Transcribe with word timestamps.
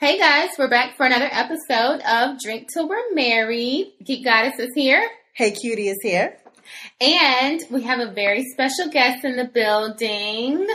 Hey 0.00 0.18
guys, 0.18 0.48
we're 0.58 0.70
back 0.70 0.96
for 0.96 1.04
another 1.04 1.28
episode 1.30 2.00
of 2.00 2.38
Drink 2.40 2.68
Till 2.72 2.88
We're 2.88 3.12
Married. 3.14 3.92
Geek 4.02 4.24
Goddess 4.24 4.58
is 4.58 4.70
here. 4.74 5.06
Hey 5.34 5.50
Cutie 5.50 5.88
is 5.88 5.98
here. 6.02 6.38
And 7.00 7.60
we 7.70 7.82
have 7.82 8.00
a 8.00 8.10
very 8.10 8.44
special 8.44 8.88
guest 8.90 9.24
in 9.24 9.36
the 9.36 9.44
building. 9.44 10.66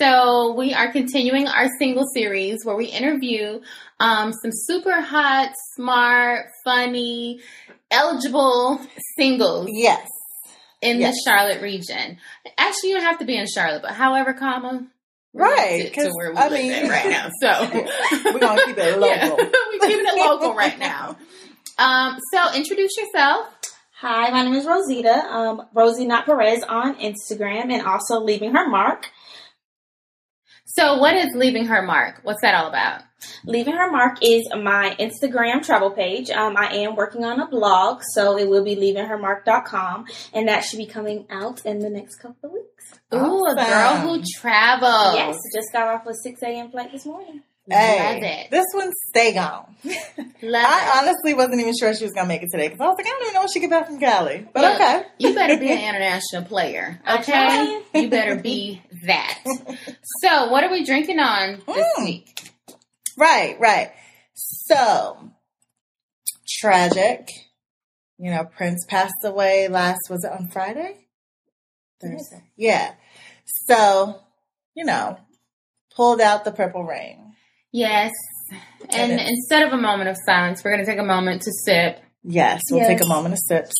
So 0.00 0.54
we 0.54 0.72
are 0.72 0.90
continuing 0.92 1.46
our 1.46 1.68
single 1.78 2.04
series 2.14 2.64
where 2.64 2.76
we 2.76 2.86
interview 2.86 3.60
um, 3.98 4.32
some 4.32 4.50
super 4.52 4.98
hot, 5.02 5.52
smart, 5.76 6.46
funny, 6.64 7.40
eligible 7.90 8.80
singles 9.18 9.68
Yes. 9.70 10.08
in 10.80 11.00
Yes. 11.00 11.14
the 11.14 11.30
Charlotte 11.30 11.60
region. 11.60 12.16
Actually, 12.56 12.90
you 12.90 12.96
don't 12.96 13.04
have 13.04 13.18
to 13.18 13.26
be 13.26 13.36
in 13.36 13.46
Charlotte, 13.46 13.82
but 13.82 13.92
however, 13.92 14.32
comma, 14.32 14.86
Right, 15.32 15.84
get 15.84 15.94
to 15.94 16.00
'cause, 16.00 16.12
where 16.16 16.30
we 16.32 16.36
I 16.36 16.48
live 16.48 16.52
mean- 16.60 16.88
right 16.90 17.08
now. 17.08 17.28
So 17.40 18.30
We're 18.32 18.38
gonna 18.40 18.64
keep 18.66 18.76
it 18.78 19.00
Yeah, 19.00 19.26
local. 19.28 19.36
we're 19.36 19.88
keeping 19.88 20.06
it 20.06 20.16
local 20.26 20.54
right 20.54 20.78
now. 20.78 21.16
Um, 21.78 22.18
so 22.32 22.52
introduce 22.54 22.96
yourself. 22.96 23.46
Hi, 24.00 24.30
my 24.30 24.42
name 24.42 24.54
is 24.54 24.66
Rosita. 24.66 25.12
Um, 25.30 25.62
Rosie 25.74 26.06
Not 26.06 26.24
Perez 26.26 26.62
on 26.64 26.96
Instagram 26.96 27.72
and 27.72 27.82
also 27.86 28.18
Leaving 28.20 28.52
Her 28.54 28.68
Mark. 28.68 29.08
So 30.76 30.98
what 30.98 31.14
is 31.14 31.30
leaving 31.34 31.66
her 31.66 31.82
mark? 31.82 32.20
What's 32.22 32.42
that 32.42 32.54
all 32.54 32.68
about? 32.68 33.02
Leaving 33.44 33.74
Her 33.74 33.90
Mark 33.90 34.18
is 34.22 34.48
my 34.50 34.96
Instagram 34.98 35.62
travel 35.62 35.90
page. 35.90 36.30
Um, 36.30 36.56
I 36.56 36.72
am 36.74 36.96
working 36.96 37.24
on 37.24 37.40
a 37.40 37.46
blog, 37.46 38.02
so 38.14 38.38
it 38.38 38.48
will 38.48 38.64
be 38.64 38.76
leavinghermark.com, 38.76 40.06
and 40.32 40.48
that 40.48 40.64
should 40.64 40.78
be 40.78 40.86
coming 40.86 41.26
out 41.30 41.64
in 41.66 41.80
the 41.80 41.90
next 41.90 42.16
couple 42.16 42.48
of 42.48 42.52
weeks. 42.52 43.00
Ooh, 43.12 43.44
a 43.44 43.54
girl 43.54 43.96
who 43.96 44.22
travels. 44.40 45.14
Yes, 45.14 45.36
just 45.54 45.72
got 45.72 45.88
off 45.88 46.06
a 46.06 46.14
6 46.14 46.42
a.m. 46.42 46.70
flight 46.70 46.92
this 46.92 47.04
morning. 47.04 47.42
Hey, 47.70 48.14
Love 48.14 48.22
it. 48.22 48.50
this 48.50 48.64
one 48.72 48.92
stay 49.08 49.32
gone. 49.34 49.76
I 50.42 50.98
honestly 51.02 51.34
wasn't 51.34 51.60
even 51.60 51.74
sure 51.78 51.94
she 51.94 52.04
was 52.04 52.12
gonna 52.12 52.28
make 52.28 52.42
it 52.42 52.48
today 52.50 52.68
because 52.68 52.80
I 52.80 52.86
was 52.88 52.96
like, 52.98 53.06
I 53.06 53.10
don't 53.10 53.22
even 53.22 53.34
know 53.34 53.40
when 53.40 53.48
she 53.48 53.60
get 53.60 53.70
back 53.70 53.86
from 53.86 53.98
Cali. 54.00 54.46
But 54.52 54.62
Look, 54.62 54.74
okay, 54.76 55.02
You 55.18 55.34
better 55.34 55.56
be 55.58 55.70
an 55.70 55.78
international 55.94 56.44
player, 56.44 57.00
okay? 57.08 57.82
You 57.94 58.08
better 58.10 58.36
be 58.36 58.82
that. 59.06 59.38
So, 60.22 60.50
what 60.50 60.64
are 60.64 60.70
we 60.70 60.84
drinking 60.84 61.18
on 61.20 61.62
this 61.66 61.86
Mm. 61.98 62.04
week? 62.04 62.50
right, 63.18 63.58
right. 63.60 63.92
So 64.34 65.30
tragic. 66.48 67.28
You 68.18 68.30
know, 68.30 68.44
Prince 68.44 68.84
passed 68.88 69.24
away 69.24 69.68
last. 69.68 70.00
Was 70.10 70.24
it 70.24 70.32
on 70.32 70.48
Friday? 70.48 71.06
Thursday. 72.02 72.44
Yeah. 72.56 72.92
So, 73.66 74.20
you 74.74 74.84
know, 74.84 75.18
pulled 75.94 76.20
out 76.20 76.44
the 76.44 76.52
purple 76.52 76.84
rain. 76.84 77.29
Yes. 77.72 78.10
And 78.92 79.12
And 79.12 79.20
instead 79.20 79.62
of 79.66 79.72
a 79.72 79.76
moment 79.76 80.08
of 80.10 80.16
silence, 80.26 80.62
we're 80.64 80.72
going 80.72 80.84
to 80.84 80.90
take 80.90 80.98
a 81.00 81.04
moment 81.04 81.42
to 81.42 81.52
sip. 81.64 82.00
Yes, 82.22 82.60
we'll 82.70 82.80
Yes. 82.80 82.88
take 82.88 83.00
a 83.02 83.06
moment 83.06 83.34
of 83.34 83.38
sips. 83.46 83.74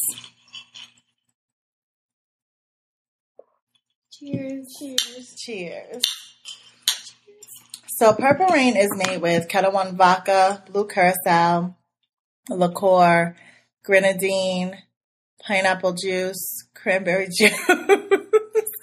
Cheers. 4.13 4.67
Cheers. 4.79 5.35
Cheers. 5.39 6.03
So 7.97 8.15
Purple 8.15 8.47
Rain 8.47 8.77
is 8.77 8.91
made 9.07 9.21
with 9.21 9.49
Ketel 9.49 9.73
One 9.73 9.97
vodka, 9.97 10.63
blue 10.71 10.87
curacao, 10.87 11.75
liqueur, 12.49 13.37
grenadine, 13.85 14.77
pineapple 15.47 15.93
juice, 15.95 16.65
cranberry 16.75 17.29
juice, 17.39 17.53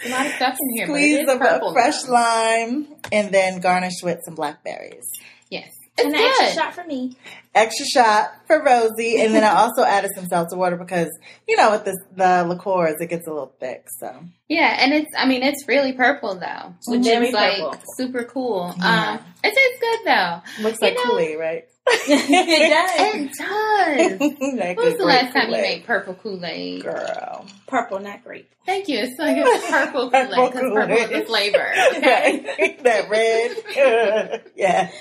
A 0.07 0.11
lot 0.11 0.25
of 0.25 0.31
stuff 0.33 0.57
in 0.61 0.75
here, 0.75 0.87
squeeze 0.87 1.19
is 1.19 1.29
of 1.29 1.39
purple. 1.39 1.69
a 1.69 1.73
fresh 1.73 2.01
though. 2.03 2.13
lime, 2.13 2.87
and 3.11 3.31
then 3.33 3.59
garnish 3.59 4.01
with 4.03 4.19
some 4.25 4.35
blackberries. 4.35 5.05
Yes. 5.49 5.69
It's 5.99 6.05
And 6.05 6.13
an 6.15 6.21
extra 6.21 6.51
shot 6.63 6.75
for 6.75 6.83
me. 6.83 7.17
Extra 7.55 7.85
shot 7.87 8.29
for 8.45 8.61
Rosie, 8.63 9.19
and 9.19 9.33
then 9.33 9.43
I 9.43 9.55
also 9.61 9.81
added 9.83 10.11
some 10.15 10.27
seltzer 10.27 10.55
water 10.55 10.77
because 10.77 11.09
you 11.47 11.57
know 11.57 11.71
with 11.71 11.85
this 11.85 11.95
the 12.15 12.45
liqueurs 12.47 12.97
it 12.99 13.09
gets 13.09 13.25
a 13.25 13.31
little 13.31 13.51
thick. 13.59 13.83
So 13.99 14.13
Yeah, 14.47 14.77
and 14.79 14.93
it's 14.93 15.09
I 15.17 15.25
mean 15.25 15.41
it's 15.41 15.67
really 15.67 15.93
purple 15.93 16.35
though, 16.35 16.75
which 16.85 17.03
Very 17.03 17.29
is 17.29 17.33
like 17.33 17.55
purple. 17.57 17.81
super 17.97 18.23
cool. 18.25 18.75
Yeah. 18.77 19.13
Um, 19.13 19.25
it 19.43 19.55
tastes 19.55 19.79
good 19.81 19.99
though. 20.05 20.41
looks 20.63 20.77
You 20.81 20.87
like 20.87 20.97
know- 20.97 21.03
Kool 21.09 21.19
Aid, 21.19 21.39
right? 21.39 21.63
It 21.89 22.69
does. 22.69 23.15
It 23.15 23.31
does. 23.37 24.37
Like 24.57 24.77
When 24.77 24.85
was 24.85 24.93
a 24.95 24.97
the 24.97 25.03
great 25.03 25.23
last 25.23 25.33
time 25.33 25.49
you 25.49 25.55
Kool-Aid. 25.55 25.61
made 25.61 25.85
purple 25.85 26.13
Kool 26.15 26.45
Aid? 26.45 26.83
Girl. 26.83 27.45
Purple, 27.67 27.99
not 27.99 28.23
grape. 28.23 28.49
Thank 28.65 28.87
you. 28.87 28.99
It's 28.99 29.17
like 29.19 29.37
it's 29.39 29.69
purple 29.69 30.09
Kool 30.09 30.15
Aid 30.19 30.29
Purple 30.29 30.45
because 30.47 30.73
purple 30.73 30.97
is 30.97 31.09
the 31.09 31.25
flavor. 31.25 31.73
Okay. 31.97 32.77
That 32.83 33.09
red. 33.09 34.43
yeah. 34.55 34.91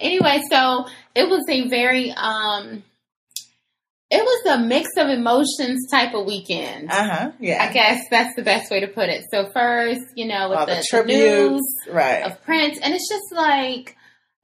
anyway, 0.00 0.40
so 0.50 0.86
it 1.14 1.28
was 1.28 1.44
a 1.48 1.68
very 1.68 2.10
um, 2.12 2.82
it 4.10 4.22
was 4.22 4.46
a 4.54 4.58
mix 4.62 4.88
of 4.96 5.08
emotions 5.08 5.88
type 5.90 6.14
of 6.14 6.26
weekend. 6.26 6.90
Uh 6.90 7.08
huh. 7.08 7.30
Yeah. 7.40 7.66
I 7.68 7.72
guess 7.72 8.04
that's 8.10 8.34
the 8.36 8.42
best 8.42 8.70
way 8.70 8.80
to 8.80 8.88
put 8.88 9.08
it. 9.08 9.24
So 9.32 9.50
first, 9.52 10.00
you 10.14 10.26
know, 10.26 10.50
with 10.50 10.58
All 10.58 10.66
the, 10.66 10.72
the 10.74 10.78
the 10.80 10.86
tributes. 10.88 11.20
news 11.50 11.62
right. 11.94 12.22
of 12.24 12.42
Prince, 12.42 12.78
and 12.82 12.94
it's 12.94 13.08
just 13.08 13.32
like 13.34 13.96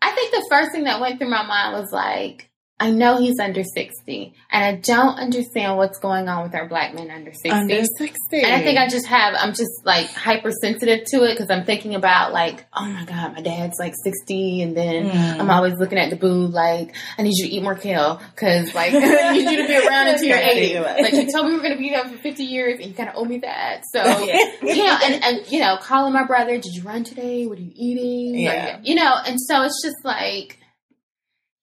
I 0.02 0.10
think 0.10 0.32
the 0.32 0.46
first 0.50 0.72
thing 0.72 0.84
that 0.84 1.00
went 1.00 1.18
through 1.18 1.30
my 1.30 1.44
mind 1.46 1.80
was 1.80 1.92
like, 1.92 2.50
I 2.82 2.90
know 2.90 3.18
he's 3.18 3.38
under 3.38 3.62
sixty, 3.64 4.34
and 4.50 4.64
I 4.64 4.74
don't 4.80 5.18
understand 5.18 5.76
what's 5.76 5.98
going 5.98 6.28
on 6.28 6.42
with 6.42 6.54
our 6.54 6.66
black 6.68 6.94
men 6.94 7.10
under 7.10 7.32
sixty. 7.32 7.50
Under 7.50 7.82
60. 7.84 8.18
And 8.42 8.52
I 8.52 8.60
think 8.62 8.78
I 8.78 8.88
just 8.88 9.06
have, 9.06 9.34
I'm 9.38 9.50
just 9.54 9.70
like 9.84 10.10
hypersensitive 10.10 11.04
to 11.06 11.22
it 11.24 11.34
because 11.34 11.50
I'm 11.50 11.64
thinking 11.64 11.94
about 11.94 12.32
like, 12.32 12.64
oh 12.72 12.84
my 12.86 13.04
God, 13.04 13.34
my 13.34 13.40
dad's 13.40 13.78
like 13.78 13.94
60 14.02 14.62
and 14.62 14.76
then 14.76 14.92
Mm. 15.12 15.40
I'm 15.40 15.50
always 15.50 15.74
looking 15.78 15.98
at 15.98 16.10
the 16.10 16.16
boo 16.16 16.46
like, 16.46 16.94
I 17.18 17.22
need 17.22 17.32
you 17.36 17.46
to 17.46 17.54
eat 17.54 17.62
more 17.62 17.74
kale 17.74 18.20
because 18.34 18.74
like, 18.74 18.92
I 18.94 19.32
need 19.32 19.50
you 19.50 19.62
to 19.62 19.68
be 19.68 19.76
around 19.86 20.08
until 20.08 20.28
you're 20.28 20.38
80. 20.38 20.78
Like 21.02 21.12
you 21.12 21.30
told 21.32 21.46
me 21.46 21.52
we 21.52 21.58
are 21.58 21.62
going 21.62 21.72
to 21.74 21.78
be 21.78 21.90
there 21.90 22.04
for 22.08 22.16
50 22.16 22.42
years 22.44 22.78
and 22.80 22.88
you 22.88 22.94
kind 22.94 23.08
of 23.08 23.16
owe 23.16 23.24
me 23.24 23.38
that. 23.38 23.82
So, 23.92 24.02
Yeah. 24.04 24.50
you 24.62 24.84
know, 24.84 24.98
and, 25.04 25.24
and, 25.24 25.52
you 25.52 25.60
know, 25.60 25.76
calling 25.80 26.12
my 26.12 26.24
brother, 26.24 26.56
did 26.58 26.74
you 26.74 26.82
run 26.82 27.04
today? 27.04 27.46
What 27.46 27.58
are 27.58 27.62
you 27.62 27.72
eating? 27.74 28.40
Yeah. 28.40 28.80
you 28.82 28.94
know, 28.94 29.14
and 29.26 29.38
so 29.40 29.62
it's 29.62 29.80
just 29.82 30.04
like, 30.04 30.58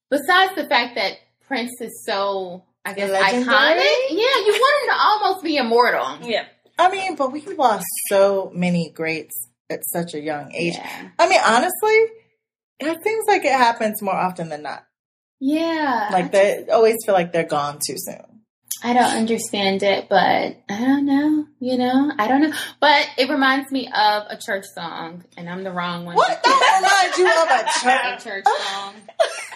besides 0.10 0.56
the 0.56 0.68
fact 0.68 0.96
that 0.96 1.14
Prince 1.48 1.72
is 1.82 2.04
so, 2.06 2.64
I 2.86 2.94
guess, 2.94 3.10
Legendary? 3.10 3.44
iconic. 3.46 4.10
Yeah, 4.10 4.46
you 4.46 4.52
want 4.52 4.84
him 4.84 4.90
to 4.90 5.02
almost 5.02 5.44
be 5.44 5.58
immortal. 5.58 6.18
Yeah. 6.22 6.46
I 6.78 6.90
mean, 6.90 7.16
but 7.16 7.32
we 7.32 7.42
lost 7.42 7.86
so 8.08 8.52
many 8.54 8.90
greats 8.92 9.36
at 9.70 9.82
such 9.86 10.14
a 10.14 10.20
young 10.20 10.54
age. 10.54 10.76
Yeah. 10.76 11.10
I 11.20 11.28
mean, 11.28 11.42
honestly, 11.46 12.06
it 12.80 13.04
seems 13.04 13.26
like 13.28 13.44
it 13.46 13.52
happens 13.52 14.02
more 14.02 14.16
often 14.16 14.50
than 14.50 14.64
not. 14.64 14.86
Yeah. 15.42 16.10
Like 16.12 16.32
they 16.32 16.66
always 16.72 16.96
feel 17.06 17.16
like 17.16 17.32
they're 17.34 17.44
gone 17.44 17.80
too 17.86 17.96
soon. 17.98 18.24
I 18.82 18.94
don't 18.94 19.12
understand 19.18 19.84
it, 19.84 20.08
but 20.08 20.18
I 20.18 20.80
don't 20.80 21.06
know. 21.06 21.46
You 21.60 21.78
know, 21.78 22.14
I 22.18 22.30
don't 22.30 22.42
know. 22.42 22.54
But 22.80 23.10
it 23.18 23.30
reminds 23.30 23.70
me 23.74 23.88
of 23.88 24.24
a 24.30 24.38
church 24.38 24.64
song, 24.74 25.26
and 25.36 25.50
I'm 25.50 25.66
the 25.66 25.72
wrong 25.72 26.06
one. 26.06 26.16
What 26.16 26.42
the 26.42 26.50
reminds 26.50 27.18
you 27.18 27.28
of 27.28 27.50
a 27.50 27.66
A 27.68 28.18
church? 28.18 28.24
church 28.24 28.46
song. 28.46 28.94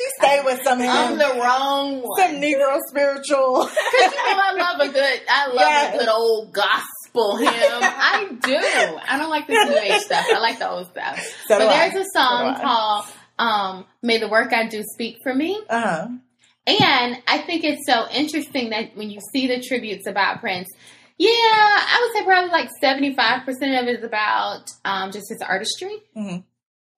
She 0.00 0.08
stayed 0.24 0.44
with 0.44 0.60
some 0.64 0.80
I'm 0.80 1.18
the 1.18 1.40
wrong 1.42 2.00
one. 2.02 2.18
Some 2.20 2.40
Negro 2.40 2.78
spiritual. 2.88 3.64
Because 3.66 4.12
you 4.14 4.36
know, 4.36 4.42
I 4.42 4.54
love 4.58 4.88
a 4.88 4.92
good, 4.92 5.20
I 5.28 5.46
love 5.48 5.56
Yes. 5.58 5.94
a 5.94 5.98
good 5.98 6.08
old 6.08 6.52
gospel 6.52 7.36
hymn. 7.36 7.48
I 7.50 8.28
do. 8.42 8.56
I 8.56 9.18
don't 9.18 9.30
like 9.30 9.46
the 9.46 9.52
new 9.52 9.76
age 9.78 10.00
stuff. 10.02 10.24
I 10.32 10.38
like 10.38 10.58
the 10.58 10.70
old 10.70 10.90
stuff. 10.90 11.18
So 11.48 11.58
but 11.58 11.68
there's 11.68 11.94
a 12.06 12.08
song 12.14 12.56
So 12.56 12.62
called 12.62 13.04
um, 13.38 13.84
"May 14.02 14.18
the 14.18 14.28
Work 14.28 14.52
I 14.52 14.68
Do 14.68 14.82
Speak 14.94 15.18
for 15.22 15.34
Me." 15.34 15.60
Uh 15.68 15.80
huh. 15.80 16.08
And 16.66 17.16
I 17.26 17.38
think 17.38 17.64
it's 17.64 17.84
so 17.86 18.06
interesting 18.12 18.70
that 18.70 18.96
when 18.96 19.10
you 19.10 19.18
see 19.32 19.48
the 19.48 19.60
tributes 19.60 20.06
about 20.06 20.40
Prince, 20.40 20.68
yeah, 21.18 21.28
I 21.30 22.00
would 22.14 22.18
say 22.18 22.24
probably 22.24 22.50
like 22.50 22.70
75% 22.82 23.48
of 23.82 23.88
it 23.88 23.98
is 23.98 24.04
about 24.04 24.70
um, 24.84 25.10
just 25.10 25.28
his 25.30 25.42
artistry. 25.42 25.96
Mhm. 26.16 26.44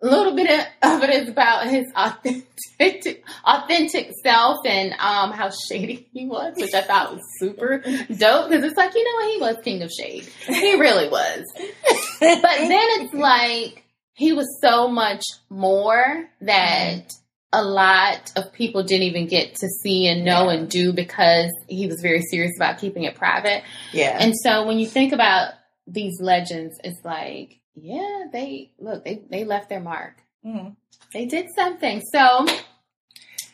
A 0.02 0.06
little 0.06 0.34
bit 0.34 0.50
of 0.82 1.02
it 1.02 1.10
is 1.10 1.28
about 1.28 1.68
his 1.68 1.86
authentic, 1.94 3.24
authentic 3.44 4.10
self 4.24 4.58
and 4.66 4.92
um, 4.94 5.30
how 5.30 5.50
shady 5.50 6.08
he 6.12 6.26
was, 6.26 6.54
which 6.56 6.74
I 6.74 6.80
thought 6.80 7.12
was 7.12 7.22
super 7.38 7.78
dope 7.78 8.50
because 8.50 8.64
it's 8.64 8.76
like, 8.76 8.94
you 8.94 9.04
know 9.04 9.14
what? 9.14 9.32
He 9.32 9.40
was 9.40 9.64
king 9.64 9.82
of 9.82 9.90
shade. 9.92 10.24
He 10.46 10.74
really 10.74 11.08
was. 11.08 11.44
But 11.54 12.42
then 12.42 12.86
it's 13.00 13.14
like 13.14 13.84
he 14.14 14.32
was 14.32 14.58
so 14.60 14.88
much 14.88 15.24
more 15.48 16.28
that 16.40 17.12
a 17.52 17.62
lot 17.62 18.32
of 18.34 18.52
people 18.52 18.82
didn't 18.82 19.06
even 19.06 19.26
get 19.26 19.54
to 19.56 19.68
see 19.68 20.08
and 20.08 20.24
know 20.24 20.48
and 20.48 20.68
do 20.68 20.92
because 20.92 21.50
he 21.68 21.86
was 21.86 22.00
very 22.00 22.22
serious 22.22 22.52
about 22.56 22.78
keeping 22.78 23.04
it 23.04 23.14
private. 23.14 23.62
Yeah. 23.92 24.16
And 24.18 24.34
so 24.36 24.66
when 24.66 24.78
you 24.78 24.86
think 24.86 25.12
about 25.12 25.52
these 25.86 26.20
legends, 26.20 26.76
it's 26.82 27.04
like, 27.04 27.60
yeah, 27.74 28.24
they 28.32 28.70
look, 28.78 29.04
they, 29.04 29.20
they 29.30 29.44
left 29.44 29.68
their 29.68 29.80
mark. 29.80 30.16
Mhm. 30.44 30.74
They 31.12 31.26
did 31.26 31.46
something. 31.56 32.02
So, 32.12 32.46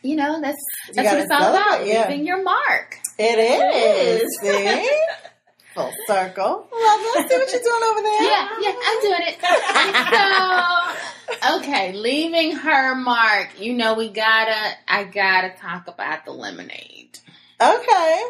you 0.01 0.15
know, 0.15 0.39
that's 0.41 0.57
You 0.87 0.93
that's 0.95 1.11
what 1.11 1.19
it's 1.21 1.31
all 1.31 1.41
about. 1.49 1.65
celebrate, 1.71 1.89
yeah. 1.93 2.07
Leaving 2.09 2.25
your 2.25 2.41
mark. 2.43 2.95
It 3.17 3.37
is. 3.39 4.21
It 4.21 4.21
is. 4.21 4.39
See? 4.41 4.89
Full 5.75 5.91
circle. 6.07 6.67
Well, 6.71 6.99
let's 7.15 7.29
see 7.29 7.37
what 7.37 7.51
you're 7.51 7.61
doing 7.61 7.83
over 7.91 8.01
there. 8.01 8.23
Yeah, 8.23 8.49
yeah, 8.59 8.73
I'm 8.85 9.01
doing 9.01 9.21
it. 9.27 9.37
so, 11.43 11.57
okay, 11.59 11.93
leaving 11.93 12.55
her 12.55 12.95
mark. 12.95 13.59
You 13.59 13.73
know, 13.73 13.93
we 13.93 14.09
gotta, 14.09 14.73
I 14.87 15.03
gotta 15.03 15.51
talk 15.61 15.87
about 15.87 16.25
the 16.25 16.31
lemonade. 16.31 17.19
Okay. 17.61 18.23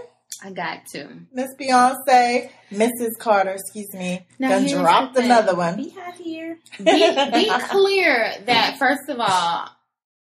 I 0.44 0.51
got 0.51 0.86
to. 0.94 1.09
Miss 1.33 1.50
Beyonce, 1.59 2.50
Mrs. 2.71 3.18
Carter, 3.19 3.51
excuse 3.51 3.94
me, 3.94 4.25
Now, 4.38 4.50
done 4.50 4.62
here's 4.62 4.74
the 4.74 4.80
dropped 4.80 5.18
another 5.18 5.56
one. 5.56 5.75
Be 5.75 5.94
out 6.00 6.15
here. 6.15 6.59
Be, 6.77 6.83
be 6.86 7.50
clear 7.69 8.33
that, 8.45 8.77
first 8.80 9.09
of 9.09 9.19
all, 9.19 9.69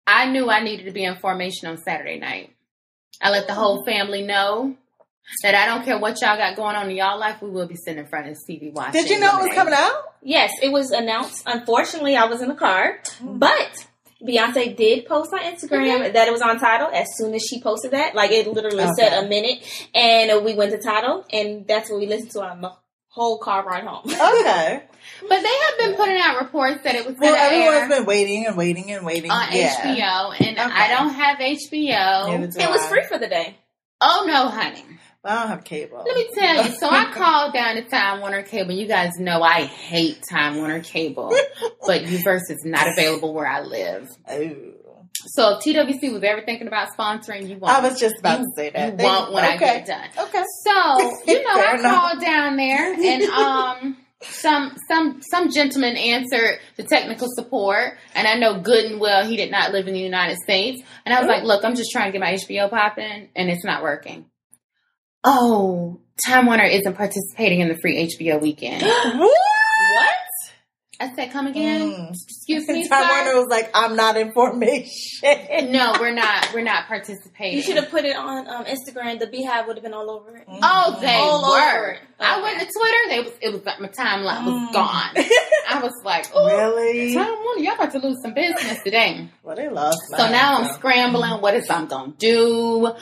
I 0.07 0.31
knew 0.31 0.51
I 0.51 0.63
needed 0.63 0.85
to 0.87 0.93
be 0.93 1.05
in 1.05 1.17
formation 1.17 1.69
on 1.69 1.79
Saturday 1.79 2.19
night. 2.19 2.55
I 3.23 3.31
let 3.31 3.47
the 3.47 3.55
whole 3.55 3.85
family 3.85 4.23
know 4.23 4.77
that 5.43 5.55
I 5.55 5.67
don't 5.67 5.85
care 5.85 5.99
what 5.99 6.21
y'all 6.21 6.37
got 6.37 6.57
going 6.57 6.77
on 6.77 6.91
in 6.91 6.97
y'all 6.97 7.19
life, 7.19 7.41
we 7.41 7.49
will 7.49 7.67
be 7.67 7.77
sitting 7.77 8.01
in 8.01 8.07
front 8.07 8.29
of 8.29 8.35
this 8.35 8.45
TV 8.49 8.73
watching. 8.73 9.03
Did 9.03 9.11
you 9.11 9.21
know 9.21 9.39
it 9.39 9.49
was 9.49 9.55
coming 9.55 9.75
out? 9.75 10.15
Yes, 10.23 10.53
it 10.63 10.71
was 10.71 10.91
announced. 10.91 11.43
Unfortunately, 11.47 12.17
I 12.17 12.27
was 12.27 12.43
in 12.43 12.49
the 12.49 12.55
car, 12.55 12.99
hmm. 13.19 13.39
but 13.39 13.87
Beyonce 14.27 14.77
did 14.77 15.07
post 15.07 15.33
on 15.33 15.41
Instagram 15.41 16.01
mm-hmm. 16.01 16.13
that 16.13 16.29
it 16.29 16.33
was 16.33 16.43
on 16.43 16.59
Tidal. 16.59 16.89
As 16.89 17.09
soon 17.17 17.35
as 17.35 17.43
she 17.43 17.61
posted 17.61 17.91
that, 17.91 18.15
like 18.15 18.31
it 18.31 18.47
literally 18.47 18.87
said 18.97 19.25
a 19.25 19.29
minute, 19.29 19.63
and 19.95 20.45
we 20.45 20.55
went 20.55 20.73
to 20.73 20.79
Tidal, 20.79 21.25
and 21.33 21.67
that's 21.67 21.91
what 21.91 22.01
we 22.01 22.07
listened 22.07 22.31
to 22.33 22.43
on 22.43 22.61
the 22.61 22.73
whole 23.09 23.39
car 23.39 23.65
ride 23.65 23.85
home. 23.85 24.03
Okay. 24.41 24.83
But 25.21 25.43
they 25.43 25.49
have 25.49 25.79
been 25.79 25.95
putting 25.95 26.19
out 26.19 26.41
reports 26.41 26.83
that 26.83 26.95
it 26.95 27.07
was 27.07 27.17
well, 27.19 27.35
going 27.35 27.35
to 27.35 27.55
air 27.55 27.73
everyone's 27.73 27.95
been 27.95 28.07
waiting 28.07 28.47
and 28.47 28.57
waiting 28.57 28.91
and 28.91 29.05
waiting. 29.05 29.31
on 29.31 29.49
yeah. 29.53 29.75
HBO, 29.75 30.41
and 30.41 30.59
I 30.59 30.89
don't 30.89 31.11
have 31.11 31.39
HBO. 31.39 32.41
Neither 32.41 32.61
it 32.61 32.71
was 32.71 32.87
free 32.87 33.05
for 33.05 33.19
the 33.19 33.29
day. 33.29 33.57
Oh 34.01 34.25
no, 34.27 34.49
honey. 34.49 34.85
I 35.25 35.41
don't 35.41 35.49
have 35.49 35.65
cable. 35.65 36.05
Let 36.07 36.17
me 36.17 36.29
tell 36.35 36.67
you. 36.67 36.75
So 36.77 36.89
I 36.89 37.11
called 37.15 37.55
down 37.55 37.77
to 37.77 37.83
Time 37.83 38.21
Warner 38.21 38.43
Cable. 38.43 38.73
You 38.73 38.87
guys 38.87 39.13
know 39.19 39.43
I 39.43 39.65
hate 39.65 40.23
Time 40.29 40.57
Warner 40.57 40.81
Cable, 40.81 41.35
but 41.87 42.03
Uverse 42.03 42.51
is 42.51 42.63
not 42.65 42.87
available 42.89 43.33
where 43.33 43.47
I 43.47 43.63
live. 43.63 44.11
Ooh. 44.33 44.75
So 45.27 45.57
if 45.57 45.65
TWC 45.65 46.13
was 46.13 46.23
ever 46.23 46.43
thinking 46.43 46.67
about 46.67 46.89
sponsoring, 46.99 47.49
you 47.49 47.57
won't. 47.57 47.73
I 47.73 47.81
was 47.81 47.99
just 47.99 48.17
about 48.19 48.41
you, 48.41 48.45
to 48.45 48.51
say 48.55 48.65
you 48.67 48.73
that. 48.73 48.99
They- 48.99 49.05
won't 49.05 49.33
when 49.33 49.45
I 49.45 49.57
okay. 49.57 49.85
get 49.85 49.87
done. 49.87 50.27
Okay. 50.27 50.43
So 50.65 51.23
you 51.27 51.43
know, 51.43 51.51
I 51.55 51.77
enough. 51.79 51.95
called 51.95 52.21
down 52.21 52.57
there, 52.57 52.93
and 52.93 53.23
um, 53.23 53.97
some 54.21 54.77
some 54.89 55.23
some 55.23 55.51
gentleman 55.51 55.97
answered 55.97 56.59
the 56.77 56.83
technical 56.83 57.29
support, 57.31 57.97
and 58.15 58.29
I 58.29 58.35
know 58.35 58.61
good 58.61 58.85
and 58.85 59.01
well 59.01 59.27
he 59.27 59.37
did 59.37 59.51
not 59.51 59.73
live 59.73 59.87
in 59.89 59.95
the 59.95 60.01
United 60.01 60.37
States, 60.39 60.83
and 61.07 61.15
I 61.15 61.21
was 61.21 61.27
Ooh. 61.27 61.33
like, 61.33 61.45
look, 61.45 61.65
I'm 61.65 61.77
just 61.77 61.91
trying 61.91 62.13
to 62.13 62.19
get 62.19 62.21
my 62.21 62.35
HBO 62.35 62.69
popping, 62.69 63.31
and 63.35 63.51
it's 63.51 63.65
not 63.65 63.83
working. 63.83 64.27
Oh, 65.25 66.01
Time 66.27 66.47
Warner 66.47 66.65
isn't 66.65 66.95
participating 66.97 67.61
in 67.61 67.69
the 67.69 67.77
free 67.81 68.09
HBO 68.19 68.41
weekend. 68.41 68.83
what? 69.19 70.11
I 71.01 71.13
said, 71.17 71.33
come 71.33 71.49
again. 71.49 71.81
Mm. 71.91 72.11
Excuse 72.13 72.69
me, 72.69 72.87
Time 72.89 73.03
sir. 73.03 73.09
Warner 73.09 73.41
was 73.41 73.49
like, 73.51 73.69
I'm 73.75 73.97
not 73.97 74.17
in 74.17 74.33
formation. 74.33 75.73
No, 75.73 75.95
we're 75.99 76.15
not. 76.15 76.51
We're 76.55 76.63
not 76.63 76.87
participating. 76.87 77.57
You 77.57 77.63
should 77.63 77.77
have 77.77 77.91
put 77.91 78.05
it 78.05 78.15
on 78.17 78.47
um, 78.49 78.65
Instagram. 78.65 79.19
The 79.19 79.27
BeyHive 79.27 79.67
would 79.67 79.77
have 79.77 79.83
been 79.83 79.93
all 79.93 80.09
over 80.09 80.37
it. 80.37 80.45
Oh, 80.49 80.99
they 81.01 81.15
All 81.15 81.45
over 81.47 81.59
were. 81.83 81.91
it. 81.95 81.99
I 82.21 82.41
went 82.43 82.61
to 82.61 82.67
Twitter. 82.67 82.97
They 83.09 83.21
was. 83.21 83.33
It 83.43 83.53
was 83.53 83.65
like 83.65 83.81
my 83.81 83.89
timeline 83.89 84.45
was 84.47 84.69
Mm. 84.69 84.73
gone. 84.73 85.11
I 85.69 85.81
was 85.83 85.93
like, 86.05 86.27
oh, 86.33 86.47
really? 86.47 87.13
Time 87.15 87.27
Warner, 87.43 87.61
y'all 87.63 87.75
about 87.75 87.91
to 87.93 87.99
lose 87.99 88.19
some 88.23 88.33
business 88.35 88.81
today. 88.85 89.29
Well, 89.43 89.57
they 89.57 89.69
lost. 89.69 89.99
So 90.17 90.31
now 90.31 90.59
I'm 90.59 90.67
so. 90.69 90.75
scrambling. 90.75 91.41
What 91.41 91.55
is 91.55 91.69
I'm 91.69 91.87
gonna 91.87 92.13
do? 92.19 92.93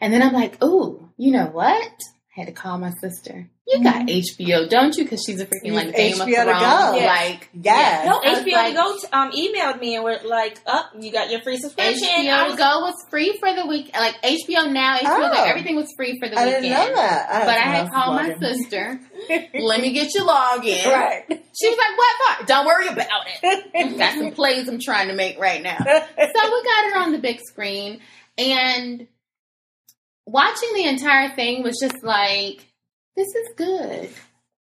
And 0.00 0.12
then 0.14 0.22
I'm 0.22 0.32
like, 0.32 0.62
ooh, 0.64 1.03
you 1.16 1.32
know 1.32 1.46
what? 1.46 1.90
I 2.36 2.40
had 2.40 2.46
to 2.48 2.52
call 2.52 2.78
my 2.78 2.90
sister. 3.00 3.48
You 3.66 3.82
got 3.82 4.08
HBO, 4.08 4.68
don't 4.68 4.94
you? 4.96 5.04
Because 5.04 5.22
she's 5.24 5.40
a 5.40 5.46
freaking 5.46 5.72
like 5.72 5.94
Game 5.96 6.20
of 6.20 6.28
HBO 6.28 6.44
to 6.44 6.44
go. 6.44 6.96
Yeah. 6.98 7.06
Like 7.06 7.48
Yes. 7.54 8.06
No, 8.06 8.20
HBO 8.20 8.52
like- 8.52 8.68
to 8.74 8.74
go 8.74 8.96
t- 8.98 9.06
um, 9.12 9.30
emailed 9.32 9.80
me 9.80 9.94
and 9.94 10.04
were 10.04 10.18
like, 10.24 10.58
"Up, 10.66 10.90
you 11.00 11.10
got 11.12 11.30
your 11.30 11.40
free 11.42 11.56
subscription." 11.56 12.04
I 12.06 12.24
HBO 12.24 12.44
to 12.44 12.50
was- 12.50 12.58
go 12.58 12.80
was 12.80 12.94
free 13.08 13.38
for 13.38 13.54
the 13.54 13.64
week. 13.66 13.90
Like 13.96 14.20
HBO 14.22 14.70
now, 14.70 14.96
HBO 14.98 15.02
Go, 15.30 15.32
Oh. 15.32 15.44
everything 15.44 15.76
was 15.76 15.86
free 15.96 16.18
for 16.18 16.28
the 16.28 16.38
I 16.38 16.44
weekend. 16.44 16.62
didn't 16.64 16.76
know 16.88 16.94
that. 16.96 17.28
I 17.30 17.38
But 17.40 17.48
I 17.48 17.52
had 17.60 17.84
had 17.86 17.92
called 17.92 18.16
my 18.16 18.34
sister. 18.38 19.00
Let 19.54 19.80
me 19.80 19.92
get 19.92 20.12
your 20.14 20.24
login. 20.26 20.84
right. 20.86 21.24
She 21.28 21.68
was 21.68 21.78
like, 21.78 21.96
"What 21.96 22.16
part? 22.36 22.46
Don't 22.48 22.66
worry 22.66 22.88
about 22.88 23.26
it. 23.42 23.98
Got 23.98 24.18
some 24.18 24.32
plays 24.32 24.68
I'm 24.68 24.80
trying 24.80 25.08
to 25.08 25.14
make 25.14 25.38
right 25.38 25.62
now." 25.62 25.78
So 25.86 25.86
we 25.86 26.64
got 26.64 26.92
her 26.92 26.98
on 26.98 27.12
the 27.12 27.18
big 27.18 27.40
screen, 27.40 28.00
and 28.36 29.06
watching 30.26 30.70
the 30.74 30.84
entire 30.86 31.34
thing 31.34 31.62
was 31.62 31.78
just 31.80 32.02
like, 32.02 32.66
"This 33.16 33.28
is 33.28 33.48
good. 33.56 34.10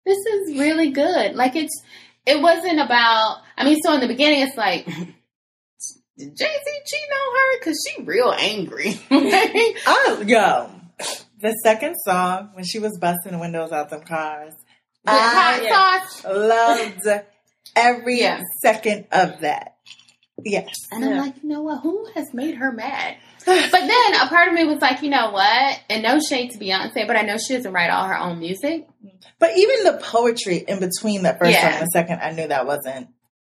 This 0.05 0.17
is 0.17 0.57
really 0.59 0.91
good." 0.91 1.35
Like 1.35 1.55
it's, 1.55 1.81
it 2.25 2.41
wasn't 2.41 2.79
about. 2.79 3.41
I 3.57 3.63
mean, 3.65 3.77
so 3.83 3.93
in 3.93 3.99
the 4.01 4.07
beginning, 4.07 4.41
it's 4.41 4.57
like. 4.57 4.85
Did 6.17 6.37
Jay 6.37 6.45
Z 6.45 6.71
cheating 6.85 7.09
on 7.11 7.35
her? 7.35 7.59
Because 7.59 7.87
she 7.89 8.03
real 8.03 8.31
angry. 8.37 8.99
oh, 9.11 10.23
yo. 10.27 10.69
The 11.39 11.53
second 11.63 11.95
song, 12.05 12.49
when 12.53 12.63
she 12.63 12.77
was 12.77 12.97
busting 12.99 13.31
the 13.31 13.39
windows 13.39 13.71
out 13.71 13.89
them 13.89 14.03
cars, 14.03 14.53
With 15.03 15.13
hot 15.15 15.61
I 15.63 16.05
sauce. 16.05 16.25
loved 16.25 17.07
every 17.75 18.19
Yeah. 18.19 18.43
second 18.61 19.07
of 19.11 19.39
that. 19.39 19.77
Yes. 20.43 20.73
And 20.91 21.03
I'm 21.05 21.17
like, 21.17 21.41
you 21.41 21.49
know 21.49 21.61
what? 21.63 21.81
Who 21.81 22.05
has 22.13 22.31
made 22.33 22.55
her 22.55 22.71
mad? 22.71 23.17
But 23.71 23.71
then 23.71 24.13
a 24.21 24.27
part 24.27 24.47
of 24.47 24.53
me 24.53 24.65
was 24.65 24.79
like, 24.81 25.01
you 25.01 25.09
know 25.09 25.31
what? 25.31 25.79
And 25.89 26.03
no 26.03 26.19
shade 26.19 26.51
to 26.51 26.57
Beyonce, 26.59 27.07
but 27.07 27.15
I 27.15 27.21
know 27.23 27.37
she 27.37 27.53
doesn't 27.55 27.71
write 27.73 27.89
all 27.89 28.05
her 28.07 28.17
own 28.17 28.39
music. 28.39 28.87
But 29.39 29.57
even 29.57 29.83
the 29.83 29.99
poetry 30.01 30.57
in 30.57 30.79
between 30.79 31.23
the 31.23 31.33
first 31.33 31.51
Yeah. 31.53 31.61
song 31.61 31.71
and 31.73 31.81
the 31.81 31.87
second, 31.93 32.19
I 32.21 32.31
knew 32.31 32.47
that 32.47 32.65
wasn't 32.67 33.07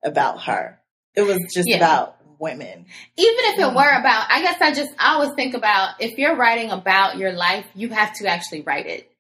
about 0.05 0.43
her. 0.45 0.81
It 1.15 1.23
was 1.23 1.39
just 1.55 1.69
Yeah. 1.69 1.77
about 1.77 2.17
women. 2.39 2.87
Even 3.17 3.35
if 3.47 3.59
it 3.59 3.63
Mm. 3.63 3.75
were 3.77 3.91
about, 4.01 4.27
I 4.31 4.43
guess 4.43 4.57
I 4.61 4.73
just, 4.73 4.91
I 4.99 5.15
always 5.15 5.31
think 5.37 5.55
about 5.55 6.01
if 6.01 6.19
you're 6.19 6.35
writing 6.37 6.71
about 6.71 7.17
your 7.19 7.33
life, 7.33 7.67
you 7.75 7.89
have 7.91 8.13
to 8.15 8.27
actually 8.27 8.63
write 8.63 8.87
it. 8.87 9.12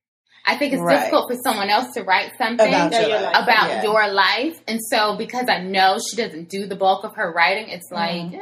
I 0.44 0.56
think 0.56 0.72
it's 0.72 0.82
Right. 0.82 0.98
difficult 0.98 1.30
for 1.30 1.36
someone 1.44 1.70
else 1.70 1.92
to 1.94 2.02
write 2.02 2.32
something 2.36 2.66
About 2.66 2.90
your 2.92 3.02
your 3.02 3.20
life. 3.20 3.32
life. 3.34 3.42
about 3.44 3.68
Yeah. 3.70 3.82
your 3.84 4.08
life. 4.08 4.60
And 4.66 4.80
so 4.90 5.16
because 5.16 5.48
I 5.48 5.58
know 5.58 5.98
she 5.98 6.16
doesn't 6.16 6.48
do 6.48 6.66
the 6.66 6.74
bulk 6.76 7.04
of 7.04 7.14
her 7.14 7.32
writing, 7.32 7.68
it's 7.68 7.90
like, 7.92 8.22
Mhm. 8.22 8.34
eh, 8.34 8.40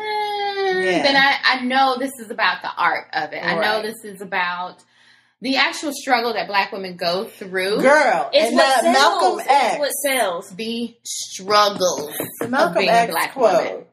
Yeah. 0.97 1.02
then 1.02 1.17
I, 1.17 1.35
I 1.44 1.61
know 1.61 1.97
this 1.99 2.12
is 2.19 2.31
about 2.31 2.62
the 2.62 2.70
art 2.76 3.08
of 3.12 3.32
it. 3.35 3.44
I 3.44 3.56
know 3.61 3.82
this 3.82 4.02
is 4.05 4.23
about 4.23 4.76
the 5.43 5.56
actual 5.56 5.93
struggle 5.94 6.32
that 6.35 6.47
black 6.49 6.70
women 6.73 6.97
go 6.97 7.25
through. 7.25 7.81
Girl, 7.82 8.29
It's 8.32 8.49
and 8.49 8.56
what 8.56 8.67
that 8.67 8.81
sells. 8.82 8.94
Malcolm 8.96 9.41
It's 9.41 9.49
X, 9.50 9.79
what 9.79 9.91
sells. 9.91 10.50
The 10.50 10.96
struggles 11.05 12.12
the 12.41 12.44
of 12.46 12.50
Malcolm 12.50 12.75
being 12.79 12.88
a 12.91 12.93
X 12.93 13.11
black 13.11 13.32
quote. 13.32 13.64
woman. 13.64 13.85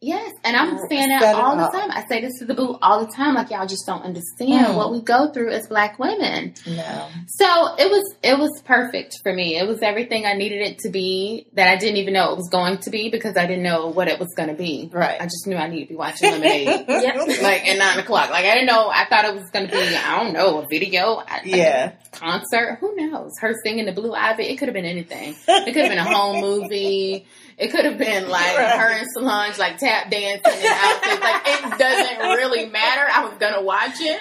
Yes, 0.00 0.32
and 0.44 0.56
I'm 0.56 0.78
saying 0.88 1.08
that 1.08 1.34
all 1.34 1.56
the 1.56 1.76
time. 1.76 1.90
I 1.90 2.04
say 2.08 2.20
this 2.20 2.38
to 2.38 2.44
the 2.44 2.54
boo 2.54 2.78
all 2.80 3.04
the 3.04 3.10
time. 3.12 3.34
Like 3.34 3.50
y'all 3.50 3.66
just 3.66 3.84
don't 3.84 4.02
understand 4.04 4.68
Mm. 4.68 4.76
what 4.76 4.92
we 4.92 5.00
go 5.00 5.32
through 5.32 5.50
as 5.50 5.66
black 5.66 5.98
women. 5.98 6.54
No. 6.68 7.08
So 7.26 7.74
it 7.76 7.90
was 7.90 8.14
it 8.22 8.38
was 8.38 8.62
perfect 8.64 9.16
for 9.24 9.32
me. 9.32 9.56
It 9.56 9.66
was 9.66 9.82
everything 9.82 10.24
I 10.24 10.34
needed 10.34 10.60
it 10.60 10.78
to 10.84 10.90
be 10.90 11.48
that 11.54 11.66
I 11.68 11.74
didn't 11.74 11.96
even 11.96 12.14
know 12.14 12.30
it 12.30 12.36
was 12.36 12.48
going 12.48 12.78
to 12.78 12.90
be 12.90 13.10
because 13.10 13.36
I 13.36 13.46
didn't 13.46 13.64
know 13.64 13.88
what 13.88 14.06
it 14.06 14.20
was 14.20 14.28
going 14.36 14.50
to 14.50 14.54
be. 14.54 14.88
Right. 14.92 15.20
I 15.20 15.24
just 15.24 15.48
knew 15.48 15.56
I 15.56 15.66
needed 15.66 15.86
to 15.86 15.94
be 15.94 15.96
watching 15.96 16.30
Lemonade. 16.30 16.68
Yep. 16.88 17.42
like 17.42 17.66
at 17.66 17.76
nine 17.78 17.98
o'clock. 17.98 18.30
Like 18.30 18.44
I 18.44 18.54
didn't 18.54 18.66
know. 18.66 18.88
I 18.88 19.04
thought 19.06 19.24
it 19.24 19.34
was 19.34 19.50
going 19.50 19.66
to 19.66 19.72
be. 19.72 19.78
I 19.96 20.22
don't 20.22 20.32
know 20.32 20.60
a 20.60 20.66
video. 20.70 21.16
I, 21.26 21.40
Yeah. 21.44 21.92
a 22.12 22.16
concert. 22.16 22.78
Who 22.80 22.94
knows? 22.94 23.32
Her 23.40 23.52
singing 23.64 23.86
the 23.86 23.92
Blue 23.92 24.14
Ivy. 24.14 24.44
It 24.44 24.58
could 24.58 24.68
have 24.68 24.74
been 24.74 24.84
anything. 24.84 25.34
It 25.48 25.72
could 25.74 25.82
have 25.86 25.88
been 25.90 25.98
a 25.98 26.04
home 26.16 26.40
movie. 26.40 27.26
It 27.58 27.68
could 27.72 27.84
have 27.84 27.98
been 27.98 28.28
like 28.38 28.56
Right. 28.56 28.78
her 28.78 28.88
and 28.98 29.06
Solange 29.12 29.58
like 29.58 29.78
tap 29.78 30.10
dancing 30.10 30.42
and 30.44 30.66
outfits. 30.66 31.20
Like 31.20 31.42
it 31.46 31.78
doesn't 31.78 32.18
really 32.36 32.66
matter. 32.66 33.06
I 33.12 33.24
was 33.24 33.34
gonna 33.38 33.62
watch 33.62 34.00
it. 34.00 34.20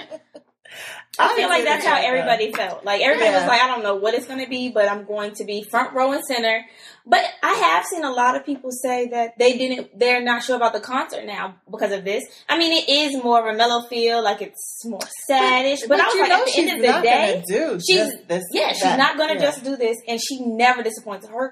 I 1.19 1.35
feel 1.35 1.49
like 1.49 1.63
that's 1.63 1.83
how 1.83 1.95
though. 1.95 2.05
everybody 2.07 2.51
felt. 2.51 2.85
Like 2.85 3.01
everybody 3.01 3.31
Yeah. 3.31 3.39
was 3.39 3.47
like, 3.47 3.59
I 3.61 3.67
don't 3.67 3.81
know 3.81 3.95
what 3.95 4.13
it's 4.13 4.27
going 4.27 4.43
to 4.43 4.47
be, 4.49 4.69
but 4.69 4.87
I'm 4.87 5.03
going 5.05 5.31
to 5.35 5.45
be 5.45 5.63
front 5.63 5.95
row 5.95 6.11
and 6.11 6.23
center. 6.23 6.63
But 7.07 7.21
I 7.41 7.53
have 7.53 7.85
seen 7.85 8.03
a 8.03 8.11
lot 8.11 8.35
of 8.35 8.45
people 8.45 8.69
say 8.71 9.07
that 9.07 9.31
they 9.39 9.57
didn't, 9.57 9.97
they're 9.97 10.21
not 10.21 10.43
sure 10.43 10.55
about 10.55 10.73
the 10.73 10.79
concert 10.79 11.25
now 11.25 11.55
because 11.71 11.91
of 11.91 12.03
this. 12.05 12.23
I 12.47 12.59
mean, 12.59 12.71
it 12.71 12.87
is 12.87 13.23
more 13.23 13.39
of 13.39 13.51
a 13.51 13.57
mellow 13.57 13.87
feel, 13.87 14.21
like 14.23 14.43
it's 14.43 14.85
more 14.85 14.99
saddish. 15.27 15.79
But, 15.87 15.99
I 16.01 16.05
was 16.05 16.13
you 16.13 16.21
like, 16.21 16.29
know 16.29 16.39
at 16.41 16.45
the 16.45 16.51
she's 16.51 16.69
end 16.69 16.79
of 16.79 16.85
the 16.85 16.91
not 16.91 17.03
day, 17.03 17.43
gonna 17.49 17.69
do 17.71 17.79
she's- 17.79 18.11
just 18.11 18.27
this. 18.27 18.43
yeah, 18.51 18.67
she's 18.73 18.81
that. 18.83 18.99
not 18.99 19.17
going 19.17 19.29
to 19.29 19.35
Yeah. 19.35 19.41
just 19.41 19.63
do 19.63 19.75
this, 19.75 19.97
and 20.07 20.19
she 20.21 20.41
never 20.45 20.83
disappoints. 20.83 21.25
Her, 21.27 21.51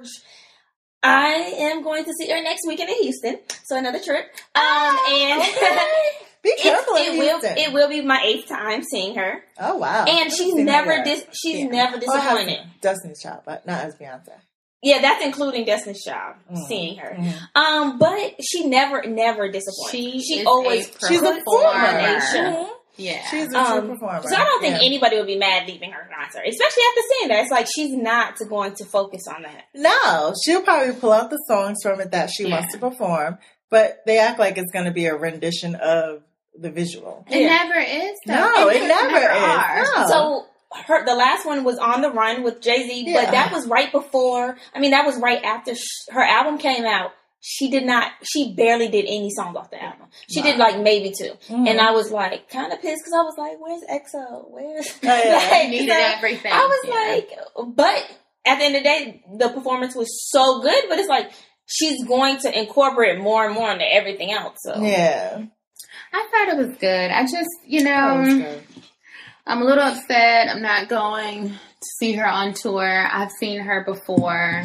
I 1.06 1.34
am 1.60 1.84
going 1.84 2.04
to 2.06 2.12
see 2.20 2.30
her 2.30 2.42
next 2.42 2.62
weekend 2.68 2.90
in 2.90 3.04
Houston, 3.04 3.40
so 3.66 3.78
another 3.78 4.00
trip. 4.00 4.26
Um, 4.56 4.98
and 5.10 5.42
Be 6.44 6.50
it, 6.52 6.60
careful 6.62 6.96
in 6.98 7.14
it 7.16 7.18
will 7.18 7.40
it 7.44 7.74
will 7.74 7.90
be 7.90 8.02
my 8.02 8.22
eighth 8.24 8.48
time 8.48 8.84
seeing 8.84 9.16
her, 9.16 9.44
Oh 9.60 9.78
wow! 9.78 10.06
and 10.08 10.32
she's 10.32 10.54
never 10.54 11.04
dis- 11.04 11.26
she's 11.34 11.60
Yeah. 11.62 11.66
never 11.68 11.98
Oh, 11.98 12.00
disappointed. 12.00 12.60
Destiny's 12.82 13.22
Child, 13.22 13.42
but 13.46 13.66
not 13.66 13.84
as 13.84 13.96
Beyonce. 13.96 14.30
Yeah, 14.84 15.02
that's 15.02 15.26
including 15.26 15.66
Destiny's 15.66 16.04
Child, 16.04 16.36
Mm. 16.54 16.68
seeing 16.68 16.98
her. 16.98 17.18
Mhm. 17.20 17.34
Um, 17.56 17.98
but 17.98 18.36
she 18.44 18.68
never, 18.68 19.02
never 19.08 19.50
disappoints. 19.50 19.90
She 19.92 20.20
she 20.22 20.46
always 20.46 20.88
a 20.88 21.08
She's 21.08 21.22
a 21.24 21.32
performer. 21.34 22.20
On 23.00 23.04
a 23.06 23.08
show. 23.08 23.14
Yeah. 23.14 23.26
She's 23.30 23.48
a 23.48 23.50
true 23.50 23.60
Um, 23.60 23.88
performer. 23.90 24.22
so 24.24 24.36
I 24.36 24.44
don't 24.46 24.62
think 24.62 24.80
Yeah. 24.82 24.86
anybody 24.88 25.18
would 25.18 25.28
be 25.28 25.38
mad 25.38 25.68
leaving 25.68 25.92
her 25.92 26.10
concert, 26.16 26.44
especially 26.48 26.84
after 26.90 27.02
seeing 27.10 27.28
that. 27.30 27.42
It's 27.42 27.52
like 27.52 27.68
she's 27.74 27.92
not 27.94 28.38
going 28.50 28.74
to 28.76 28.86
focus 28.86 29.28
on 29.28 29.44
that. 29.44 29.66
No, 29.74 30.34
she'll 30.44 30.62
probably 30.62 30.94
pull 30.96 31.12
out 31.12 31.30
the 31.30 31.40
songs 31.48 31.78
from 31.84 32.02
it 32.02 32.12
that 32.12 32.30
she 32.30 32.44
Yeah. 32.48 32.56
wants 32.60 32.74
to 32.74 32.80
perform, 32.80 33.38
but 33.70 34.00
they 34.06 34.20
act 34.20 34.40
like 34.40 34.58
it's 34.58 34.72
going 34.72 34.86
to 34.86 34.92
be 34.92 35.06
a 35.06 35.16
rendition 35.16 35.76
of 35.76 36.24
the 36.58 36.70
visual. 36.72 37.26
It 37.30 37.42
Yeah. 37.42 37.48
never 37.64 37.80
is. 37.80 38.18
Though. 38.26 38.34
No, 38.34 38.68
it 38.70 38.78
just 38.78 38.88
never 38.88 39.18
is. 39.18 39.26
are. 39.26 39.84
No. 40.02 40.08
So 40.08 40.46
her 40.88 41.06
the 41.06 41.16
last 41.16 41.46
one 41.46 41.64
was 41.64 41.78
on 41.78 42.02
the 42.02 42.10
run 42.12 42.44
with 42.44 42.62
Jay 42.62 42.88
Z, 42.88 43.04
Yeah. 43.08 43.24
but 43.26 43.32
that 43.32 43.52
was 43.52 43.68
right 43.68 43.92
before. 43.92 44.58
I 44.74 44.80
mean, 44.80 44.92
that 44.92 45.06
was 45.06 45.18
right 45.18 45.44
after 45.44 45.76
sh- 45.76 45.80
her 46.12 46.24
album 46.24 46.58
came 46.58 46.86
out. 46.86 47.12
She 47.48 47.70
did 47.70 47.86
not. 47.86 48.12
She 48.24 48.56
barely 48.56 48.88
did 48.88 49.06
any 49.06 49.30
songs 49.30 49.56
off 49.56 49.70
the 49.70 49.80
album. 49.82 50.08
She 50.34 50.42
did 50.42 50.58
like 50.58 50.80
maybe 50.80 51.14
2 51.16 51.26
Mhm. 51.50 51.70
and 51.70 51.80
I 51.80 51.92
was 51.92 52.12
like 52.12 52.50
kind 52.50 52.74
of 52.74 52.82
pissed 52.82 53.04
because 53.04 53.14
I 53.14 53.22
was 53.22 53.36
like, 53.38 53.58
"Where's 53.60 53.84
XO? 53.84 54.50
Where's?" 54.50 54.88
Oh, 55.04 55.08
yeah. 55.24 55.48
like, 55.52 55.70
Needed 55.70 55.90
everything. 55.92 56.52
I 56.52 56.66
was 56.66 56.90
Yeah. 56.90 57.14
like, 57.14 57.76
but 57.76 58.04
at 58.48 58.58
the 58.58 58.66
end 58.66 58.76
of 58.78 58.82
the 58.82 58.90
day, 58.90 59.24
the 59.38 59.50
performance 59.50 59.94
was 59.96 60.10
so 60.32 60.62
good. 60.62 60.86
But 60.90 60.98
it's 60.98 61.08
like 61.10 61.32
she's 61.68 62.04
going 62.06 62.40
to 62.40 62.60
incorporate 62.60 63.20
more 63.20 63.46
and 63.46 63.54
more 63.54 63.72
into 63.72 63.86
everything 63.94 64.32
else. 64.32 64.58
So 64.64 64.82
yeah, 64.82 65.44
I 66.14 66.28
thought 66.32 66.50
it 66.50 66.58
was 66.68 66.76
good. 66.78 67.12
I 67.12 67.22
just, 67.24 67.50
you 67.68 67.84
know. 67.84 68.58
I'm 69.48 69.62
a 69.62 69.66
little 69.66 69.84
upset. 69.84 70.50
I'm 70.50 70.64
not 70.64 70.90
going 70.90 71.50
to 71.52 71.88
see 72.00 72.14
her 72.14 72.26
on 72.28 72.54
tour. 72.54 72.84
I've 73.12 73.30
seen 73.40 73.60
her 73.60 73.84
before. 73.86 74.64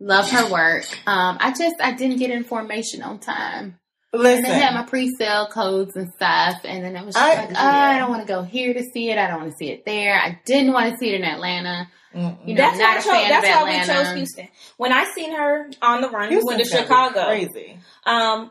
Love 0.00 0.30
her 0.30 0.50
work. 0.52 0.84
Um, 1.06 1.38
I 1.40 1.50
just 1.50 1.76
I 1.80 1.92
didn't 1.92 2.18
get 2.18 2.30
information 2.30 3.02
on 3.02 3.18
time. 3.18 3.78
And 4.12 4.22
Listen, 4.22 4.44
they 4.44 4.58
had 4.58 4.72
my 4.74 4.84
pre-sale 4.84 5.48
codes 5.48 5.94
and 5.96 6.10
stuff, 6.14 6.60
and 6.64 6.82
then 6.82 6.96
it 6.96 7.04
was 7.04 7.14
just 7.14 7.26
I- 7.26 7.34
like, 7.34 7.48
oh, 7.50 7.52
yeah. 7.52 7.90
I 7.94 7.98
don't 7.98 8.08
want 8.08 8.22
to 8.22 8.28
go 8.28 8.42
here 8.42 8.72
to 8.72 8.82
see 8.82 9.10
it. 9.10 9.18
I 9.18 9.26
don't 9.28 9.40
want 9.40 9.50
to 9.52 9.56
see 9.58 9.70
it 9.70 9.84
there. 9.84 10.14
I 10.14 10.40
didn't 10.46 10.72
want 10.72 10.92
to 10.92 10.98
see 10.98 11.10
it 11.10 11.20
in 11.20 11.24
Atlanta. 11.24 11.88
You 12.14 12.22
know, 12.22 12.36
that's 12.54 12.78
not 12.78 12.86
why, 12.88 12.94
a 12.94 12.96
I 12.96 13.00
chose, 13.02 13.04
fan 13.04 13.28
that's 13.28 13.48
of 13.48 13.54
why 13.62 13.80
we 13.80 13.86
chose 13.86 14.16
Houston. 14.16 14.48
When 14.78 14.92
I 14.94 15.04
seen 15.14 15.36
her 15.36 15.68
on 15.82 16.00
the 16.00 16.08
run, 16.08 16.30
we 16.30 16.36
went 16.36 16.48
to 16.48 16.54
Houston's 16.64 16.88
gonna 16.88 17.10
Chicago. 17.12 17.26
Crazy. 17.26 17.78
Um, 18.06 18.50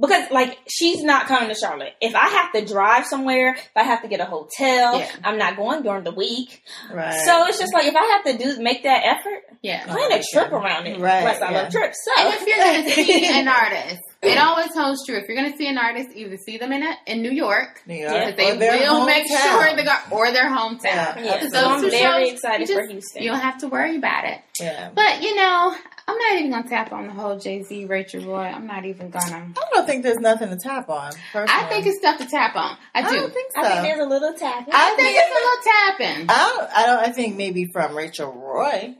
because 0.00 0.30
like 0.30 0.58
she's 0.68 1.02
not 1.02 1.26
coming 1.26 1.48
to 1.48 1.54
Charlotte. 1.54 1.94
If 2.00 2.14
I 2.14 2.28
have 2.28 2.52
to 2.52 2.64
drive 2.64 3.06
somewhere, 3.06 3.54
if 3.54 3.70
I 3.76 3.82
have 3.82 4.02
to 4.02 4.08
get 4.08 4.20
a 4.20 4.24
hotel, 4.26 4.98
Yeah. 4.98 5.10
I'm 5.24 5.38
not 5.38 5.56
going 5.56 5.82
during 5.82 6.04
the 6.04 6.12
week. 6.12 6.62
Right. 6.92 7.18
So 7.24 7.46
it's 7.46 7.58
just 7.58 7.72
like 7.72 7.86
if 7.86 7.96
I 7.96 8.04
have 8.04 8.24
to 8.24 8.42
do 8.56 8.62
make 8.62 8.82
that 8.82 9.02
effort, 9.04 9.42
Yeah. 9.62 9.84
plan 9.86 10.12
a 10.12 10.22
trip 10.32 10.52
around 10.52 10.86
it. 10.86 11.00
Right, 11.00 11.22
Plus, 11.22 11.40
I 11.40 11.50
yeah. 11.50 11.62
love 11.62 11.70
trips. 11.72 11.96
And 12.18 12.34
So 12.34 12.40
if 12.42 12.46
you're 12.46 12.56
going 12.58 12.84
to 12.84 12.90
see 12.90 13.26
an 13.40 13.48
artist, 13.48 14.00
it 14.22 14.38
always 14.38 14.74
holds 14.74 15.06
true. 15.06 15.16
If 15.18 15.28
you're 15.28 15.36
going 15.36 15.52
to 15.52 15.56
see 15.58 15.68
an 15.68 15.78
artist, 15.78 16.08
either 16.14 16.36
see 16.38 16.58
them 16.58 16.72
in 16.72 16.82
a, 16.82 16.94
in 17.06 17.22
New 17.22 17.30
York, 17.30 17.82
New 17.86 17.94
York, 17.94 18.12
Yeah, 18.12 18.30
because 18.30 18.36
they 18.36 18.52
or 18.52 18.56
their 18.58 18.90
will 18.90 19.06
make 19.06 19.26
sure 19.28 19.76
they 19.76 19.84
got 19.84 20.10
or 20.10 20.30
their 20.32 20.48
hometown. 20.50 20.84
Yeah. 20.84 21.18
yeah, 21.20 21.40
So 21.42 21.48
so 21.50 21.68
I'm 21.68 21.80
very 21.90 22.24
shows, 22.24 22.32
excited 22.32 22.68
you 22.68 22.74
for 22.74 22.80
just- 22.82 22.92
Houston. 22.92 23.22
You 23.22 23.30
don't 23.30 23.40
have 23.40 23.58
to 23.58 23.68
worry 23.68 23.96
about 23.96 24.24
it. 24.24 24.40
Yeah. 24.60 24.90
But 24.94 25.22
you 25.22 25.34
know, 25.36 25.74
I'm 26.08 26.16
not 26.16 26.38
even 26.38 26.50
gonna 26.52 26.68
tap 26.68 26.92
on 26.92 27.08
the 27.08 27.12
whole 27.12 27.36
Jay 27.36 27.62
Z, 27.64 27.86
Rachel 27.86 28.22
Roy. 28.24 28.44
I'm 28.44 28.66
not 28.66 28.84
even 28.84 29.10
gonna. 29.10 29.52
I 29.56 29.64
don't 29.74 29.86
think 29.86 30.04
there's 30.04 30.18
nothing 30.18 30.50
to 30.50 30.56
tap 30.56 30.88
on. 30.88 31.12
Personally. 31.32 31.64
I 31.64 31.68
think 31.68 31.86
it's 31.86 31.98
stuff 31.98 32.18
to 32.18 32.26
tap 32.26 32.54
on. 32.54 32.76
I 32.94 33.02
do. 33.02 33.08
I 33.08 33.14
don't 33.14 33.34
think 33.34 33.52
so. 33.52 33.60
I 33.60 33.68
think 33.68 33.82
there's 33.82 34.06
a 34.06 34.08
little 34.08 34.32
tap. 34.34 34.68
I 34.72 34.94
think 34.94 35.16
it's 35.18 35.98
a 35.98 36.06
little 36.06 36.18
tapping. 36.18 36.30
I 36.30 36.54
don't. 36.54 36.70
I 36.70 36.86
don't. 36.86 36.98
I 37.00 37.12
think 37.12 37.36
maybe 37.36 37.66
from 37.72 37.96
Rachel 37.96 38.32
Roy. 38.32 38.94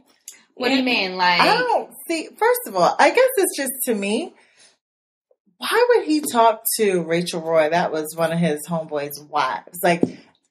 What 0.55 0.69
do 0.69 0.77
you 0.77 0.83
mean, 0.83 1.17
like? 1.17 1.41
I 1.41 1.57
don't 1.57 1.91
see. 2.09 2.29
First 2.37 2.61
of 2.67 2.75
all, 2.75 2.97
I 2.99 3.11
guess 3.11 3.29
it's 3.37 3.57
just 3.57 3.73
to 3.85 3.95
me. 3.95 4.35
Why 5.59 5.87
would 5.91 6.07
he 6.07 6.21
talk 6.21 6.65
to 6.79 7.03
Rachel 7.03 7.41
Roy? 7.41 7.71
That 7.71 7.93
was 7.93 8.15
one 8.17 8.33
of 8.33 8.39
his 8.39 8.67
homeboys' 8.67 9.27
wives. 9.29 9.79
Like, 9.83 10.03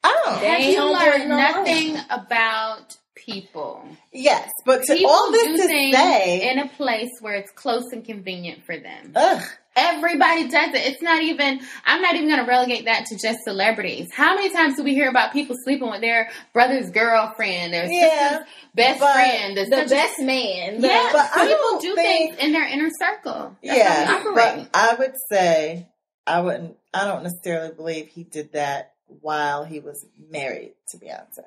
I 0.04 0.22
don't. 0.24 0.40
They 0.40 0.48
Have 0.48 0.60
ain't 0.62 0.72
you 0.72 0.94
learned 0.94 1.30
no 1.30 1.38
nothing 1.38 1.98
about 2.10 2.98
people? 3.16 3.88
Yes, 4.14 4.52
but 4.66 4.84
to 4.84 4.94
People 4.96 5.10
all 5.12 5.32
this 5.32 5.46
do 5.46 5.58
to 5.58 5.64
say, 5.68 6.52
in 6.52 6.60
a 6.60 6.68
place 6.70 7.10
where 7.22 7.36
it's 7.36 7.52
close 7.52 7.86
and 7.92 8.04
convenient 8.06 8.66
for 8.66 8.78
them. 8.78 9.14
ugh, 9.16 9.44
Everybody 9.78 10.48
does 10.48 10.70
it. 10.74 10.86
It's 10.86 11.02
not 11.02 11.22
even, 11.22 11.60
I'm 11.86 12.02
not 12.02 12.16
even 12.16 12.30
going 12.30 12.40
to 12.40 12.50
relegate 12.50 12.86
that 12.86 13.08
to 13.08 13.18
just 13.18 13.40
celebrities. 13.44 14.08
How 14.14 14.34
many 14.36 14.50
times 14.50 14.78
do 14.78 14.84
we 14.84 14.94
hear 14.94 15.10
about 15.10 15.34
people 15.34 15.56
sleeping 15.66 15.90
with 15.90 16.00
their 16.00 16.30
brother's 16.54 16.90
girlfriend, 16.92 17.74
their 17.74 17.86
Yeah, 17.92 18.30
sister's 18.30 18.48
best 18.74 19.00
friend, 19.00 19.58
the, 19.58 19.66
sister's- 19.66 19.90
best 19.92 20.20
man. 20.22 20.80
The, 20.82 20.88
Yeah, 20.88 21.10
But 21.12 21.34
people 21.34 21.58
don't 21.58 21.82
think- 21.82 22.36
things 22.36 22.38
in 22.38 22.52
their 22.54 22.66
inner 22.68 22.90
circle. 22.98 23.58
That's 23.62 23.78
yeah. 23.78 24.24
But. 24.34 24.70
I 24.74 24.96
would 24.98 25.14
say 25.30 25.88
I 26.26 26.40
wouldn't. 26.40 26.78
I 26.94 27.04
don't 27.06 27.24
necessarily 27.24 27.74
believe 27.74 28.08
he 28.08 28.24
did 28.24 28.54
that 28.54 28.94
while 29.08 29.66
he 29.66 29.82
was 29.82 30.06
married 30.32 30.74
to 30.90 30.98
Beyonce. 30.98 31.44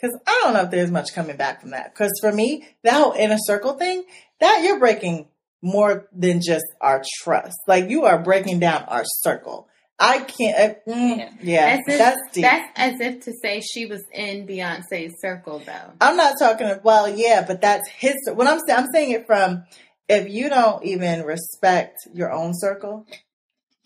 Because 0.00 0.18
I 0.26 0.40
don't 0.42 0.52
know 0.54 0.62
if 0.62 0.70
there's 0.70 0.90
much 0.90 1.14
coming 1.14 1.36
back 1.36 1.60
from 1.60 1.70
that. 1.70 1.92
Because 1.94 2.12
for 2.20 2.30
me, 2.32 2.66
that 2.82 2.94
whole 2.94 3.12
inner 3.12 3.38
circle 3.38 3.74
thing, 3.74 4.04
that 4.40 4.62
you're 4.64 4.78
breaking 4.78 5.28
more 5.62 6.06
than 6.12 6.40
just 6.42 6.64
our 6.80 7.02
trust. 7.22 7.56
Like 7.66 7.88
you 7.88 8.04
are 8.04 8.18
breaking 8.22 8.60
down 8.60 8.84
our 8.84 9.04
circle. 9.22 9.68
I 9.98 10.18
can't. 10.18 10.76
Uh, 10.86 10.90
mm, 10.90 11.30
yeah, 11.40 11.76
That's, 11.86 11.98
that's, 11.98 12.20
deep. 12.34 12.42
that's 12.42 12.68
as 12.76 13.00
if 13.00 13.24
to 13.24 13.32
say 13.42 13.60
she 13.62 13.86
was 13.86 14.04
in 14.12 14.46
Beyonce's 14.46 15.14
circle, 15.22 15.60
though. 15.64 15.92
I'm 16.02 16.18
not 16.18 16.34
talking. 16.38 16.70
Well, 16.82 17.08
yeah, 17.08 17.42
but 17.46 17.62
that's 17.62 17.88
his. 17.88 18.14
What 18.34 18.46
I'm 18.46 18.60
saying, 18.68 18.78
I'm 18.78 18.86
saying 18.92 19.10
it 19.12 19.26
from 19.26 19.64
if 20.06 20.28
you 20.28 20.50
don't 20.50 20.84
even 20.84 21.22
respect 21.24 21.96
your 22.12 22.30
own 22.30 22.52
circle. 22.54 23.06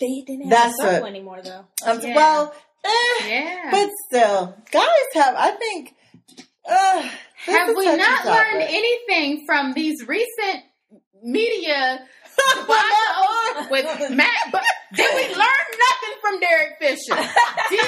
they 0.01 0.25
didn't 0.27 0.51
have 0.51 0.51
That's 0.51 0.81
a 0.81 0.83
circle 0.83 1.05
a- 1.07 1.09
anymore 1.09 1.43
though. 1.43 1.65
I'm 1.85 2.01
Yeah. 2.01 2.17
well. 2.17 2.55
Eh, 2.85 3.29
Yeah. 3.29 3.69
But 3.71 3.91
still, 4.09 4.57
guys 4.73 4.85
have. 5.15 5.35
I 5.37 5.53
think. 5.53 5.95
This 6.67 7.57
Have 7.57 7.77
we 7.77 7.87
not 7.97 8.25
learned 8.27 8.63
anything 8.63 9.45
from 9.47 9.73
these 9.73 10.07
recent 10.07 10.63
media 11.23 12.01
with 13.71 14.11
Matt? 14.11 14.29
But 14.53 14.63
did 14.95 15.15
we 15.15 15.35
learn 15.35 15.67
nothing 15.79 16.15
from 16.21 16.41
Derek 16.41 16.79
Fisher? 16.79 17.29
These 17.71 17.81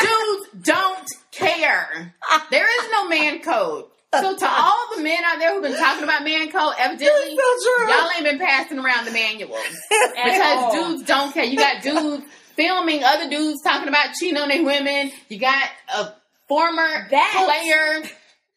dudes 0.00 0.66
don't 0.66 1.08
care. 1.30 2.14
There 2.50 2.84
is 2.84 2.90
no 2.92 3.08
man 3.08 3.40
code. 3.40 3.84
So 4.14 4.36
to 4.36 4.46
all 4.46 4.88
the 4.94 5.02
men 5.02 5.24
out 5.24 5.38
there 5.38 5.54
who've 5.54 5.62
been 5.62 5.78
talking 5.78 6.04
about 6.04 6.22
man 6.22 6.50
code, 6.50 6.74
evidently 6.78 7.34
so 7.34 7.88
y'all 7.88 8.10
ain't 8.14 8.24
been 8.24 8.38
passing 8.38 8.78
around 8.78 9.06
the 9.06 9.10
manuals 9.10 9.58
because 9.90 10.74
dudes 10.74 11.02
don't 11.04 11.32
care. 11.32 11.44
You 11.44 11.56
got 11.56 11.82
dudes 11.82 12.22
filming 12.54 13.02
other 13.02 13.30
dudes 13.30 13.62
talking 13.62 13.88
about 13.88 14.12
cheating 14.12 14.36
on 14.36 14.48
their 14.48 14.62
women. 14.62 15.10
You 15.30 15.38
got 15.38 15.66
a 15.94 16.12
former 16.56 17.08
That- 17.10 17.44
player 17.46 18.10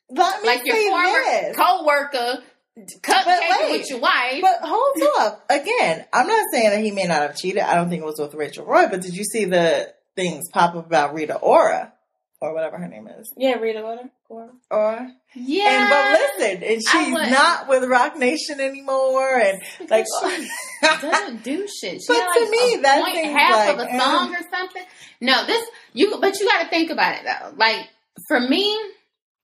Let 0.09 0.41
me 0.41 0.47
like 0.47 0.65
your 0.65 0.75
former 0.75 1.23
this. 1.23 1.55
co-worker 1.57 2.43
But 2.75 2.87
cupcaking 3.01 3.59
wait. 3.69 3.71
with 3.79 3.89
your 3.89 3.99
wife. 3.99 4.41
But 4.41 4.59
hold 4.67 4.97
up. 5.19 5.45
Again, 5.49 6.05
I'm 6.11 6.27
not 6.27 6.45
saying 6.51 6.69
that 6.71 6.81
he 6.81 6.91
may 6.91 7.03
not 7.05 7.21
have 7.21 7.37
cheated. 7.37 7.63
I 7.63 7.75
don't 7.75 7.89
think 7.89 8.01
it 8.01 8.05
was 8.05 8.19
with 8.19 8.33
Rachel 8.33 8.65
Roy, 8.65 8.87
but 8.87 9.01
did 9.01 9.15
you 9.15 9.23
see 9.23 9.45
the 9.45 9.93
things 10.15 10.49
pop 10.51 10.75
up 10.75 10.85
about 10.85 11.13
Rita 11.13 11.37
Ora? 11.37 11.93
Or 12.41 12.53
whatever 12.53 12.77
her 12.77 12.87
name 12.87 13.07
is. 13.07 13.33
Yeah, 13.37 13.53
Rita 13.53 13.81
Ora. 13.81 14.09
Or 14.29 15.07
yeah, 15.35 15.69
and 15.69 15.89
but 15.89 16.19
listen, 16.39 16.63
and 16.63 16.81
she's 16.81 17.13
wouldn't. 17.13 17.69
with 17.69 17.83
Roc 17.89 18.17
Nation 18.17 18.59
anymore 18.59 19.37
and 19.39 19.61
like 19.89 20.05
she 20.21 20.47
doesn't 20.81 21.43
do 21.43 21.67
shit. 21.67 22.01
She 22.01 22.07
But 22.07 22.17
had, 22.17 22.33
to 22.33 22.41
like, 22.41 22.49
me, 22.49 22.73
a 22.73 22.81
that 22.81 23.01
point 23.03 23.15
seems 23.17 23.33
half 23.37 23.69
of 23.69 23.79
a 23.79 23.91
eh. 23.91 23.99
song 23.99 24.33
or 24.35 24.39
something. 24.51 24.83
No, 25.21 25.45
this 25.45 25.63
you, 25.93 26.17
but 26.19 26.39
you 26.39 26.47
got 26.47 26.63
to 26.63 26.69
think 26.69 26.89
about 26.89 27.15
it 27.15 27.21
though. 27.25 27.53
Like 27.57 27.87
for 28.27 28.39
me, 28.39 28.75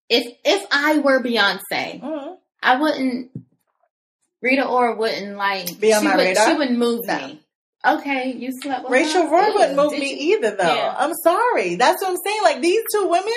if 0.10 0.26
if 0.44 0.66
I 0.72 0.98
were 0.98 1.22
Beyonce, 1.22 2.02
Mhm. 2.02 2.38
I 2.64 2.80
wouldn't. 2.82 3.32
Rita 4.42 4.66
Ora 4.68 4.96
wouldn't 4.96 5.38
like 5.38 5.80
Be 5.80 5.94
on 5.94 6.02
she 6.02 6.08
my 6.08 6.16
would, 6.16 6.24
radar? 6.24 6.48
She 6.50 6.54
wouldn't 6.58 6.80
move 6.80 7.02
No. 7.06 7.18
me. 7.28 7.42
Okay, 7.86 8.32
you 8.34 8.52
slept 8.62 8.84
with 8.84 8.92
Rachel? 8.92 9.28
Roy 9.28 9.54
wouldn't 9.54 9.76
move 9.76 9.92
did 9.92 10.00
me 10.00 10.14
you? 10.24 10.38
either 10.38 10.56
though. 10.56 10.64
Yeah. 10.76 10.96
I'm 10.98 11.14
sorry. 11.24 11.76
That's 11.76 12.02
what 12.02 12.12
I'm 12.12 12.18
saying. 12.26 12.42
Like 12.44 12.62
these 12.62 12.82
two 12.94 13.08
women, 13.08 13.34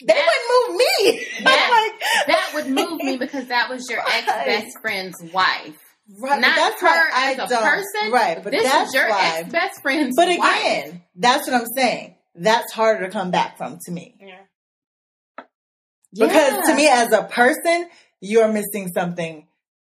they 0.00 0.06
That- 0.06 0.26
wouldn't 0.26 0.70
move 0.70 0.76
me. 0.78 1.26
That- 1.44 1.70
like 1.98 2.26
That 2.28 2.50
would 2.54 2.66
move 2.68 2.98
me 3.02 3.16
because 3.16 3.46
that 3.48 3.68
was 3.68 3.88
your 3.90 4.00
ex 4.06 4.26
best 4.26 4.78
friend's 4.80 5.16
wife. 5.32 5.76
Right, 6.18 6.40
Not 6.40 6.56
that's 6.56 6.80
her 6.80 6.86
I 7.12 7.32
as 7.32 7.38
a 7.38 7.46
don't. 7.48 7.62
person. 7.62 8.12
Right, 8.12 8.42
but 8.42 8.50
this 8.52 8.62
that's 8.62 8.88
is 8.88 8.94
your 8.94 9.08
ex 9.10 9.50
best 9.52 9.82
friend's 9.82 10.16
wife. 10.16 10.26
But 10.28 10.38
wife. 10.38 10.60
again, 10.60 11.02
that's 11.16 11.46
what 11.46 11.60
I'm 11.60 11.66
saying. 11.76 12.14
That's 12.34 12.72
harder 12.72 13.04
to 13.06 13.10
come 13.10 13.30
back 13.30 13.58
from 13.58 13.78
to 13.84 13.92
me. 13.92 14.16
Yeah. 14.20 14.36
Because 16.14 16.52
Yeah. 16.52 16.62
to 16.66 16.74
me, 16.74 16.88
as 16.88 17.12
a 17.12 17.24
person, 17.24 17.88
you're 18.20 18.48
missing 18.48 18.88
something 18.94 19.46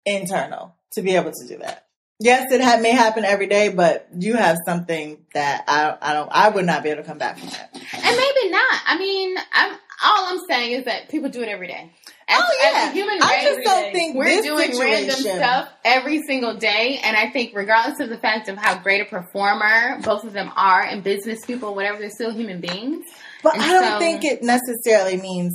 internal 0.04 0.74
to 0.92 1.02
be 1.02 1.14
able 1.16 1.30
to 1.32 1.48
do 1.48 1.58
that. 1.58 1.86
Yes, 2.22 2.52
it 2.52 2.60
ha- 2.60 2.78
may 2.80 2.92
happen 2.92 3.24
every 3.24 3.46
day, 3.46 3.68
but 3.70 4.08
you 4.16 4.34
have 4.36 4.56
something 4.66 5.18
that 5.34 5.64
I, 5.66 5.96
I 6.00 6.12
don't, 6.14 6.28
I 6.32 6.48
would 6.50 6.64
not 6.66 6.82
be 6.82 6.90
able 6.90 7.02
to 7.02 7.08
come 7.08 7.18
back 7.18 7.38
from 7.38 7.48
that. 7.50 7.70
And 7.74 8.16
maybe 8.16 8.50
not. 8.50 8.80
I 8.86 8.96
mean, 8.98 9.36
I'm 9.52 9.72
all 10.04 10.26
I'm 10.32 10.40
saying 10.48 10.72
is 10.72 10.84
that 10.86 11.08
people 11.08 11.30
do 11.30 11.42
it 11.42 11.48
every 11.48 11.68
day. 11.68 11.90
As, 12.28 12.40
oh 12.42 12.56
yeah, 12.60 12.86
as 12.88 12.92
human 12.92 13.18
I 13.20 13.42
just 13.42 13.60
don't 13.64 13.82
day. 13.84 13.92
think 13.92 14.16
we're 14.16 14.42
doing 14.42 14.78
random 14.78 15.16
stuff 15.16 15.68
every 15.84 16.22
single 16.22 16.56
day, 16.56 16.98
and 17.02 17.16
I 17.16 17.30
think 17.30 17.52
regardless 17.54 18.00
of 18.00 18.08
the 18.08 18.16
fact 18.18 18.48
of 18.48 18.56
how 18.56 18.78
great 18.82 19.00
a 19.00 19.04
performer 19.04 20.00
both 20.02 20.24
of 20.24 20.32
them 20.32 20.50
are, 20.56 20.82
and 20.82 21.02
business 21.04 21.44
people, 21.44 21.74
whatever, 21.74 21.98
they're 21.98 22.10
still 22.10 22.32
human 22.32 22.60
beings. 22.60 23.04
But 23.42 23.54
And 23.54 23.62
I 23.62 23.68
don't 23.72 23.92
so- 23.94 23.98
think 23.98 24.24
it 24.24 24.42
necessarily 24.42 25.16
means 25.18 25.54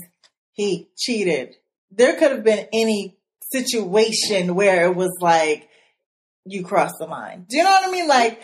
he 0.54 0.90
cheated. 0.98 1.56
There 1.92 2.18
could 2.18 2.32
have 2.32 2.44
been 2.44 2.68
any 2.74 3.18
situation 3.52 4.56
where 4.56 4.86
it 4.86 4.96
was 4.96 5.16
like 5.22 5.70
you 6.50 6.64
cross 6.64 6.92
the 7.00 7.06
line. 7.06 7.46
Do 7.50 7.58
you 7.58 7.64
know 7.64 7.70
what 7.72 7.88
I 7.88 7.92
mean? 7.92 8.08
Like 8.08 8.42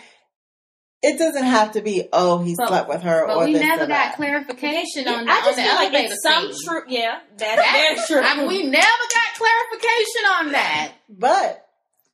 it 1.01 1.17
doesn't 1.19 1.43
have 1.43 1.74
to 1.74 1.81
be 1.81 2.07
oh 2.13 2.41
he 2.43 2.55
But- 2.57 2.67
slept 2.69 2.89
with 2.89 3.01
her 3.01 3.27
But 3.27 3.36
or 3.38 3.45
we 3.45 3.53
this 3.53 3.62
never 3.62 3.83
or 3.83 3.88
got 3.88 3.89
that. 3.89 4.15
clarification 4.15 5.03
Yeah, 5.03 5.13
on, 5.15 5.25
the, 5.25 5.31
I 5.31 5.36
on 5.38 5.43
just 5.43 5.55
the 5.57 5.63
feel 5.63 5.75
like 5.75 5.93
it's 5.93 6.24
some 6.24 6.53
scene. 6.53 6.67
truth. 6.67 6.83
Yeah, 6.88 7.19
that's 7.38 7.55
That- 7.62 7.95
very 8.07 8.07
true. 8.07 8.27
I 8.29 8.38
mean, 8.38 8.48
we 8.48 8.63
never 8.63 8.86
got 8.86 9.36
clarification 9.38 10.25
on 10.39 10.51
that. 10.53 10.91
But 11.10 11.60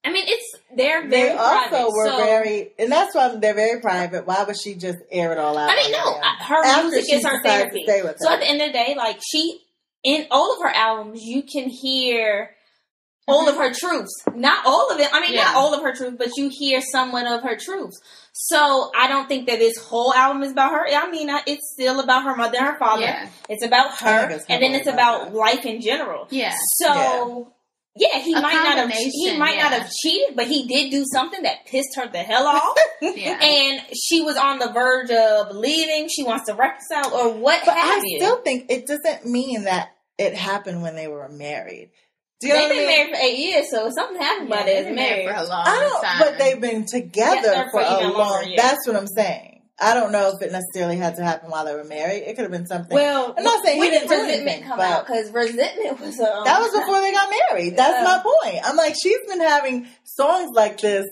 I 0.04 0.12
mean, 0.12 0.26
it's 0.28 0.56
they're 0.76 1.08
they 1.10 1.30
also 1.32 1.70
private, 1.70 1.92
were 1.92 2.08
so- 2.08 2.18
very, 2.18 2.72
and 2.80 2.92
that's 2.92 3.14
why 3.14 3.36
they're 3.36 3.54
very 3.54 3.82
private. 3.82 4.26
Why 4.26 4.44
would 4.44 4.58
she 4.60 4.76
just 4.76 4.98
air 5.12 5.34
it 5.34 5.38
all 5.38 5.58
out? 5.58 5.70
I 5.70 5.76
mean, 5.76 5.94
on 5.94 6.02
no. 6.06 6.20
I- 6.24 6.44
her 6.46 6.66
After 6.66 6.84
music 6.90 7.14
is 7.14 7.26
her 7.26 7.38
decided 7.42 7.44
to 7.44 7.50
therapy. 7.50 7.84
stay 7.86 8.02
with 8.02 8.16
So 8.20 8.30
her. 8.30 8.36
at 8.36 8.40
the 8.40 8.48
end 8.48 8.62
of 8.62 8.68
the 8.70 8.74
day, 8.74 8.96
like 8.98 9.20
she, 9.30 9.60
in 10.04 10.26
all 10.32 10.56
of 10.56 10.62
her 10.64 10.70
albums, 10.70 11.22
you 11.22 11.44
can 11.44 11.70
hear 11.70 12.52
all 13.30 13.48
of 13.50 13.56
her 13.56 13.74
truths. 13.74 14.12
Not 14.36 14.66
all 14.66 14.92
of 14.92 15.00
it. 15.00 15.10
I 15.14 15.22
mean, 15.22 15.34
Yeah. 15.34 15.44
not 15.46 15.56
all 15.56 15.74
of 15.74 15.82
her 15.84 15.94
truths, 15.96 16.16
but 16.18 16.30
you 16.38 16.50
hear 16.50 16.82
somewhat 16.82 17.26
of 17.28 17.44
her 17.44 17.56
truths. 17.56 17.98
So 18.34 18.92
I 18.98 19.08
don't 19.08 19.28
think 19.28 19.48
that 19.48 19.60
this 19.60 19.78
whole 19.78 20.14
album 20.14 20.44
is 20.44 20.52
about 20.52 20.72
her. 20.72 20.88
I 20.88 21.10
mean, 21.10 21.30
it's 21.46 21.72
still 21.74 22.00
about 22.00 22.24
her 22.24 22.36
mother 22.36 22.58
and 22.58 22.68
her 22.68 22.78
father. 22.80 23.02
Yeah. 23.04 23.30
It's 23.50 23.66
about 23.66 23.98
her, 24.00 24.30
it's 24.30 24.46
and 24.50 24.62
then 24.64 24.74
it's 24.76 24.88
about 24.88 25.00
about 25.30 25.34
life 25.34 25.66
in 25.66 25.82
general. 25.82 26.28
Yeah. 26.30 26.54
So. 26.78 27.54
Yeah, 27.96 28.20
he 28.20 28.34
A 28.34 28.40
might 28.40 28.54
not 28.54 28.78
have 28.78 28.90
he 28.92 29.12
combination, 29.12 29.40
might 29.40 29.58
not 29.58 29.72
have 29.74 29.92
cheated, 29.92 30.36
but 30.36 30.48
he 30.48 30.68
did 30.68 30.90
do 30.90 31.04
something 31.12 31.42
that 31.42 31.66
pissed 31.66 31.96
her 31.96 32.08
the 32.08 32.20
hell 32.20 32.48
off. 32.48 32.78
Yeah. 33.02 33.42
and 33.42 33.82
she 33.94 34.22
was 34.22 34.38
on 34.38 34.60
the 34.60 34.72
verge 34.72 35.10
of 35.10 35.54
leaving. 35.56 36.08
She 36.08 36.24
wants 36.24 36.46
to 36.48 36.54
reconcile 36.54 37.14
or 37.14 37.34
what 37.34 37.62
But 37.66 37.76
have 37.76 38.00
I 38.00 38.04
you. 38.06 38.20
still 38.20 38.42
think 38.42 38.68
it 38.70 38.86
doesn't 38.88 39.26
mean 39.26 39.64
that 39.64 39.90
it 40.18 40.34
happened 40.36 40.82
when 40.82 40.96
they 40.96 41.08
were 41.08 41.28
married. 41.30 41.90
Do 42.40 42.48
you 42.48 42.54
know 42.54 42.60
They've 42.60 42.70
what 42.70 42.72
I 42.72 42.80
been 42.80 42.88
mean? 42.88 42.98
married 42.98 43.16
for 43.16 43.22
eight 43.22 43.38
years, 43.40 43.66
so 43.70 43.90
something 43.90 44.22
happened 44.22 44.50
by 44.50 44.58
Yeah, 44.60 44.64
they 44.66 44.72
they've 44.72 44.80
is 44.82 44.86
been 44.88 44.96
married 44.96 45.26
married. 45.26 45.38
for 45.38 45.44
a 45.46 45.48
long 45.50 45.64
I 45.68 45.80
don't, 45.82 46.04
time. 46.04 46.20
but 46.20 46.38
they've 46.40 46.62
been 46.62 46.86
together 46.86 47.52
Yeah, 47.52 47.64
for 47.66 47.72
for 47.72 47.82
a 47.82 47.84
long. 48.08 48.14
longer, 48.14 48.50
yeah. 48.50 48.62
That's 48.62 48.88
what 48.88 48.96
I'm 48.96 49.08
saying. 49.08 49.62
I 49.82 49.94
don't 49.94 50.12
know 50.12 50.34
if 50.36 50.42
it 50.42 50.52
necessarily 50.52 50.98
had 50.98 51.16
to 51.18 51.24
happen 51.24 51.50
while 51.50 51.64
they 51.66 51.74
were 51.74 51.86
married. 51.86 52.24
It 52.24 52.36
could 52.36 52.44
have 52.44 52.52
been 52.52 52.66
something. 52.68 52.94
Well, 52.94 53.34
I'm 53.38 53.44
not 53.46 53.64
saying 53.64 53.82
he 53.82 53.90
didn't 53.90 54.10
did 54.10 54.16
do 54.16 54.22
resentment 54.24 54.48
anything, 54.50 54.68
come 54.70 54.80
out? 54.82 55.06
Because 55.08 55.32
resentment 55.32 56.00
was 56.02 56.20
um, 56.20 56.44
that 56.44 56.60
was 56.60 56.72
before 56.72 57.00
they 57.00 57.12
got 57.14 57.30
married. 57.50 57.78
That's 57.78 57.98
Yeah. 57.98 58.04
my 58.04 58.22
point. 58.44 58.66
I'm 58.66 58.76
like, 58.76 58.96
she's 59.02 59.20
been 59.28 59.40
having 59.40 59.88
songs 60.04 60.50
like 60.54 60.82
this 60.82 61.06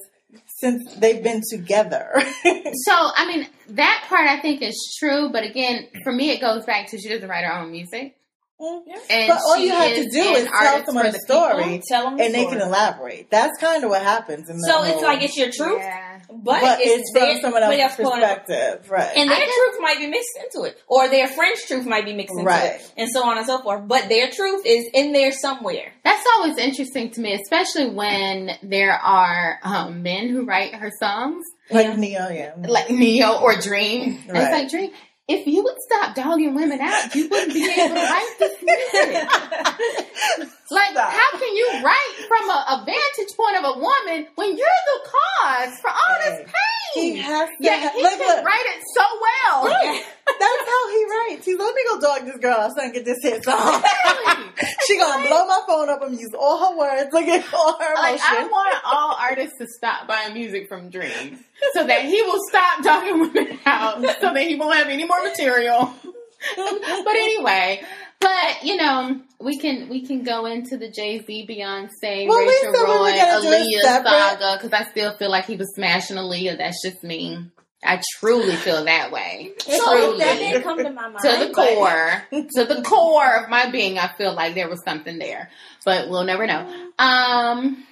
since 0.60 0.96
they've 0.96 1.24
been 1.24 1.41
together. 1.50 2.12
So, 2.84 2.91
I 2.93 3.25
mean, 3.25 3.48
that 3.69 4.05
part 4.10 4.27
I 4.27 4.39
think 4.41 4.62
is 4.62 4.96
true, 5.00 5.29
but 5.31 5.43
again, 5.46 5.88
for 6.03 6.12
me, 6.12 6.31
it 6.31 6.41
goes 6.41 6.65
back 6.65 6.89
to 6.91 6.98
she 7.00 7.07
doesn't 7.07 7.27
write 7.29 7.46
her 7.46 7.53
own 7.53 7.72
music. 7.72 8.16
And 8.60 9.28
But 9.28 9.38
all 9.46 9.58
you 9.58 9.72
have 9.72 9.94
to 9.96 10.10
do 10.10 10.20
is 10.20 10.46
tell 10.46 10.54
artist 10.54 10.86
someone 10.88 11.06
a 11.06 11.12
the 11.12 11.20
story. 11.20 11.64
people. 11.64 11.82
Tell 11.88 12.04
them 12.06 12.18
the 12.18 12.24
and 12.26 12.34
they 12.34 12.46
can 12.46 12.60
elaborate. 12.60 13.30
That's 13.30 13.56
kind 13.60 13.84
of 13.84 13.90
what 13.92 14.02
happens 14.02 14.50
in 14.50 14.58
the 14.58 14.64
So 14.68 14.84
it's 14.84 15.02
like 15.04 15.22
it's 15.22 15.38
your 15.38 15.52
truth, 15.52 15.80
Yeah. 15.80 16.20
but, 16.30 16.62
but 16.62 16.80
it's, 16.82 17.02
it's 17.02 17.12
from 17.12 17.22
their- 17.22 17.42
someone 17.42 17.62
somebody 17.62 17.82
else's 17.82 18.00
else 18.00 18.16
it- 18.16 18.20
perspective, 18.20 18.90
right? 18.92 19.12
And 19.16 19.30
their 19.30 19.38
just- 19.38 19.54
truth 19.58 19.76
might 19.82 20.00
be 20.00 20.08
mixed 20.08 20.40
into 20.44 20.68
it, 20.68 20.82
or 20.88 21.08
their 21.08 21.28
friend's 21.28 21.64
truth 21.66 21.86
might 21.86 22.06
be 22.06 22.14
mixed 22.16 22.34
into 22.34 22.46
Right. 22.46 22.80
it, 22.82 22.92
and 22.98 23.10
so 23.12 23.24
on 23.24 23.38
and 23.38 23.46
so 23.46 23.60
forth. 23.62 23.88
But 23.88 24.10
their 24.10 24.32
truth 24.32 24.64
is 24.66 24.88
in 24.92 25.14
there 25.14 25.32
somewhere. 25.32 25.94
That's 26.04 26.26
always 26.38 26.58
interesting 26.58 27.12
to 27.12 27.22
me, 27.22 27.34
especially 27.34 27.90
when 27.92 28.58
there 28.64 28.94
are 28.94 29.60
um, 29.64 30.02
men 30.02 30.30
who 30.30 30.46
write 30.46 30.74
her 30.74 30.92
songs, 31.00 31.46
like 31.70 31.96
Ne-Yo, 31.98 32.30
yeah. 32.30 32.54
like 32.58 32.90
Ne-Yo 32.90 33.40
or 33.40 33.56
Dream. 33.58 34.24
And 34.28 34.38
it's 34.38 34.52
like, 34.52 34.70
Dream, 34.70 34.90
if 35.27 35.46
you 35.46 35.63
would 35.63 35.81
stop 35.81 36.15
dogging 36.15 36.55
women 36.55 36.79
out, 36.79 37.13
you 37.13 37.27
wouldn't 37.29 37.53
be 37.53 37.63
able 37.63 37.96
to 37.96 38.01
write 38.01 38.36
this 38.39 38.55
music. 40.38 40.53
Like, 40.69 40.91
Stop. 40.91 41.12
how 41.12 41.31
can 41.39 41.55
you 41.55 41.67
write 41.83 42.15
from 42.27 42.50
a, 42.50 42.59
a 42.75 42.83
vantage 42.86 43.36
point 43.38 43.57
of 43.57 43.63
a 43.75 43.79
woman 43.79 44.27
when 44.36 44.50
you're 44.57 44.81
the 44.93 45.09
cause 45.09 45.79
for 45.79 45.89
all 45.89 46.15
this 46.25 46.39
pain? 46.43 46.53
He 46.93 47.15
has 47.17 47.47
to. 47.50 47.55
yeah, 47.59 47.79
ha- 47.79 47.91
he 47.95 48.01
look, 48.01 48.17
can 48.17 48.27
look. 48.38 48.45
write 48.45 48.65
it 48.75 48.83
so 48.93 49.03
well. 49.21 49.65
Right. 49.65 50.03
That's 50.27 50.69
how 50.69 50.89
he 50.89 51.06
writes. 51.06 51.45
He's 51.45 51.58
let 51.58 51.73
me 51.75 51.82
go 51.89 51.99
dog 52.01 52.25
this 52.25 52.38
girl 52.38 52.69
so 52.75 52.82
I 52.82 52.86
can 52.86 52.93
get 52.93 53.06
this 53.06 53.17
hit 53.21 53.43
song. 53.43 53.56
Really? 53.82 54.43
she 54.88 54.97
gonna 54.97 55.27
blow 55.27 55.45
my 55.47 55.62
phone 55.67 55.89
up 55.89 56.01
and 56.01 56.19
use 56.19 56.32
all 56.38 56.69
her 56.71 56.77
words, 56.77 57.13
look 57.13 57.27
at 57.27 57.53
all 57.53 57.77
her 57.80 57.93
Like, 57.95 58.19
I 58.21 58.43
want 58.49 58.75
all 58.84 59.15
artists 59.19 59.58
to 59.60 59.67
stop 59.67 60.08
buying 60.08 60.34
music 60.34 60.67
from 60.67 60.89
Dream 60.89 61.39
so 61.73 61.86
that 61.88 62.06
he 62.06 62.21
will 62.23 62.39
stop 62.49 62.84
dogging 62.84 63.19
women 63.19 63.60
out 63.65 64.01
so 64.19 64.34
that 64.34 64.41
he 64.47 64.56
won't 64.56 64.75
have 64.75 64.88
any 64.88 65.06
more 65.06 65.21
material. 65.23 65.93
but 66.56 67.15
anyway, 67.15 67.82
but 68.19 68.63
you 68.63 68.75
know, 68.77 69.21
we 69.39 69.58
can 69.60 69.89
we 69.89 70.06
can 70.06 70.23
go 70.23 70.45
into 70.45 70.77
the 70.77 70.89
Jay 70.89 71.23
Z, 71.25 71.47
Beyonce, 71.49 72.27
Well, 72.27 72.39
Rachel 72.39 72.53
said 72.62 72.71
we 72.73 72.80
were 72.80 72.86
Roy, 72.88 73.12
gonna 73.17 73.41
do 73.41 73.47
it 73.51 73.84
Aaliyah 73.86 74.03
saga 74.03 74.58
because 74.62 74.73
I 74.73 74.89
still 74.89 75.15
feel 75.17 75.30
like 75.30 75.45
he 75.45 75.56
was 75.56 75.73
smashing 75.75 76.17
Aaliyah. 76.17 76.58
That's 76.58 76.82
just 76.84 77.03
me. 77.03 77.49
I 77.84 78.01
truly 78.19 78.56
feel 78.56 78.86
that 78.86 79.12
way. 79.12 79.51
So 79.60 79.77
Truly. 79.77 80.17
that 80.17 80.39
didn't 80.39 80.63
come 80.63 80.77
to 80.84 80.89
my 80.89 81.10
mind. 81.10 81.19
to 81.19 81.45
the 81.47 81.53
core, 81.53 82.23
to 82.56 82.65
the 82.65 82.82
core 82.82 83.36
of 83.43 83.49
my 83.49 83.69
being, 83.69 83.99
I 83.99 84.08
feel 84.17 84.34
like 84.34 84.56
there 84.56 84.67
was 84.67 84.82
something 84.84 85.19
there, 85.19 85.51
but 85.86 86.10
we'll 86.10 86.23
never 86.23 86.47
know. 86.47 86.67
Um, 86.97 87.86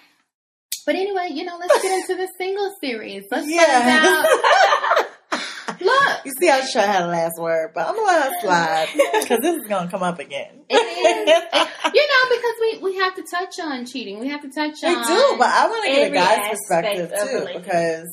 but 0.88 0.96
anyway, 0.96 1.30
you 1.32 1.46
know, 1.46 1.58
let's 1.60 1.82
get 1.84 2.00
into 2.00 2.16
the 2.16 2.28
single 2.40 2.72
series. 2.82 3.26
Let's 3.30 3.48
Yeah. 3.48 3.64
find 3.64 4.08
out. 4.08 4.26
Look, 6.26 6.36
You 6.36 6.40
see 6.40 6.48
how 6.48 6.62
she 6.66 6.78
had 6.80 7.04
a 7.04 7.08
last 7.08 7.40
word, 7.40 7.72
but 7.76 7.88
I'm 7.88 7.96
gonna 7.96 8.08
let 8.08 8.24
her 8.34 8.40
slide 8.42 8.88
because 9.22 9.40
this 9.42 9.56
is 9.62 9.68
gonna 9.68 9.90
come 9.90 10.04
up 10.04 10.20
again. 10.20 10.62
it 10.70 10.76
is, 10.76 11.44
you 11.94 12.08
know, 12.08 12.36
because 12.36 12.54
we 12.62 12.78
we 12.92 12.98
have 12.98 13.16
to 13.16 13.24
touch 13.24 13.60
on 13.60 13.86
cheating. 13.86 14.20
We 14.20 14.28
have 14.30 14.42
to 14.42 14.50
touch 14.50 14.76
We 14.84 14.90
on. 14.90 15.06
do, 15.08 15.36
but 15.38 15.48
I 15.48 15.68
want 15.68 15.86
to 15.86 15.92
get 15.92 16.12
a 16.12 16.14
guy's 16.14 16.50
perspective 16.50 17.12
too 17.22 17.48
because 17.60 18.06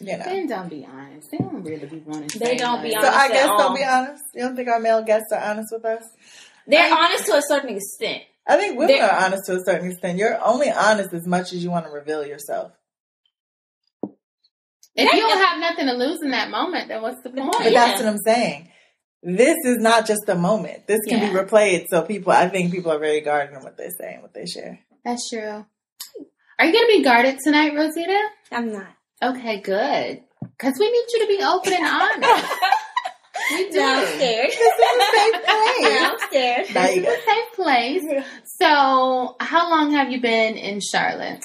you 0.00 0.16
know. 0.18 0.24
then 0.24 0.46
don't 0.48 0.68
be 0.68 0.84
honest. 0.90 1.30
They 1.30 1.38
don't 1.38 1.62
really 1.62 1.86
be 1.86 1.98
wanting. 1.98 2.28
to 2.28 2.38
They 2.38 2.56
don't 2.56 2.82
be 2.82 2.94
much. 2.94 3.04
So 3.04 3.08
I 3.10 3.28
guess 3.28 3.44
at 3.44 3.46
don't 3.48 3.60
all. 3.60 3.76
be 3.76 3.84
honest. 3.84 4.22
You 4.34 4.42
don't 4.42 4.56
think 4.56 4.68
our 4.68 4.80
male 4.80 5.02
guests 5.04 5.32
are 5.32 5.40
honest 5.42 5.68
with 5.72 5.84
us? 5.84 6.04
They're 6.66 6.92
honest 6.92 7.26
to 7.26 7.34
a 7.34 7.42
certain 7.46 7.76
extent. 7.76 8.22
I 8.46 8.56
think 8.56 8.76
women 8.78 8.96
They're- 8.96 9.04
are 9.06 9.24
honest 9.24 9.44
to 9.46 9.54
a 9.56 9.64
certain 9.64 9.90
extent. 9.90 10.18
You're 10.18 10.40
only 10.44 10.70
honest 10.70 11.12
as 11.12 11.26
much 11.26 11.52
as 11.52 11.62
you 11.62 11.70
want 11.70 11.86
to 11.86 11.92
reveal 11.92 12.26
yourself. 12.26 12.72
If 14.94 15.12
you 15.12 15.20
don't 15.20 15.38
have 15.38 15.58
nothing 15.60 15.86
to 15.86 15.94
lose 15.94 16.18
in 16.22 16.30
that 16.32 16.50
moment, 16.50 16.88
then 16.88 17.00
what's 17.02 17.22
the 17.22 17.30
point? 17.30 17.52
point- 17.52 17.64
But 17.64 17.72
Yeah. 17.72 17.86
that's 17.86 18.02
what 18.02 18.08
I'm 18.10 18.18
saying. 18.26 18.68
This 19.22 19.56
is 19.64 19.78
not 19.78 20.06
just 20.06 20.28
a 20.28 20.34
moment. 20.34 20.86
This 20.86 20.98
can 21.08 21.20
be 21.20 21.38
replayed. 21.38 21.86
So 21.90 22.02
people, 22.02 22.32
I 22.32 22.48
think 22.48 22.72
people 22.72 22.90
are 22.92 22.98
very 22.98 23.20
guarded 23.20 23.56
in 23.56 23.62
what 23.62 23.76
they 23.76 23.88
say 23.98 24.14
and 24.14 24.22
what 24.22 24.34
they 24.34 24.46
share. 24.46 24.80
That's 25.04 25.28
true. 25.30 25.64
Are 26.58 26.66
you 26.66 26.72
going 26.72 26.84
to 26.86 26.98
be 26.98 27.02
guarded 27.02 27.38
tonight, 27.42 27.74
Rosita? 27.74 28.20
I'm 28.50 28.72
not. 28.72 28.88
Okay, 29.22 29.60
good. 29.60 30.22
Because 30.42 30.74
we 30.78 30.90
need 30.90 31.04
you 31.12 31.20
to 31.20 31.26
be 31.38 31.42
open 31.44 31.72
and 31.72 31.86
honest. 31.86 32.52
We 33.50 33.70
do. 33.70 33.78
Downstairs. 33.78 34.54
This 34.54 34.72
is 34.74 34.82
a 35.00 35.16
safe 35.16 35.44
place. 35.44 35.98
Downstairs. 36.00 36.74
Now 36.74 36.86
you 36.88 37.02
It's 37.02 37.08
a 37.08 37.30
safe 37.30 37.52
place. 37.54 38.24
So, 38.60 39.36
how 39.40 39.70
long 39.70 39.92
have 39.92 40.10
you 40.10 40.20
been 40.20 40.56
in 40.56 40.80
Charlotte? 40.80 41.42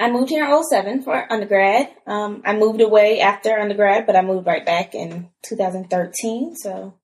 I 0.00 0.10
moved 0.10 0.30
here 0.30 0.44
in 0.44 0.64
07 0.64 1.02
for 1.02 1.30
undergrad. 1.32 1.90
Um, 2.06 2.42
I 2.44 2.56
moved 2.56 2.80
away 2.80 3.20
after 3.20 3.58
undergrad, 3.58 4.06
but 4.06 4.16
I 4.16 4.22
moved 4.22 4.46
right 4.46 4.64
back 4.64 4.94
in 4.94 5.28
2013. 5.48 6.56
So 6.56 6.94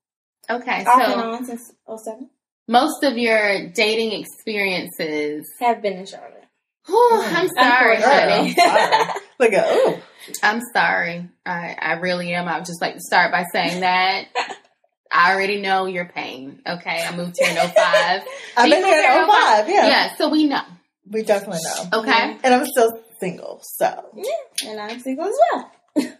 Okay, 0.49 0.85
off 0.85 1.01
and 1.03 1.13
so 1.13 1.21
on 1.21 1.45
since 1.45 1.73
07. 1.87 2.31
most 2.67 3.05
of 3.05 3.19
your 3.19 3.69
dating 3.69 4.13
experiences. 4.21 5.47
Have 5.61 5.83
been 5.83 5.95
in 5.99 6.07
Charlotte. 6.07 6.45
Whew, 6.87 7.11
I'm 7.23 7.49
sorry, 7.49 7.97
honey. 8.01 8.55
Girl, 8.55 8.65
I'm 8.65 8.79
sorry. 8.79 9.21
Look 9.41 9.53
at 9.53 9.77
ooh. 9.77 10.01
I'm 10.43 10.61
sorry. 10.73 11.29
I, 11.45 11.77
I 11.81 11.93
really 11.95 12.33
am. 12.33 12.49
I 12.49 12.57
would 12.57 12.67
just 12.67 12.81
like 12.81 12.95
to 12.95 13.01
start 13.01 13.33
by 13.33 13.45
saying 13.53 13.81
that. 13.81 14.27
I 15.13 15.33
already 15.35 15.61
know 15.61 15.87
your 15.87 16.05
pain. 16.05 16.61
Okay, 16.67 17.05
I 17.05 17.15
moved 17.17 17.37
here 17.39 17.51
in 17.51 17.57
05. 17.57 17.75
I've 18.57 18.71
been 18.71 18.85
here 18.85 18.99
in 19.01 19.27
05, 19.27 19.69
yeah. 19.69 19.87
Yeah, 19.87 20.15
so 20.17 20.29
we 20.29 20.47
know. 20.47 20.63
We 21.11 21.23
definitely 21.23 21.61
know. 21.65 22.01
Okay. 22.01 22.39
And 22.43 22.55
I'm 22.55 22.67
still 22.67 22.91
single, 23.21 23.61
so. 23.63 24.05
Yeah, 24.15 24.71
and 24.71 24.81
I'm 24.81 25.01
single 25.01 25.27
as 25.27 25.35
well. 25.53 25.73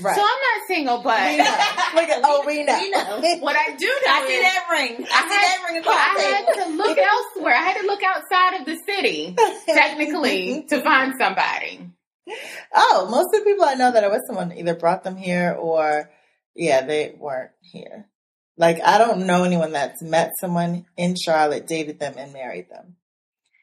Right. 0.00 0.16
So 0.16 0.20
I'm 0.20 0.26
not 0.26 0.66
single, 0.66 1.02
but 1.02 1.20
we 1.30 1.36
know. 1.38 1.44
At, 1.44 2.20
oh, 2.24 2.44
we 2.46 2.64
know. 2.64 2.78
We 2.78 2.90
know. 2.90 3.36
what 3.40 3.56
I 3.56 3.76
do 3.76 3.86
know 3.86 4.12
I 4.12 4.26
see 4.26 4.40
that 4.40 4.66
ring. 4.70 5.06
I, 5.10 5.24
I 5.24 5.28
see 5.28 5.34
had- 5.34 5.46
that 5.46 5.72
ring 5.72 5.82
I 5.86 6.54
had 6.56 6.64
to 6.64 6.76
look 6.76 6.98
elsewhere. 6.98 7.54
I 7.54 7.62
had 7.62 7.80
to 7.80 7.86
look 7.86 8.02
outside 8.02 8.60
of 8.60 8.66
the 8.66 8.76
city, 8.86 9.34
technically, 9.66 10.66
to 10.68 10.82
find 10.82 11.14
somebody. 11.18 11.90
Oh, 12.74 13.06
most 13.10 13.28
of 13.34 13.44
the 13.44 13.50
people 13.50 13.64
I 13.64 13.74
know 13.74 13.92
that 13.92 14.04
are 14.04 14.10
with 14.10 14.24
someone 14.26 14.52
either 14.52 14.74
brought 14.74 15.04
them 15.04 15.16
here 15.16 15.56
or, 15.58 16.10
yeah, 16.54 16.84
they 16.84 17.14
weren't 17.16 17.52
here. 17.60 18.06
Like, 18.58 18.80
I 18.82 18.98
don't 18.98 19.26
know 19.26 19.44
anyone 19.44 19.72
that's 19.72 20.02
met 20.02 20.32
someone 20.40 20.86
in 20.96 21.14
Charlotte, 21.14 21.66
dated 21.66 22.00
them, 22.00 22.14
and 22.18 22.32
married 22.32 22.68
them. 22.68 22.96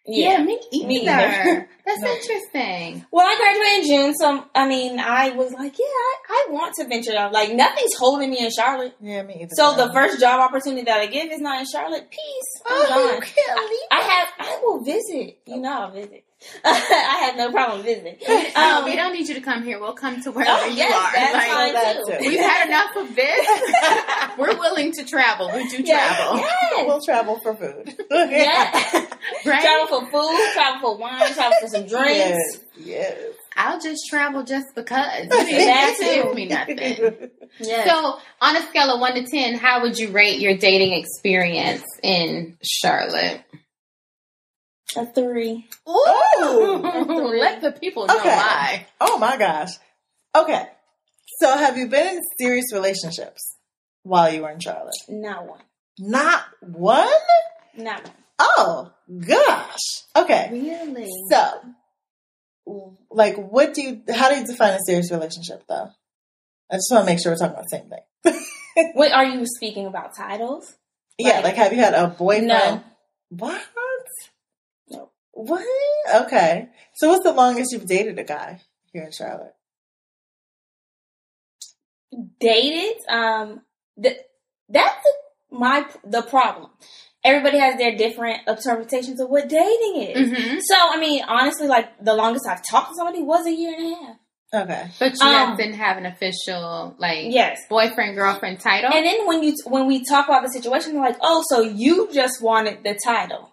Yeah, 0.06 0.44
me 0.44 0.60
either. 0.72 0.88
Me 0.88 1.02
either. 1.08 1.70
That's 1.86 2.02
No. 2.02 2.12
interesting. 2.14 3.06
Well, 3.12 3.26
I 3.26 3.36
graduated 3.38 3.84
in 3.84 4.06
June, 4.06 4.16
so 4.16 4.46
I 4.56 4.68
mean, 4.68 5.00
I 5.00 5.32
was 5.32 5.52
like, 5.54 5.78
yeah, 5.80 5.86
I, 5.86 6.18
I 6.30 6.52
want 6.52 6.76
to 6.76 6.86
venture 6.88 7.16
out. 7.16 7.32
Like, 7.34 7.54
nothing's 7.54 7.94
holding 7.98 8.30
me 8.30 8.40
in 8.44 8.52
Charlotte. 8.52 8.96
Yeah, 9.02 9.24
me 9.24 9.36
either. 9.42 9.52
So 9.56 9.76
the 9.76 9.92
first 9.94 10.20
job 10.20 10.40
opportunity 10.40 10.84
that 10.84 11.00
I 11.00 11.08
get 11.08 11.32
is 11.32 11.40
not 11.42 11.60
in 11.60 11.66
Charlotte. 11.72 12.10
Peace. 12.10 12.62
Oh, 12.66 13.12
you 13.16 13.22
can't. 13.22 13.72
I 13.92 14.00
have. 14.02 14.28
I 14.40 14.60
will 14.64 14.84
visit. 14.84 15.40
You 15.46 15.58
know, 15.62 15.72
I'll 15.84 15.92
visit. 15.92 16.24
I 16.66 17.20
have 17.26 17.38
no 17.38 17.52
problem 17.52 17.84
visiting. 17.84 18.18
no, 18.28 18.52
Um, 18.80 18.84
we 18.86 18.98
don't 18.98 19.14
need 19.14 19.30
you 19.30 19.36
to 19.36 19.40
come 19.42 19.64
here. 19.64 19.80
We'll 19.80 19.94
come 19.94 20.22
to 20.24 20.32
wherever 20.32 20.64
Oh, 20.64 20.68
you 20.68 20.76
yes, 20.76 20.92
are. 20.94 21.12
that's 21.14 21.34
Like, 21.34 21.48
fine 21.52 21.74
that 21.74 21.96
too. 21.96 22.12
too. 22.12 22.30
We've 22.30 22.40
had 22.42 22.68
enough 22.68 22.96
of 22.98 23.16
this. 23.16 24.38
We're 24.38 24.60
willing 24.60 24.92
to 24.94 25.06
travel. 25.06 25.50
We 25.54 25.70
do 25.70 25.82
Yeah. 25.84 26.14
travel. 26.16 26.38
Yes. 26.40 26.86
We'll 26.88 27.02
travel 27.02 27.40
for 27.42 27.56
food. 27.56 27.96
Yeah. 28.12 29.06
Right? 29.46 29.62
travel 29.62 29.88
for 30.02 30.12
food, 30.12 30.52
travel 30.54 30.80
for 30.82 30.98
wine, 30.98 31.34
travel 31.34 31.58
for 31.62 31.68
some 31.68 31.88
drinks. 31.88 32.18
Yes. 32.18 32.60
Yes. 32.78 33.18
I'll 33.56 33.80
just 33.80 34.02
travel 34.10 34.44
just 34.44 34.68
because. 34.76 35.28
That 35.30 35.46
It 35.48 35.98
too. 35.98 36.24
gives 36.24 36.36
me 36.36 36.46
nothing. 36.48 37.30
Yes. 37.60 37.88
So, 37.88 38.18
on 38.42 38.56
a 38.58 38.62
scale 38.70 38.90
of 38.96 39.00
one 39.00 39.14
to 39.14 39.24
ten, 39.28 39.54
how 39.54 39.84
would 39.84 39.96
you 40.00 40.10
rate 40.10 40.40
your 40.40 40.58
dating 40.58 40.94
experience 40.94 41.84
in 42.02 42.58
Charlotte? 42.64 43.44
a 44.98 45.06
three. 45.06 45.68
Ooh. 45.88 46.82
Let 47.40 47.62
the 47.62 47.72
people 47.80 48.08
know 48.08 48.18
Okay. 48.18 48.30
why. 48.30 48.88
Oh 49.00 49.18
my 49.20 49.38
gosh. 49.38 49.70
Okay. 50.36 50.66
So 51.40 51.56
have 51.56 51.78
you 51.78 51.88
been 51.88 52.18
in 52.18 52.22
serious 52.40 52.66
relationships 52.74 53.56
while 54.02 54.34
you 54.34 54.42
were 54.42 54.50
in 54.52 54.60
Charlotte? 54.60 54.94
Not 55.10 55.48
one. 55.48 55.62
Not 56.00 56.44
one? 56.62 57.08
Not 57.78 58.04
one. 58.04 58.14
Oh 58.40 58.92
gosh. 59.28 59.78
Okay. 60.16 60.50
Really? 60.52 61.10
So 61.30 61.52
like 63.12 63.36
what 63.38 63.74
do 63.74 63.82
you 63.82 64.02
how 64.14 64.30
do 64.30 64.36
you 64.38 64.46
define 64.46 64.74
a 64.74 64.80
serious 64.86 65.12
relationship 65.12 65.64
though? 65.68 65.90
I 66.72 66.76
just 66.78 66.88
want 66.92 67.06
to 67.06 67.12
make 67.14 67.22
sure 67.22 67.32
we're 67.32 67.38
talking 67.38 67.54
about 67.54 67.66
the 67.70 67.78
same 67.78 67.90
thing. 67.90 68.92
Wait, 68.96 69.12
are 69.12 69.26
you 69.26 69.46
speaking 69.46 69.86
about 69.86 70.16
titles? 70.16 70.74
Yeah, 71.20 71.36
Like- 71.36 71.44
like 71.44 71.56
have 71.56 71.74
you 71.74 71.80
had 71.80 71.94
a 71.94 72.08
boyfriend? 72.08 72.48
No. 72.48 72.84
What? 73.30 73.62
No. 74.90 75.12
What? 75.32 75.66
Okay. 76.26 76.70
So 76.96 77.10
what's 77.10 77.24
the 77.24 77.34
longest 77.34 77.72
you've 77.72 77.86
dated 77.86 78.18
a 78.20 78.24
guy 78.24 78.62
here 78.92 79.04
in 79.04 79.12
Charlotte? 79.12 79.54
Dated. 82.40 83.02
Um, 83.10 83.62
th- 84.02 84.18
that's 84.70 85.06
my 85.52 85.86
the 86.04 86.22
problem. 86.22 86.70
Everybody 87.24 87.58
has 87.60 87.78
their 87.78 87.96
different 87.96 88.42
interpretations 88.48 89.20
of 89.22 89.30
what 89.30 89.48
dating 89.48 90.02
is. 90.02 90.30
hmm 90.30 90.58
So, 90.60 90.76
I 90.78 91.00
mean, 91.00 91.24
honestly, 91.28 91.68
like 91.68 92.04
the 92.04 92.14
longest 92.14 92.46
I've 92.48 92.64
talked 92.66 92.90
to 92.90 92.96
somebody 92.96 93.22
was 93.22 93.46
a 93.46 93.52
year 93.54 93.74
and 93.78 93.94
a 93.94 93.96
half. 93.96 94.16
Okay. 94.56 94.88
But 95.00 95.14
you 95.20 95.28
um, 95.28 95.58
didn't 95.58 95.76
have 95.76 95.98
an 95.98 96.06
official 96.06 96.96
like 97.00 97.26
Yes. 97.30 97.62
boyfriend 97.70 98.16
girlfriend 98.16 98.60
title. 98.60 98.92
And 98.94 99.06
then 99.06 99.26
when 99.26 99.42
you 99.42 99.56
when 99.66 99.88
we 99.88 100.04
talk 100.06 100.28
about 100.28 100.44
the 100.44 100.50
situation, 100.50 100.94
they're 100.94 101.02
like, 101.02 101.18
oh, 101.22 101.44
so 101.48 101.62
you 101.62 102.10
just 102.14 102.42
wanted 102.42 102.84
the 102.84 103.00
title. 103.04 103.50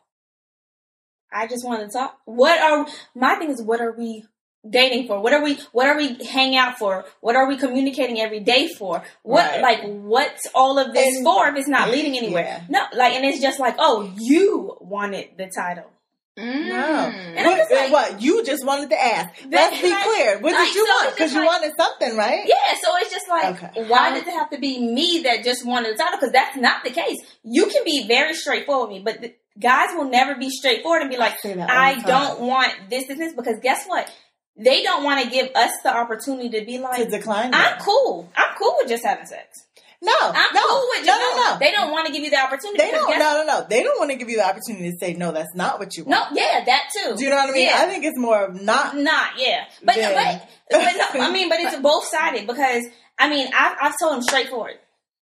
I 1.33 1.47
just 1.47 1.65
wanted 1.65 1.91
to 1.91 1.99
talk. 1.99 2.19
What 2.25 2.61
are 2.61 2.87
my 3.15 3.37
thing 3.37 3.51
is 3.51 3.63
what 3.63 3.81
are 3.81 3.93
we 3.97 4.25
dating 4.69 5.07
for? 5.07 5.21
What 5.21 5.33
are 5.33 5.43
we 5.43 5.59
what 5.73 5.87
are 5.87 5.97
we 5.97 6.15
hang 6.25 6.57
out 6.57 6.79
for? 6.79 7.05
What 7.21 7.37
are 7.37 7.49
we 7.49 7.57
communicating 7.57 8.21
every 8.21 8.41
day 8.41 8.69
for? 8.69 9.03
What 9.23 9.45
Right. 9.51 9.63
like 9.63 9.81
what's 9.85 10.43
all 10.55 10.79
of 10.79 10.93
this 10.93 11.17
And- 11.17 11.25
for 11.25 11.49
if 11.49 11.57
it's 11.57 11.69
not 11.69 11.91
leading 11.91 12.17
anywhere? 12.23 12.45
Yeah. 12.45 12.63
No, 12.69 12.85
like 12.99 13.15
and 13.15 13.25
it's 13.25 13.41
just 13.41 13.59
like, 13.59 13.77
oh, 13.79 14.13
you 14.19 14.77
wanted 14.81 15.31
the 15.39 15.51
title. 15.55 15.91
Mm. 16.39 16.69
No. 16.69 16.77
And 16.77 17.47
What, 17.47 17.71
like- 17.71 17.93
what? 17.93 18.23
You 18.23 18.45
just 18.45 18.65
wanted 18.65 18.89
to 18.91 19.03
ask. 19.03 19.29
Let's 19.51 19.81
be 19.81 19.91
like- 19.91 20.05
clear. 20.05 20.39
What 20.39 20.53
like, 20.53 20.67
did 20.67 20.75
you 20.75 20.87
so 20.87 20.93
want? 20.93 21.15
Because 21.17 21.35
you 21.35 21.45
wanted 21.45 21.73
something, 21.77 22.17
right? 22.17 22.41
Yeah, 22.47 22.75
so 22.83 22.89
it's 22.99 23.11
just 23.11 23.29
like, 23.29 23.63
Okay. 23.63 23.85
why 23.89 24.15
did 24.15 24.27
it 24.27 24.33
have 24.33 24.49
to 24.51 24.59
be 24.59 24.79
me 24.81 25.23
that 25.25 25.43
just 25.45 25.67
wanted 25.67 25.95
the 25.95 25.99
title? 25.99 26.19
Because 26.19 26.33
that's 26.33 26.57
not 26.57 26.85
the 26.85 26.91
case. 26.91 27.19
You 27.43 27.67
can 27.67 27.85
be 27.85 28.07
very 28.07 28.35
straightforward 28.35 28.89
with 28.91 28.99
me, 28.99 29.03
but 29.05 29.21
the, 29.21 29.35
guys 29.59 29.89
will 29.95 30.09
never 30.09 30.35
be 30.37 30.49
straightforward 30.49 31.03
and 31.03 31.11
be 31.11 31.19
like, 31.19 31.35
all 31.45 31.61
I 31.61 32.01
don't 32.01 32.41
want 32.41 32.73
this, 32.89 33.07
this, 33.09 33.19
this. 33.19 33.35
Because 33.35 33.57
guess 33.63 33.85
what? 33.87 34.11
They 34.57 34.83
don't 34.83 35.05
want 35.05 35.25
to 35.25 35.31
give 35.31 35.51
us 35.55 35.73
the 35.83 35.97
opportunity 35.97 36.51
to 36.51 36.67
be 36.67 36.77
To 36.77 36.83
like, 36.83 37.11
decline. 37.11 37.55
I'm 37.55 37.79
cool. 37.81 38.31
I'm 38.37 38.55
cool 38.59 38.75
with 38.79 38.89
just 38.89 39.05
having 39.05 39.27
sex. 39.27 39.67
No, 40.03 40.13
I'm 40.19 40.55
no, 40.55 40.61
cool 40.67 40.87
with 40.91 41.01
no, 41.01 41.13
just, 41.13 41.37
no, 41.37 41.53
no. 41.53 41.59
They 41.59 41.73
don't 41.73 41.93
want 41.93 42.07
to 42.07 42.13
give 42.13 42.23
you 42.23 42.31
the 42.31 42.41
opportunity. 42.41 42.79
They 42.79 42.91
don't. 42.91 43.19
No, 43.19 43.43
no, 43.43 43.45
no. 43.45 43.67
They 43.69 43.83
don't 43.83 43.99
want 43.99 44.11
to 44.11 44.17
give 44.17 44.31
you 44.31 44.39
the 44.39 44.49
opportunity 44.49 44.93
to 44.93 44.97
say 44.99 45.13
no. 45.13 45.31
That's 45.31 45.55
not 45.55 45.79
what 45.79 45.95
you 45.95 46.05
want. 46.05 46.35
No, 46.35 46.41
yeah, 46.41 46.65
that 46.65 46.89
too. 46.91 47.17
Do 47.17 47.23
you 47.23 47.29
know 47.29 47.37
what 47.37 47.51
I 47.51 47.53
mean? 47.53 47.67
Yeah. 47.69 47.83
I 47.83 47.87
think 47.87 48.05
it's 48.05 48.19
more 48.19 48.47
of 48.47 48.63
not. 48.63 48.97
Not, 48.97 49.33
yeah. 49.37 49.65
But, 49.85 49.97
but, 49.97 50.49
but 50.71 50.95
no, 50.97 51.21
I 51.21 51.31
mean, 51.31 51.51
but 51.51 51.61
it's 51.61 51.77
both 51.83 52.07
sided 52.07 52.47
because, 52.47 52.85
I 53.19 53.29
mean, 53.29 53.49
I've, 53.55 53.77
I've 53.81 53.95
told 54.01 54.15
them 54.15 54.23
straightforward. 54.23 54.79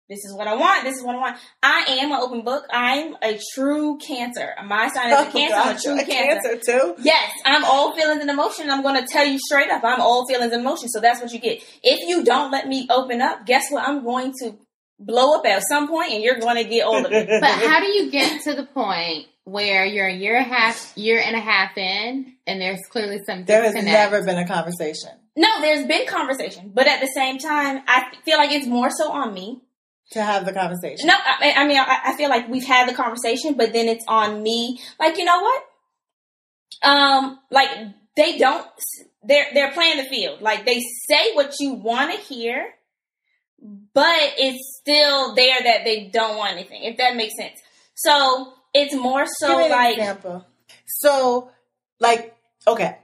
This 0.10 0.24
is 0.24 0.34
what 0.34 0.48
I 0.48 0.56
want. 0.56 0.86
This 0.86 0.98
is 0.98 1.04
what 1.04 1.15
I 1.15 1.20
want. 1.20 1.38
I 1.62 1.98
am 2.00 2.12
an 2.13 2.20
open 2.22 2.46
book. 2.46 2.63
I'm 2.72 3.17
a 3.22 3.38
true 3.54 3.98
cancer. 3.98 4.54
My 4.65 4.88
sign 4.88 5.08
is 5.12 5.20
a 5.20 5.28
oh, 5.28 5.32
cancer. 5.32 5.56
I'm 5.58 5.76
a 5.76 5.80
true 5.80 6.00
a 6.00 6.06
cancer. 6.06 6.50
cancer 6.50 6.62
too. 6.65 6.96
Yes, 7.00 7.32
I'm 7.43 7.65
all 7.65 7.93
feelings 7.93 8.22
and 8.22 8.30
emotion. 8.30 8.70
I'm 8.70 8.84
going 8.84 9.02
to 9.02 9.08
tell 9.12 9.26
you 9.26 9.38
straight 9.38 9.70
up. 9.70 9.84
I'm 9.84 10.00
all 10.00 10.26
feelings 10.26 10.54
and 10.54 10.62
emotion. 10.62 10.88
So 10.88 11.02
that's 11.02 11.22
what 11.22 11.34
you 11.34 11.39
get. 11.39 11.62
If 11.84 12.08
you 12.08 12.24
don't 12.24 12.52
let 12.52 12.67
me 12.70 12.88
open 12.89 13.22
up, 13.22 13.46
guess 13.46 13.70
what? 13.70 13.86
I'm 13.86 14.06
going 14.06 14.32
to 14.43 14.58
blow 15.00 15.36
up 15.36 15.46
at 15.46 15.62
some 15.67 15.89
point 15.89 16.13
and 16.13 16.24
you're 16.24 16.39
going 16.39 16.56
to 16.56 16.63
get 16.63 16.86
all 16.86 17.06
of 17.06 17.12
it. 17.12 17.28
But 17.41 17.52
how 17.52 17.82
do 17.82 17.88
you 17.88 18.10
get 18.10 18.43
to 18.43 18.56
the 18.56 18.65
point 18.65 19.28
where 19.43 19.86
you're 19.86 20.08
a 20.08 20.13
year 20.13 20.38
and 20.38 20.50
a 20.50 20.56
half 20.56 20.98
year 20.98 21.22
and 21.24 21.36
a 21.36 21.39
half 21.39 21.78
in 21.78 22.34
and 22.46 22.62
there's 22.62 22.80
clearly 22.89 23.20
some 23.26 23.46
There 23.46 23.62
has 23.63 23.74
disconnect? 23.74 24.12
never 24.12 24.26
been 24.26 24.38
a 24.38 24.48
conversation 24.48 25.10
No, 25.36 25.62
there's 25.62 25.86
been 25.86 26.08
conversation, 26.08 26.72
but 26.74 26.88
at 26.88 27.00
the 27.00 27.08
same 27.13 27.38
time, 27.38 27.84
I 27.88 28.12
feel 28.26 28.38
like 28.38 28.52
it's 28.52 28.67
more 28.67 28.89
so 28.89 29.12
on 29.12 29.34
me. 29.34 29.62
To 30.12 30.22
have 30.22 30.46
the 30.46 30.54
conversation. 30.54 31.08
No, 31.08 31.13
I, 31.13 31.54
I 31.58 31.67
mean, 31.67 31.78
I, 31.78 32.00
I 32.06 32.17
feel 32.17 32.30
like 32.30 32.48
we've 32.50 32.65
had 32.65 32.88
the 32.88 32.93
conversation, 32.93 33.56
but 33.56 33.74
then 33.74 33.88
it's 33.88 34.06
on 34.08 34.41
me. 34.41 34.80
Like, 35.00 35.17
you 35.17 35.26
know 35.26 35.41
what? 35.41 35.63
Um, 36.84 37.39
like 37.52 37.70
they 38.15 38.38
don't. 38.38 38.65
They're 39.24 39.48
they're 39.54 39.72
playing 39.74 39.98
the 39.98 40.04
field. 40.04 40.41
Like 40.41 40.65
they 40.65 40.80
say 41.10 41.34
what 41.34 41.56
you 41.60 41.74
want 41.74 42.13
to 42.13 42.20
hear, 42.20 42.74
but 43.93 44.34
it's 44.38 44.80
still 44.80 45.36
there 45.36 45.62
that 45.63 45.84
they 45.84 46.10
don't 46.13 46.38
want 46.38 46.54
anything. 46.54 46.84
If 46.84 46.98
that 46.98 47.15
makes 47.15 47.36
sense. 47.38 47.60
So 47.96 48.54
it's 48.74 48.93
more 48.93 49.26
so 49.39 49.48
Give 49.48 49.58
me 49.58 49.65
an 49.65 49.72
like 49.72 49.98
example. 49.98 50.46
So, 50.86 51.52
like, 52.00 52.36
okay, 52.67 52.98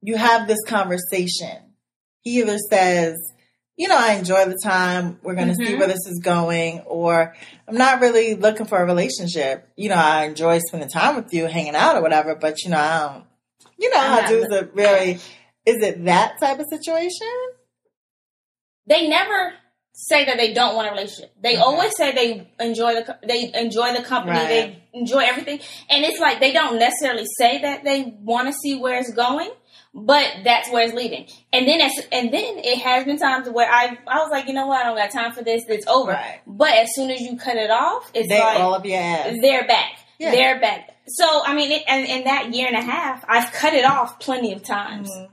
you 0.00 0.16
have 0.16 0.46
this 0.46 0.62
conversation. 0.66 1.74
He 2.20 2.38
either 2.40 2.58
says, 2.70 3.16
you 3.76 3.88
know, 3.88 3.96
I 3.98 4.14
enjoy 4.14 4.44
the 4.46 4.58
time. 4.62 5.18
We're 5.22 5.34
going 5.34 5.48
to 5.48 5.54
see 5.54 5.74
Mhm. 5.74 5.78
where 5.78 5.88
this 5.88 6.06
is 6.06 6.20
going, 6.22 6.80
or 6.86 7.34
I'm 7.68 7.76
not 7.76 8.00
really 8.00 8.34
looking 8.34 8.66
for 8.66 8.78
a 8.78 8.84
relationship. 8.86 9.68
You 9.76 9.90
know, 9.90 9.96
I 9.96 10.24
enjoy 10.24 10.58
spending 10.60 10.88
time 10.88 11.16
with 11.16 11.32
you, 11.34 11.46
hanging 11.46 11.74
out 11.76 11.96
or 11.96 12.00
whatever. 12.02 12.34
But 12.34 12.62
you 12.62 12.70
know, 12.70 12.78
I 12.78 13.08
don't. 13.12 13.24
You 13.78 13.90
know 13.90 14.00
how 14.00 14.26
dudes 14.26 14.52
are 14.54 14.64
very. 14.64 15.18
Is 15.66 15.82
it 15.82 16.04
that 16.06 16.40
type 16.40 16.58
of 16.58 16.66
situation? 16.70 17.26
they 18.88 19.08
never 19.08 19.52
say 19.92 20.26
that 20.26 20.36
they 20.36 20.52
don't 20.54 20.76
want 20.76 20.86
a 20.86 20.90
relationship. 20.92 21.32
They 21.42 21.54
Okay. 21.54 21.62
always 21.62 21.96
say 21.96 22.12
they 22.12 22.48
enjoy 22.64 22.94
the 22.94 23.18
they 23.26 23.50
enjoy 23.54 23.92
the 23.94 24.02
company, 24.02 24.38
Right. 24.38 24.48
they 24.48 24.82
enjoy 24.92 25.20
everything, 25.24 25.58
and 25.90 26.04
it's 26.04 26.20
like 26.20 26.38
they 26.38 26.52
don't 26.52 26.78
necessarily 26.78 27.26
say 27.38 27.58
that 27.62 27.82
they 27.82 28.14
want 28.22 28.46
to 28.46 28.52
see 28.52 28.76
where 28.76 28.98
it's 28.98 29.10
going, 29.12 29.50
but 29.98 30.28
that's 30.44 30.70
where 30.70 30.84
it's 30.84 30.94
leading. 30.94 31.26
And 31.52 31.66
then 31.66 31.80
as, 31.80 31.92
and 32.12 32.32
then 32.32 32.58
it 32.58 32.78
has 32.80 33.04
been 33.04 33.18
times 33.18 33.48
where 33.48 33.68
I 33.70 33.96
I 34.06 34.18
was 34.18 34.30
like, 34.30 34.46
you 34.46 34.52
know 34.52 34.66
what, 34.66 34.80
I 34.80 34.84
don't 34.84 34.96
got 34.96 35.10
time 35.10 35.32
for 35.32 35.42
this. 35.42 35.62
It's 35.68 35.86
over. 35.86 36.12
Right. 36.12 36.40
But 36.46 36.74
as 36.74 36.88
soon 36.94 37.10
as 37.10 37.20
you 37.22 37.36
cut 37.38 37.56
it 37.56 37.70
off, 37.70 38.10
it's 38.14 38.28
They 38.28 38.38
like 38.38 38.60
all 38.60 38.74
up 38.74 38.84
your 38.84 38.98
ass. 39.00 39.36
they're 39.40 39.66
back. 39.66 39.92
Yeah. 40.18 40.30
They're 40.32 40.60
back. 40.60 40.90
So 41.08 41.42
I 41.44 41.54
mean, 41.54 41.72
it, 41.72 41.82
and 41.88 42.06
in 42.06 42.24
that 42.24 42.52
year 42.54 42.66
and 42.68 42.76
a 42.76 42.82
half, 42.82 43.24
I've 43.26 43.50
cut 43.52 43.72
it 43.74 43.84
off 43.84 44.20
plenty 44.20 44.52
of 44.52 44.62
times. 44.62 45.10
Mhm. 45.10 45.28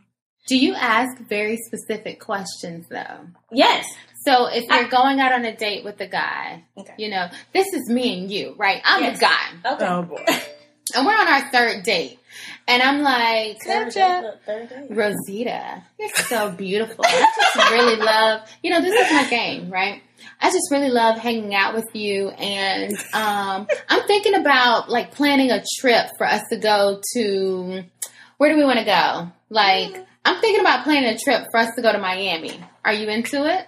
Do 0.47 0.57
you 0.57 0.73
ask 0.75 1.17
very 1.21 1.57
specific 1.57 2.19
questions 2.21 2.85
though? 2.89 3.27
Yes. 3.51 3.85
So 4.25 4.45
if 4.47 4.63
you're 4.63 4.85
I- 4.85 4.89
going 4.89 5.19
out 5.19 5.33
on 5.33 5.43
a 5.45 5.55
date 5.55 5.83
with 5.83 5.99
a 5.99 6.07
guy, 6.07 6.63
Okay. 6.77 6.93
you 6.97 7.09
know, 7.09 7.27
this 7.53 7.67
is 7.73 7.89
me 7.89 8.17
and 8.19 8.31
you, 8.31 8.55
right? 8.57 8.81
I'm 8.85 9.03
Yes. 9.03 9.19
the 9.19 9.25
guy. 9.25 9.73
Okay. 9.73 9.85
Oh 9.85 10.01
boy. 10.03 10.23
and 10.95 11.05
we're 11.05 11.13
on 11.17 11.27
our 11.27 11.49
third 11.51 11.83
date. 11.83 12.19
And 12.67 12.81
I'm 12.81 13.01
like, 13.01 13.57
Snapchat. 13.65 14.89
Rosita, 14.89 15.83
you're 15.99 16.09
so 16.09 16.51
beautiful. 16.51 17.03
I 17.05 17.25
just 17.35 17.71
really 17.71 17.97
love, 17.97 18.41
you 18.63 18.71
know, 18.71 18.81
this 18.81 18.93
is 19.05 19.11
my 19.11 19.29
game, 19.29 19.69
right? 19.69 20.01
I 20.41 20.49
just 20.49 20.69
really 20.71 20.89
love 20.89 21.17
hanging 21.17 21.53
out 21.53 21.73
with 21.73 21.93
you. 21.93 22.29
And 22.29 22.93
um, 23.13 23.67
I'm 23.89 24.07
thinking 24.07 24.35
about 24.35 24.89
like 24.89 25.11
planning 25.13 25.51
a 25.51 25.63
trip 25.79 26.07
for 26.17 26.25
us 26.25 26.41
to 26.51 26.57
go 26.57 27.01
to, 27.15 27.83
where 28.37 28.49
do 28.49 28.57
we 28.57 28.63
want 28.63 28.79
to 28.79 28.85
go? 28.85 29.31
Like, 29.49 29.95
I'm 30.25 30.39
thinking 30.39 30.61
about 30.61 30.85
planning 30.85 31.09
a 31.09 31.17
trip 31.17 31.45
for 31.51 31.59
us 31.59 31.69
to 31.75 31.81
go 31.81 31.91
to 31.91 31.97
Miami. 31.99 32.63
Are 32.85 32.93
you 32.93 33.09
into 33.09 33.45
it? 33.45 33.67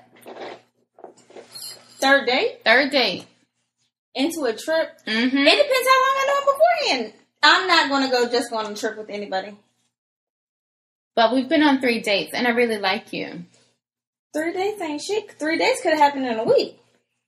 Third 2.00 2.26
date 2.28 2.60
Third 2.64 2.92
date. 2.92 3.26
into 4.14 4.44
a 4.46 4.54
trip. 4.54 4.90
hmm 5.06 5.12
It 5.12 5.28
depends 5.28 5.88
how 5.90 6.02
long 6.02 6.16
I 6.18 6.26
know 6.28 6.38
him 6.40 6.46
beforehand. 6.56 7.14
I'm 7.46 7.68
not 7.68 7.90
going 7.90 8.04
to 8.06 8.12
go 8.12 8.30
just 8.30 8.52
on 8.52 8.72
a 8.72 8.76
trip 8.76 8.98
with 8.98 9.10
anybody. 9.10 9.56
But 11.16 11.34
we've 11.34 11.48
been 11.48 11.64
on 11.64 11.80
three 11.80 12.02
dates 12.02 12.34
and 12.34 12.48
I 12.48 12.52
really 12.52 12.78
like 12.78 13.14
you. 13.14 13.46
Three 14.34 14.52
days 14.52 14.82
ain't 14.82 15.02
shit. 15.02 15.32
Three 15.40 15.58
days 15.58 15.78
could 15.82 15.92
have 15.92 16.00
happened 16.00 16.28
in 16.28 16.38
a 16.40 16.44
week. 16.44 16.78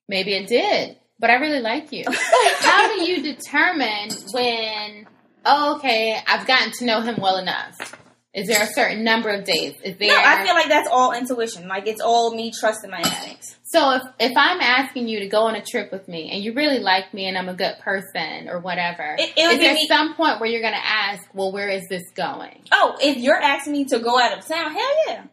Maybe 0.10 0.34
it 0.34 0.48
did, 0.48 0.98
but 1.20 1.30
I 1.30 1.36
really 1.36 1.62
like 1.62 1.92
you. 1.92 2.04
How 2.60 2.96
do 2.96 3.04
you 3.10 3.22
determine 3.22 4.10
when, 4.32 5.08
oh, 5.46 5.78
okay, 5.78 6.20
I've 6.26 6.48
gotten 6.48 6.72
to 6.80 6.86
know 6.86 7.02
him 7.02 7.18
well 7.22 7.38
enough? 7.38 7.96
Is 8.34 8.48
there 8.48 8.62
a 8.62 8.68
certain 8.68 9.04
number 9.04 9.30
of 9.30 9.46
days? 9.46 9.76
Is 9.84 9.98
there? 9.98 10.10
No, 10.10 10.16
I 10.18 10.46
feel 10.46 10.54
like 10.54 10.70
that's 10.70 10.90
all 10.92 11.14
intuition. 11.14 11.68
Like 11.68 11.88
it's 11.88 12.02
all 12.02 12.36
me 12.36 12.52
trusting 12.58 12.90
my 12.90 13.00
instincts. 13.00 13.57
So 13.70 13.92
if 13.92 14.02
if 14.20 14.34
I'm 14.38 14.60
asking 14.62 15.08
you 15.08 15.20
to 15.20 15.28
go 15.28 15.44
on 15.44 15.56
a 15.56 15.64
trip 15.64 15.92
with 15.92 16.08
me 16.08 16.32
and 16.32 16.42
you 16.44 16.54
really 16.54 16.80
like 16.80 17.14
me 17.14 17.28
and 17.28 17.38
I'm 17.38 17.50
a 17.50 17.54
good 17.54 17.76
person 17.80 18.48
or 18.50 18.60
whatever, 18.60 19.16
It- 19.20 19.34
it 19.38 19.48
would 19.48 19.54
is 19.54 19.58
be 19.60 19.66
there 19.66 19.74
me- 19.74 19.88
some 19.88 20.16
point 20.16 20.40
where 20.40 20.50
you're 20.50 20.62
going 20.62 20.74
to 20.74 20.88
ask, 20.88 21.24
well, 21.34 21.52
where 21.52 21.70
is 21.70 21.88
this 21.90 22.04
going? 22.16 22.64
Oh, 22.72 22.96
if 23.02 23.18
you're 23.18 23.36
asking 23.42 23.74
me 23.74 23.86
to 23.86 24.00
go 24.00 24.20
out 24.20 24.38
of 24.38 24.48
town, 24.48 24.72
hell 24.74 24.94
yeah. 25.08 25.24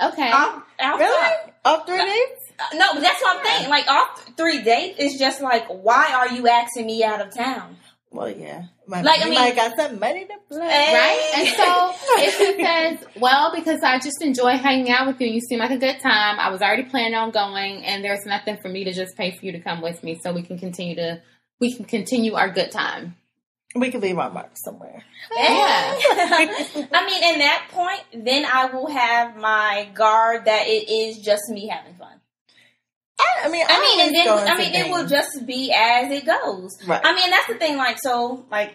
Okay, 0.00 0.30
I'll, 0.30 0.62
I'll 0.78 0.98
Really? 0.98 1.34
Off 1.64 1.86
three 1.86 1.98
days? 1.98 2.28
Uh, 2.60 2.64
No, 2.76 2.86
but 2.94 3.00
that's 3.02 3.20
what 3.20 3.36
I'm 3.38 3.44
thinking. 3.44 3.70
Like 3.70 3.88
off 3.88 4.24
three 4.36 4.62
dates 4.62 4.98
is 5.00 5.18
just 5.18 5.40
like, 5.40 5.66
why 5.68 6.12
are 6.14 6.28
you 6.28 6.46
asking 6.48 6.86
me 6.86 7.02
out 7.02 7.20
of 7.20 7.34
town? 7.34 7.76
Well, 8.10 8.30
yeah. 8.30 8.64
Might, 8.86 9.04
Like, 9.04 9.20
I 9.20 9.24
mean- 9.26 9.34
might 9.38 9.54
got 9.54 9.76
some 9.76 9.98
money 9.98 10.24
to 10.24 10.34
play. 10.48 10.60
right? 10.60 11.32
And 11.36 11.48
so 11.48 11.92
if 12.22 12.38
he 12.56 12.64
says, 12.64 13.06
well, 13.20 13.52
because 13.54 13.82
I 13.82 13.98
just 13.98 14.22
enjoy 14.22 14.56
hanging 14.56 14.90
out 14.90 15.06
with 15.06 15.20
you, 15.20 15.28
you 15.28 15.40
seem 15.40 15.58
like 15.58 15.70
a 15.70 15.76
good 15.76 16.00
time. 16.00 16.38
I 16.40 16.50
was 16.50 16.62
already 16.62 16.84
planning 16.84 17.14
on 17.14 17.30
going, 17.30 17.84
and 17.84 18.02
there's 18.02 18.24
nothing 18.24 18.56
for 18.62 18.68
me 18.68 18.84
to 18.84 18.92
just 18.92 19.16
pay 19.16 19.36
for 19.36 19.44
you 19.44 19.52
to 19.52 19.60
come 19.60 19.82
with 19.82 20.02
me, 20.02 20.18
so 20.22 20.32
we 20.32 20.42
can 20.42 20.58
continue 20.58 20.94
to 20.96 21.20
we 21.60 21.74
can 21.74 21.84
continue 21.84 22.34
our 22.34 22.48
good 22.50 22.70
time. 22.70 23.16
we 23.74 23.90
can 23.90 24.00
leave 24.00 24.16
our 24.18 24.30
mark 24.30 24.52
somewhere. 24.54 25.02
Yeah. 25.36 25.98
I 26.92 27.04
mean, 27.06 27.34
in 27.34 27.38
that 27.40 27.66
point, 27.70 28.24
then 28.24 28.44
I 28.46 28.66
will 28.66 28.88
have 28.88 29.36
my 29.36 29.88
guard 29.92 30.46
that 30.46 30.66
it 30.66 30.88
is 30.88 31.18
just 31.18 31.42
me 31.50 31.66
having 31.68 31.94
fun. 31.96 32.17
I, 33.18 33.46
I 33.46 33.48
mean, 33.48 33.64
I, 33.68 33.74
I 33.74 33.80
mean, 33.80 34.06
and 34.06 34.14
then 34.14 34.48
I 34.48 34.58
mean, 34.58 34.74
it 34.74 34.90
will 34.90 35.06
just 35.06 35.44
be 35.46 35.72
as 35.74 36.10
it 36.10 36.24
goes. 36.24 36.78
Right. 36.86 37.00
I 37.02 37.14
mean, 37.14 37.30
that's 37.30 37.48
the 37.48 37.54
thing. 37.54 37.76
Like, 37.76 37.98
so, 38.00 38.44
like 38.50 38.74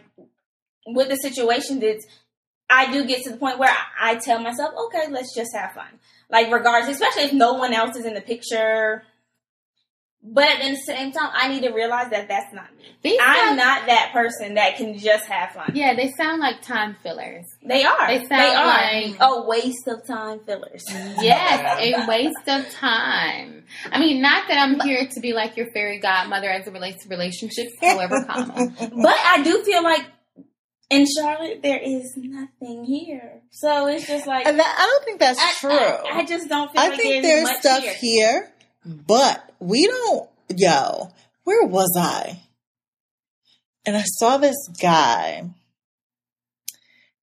with 0.86 1.10
the 1.10 1.16
situation, 1.16 1.80
that 1.80 2.00
I 2.70 2.92
do 2.92 3.06
get 3.06 3.24
to 3.24 3.32
the 3.32 3.38
point 3.38 3.60
where 3.60 3.70
I, 3.70 4.12
I 4.12 4.16
tell 4.16 4.40
myself, 4.40 4.74
okay, 4.88 5.12
let's 5.12 5.34
just 5.36 5.52
have 5.56 5.74
fun. 5.74 6.00
Like, 6.30 6.52
regardless, 6.52 6.96
especially 6.96 7.24
if 7.24 7.34
no 7.34 7.54
one 7.54 7.74
else 7.74 7.96
is 7.96 8.06
in 8.06 8.16
the 8.16 8.22
picture. 8.22 9.04
But 10.26 10.46
at 10.46 10.60
the 10.62 10.76
same 10.78 11.12
time, 11.12 11.32
I 11.34 11.50
need 11.50 11.64
to 11.64 11.72
realize 11.74 12.10
that 12.12 12.30
that's 12.30 12.54
not 12.54 12.74
me. 12.78 12.86
These 13.02 13.20
I'm 13.22 13.48
sound- 13.48 13.58
not 13.58 13.86
that 13.88 14.12
person 14.14 14.54
that 14.54 14.78
can 14.78 14.98
just 14.98 15.26
have 15.26 15.52
fun. 15.52 15.72
Yeah, 15.76 15.96
they 15.96 16.12
sound 16.12 16.40
like 16.40 16.62
time 16.62 16.96
fillers. 17.04 17.44
They 17.62 17.84
are. 17.84 18.08
They 18.08 18.20
They, 18.20 18.26
sound 18.28 18.56
are 18.58 18.66
like- 18.66 19.18
a 19.20 19.42
waste 19.46 19.86
of 19.88 20.08
time 20.08 20.40
fillers. 20.46 20.84
Yes, 20.90 21.78
a 21.80 22.08
waste 22.08 22.48
of 22.48 22.70
time. 22.72 23.66
I 23.92 24.00
mean, 24.00 24.22
not 24.22 24.48
that 24.48 24.58
I'm 24.58 24.80
here 24.80 25.06
to 25.14 25.20
be 25.20 25.34
like 25.34 25.58
your 25.58 25.68
fairy 25.74 26.00
godmother 26.00 26.50
as 26.50 26.68
it 26.68 26.72
relates 26.74 27.04
to 27.04 27.10
relationships, 27.10 27.74
however 27.82 28.24
common. 28.30 28.76
But 28.78 29.16
I 29.26 29.42
do 29.44 29.62
feel 29.66 29.84
like 29.84 30.06
in 30.90 31.06
Charlotte 31.18 31.62
there 31.64 31.80
is 31.80 32.14
nothing 32.18 32.86
here, 32.86 33.42
so 33.50 33.88
it's 33.88 34.06
just 34.08 34.28
like 34.28 34.46
And 34.48 34.60
that, 34.60 34.76
I 34.80 34.86
don't 34.86 35.06
think 35.06 35.20
that's 35.20 35.40
I, 35.40 35.54
true. 35.60 35.72
I, 35.72 36.20
I 36.20 36.26
just 36.26 36.48
don't 36.50 36.72
feel 36.72 36.82
I 36.82 36.88
like 36.90 37.00
think 37.00 37.24
there's, 37.24 37.46
there's 37.46 37.60
stuff 37.60 37.84
here. 37.84 37.94
here. 37.96 38.53
But 38.86 39.54
we 39.60 39.88
don't. 39.88 40.30
Yo, 40.56 41.10
where 41.44 41.66
was 41.66 41.96
I? 41.98 42.40
And 43.86 43.96
I 43.98 44.04
saw 44.04 44.38
this 44.38 44.56
guy. 44.82 45.50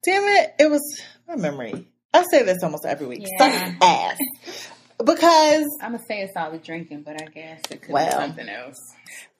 Damn 0.05 0.23
it! 0.25 0.55
It 0.59 0.71
was 0.71 0.83
my 1.29 1.37
memory. 1.37 1.87
I 2.13 2.25
say 2.31 2.43
this 2.43 2.63
almost 2.63 2.85
every 2.87 3.07
week. 3.07 3.21
Yeah. 3.39 3.39
Sucks 3.51 3.75
ass. 3.83 4.19
Because 5.03 5.65
I'm 5.83 5.93
gonna 5.93 6.05
say 6.07 6.21
it's 6.23 6.33
all 6.37 6.51
the 6.51 6.59
drinking, 6.59 7.03
but 7.03 7.21
I 7.21 7.27
guess 7.27 7.61
it 7.71 7.83
could 7.83 7.93
Well. 7.93 8.07
be 8.07 8.13
something 8.13 8.49
else. 8.49 8.77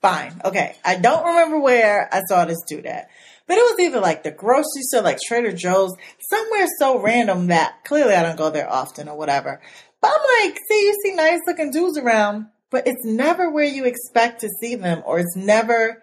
fine, 0.01 0.41
okay. 0.45 0.77
I 0.85 0.97
don't 0.97 1.27
remember 1.27 1.59
where 1.61 2.09
I 2.13 2.23
saw 2.29 2.47
this 2.47 2.57
dude 2.67 2.87
at, 2.87 3.11
but 3.47 3.59
it 3.59 3.61
was 3.61 3.79
either 3.81 4.01
like 4.01 4.23
the 4.23 4.31
grocery 4.31 4.81
store, 4.83 5.03
like 5.03 5.19
Trader 5.27 5.53
Joe's, 5.53 5.93
somewhere 6.31 6.67
so 6.79 6.99
random 7.01 7.49
that 7.49 7.85
clearly 7.85 8.15
I 8.15 8.23
don't 8.23 8.39
go 8.39 8.49
there 8.51 8.71
often 8.73 9.09
or 9.11 9.17
whatever. 9.19 9.61
But 10.01 10.13
I'm 10.15 10.45
like, 10.51 10.59
see, 10.69 10.83
you 10.87 10.95
see 11.05 11.15
nice 11.15 11.41
looking 11.47 11.71
dudes 11.71 11.99
around, 11.99 12.47
but 12.71 12.87
it's 12.87 13.05
never 13.05 13.51
where 13.51 13.65
you 13.65 13.85
expect 13.85 14.41
to 14.41 14.49
see 14.61 14.75
them, 14.75 15.03
or 15.05 15.19
it's 15.21 15.37
never, 15.37 16.03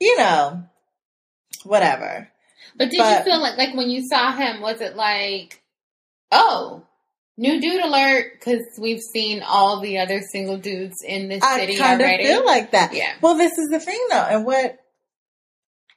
you 0.00 0.16
know, 0.18 0.64
whatever. 1.64 2.28
But 2.76 2.90
did 2.90 2.98
But- 2.98 3.18
you 3.18 3.32
feel 3.32 3.40
like 3.40 3.58
like 3.58 3.74
when 3.74 3.90
you 3.90 4.06
saw 4.08 4.32
him? 4.32 4.60
Was 4.60 4.80
it 4.80 4.96
like, 4.96 5.60
oh, 6.32 6.82
new 7.36 7.60
dude 7.60 7.82
alert? 7.84 8.32
Because 8.38 8.62
we've 8.80 9.00
seen 9.00 9.42
all 9.42 9.80
the 9.80 9.98
other 9.98 10.20
single 10.20 10.56
dudes 10.56 11.02
in 11.06 11.28
this 11.28 11.42
I 11.44 11.60
city 11.60 11.76
kind 11.76 12.00
of 12.00 12.06
already. 12.06 12.24
feel 12.24 12.44
like 12.44 12.72
that. 12.72 12.94
Yeah. 12.94 13.12
Well, 13.20 13.34
this 13.36 13.56
is 13.58 13.68
the 13.70 13.78
thing 13.80 14.00
though, 14.10 14.16
and 14.28 14.44
what? 14.44 14.78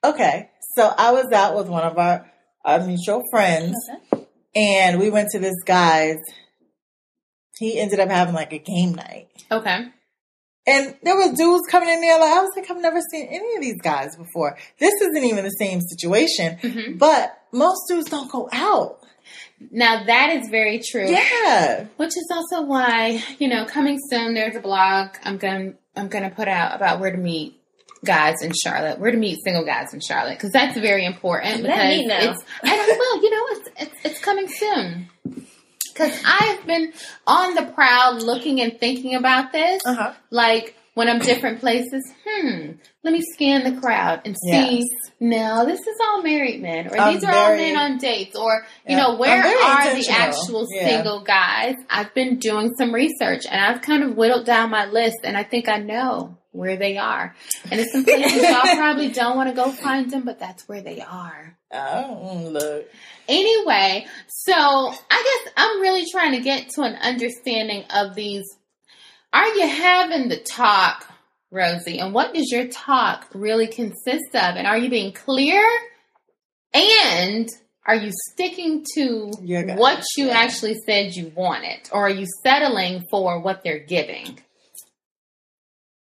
Okay, 0.04 0.50
so 0.76 0.94
I 0.96 1.12
was 1.12 1.32
out 1.32 1.56
with 1.58 1.68
one 1.70 1.84
of 1.84 1.98
our 1.98 2.30
our 2.64 2.86
mutual 2.86 3.24
friends, 3.32 3.76
and 4.56 5.00
we 5.00 5.10
went 5.10 5.30
to 5.32 5.40
this 5.40 5.56
guy's. 5.66 6.18
He 7.58 7.80
ended 7.80 8.00
up 8.00 8.10
having 8.10 8.34
like 8.36 8.52
a 8.54 8.58
game 8.60 8.96
night, 8.96 9.28
okay. 9.52 9.86
and 10.68 10.96
there 11.04 11.16
was 11.16 11.38
dudes 11.38 11.68
coming 11.70 11.90
in 11.90 12.02
there. 12.02 12.20
Like 12.20 12.32
I 12.34 12.42
was 12.42 12.52
like, 12.56 12.70
I've 12.70 12.82
never 12.82 13.00
seen 13.12 13.28
any 13.28 13.56
of 13.56 13.62
these 13.62 13.82
guys 13.82 14.16
before. 14.16 14.58
This 14.80 14.94
isn't 15.02 15.24
even 15.24 15.44
the 15.44 15.50
same 15.52 15.82
situation, 15.82 16.58
hmm 16.62 16.98
but 16.98 17.38
most 17.52 17.84
dudes 17.88 18.10
don't 18.10 18.30
go 18.32 18.50
out. 18.52 19.00
Now 19.72 20.04
that 20.06 20.32
is 20.36 20.50
very 20.50 20.80
true. 20.80 21.10
Yeah, 21.10 21.86
Which 21.98 22.10
is 22.18 22.28
also 22.32 22.62
why 22.64 23.24
you 23.40 23.48
know 23.48 23.66
coming 23.66 23.98
soon. 24.10 24.34
There's 24.34 24.56
a 24.56 24.60
blog 24.60 25.16
I'm 25.24 25.38
gonna 25.38 25.74
I'm 25.96 26.10
gonna 26.10 26.30
put 26.30 26.48
out 26.50 26.76
about 26.76 27.00
where 27.00 27.12
to 27.12 27.18
meet 27.18 27.58
guys 28.04 28.36
in 28.44 28.52
Charlotte, 28.54 29.00
where 29.00 29.12
to 29.12 29.18
meet 29.18 29.40
single 29.44 29.66
guys 29.66 29.94
in 29.94 30.00
Charlotte, 30.02 30.36
because 30.38 30.52
that's 30.52 30.78
very 30.78 31.06
important. 31.06 31.64
Let 31.64 31.72
because 31.72 31.98
me 31.98 32.06
know. 32.06 32.18
it's 32.20 32.44
I 32.64 32.76
don't 32.76 33.00
well, 33.00 33.24
you 33.24 33.30
know, 33.32 33.46
it's 33.50 33.70
it's, 33.78 34.06
it's 34.06 34.20
coming 34.20 34.48
soon. 34.50 35.10
Because 35.96 36.22
I've 36.26 36.66
been 36.68 36.92
on 37.26 37.56
the 37.56 37.64
prowl, 37.74 38.18
looking 38.20 38.60
and 38.62 38.78
thinking 38.80 39.16
about 39.16 39.52
this. 39.54 39.82
uh 39.86 39.94
huh. 39.96 40.14
Like 40.30 40.76
when 40.94 41.08
I'm 41.10 41.20
different 41.20 41.60
places, 41.62 42.04
hmm, 42.28 42.72
let 43.04 43.14
me 43.14 43.22
scan 43.34 43.64
the 43.74 43.80
crowd 43.82 44.22
and 44.26 44.36
see. 44.36 44.80
Yes. 44.80 44.84
No, 45.22 45.66
this 45.66 45.80
is 45.80 45.98
all 46.06 46.22
married 46.22 46.62
men, 46.62 46.88
or 46.88 47.00
I'm 47.00 47.14
these 47.14 47.24
are 47.24 47.34
all 47.34 47.56
men 47.56 47.78
on 47.78 47.98
dates, 47.98 48.36
or 48.36 48.66
you 48.86 48.96
Yeah. 48.98 49.04
know, 49.04 49.16
where 49.16 49.42
are 49.42 49.96
the 49.96 50.08
actual 50.10 50.68
Yeah. 50.70 50.84
single 50.86 51.22
guys? 51.22 51.76
I've 51.90 52.14
been 52.14 52.38
doing 52.40 52.74
some 52.78 52.94
research 52.94 53.46
and 53.50 53.60
I've 53.60 53.82
kind 53.82 54.04
of 54.04 54.18
whittled 54.18 54.46
down 54.46 54.70
my 54.70 54.86
list, 54.88 55.20
and 55.24 55.38
I 55.38 55.44
think 55.44 55.70
I 55.70 55.78
know 55.78 56.38
where 56.52 56.76
they 56.78 56.98
are. 56.98 57.34
And 57.72 57.80
it's 57.80 57.92
some 57.94 58.04
places 58.06 58.44
y'all 58.44 58.62
probably 58.76 59.10
don't 59.10 59.36
want 59.38 59.50
to 59.50 59.56
go 59.56 59.72
find 59.72 60.10
them, 60.12 60.24
but 60.24 60.40
that's 60.40 60.68
where 60.68 60.82
they 60.82 61.00
are. 61.02 61.58
Oh, 61.76 62.48
look. 62.52 62.90
Anyway, 63.28 64.06
so 64.28 64.54
I 64.54 65.42
guess 65.46 65.54
I'm 65.58 65.82
really 65.82 66.06
trying 66.12 66.34
to 66.34 66.42
get 66.42 66.70
to 66.76 66.82
an 66.84 66.96
understanding 66.96 67.84
of 67.94 68.16
these. 68.16 68.46
Are 69.34 69.48
you 69.48 69.68
having 69.68 70.30
the 70.30 70.38
talk, 70.38 71.08
Rosie? 71.52 72.00
And 72.00 72.14
what 72.14 72.34
does 72.34 72.52
your 72.52 72.68
talk 72.68 73.28
really 73.34 73.68
consist 73.68 74.34
of? 74.34 74.56
And 74.56 74.68
are 74.68 74.78
you 74.78 74.90
being 74.90 75.12
clear? 75.12 75.62
And 76.74 77.50
are 77.86 77.96
you 77.96 78.12
sticking 78.32 78.86
to 78.96 79.32
Your 79.42 79.64
guys, 79.64 79.78
what 79.78 80.04
you 80.18 80.28
yeah. 80.28 80.38
actually 80.38 80.76
said 80.86 81.16
you 81.16 81.32
wanted? 81.36 81.90
Or 81.92 82.08
are 82.08 82.10
you 82.10 82.26
settling 82.44 83.04
for 83.10 83.40
what 83.42 83.64
they're 83.64 83.80
giving? 83.80 84.40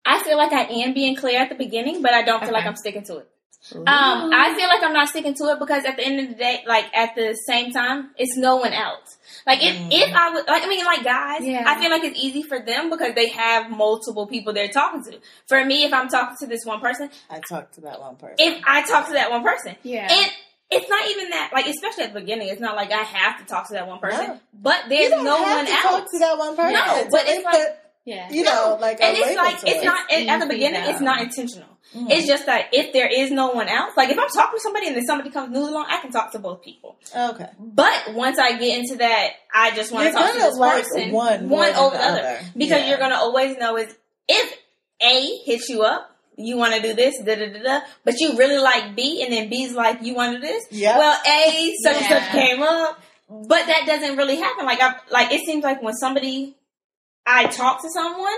I 0.05 0.23
feel 0.23 0.37
like 0.37 0.53
I 0.53 0.63
am 0.63 0.93
being 0.93 1.15
clear 1.15 1.41
at 1.41 1.49
the 1.49 1.55
beginning, 1.55 2.01
but 2.01 2.13
I 2.13 2.23
don't 2.23 2.43
feel 2.43 2.53
like 2.53 2.65
I'm 2.65 2.75
sticking 2.75 3.03
to 3.05 3.17
it. 3.17 3.29
Um, 3.73 3.85
I 3.87 4.53
feel 4.55 4.67
like 4.67 4.83
I'm 4.83 4.93
not 4.93 5.09
sticking 5.09 5.33
to 5.35 5.43
it 5.45 5.59
because 5.59 5.85
at 5.85 5.97
the 5.97 6.05
end 6.05 6.19
of 6.19 6.29
the 6.29 6.35
day, 6.35 6.63
like 6.67 6.85
at 6.95 7.15
the 7.15 7.33
same 7.47 7.71
time, 7.71 8.11
it's 8.17 8.37
no 8.37 8.57
one 8.57 8.73
else. 8.73 9.17
Like 9.47 9.63
if 9.63 9.75
Mm. 9.75 9.89
if 9.91 10.13
I 10.15 10.29
would, 10.33 10.47
like 10.47 10.63
I 10.63 10.67
mean, 10.67 10.85
like 10.85 11.03
guys, 11.03 11.41
Yeah. 11.43 11.63
I 11.65 11.79
feel 11.79 11.89
like 11.89 12.03
it's 12.03 12.19
easy 12.19 12.43
for 12.43 12.59
them 12.59 12.89
because 12.89 13.15
they 13.15 13.29
have 13.29 13.69
multiple 13.71 14.27
people 14.27 14.53
they're 14.53 14.67
talking 14.67 15.03
to. 15.05 15.19
For 15.47 15.63
me, 15.65 15.83
if 15.83 15.93
I'm 15.93 16.09
talking 16.09 16.35
to 16.41 16.47
this 16.47 16.65
one 16.65 16.79
person, 16.79 17.09
I 17.29 17.39
talk 17.47 17.71
to 17.73 17.81
that 17.81 17.99
one 17.99 18.15
person. 18.17 18.35
if 18.39 18.61
I 18.65 18.81
talk 18.83 19.07
to 19.07 19.13
that 19.13 19.31
one 19.31 19.43
person, 19.43 19.75
yeah. 19.83 20.07
and 20.11 20.31
it's 20.71 20.89
not 20.89 21.07
even 21.09 21.29
that. 21.29 21.51
Like, 21.53 21.67
especially 21.67 22.05
at 22.05 22.13
the 22.13 22.19
beginning, 22.19 22.47
it's 22.49 22.61
not 22.61 22.75
like 22.75 22.91
I 22.91 23.03
have 23.03 23.39
to 23.39 23.45
talk 23.45 23.67
to 23.67 23.73
that 23.73 23.87
one 23.87 23.99
person. 23.99 24.27
No. 24.27 24.39
But 24.53 24.85
there's 24.89 25.11
no 25.11 25.37
have 25.43 25.57
one 25.57 25.65
to 25.65 25.71
else. 25.71 25.81
talk 25.83 26.11
to 26.11 26.19
that 26.19 26.37
one 26.37 26.55
person. 26.55 26.73
No, 26.73 27.07
but 27.11 27.25
they 27.25 27.31
it's 27.33 27.45
like- 27.45 27.79
Yeah. 28.05 28.31
you 28.31 28.43
know, 28.43 28.77
like 28.79 28.99
a 28.99 29.03
and 29.05 29.17
it's 29.17 29.25
label 29.27 29.43
like 29.43 29.59
to 29.61 29.67
it's 29.67 29.81
it. 29.81 29.85
not 29.85 30.11
it, 30.11 30.27
at 30.27 30.39
the 30.39 30.45
Easy 30.45 30.53
beginning. 30.55 30.81
It's 30.89 31.01
not 31.01 31.21
intentional. 31.21 31.67
Mhm. 31.95 32.11
It's 32.11 32.27
just 32.27 32.45
that 32.45 32.67
if 32.73 32.93
there 32.93 33.07
is 33.07 33.31
no 33.31 33.49
one 33.51 33.67
else, 33.67 33.93
like 33.97 34.09
if 34.09 34.17
I'm 34.19 34.27
talking 34.29 34.57
to 34.57 34.61
somebody 34.61 34.87
and 34.87 34.95
then 34.95 35.05
somebody 35.05 35.29
comes 35.31 35.51
new 35.51 35.61
along, 35.61 35.85
I 35.89 35.99
can 36.01 36.11
talk 36.11 36.31
to 36.33 36.39
both 36.39 36.61
people. 36.61 36.97
okay. 37.15 37.49
But 37.59 38.13
once 38.13 38.37
I 38.37 38.57
get 38.57 38.79
into 38.79 38.95
that, 38.97 39.29
I 39.53 39.71
just 39.71 39.91
want 39.91 40.07
to 40.07 40.11
talk 40.13 40.31
to 40.33 40.37
gonna 40.37 40.49
this 40.51 40.57
like 40.59 40.83
person 40.83 41.11
one 41.11 41.49
one 41.49 41.73
over 41.73 41.95
the 41.95 42.01
the 42.01 42.07
other, 42.07 42.19
other. 42.19 42.39
because 42.55 42.81
Yeah. 42.81 42.89
you're 42.89 42.97
gonna 42.99 43.15
always 43.15 43.57
know 43.57 43.77
is 43.77 43.93
if 44.27 44.57
A 45.01 45.37
hits 45.45 45.69
you 45.69 45.83
up, 45.83 46.11
you 46.37 46.57
want 46.57 46.73
to 46.75 46.81
do 46.81 46.93
this, 46.93 47.17
da 47.23 47.33
da 47.35 47.47
da 47.53 47.63
da, 47.63 47.79
but 48.03 48.19
you 48.19 48.37
really 48.37 48.57
like 48.57 48.93
B, 48.95 49.23
and 49.23 49.31
then 49.31 49.49
B's 49.49 49.73
like 49.73 50.01
you 50.03 50.13
want 50.15 50.33
to 50.33 50.41
do 50.41 50.45
this. 50.47 50.65
Yep. 50.71 50.97
Well, 50.97 51.17
A 51.25 51.73
such 51.81 51.95
and 51.95 52.05
such 52.05 52.29
came 52.31 52.61
up, 52.61 52.99
but 53.29 53.65
that 53.67 53.83
doesn't 53.87 54.17
really 54.17 54.35
happen. 54.35 54.65
Like 54.65 54.81
I 54.81 54.95
like 55.11 55.31
it 55.31 55.45
seems 55.45 55.63
like 55.63 55.81
when 55.81 55.93
somebody 55.93 56.55
I 57.25 57.47
talk 57.47 57.81
to 57.81 57.89
someone, 57.89 58.37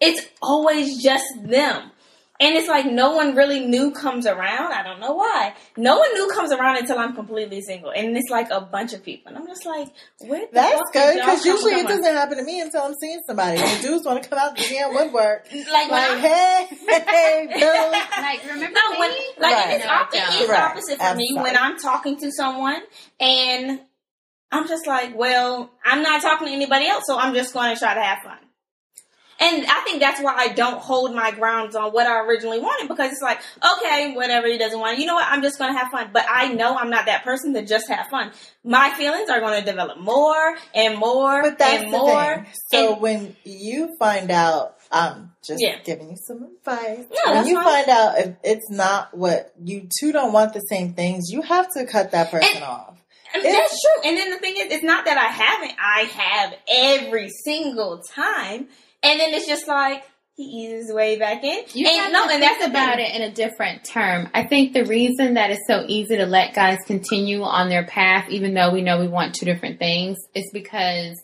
it's 0.00 0.26
always 0.42 1.02
just 1.02 1.24
them. 1.42 1.90
And 2.40 2.56
it's 2.56 2.66
like 2.66 2.84
no 2.84 3.14
one 3.14 3.36
really 3.36 3.60
new 3.64 3.92
comes 3.92 4.26
around. 4.26 4.72
I 4.72 4.82
don't 4.82 4.98
know 4.98 5.12
why. 5.12 5.54
No 5.76 5.98
one 6.00 6.12
new 6.14 6.28
comes 6.34 6.50
around 6.50 6.78
until 6.78 6.98
I'm 6.98 7.14
completely 7.14 7.60
single. 7.62 7.90
And 7.92 8.16
it's 8.16 8.28
like 8.28 8.50
a 8.50 8.60
bunch 8.60 8.92
of 8.92 9.04
people. 9.04 9.28
And 9.28 9.38
I'm 9.38 9.46
just 9.46 9.64
like, 9.64 9.86
where 10.18 10.40
the 10.40 10.48
That's 10.52 10.72
fuck 10.74 10.92
good 10.92 11.14
because 11.20 11.46
usually 11.46 11.74
it 11.74 11.86
doesn't 11.86 12.04
happen 12.04 12.36
to 12.38 12.42
me 12.42 12.60
until 12.60 12.82
I'm 12.82 12.94
seeing 13.00 13.20
somebody. 13.28 13.58
And 13.62 13.78
the 13.78 13.86
dudes 13.86 14.04
want 14.04 14.20
to 14.24 14.28
come 14.28 14.38
out 14.40 14.56
the 14.56 14.62
damn 14.68 14.92
woodwork. 14.92 15.46
Like, 15.52 15.90
Like, 15.90 16.10
I'm- 16.10 16.18
hey, 16.18 16.66
hey, 16.70 17.46
Bill. 17.60 17.90
Like, 17.92 18.44
remember 18.52 18.80
No, 18.90 18.98
when 18.98 19.10
me? 19.12 19.26
like 19.38 19.54
Right. 19.54 19.74
it's, 19.76 19.86
op- 19.86 20.12
it 20.12 20.42
is 20.42 20.48
Right. 20.48 20.60
opposite 20.60 20.98
for 20.98 21.14
me 21.14 21.36
when 21.36 21.56
I'm 21.56 21.78
talking 21.78 22.16
to 22.18 22.32
someone 22.32 22.82
and 23.20 23.78
I'm 24.54 24.68
just 24.68 24.86
like, 24.86 25.16
well, 25.16 25.70
I'm 25.84 26.02
not 26.02 26.22
talking 26.22 26.46
to 26.48 26.52
anybody 26.52 26.86
else, 26.86 27.04
so 27.06 27.18
I'm 27.18 27.34
just 27.34 27.52
going 27.52 27.74
to 27.74 27.78
try 27.78 27.94
to 27.94 28.00
have 28.00 28.18
fun. 28.22 28.38
And 29.40 29.66
I 29.66 29.80
think 29.80 29.98
that's 30.00 30.22
why 30.22 30.32
I 30.36 30.48
don't 30.54 30.78
hold 30.80 31.12
my 31.12 31.32
grounds 31.32 31.74
on 31.74 31.90
what 31.90 32.06
I 32.06 32.20
originally 32.20 32.60
wanted 32.60 32.88
because 32.88 33.10
it's 33.10 33.20
like, 33.20 33.40
okay, 33.78 34.12
whatever 34.14 34.46
he 34.46 34.58
doesn't 34.58 34.78
want, 34.78 34.98
you 35.00 35.06
know 35.06 35.16
what? 35.16 35.26
I'm 35.28 35.42
just 35.42 35.58
going 35.58 35.72
to 35.74 35.78
have 35.78 35.90
fun. 35.90 36.10
But 36.12 36.24
I 36.32 36.52
know 36.52 36.76
I'm 36.76 36.88
not 36.88 37.06
that 37.06 37.24
person 37.24 37.52
to 37.54 37.64
just 37.66 37.88
have 37.88 38.06
fun. 38.12 38.30
My 38.62 38.90
feelings 38.96 39.28
are 39.28 39.40
going 39.40 39.58
to 39.58 39.66
develop 39.68 39.98
more 39.98 40.56
and 40.72 40.96
more 40.98 41.42
But 41.42 41.58
that's 41.58 41.82
and 41.82 41.90
more. 41.90 42.46
So 42.70 42.92
And- 42.92 43.02
when 43.02 43.36
you 43.42 43.96
find 43.98 44.30
out, 44.30 44.76
I'm 44.92 45.32
just 45.44 45.60
Yeah. 45.60 45.78
giving 45.84 46.10
you 46.10 46.16
some 46.28 46.44
advice. 46.44 47.04
No, 47.26 47.32
when 47.34 47.46
you 47.48 47.56
fine. 47.56 47.64
find 47.64 47.88
out 47.88 48.18
if 48.18 48.36
it's 48.44 48.70
not 48.70 49.16
what 49.18 49.52
you 49.64 49.88
two 49.98 50.12
don't 50.12 50.32
want 50.32 50.52
the 50.52 50.60
same 50.60 50.94
things, 50.94 51.24
you 51.32 51.42
have 51.42 51.66
to 51.76 51.84
cut 51.86 52.12
that 52.12 52.30
person 52.30 52.48
And- 52.54 52.64
off. 52.64 52.94
That's 53.42 53.80
true. 53.80 54.10
And 54.10 54.16
then 54.16 54.30
the 54.30 54.38
thing 54.38 54.54
is, 54.56 54.72
it's 54.72 54.84
not 54.84 55.04
that 55.06 55.18
I 55.18 55.26
haven't. 55.26 55.74
I 55.78 56.00
have 56.02 56.54
every 56.68 57.28
single 57.44 58.00
time. 58.14 58.68
And 59.02 59.20
then 59.20 59.34
it's 59.34 59.46
just 59.46 59.68
like, 59.68 60.04
he 60.36 60.42
eases 60.42 60.86
his 60.86 60.94
way 60.94 61.16
back 61.16 61.44
in. 61.44 61.64
You 61.74 61.86
and 61.86 62.12
no, 62.12 62.28
and 62.28 62.42
that's 62.42 62.66
about 62.66 62.98
it 62.98 63.14
in 63.14 63.22
a 63.22 63.30
different 63.30 63.84
term. 63.84 64.28
I 64.34 64.44
think 64.44 64.72
the 64.72 64.84
reason 64.84 65.34
that 65.34 65.50
it's 65.50 65.66
so 65.68 65.84
easy 65.86 66.16
to 66.16 66.26
let 66.26 66.54
guys 66.54 66.78
continue 66.86 67.42
on 67.42 67.68
their 67.68 67.84
path, 67.84 68.28
even 68.30 68.52
though 68.52 68.72
we 68.72 68.82
know 68.82 68.98
we 68.98 69.06
want 69.06 69.36
two 69.36 69.46
different 69.46 69.78
things, 69.78 70.18
is 70.34 70.50
because 70.52 71.16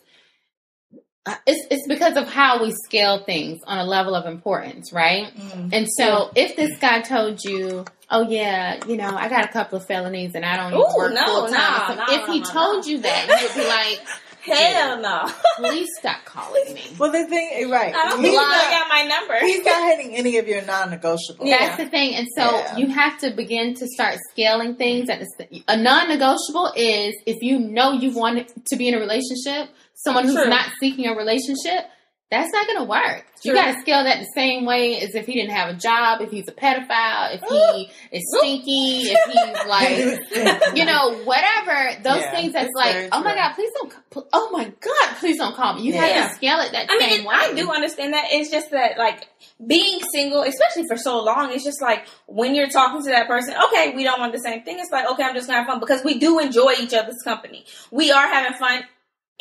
Uh, 1.26 1.34
it's 1.46 1.66
it's 1.70 1.86
because 1.86 2.16
of 2.16 2.26
how 2.28 2.62
we 2.62 2.72
scale 2.86 3.22
things 3.24 3.58
on 3.66 3.76
a 3.78 3.84
level 3.84 4.14
of 4.14 4.24
importance, 4.24 4.90
right? 4.90 5.26
Mm-hmm. 5.26 5.68
And 5.72 5.86
so, 5.98 6.30
if 6.34 6.56
this 6.56 6.78
guy 6.78 7.02
told 7.02 7.44
you, 7.44 7.84
"Oh 8.10 8.22
yeah, 8.26 8.80
you 8.88 8.96
know, 8.96 9.14
I 9.14 9.28
got 9.28 9.44
a 9.44 9.48
couple 9.48 9.76
of 9.78 9.86
felonies 9.86 10.34
and 10.34 10.46
I 10.46 10.56
don't 10.56 10.72
Ooh, 10.72 10.96
work 10.96 11.12
no, 11.12 11.26
full 11.26 11.48
time," 11.48 11.98
no, 11.98 12.04
if 12.08 12.26
no, 12.26 12.32
he 12.32 12.40
told 12.42 12.86
you 12.86 12.98
that, 13.02 13.26
you 13.28 13.48
would 13.48 13.54
be 13.54 13.68
like, 13.68 14.00
Hell 14.40 15.02
no. 15.02 15.30
"Please 15.58 15.88
stop 15.98 16.24
calling 16.24 16.72
me." 16.72 16.84
Well, 16.98 17.12
the 17.12 17.26
thing, 17.26 17.68
right? 17.70 17.94
I 17.94 18.08
don't 18.10 18.24
he's, 18.24 18.30
I 18.32 18.42
not, 18.42 18.70
got 18.70 18.88
my 18.88 19.02
number. 19.02 19.46
he's 19.46 19.62
not 19.62 19.90
hitting 19.90 20.16
any 20.16 20.38
of 20.38 20.48
your 20.48 20.62
non-negotiables. 20.62 21.40
Yeah. 21.42 21.58
That's 21.58 21.76
the 21.84 21.90
thing, 21.90 22.14
and 22.14 22.28
so 22.34 22.44
Yeah. 22.50 22.76
you 22.78 22.86
have 22.88 23.18
to 23.18 23.30
begin 23.32 23.74
to 23.74 23.86
start 23.88 24.16
scaling 24.30 24.76
things. 24.76 25.10
At 25.10 25.20
the, 25.36 25.62
a 25.68 25.76
non-negotiable 25.76 26.72
is 26.76 27.14
if 27.26 27.42
you 27.42 27.58
know 27.58 27.92
you 27.92 28.12
want 28.14 28.50
to 28.70 28.76
be 28.78 28.88
in 28.88 28.94
a 28.94 28.98
relationship, 28.98 29.68
someone 30.04 30.24
who's 30.24 30.34
True. 30.34 30.48
not 30.48 30.70
seeking 30.80 31.06
a 31.06 31.14
relationship, 31.14 31.86
that's 32.30 32.52
not 32.52 32.64
going 32.66 32.78
to 32.78 32.84
work. 32.84 33.24
You 33.42 33.54
got 33.54 33.74
to 33.74 33.80
scale 33.80 34.04
that 34.04 34.20
the 34.20 34.30
same 34.36 34.64
way 34.64 35.00
as 35.00 35.16
if 35.16 35.26
he 35.26 35.32
didn't 35.34 35.50
have 35.50 35.74
a 35.74 35.78
job, 35.78 36.20
if 36.20 36.30
he's 36.30 36.46
a 36.46 36.52
pedophile, 36.52 37.34
if 37.34 37.40
he 37.42 37.90
is 38.16 38.22
stinky, 38.38 39.10
if 39.10 39.18
he's 39.26 39.66
like, 40.62 40.76
you 40.76 40.84
know, 40.84 41.16
whatever. 41.24 42.00
Those 42.04 42.20
Yeah, 42.20 42.30
things 42.30 42.52
that's 42.52 42.70
like, 42.76 43.08
oh 43.10 43.22
my 43.24 43.34
god, 43.34 43.54
please 43.54 43.70
don't. 43.80 43.92
Oh 44.32 44.50
my 44.52 44.64
god, 44.80 45.16
please 45.18 45.38
don't 45.38 45.56
call 45.56 45.74
me. 45.74 45.82
You 45.82 45.94
have 45.94 46.28
to 46.30 46.34
scale 46.36 46.60
it 46.60 46.70
that 46.70 46.86
I 46.88 46.98
same 47.00 47.10
mean, 47.18 47.26
way. 47.26 47.34
I 47.34 47.52
do 47.54 47.68
understand 47.72 48.12
that. 48.14 48.26
It's 48.30 48.50
just 48.50 48.70
that, 48.70 48.96
like, 48.96 49.26
being 49.66 49.98
single, 50.12 50.42
especially 50.42 50.86
for 50.86 50.96
so 50.96 51.24
long, 51.24 51.50
it's 51.52 51.64
just 51.64 51.82
like 51.82 52.06
when 52.26 52.54
you're 52.54 52.68
talking 52.68 53.02
to 53.02 53.10
that 53.10 53.26
person, 53.26 53.54
okay, 53.66 53.92
we 53.96 54.04
don't 54.04 54.20
want 54.20 54.32
the 54.32 54.38
same 54.38 54.62
thing. 54.62 54.78
It's 54.78 54.92
like, 54.92 55.10
okay, 55.10 55.24
I'm 55.24 55.34
just 55.34 55.48
gonna 55.48 55.60
have 55.60 55.66
fun 55.66 55.80
because 55.80 56.04
we 56.04 56.18
do 56.20 56.38
enjoy 56.38 56.74
each 56.80 56.94
other's 56.94 57.20
company. 57.24 57.64
We 57.90 58.12
are 58.12 58.28
having 58.28 58.56
fun. 58.56 58.84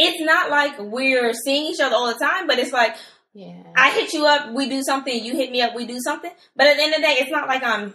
It's 0.02 0.22
not 0.22 0.50
like 0.50 0.80
we're 0.80 1.34
seeing 1.34 1.72
each 1.72 1.82
other 1.82 1.96
all 1.96 2.08
the 2.08 2.18
time, 2.18 2.48
but 2.48 2.58
it's 2.58 2.72
like 2.72 2.96
Yeah. 3.34 3.62
I 3.76 3.92
hit 3.92 4.14
you 4.14 4.26
up, 4.26 4.52
we 4.54 4.68
do 4.70 4.82
something, 4.82 5.24
you 5.24 5.34
hit 5.36 5.52
me 5.52 5.62
up, 5.62 5.76
we 5.76 5.86
do 5.86 6.00
something. 6.00 6.32
But 6.56 6.68
at 6.68 6.78
the 6.78 6.84
end 6.84 6.94
of 6.94 7.02
the 7.02 7.08
day, 7.08 7.18
it's 7.20 7.32
not 7.32 7.48
like 7.48 7.64
I'm 7.64 7.94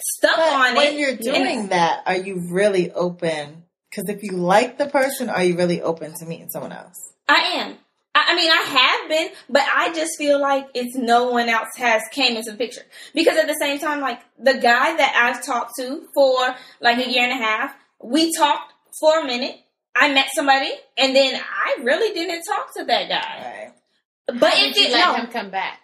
stuck 0.00 0.36
But 0.36 0.52
on 0.52 0.60
when 0.60 0.70
it. 0.72 0.76
When 0.76 0.98
you're 0.98 1.16
doing 1.16 1.68
that, 1.68 2.02
are 2.06 2.16
you 2.16 2.48
really 2.50 2.90
open? 2.90 3.64
Because 3.90 4.08
if 4.08 4.22
you 4.22 4.32
like 4.32 4.78
the 4.78 4.86
person, 4.86 5.30
are 5.30 5.44
you 5.44 5.56
really 5.56 5.80
open 5.82 6.14
to 6.18 6.26
meeting 6.26 6.48
someone 6.50 6.72
else? 6.72 6.96
I 7.28 7.40
am. 7.56 7.76
I, 8.14 8.24
I 8.28 8.36
mean, 8.36 8.50
I 8.50 8.62
have 8.62 9.08
been, 9.10 9.28
but 9.48 9.62
I 9.62 9.92
just 9.92 10.18
feel 10.18 10.40
like 10.40 10.68
it's 10.74 10.96
no 10.96 11.30
one 11.30 11.48
else 11.48 11.68
has 11.76 12.02
came 12.12 12.36
into 12.36 12.50
the 12.50 12.56
picture. 12.56 12.82
Because 13.14 13.36
at 13.36 13.46
the 13.46 13.56
same 13.60 13.78
time, 13.78 14.00
like 14.00 14.20
the 14.38 14.54
guy 14.54 14.96
that 14.96 15.14
I've 15.16 15.44
talked 15.44 15.72
to 15.78 16.08
for 16.14 16.54
like 16.80 16.98
a 16.98 17.10
year 17.10 17.24
and 17.24 17.32
a 17.32 17.44
half, 17.44 17.74
we 18.02 18.32
talked 18.34 18.72
for 19.00 19.20
a 19.20 19.26
minute. 19.26 19.56
I 19.98 20.12
met 20.12 20.28
somebody, 20.34 20.70
and 20.98 21.16
then 21.16 21.40
I 21.40 21.82
really 21.82 22.12
didn't 22.14 22.42
talk 22.44 22.74
to 22.76 22.84
that 22.84 23.08
guy. 23.08 23.72
Right. 24.28 24.38
But 24.40 24.52
How 24.52 24.64
it 24.64 24.74
did 24.74 24.76
you 24.76 24.82
did 24.84 24.92
let 24.92 25.06
no, 25.06 25.14
him 25.14 25.26
come 25.32 25.50
back? 25.50 25.80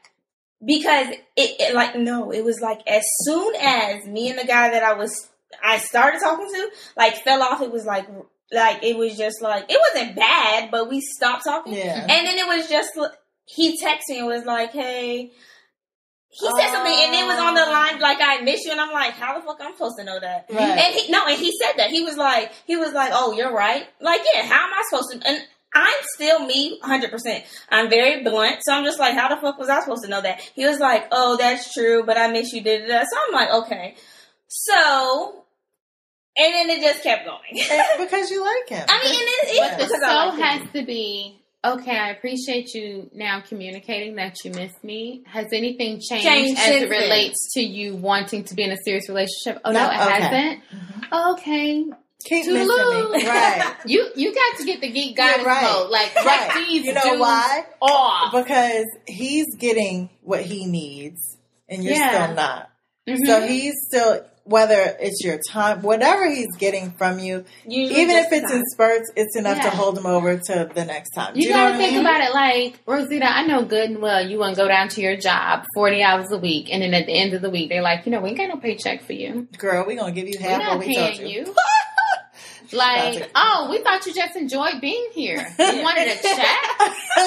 because 0.64 1.08
it, 1.08 1.20
it 1.36 1.74
like 1.74 1.96
no, 1.96 2.32
it 2.32 2.44
was 2.44 2.60
like 2.60 2.80
as 2.86 3.02
soon 3.22 3.54
as 3.56 4.06
me 4.06 4.30
and 4.30 4.38
the 4.38 4.44
guy 4.44 4.70
that 4.70 4.82
I 4.82 4.94
was 4.94 5.28
I 5.62 5.78
started 5.78 6.20
talking 6.20 6.48
to 6.48 6.70
like 6.96 7.16
fell 7.24 7.42
off. 7.42 7.62
It 7.62 7.72
was 7.72 7.84
like 7.84 8.08
like 8.52 8.82
it 8.82 8.96
was 8.96 9.16
just 9.16 9.42
like 9.42 9.66
it 9.68 9.80
wasn't 9.92 10.16
bad, 10.16 10.70
but 10.70 10.88
we 10.88 11.00
stopped 11.00 11.44
talking. 11.44 11.74
Yeah. 11.74 12.06
And 12.08 12.26
then 12.26 12.38
it 12.38 12.46
was 12.46 12.68
just 12.68 12.90
he 13.46 13.80
texted 13.82 14.10
me 14.10 14.18
and 14.18 14.28
was 14.28 14.44
like, 14.44 14.72
"Hey." 14.72 15.32
He 16.32 16.46
said 16.46 16.72
something 16.72 16.92
and 16.92 17.14
it 17.14 17.26
was 17.26 17.38
on 17.38 17.54
the 17.54 17.66
oh. 17.66 17.70
line 17.70 18.00
like 18.00 18.18
I 18.20 18.40
miss 18.40 18.64
you 18.64 18.72
and 18.72 18.80
I'm 18.80 18.90
like, 18.90 19.12
how 19.12 19.38
the 19.38 19.44
fuck 19.44 19.58
I'm 19.60 19.74
supposed 19.74 19.98
to 19.98 20.04
know 20.04 20.18
that? 20.18 20.46
Right. 20.50 20.60
And 20.60 20.94
he 20.94 21.12
no, 21.12 21.26
and 21.26 21.38
he 21.38 21.52
said 21.60 21.74
that. 21.76 21.90
He 21.90 22.02
was 22.02 22.16
like 22.16 22.52
he 22.66 22.76
was 22.76 22.92
like, 22.92 23.10
"Oh, 23.12 23.32
you're 23.32 23.52
right." 23.52 23.86
Like, 24.00 24.22
yeah, 24.32 24.42
how 24.42 24.66
am 24.66 24.72
I 24.72 24.82
supposed 24.88 25.12
to 25.12 25.28
and 25.28 25.42
I'm 25.74 25.94
still 26.14 26.44
me 26.44 26.78
100%. 26.82 27.44
I'm 27.70 27.88
very 27.88 28.22
blunt. 28.22 28.58
So 28.62 28.74
I'm 28.74 28.84
just 28.84 28.98
like, 28.98 29.14
how 29.14 29.34
the 29.34 29.40
fuck 29.40 29.58
was 29.58 29.70
I 29.70 29.80
supposed 29.80 30.04
to 30.04 30.10
know 30.10 30.20
that? 30.20 30.40
He 30.54 30.66
was 30.66 30.78
like, 30.78 31.06
"Oh, 31.12 31.36
that's 31.36 31.72
true, 31.72 32.04
but 32.04 32.16
I 32.16 32.28
miss 32.28 32.52
you." 32.52 32.62
Did 32.62 32.88
that. 32.90 33.06
So 33.10 33.18
I'm 33.26 33.32
like, 33.32 33.64
"Okay." 33.64 33.94
So 34.48 35.42
and 36.36 36.54
then 36.54 36.70
it 36.70 36.80
just 36.80 37.02
kept 37.02 37.26
going. 37.26 37.40
Because 37.98 38.30
you 38.30 38.42
like 38.42 38.68
him. 38.68 38.86
I 38.88 39.04
mean, 39.04 39.20
and 39.20 39.50
it 39.50 39.60
But 39.60 39.80
is 39.82 39.88
the 39.88 39.94
because 39.94 40.00
so 40.00 40.06
I 40.06 40.24
like 40.26 40.34
him. 40.34 40.40
has 40.40 40.72
to 40.72 40.86
be 40.86 41.41
okay. 41.64 41.96
I 41.96 42.10
appreciate 42.10 42.74
you 42.74 43.10
now 43.14 43.40
communicating 43.46 44.16
that 44.16 44.36
you 44.44 44.50
miss 44.52 44.72
me. 44.82 45.22
Has 45.26 45.46
anything 45.52 46.00
changed, 46.00 46.24
Changed 46.26 46.60
as 46.60 46.82
it 46.82 46.90
relates 46.90 47.52
to 47.54 47.60
you 47.62 47.96
wanting 47.96 48.44
to 48.44 48.54
be 48.54 48.62
in 48.64 48.72
a 48.72 48.76
serious 48.84 49.08
relationship? 49.08 49.60
Oh 49.64 49.72
no, 49.72 49.80
No? 49.80 49.90
it 49.90 49.94
Okay. 49.94 50.22
hasn't. 50.22 50.60
Okay, 51.12 51.84
Keep 52.24 52.46
Toodaloo. 52.46 53.10
missing 53.10 53.12
me. 53.12 53.26
Right. 53.28 53.74
you 53.84 54.08
you 54.14 54.34
got 54.34 54.58
to 54.58 54.64
get 54.64 54.80
the 54.80 54.88
geek 54.90 55.16
goddess 55.16 55.44
right. 55.44 55.62
mode. 55.64 55.90
Like 55.90 56.14
Right. 56.16 56.52
these 56.68 56.84
You 56.84 56.94
know 56.94 57.14
why? 57.14 57.64
off. 57.80 58.32
Because 58.32 58.86
he's 59.08 59.54
getting 59.56 60.08
what 60.22 60.42
he 60.42 60.66
needs 60.66 61.36
and 61.68 61.82
you're 61.82 61.94
Yeah. 61.94 62.24
still 62.24 62.36
not. 62.36 62.70
Mhm. 63.08 63.18
So 63.26 63.46
he's 63.48 63.74
still, 63.88 64.24
whether 64.44 64.96
it's 65.00 65.24
your 65.24 65.38
time, 65.50 65.82
whatever 65.82 66.28
he's 66.28 66.54
getting 66.58 66.90
from 66.92 67.18
you, 67.18 67.44
Usually 67.66 68.00
even 68.02 68.16
if 68.16 68.32
it's 68.32 68.50
time. 68.50 68.60
in 68.60 68.66
spurts, 68.72 69.10
it's 69.16 69.36
enough 69.36 69.58
Yeah. 69.58 69.70
to 69.70 69.76
hold 69.76 69.96
him 69.96 70.06
over 70.06 70.36
to 70.36 70.70
the 70.74 70.84
next 70.84 71.10
time. 71.10 71.32
You, 71.36 71.50
know 71.50 71.56
gotta 71.56 71.74
I 71.74 71.76
think 71.78 71.92
mean? 71.92 72.00
about 72.00 72.20
it 72.22 72.32
like, 72.34 72.80
Rosita, 72.86 73.24
I 73.24 73.46
know 73.46 73.64
good 73.64 73.90
and 73.90 74.02
well 74.02 74.26
you 74.26 74.38
want 74.38 74.56
to 74.56 74.60
go 74.62 74.68
down 74.68 74.88
to 74.90 75.00
your 75.00 75.16
job 75.16 75.64
40 75.74 76.02
hours 76.02 76.32
a 76.32 76.38
week, 76.38 76.68
and 76.72 76.82
then 76.82 76.92
at 76.94 77.06
the 77.06 77.16
end 77.16 77.34
of 77.34 77.42
the 77.42 77.50
week, 77.50 77.68
they're 77.68 77.82
like, 77.82 78.04
you 78.06 78.12
know, 78.12 78.20
we 78.20 78.30
ain't 78.30 78.38
got 78.38 78.48
no 78.48 78.56
paycheck 78.56 79.02
for 79.04 79.12
you. 79.12 79.46
Girl, 79.58 79.84
we 79.86 79.94
gonna 79.94 80.12
give 80.12 80.26
you 80.28 80.36
We're 80.40 80.48
half 80.48 80.58
not 80.60 80.78
what 80.78 80.86
we 80.86 80.96
told 80.96 81.12
paying 81.14 81.26
you. 81.28 81.44
you. 81.46 81.54
Like, 82.72 83.30
oh, 83.34 83.68
we 83.70 83.78
thought 83.82 84.04
you 84.06 84.14
just 84.14 84.36
enjoyed 84.36 84.80
being 84.80 85.08
here. 85.12 85.36
You 85.58 85.82
wanted 85.82 86.10
to 86.16 86.22
chat. 86.22 86.78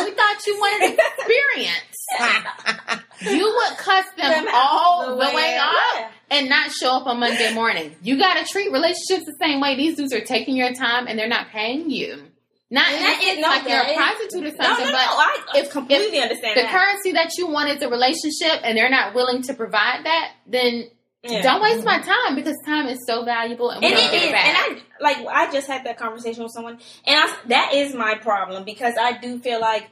we 0.06 0.12
thought 0.12 0.38
you 0.48 0.58
wanted 0.60 1.00
experience. 1.00 1.98
You 3.22 3.46
would 3.46 3.78
cuss 3.78 4.06
them 4.18 4.46
Them 4.46 4.54
all 4.54 5.16
the 5.16 5.18
way 5.18 5.58
up 5.58 5.72
Yeah. 5.96 6.10
and 6.32 6.50
not 6.50 6.72
show 6.72 6.92
up 6.92 7.08
on 7.08 7.20
Monday 7.20 7.54
morning. 7.54 7.96
You 8.02 8.18
got 8.20 8.38
to 8.38 8.46
treat 8.52 8.72
relationships 8.72 9.24
the 9.26 9.36
same 9.42 9.62
way. 9.62 9.76
These 9.76 9.96
dudes 9.96 10.14
are 10.14 10.20
taking 10.22 10.56
your 10.58 10.74
time 10.74 11.08
and 11.08 11.18
they're 11.18 11.30
not 11.30 11.48
paying 11.50 11.90
you. 11.90 12.22
Not 12.70 12.88
And 12.88 12.96
in 12.98 13.04
that 13.04 13.20
the 13.20 13.26
is- 13.26 13.34
sense 13.36 13.42
no, 13.42 13.48
like 13.48 13.70
you're 13.70 13.82
a 13.82 13.96
prostitute 13.96 14.44
or 14.44 14.58
No, 14.58 14.58
no, 14.58 14.64
something, 14.66 14.86
no. 14.88 14.92
but 14.92 15.00
I 15.00 15.44
if- 15.56 15.70
completely 15.72 16.20
understand 16.20 16.58
the 16.58 16.64
that. 16.64 16.72
currency 16.72 17.12
that 17.14 17.32
you 17.38 17.48
want 17.48 17.70
is 17.70 17.82
a 17.82 17.90
relationship 17.90 18.60
and 18.64 18.78
they're 18.78 18.90
not 18.90 19.14
willing 19.16 19.42
to 19.44 19.54
provide 19.54 20.04
that, 20.06 20.32
then 20.46 20.90
Yeah. 21.32 21.42
don't 21.42 21.62
waste 21.62 21.84
my 21.86 22.00
time 22.00 22.36
because 22.36 22.56
time 22.66 22.88
is 22.88 23.00
so 23.08 23.26
valuable 23.26 23.70
and 23.72 23.84
and 23.84 23.94
it 23.94 24.14
is, 24.14 24.26
and 24.28 24.36
I 24.36 24.78
like 25.02 25.18
I 25.28 25.52
just 25.52 25.68
had 25.68 25.84
that 25.86 25.98
conversation 25.98 26.44
with 26.44 26.52
someone, 26.52 26.80
and 27.06 27.20
I, 27.20 27.36
that 27.48 27.74
is 27.74 27.94
my 27.96 28.16
problem 28.16 28.64
because 28.64 28.96
I 29.00 29.18
do 29.18 29.40
feel 29.40 29.60
like 29.60 29.90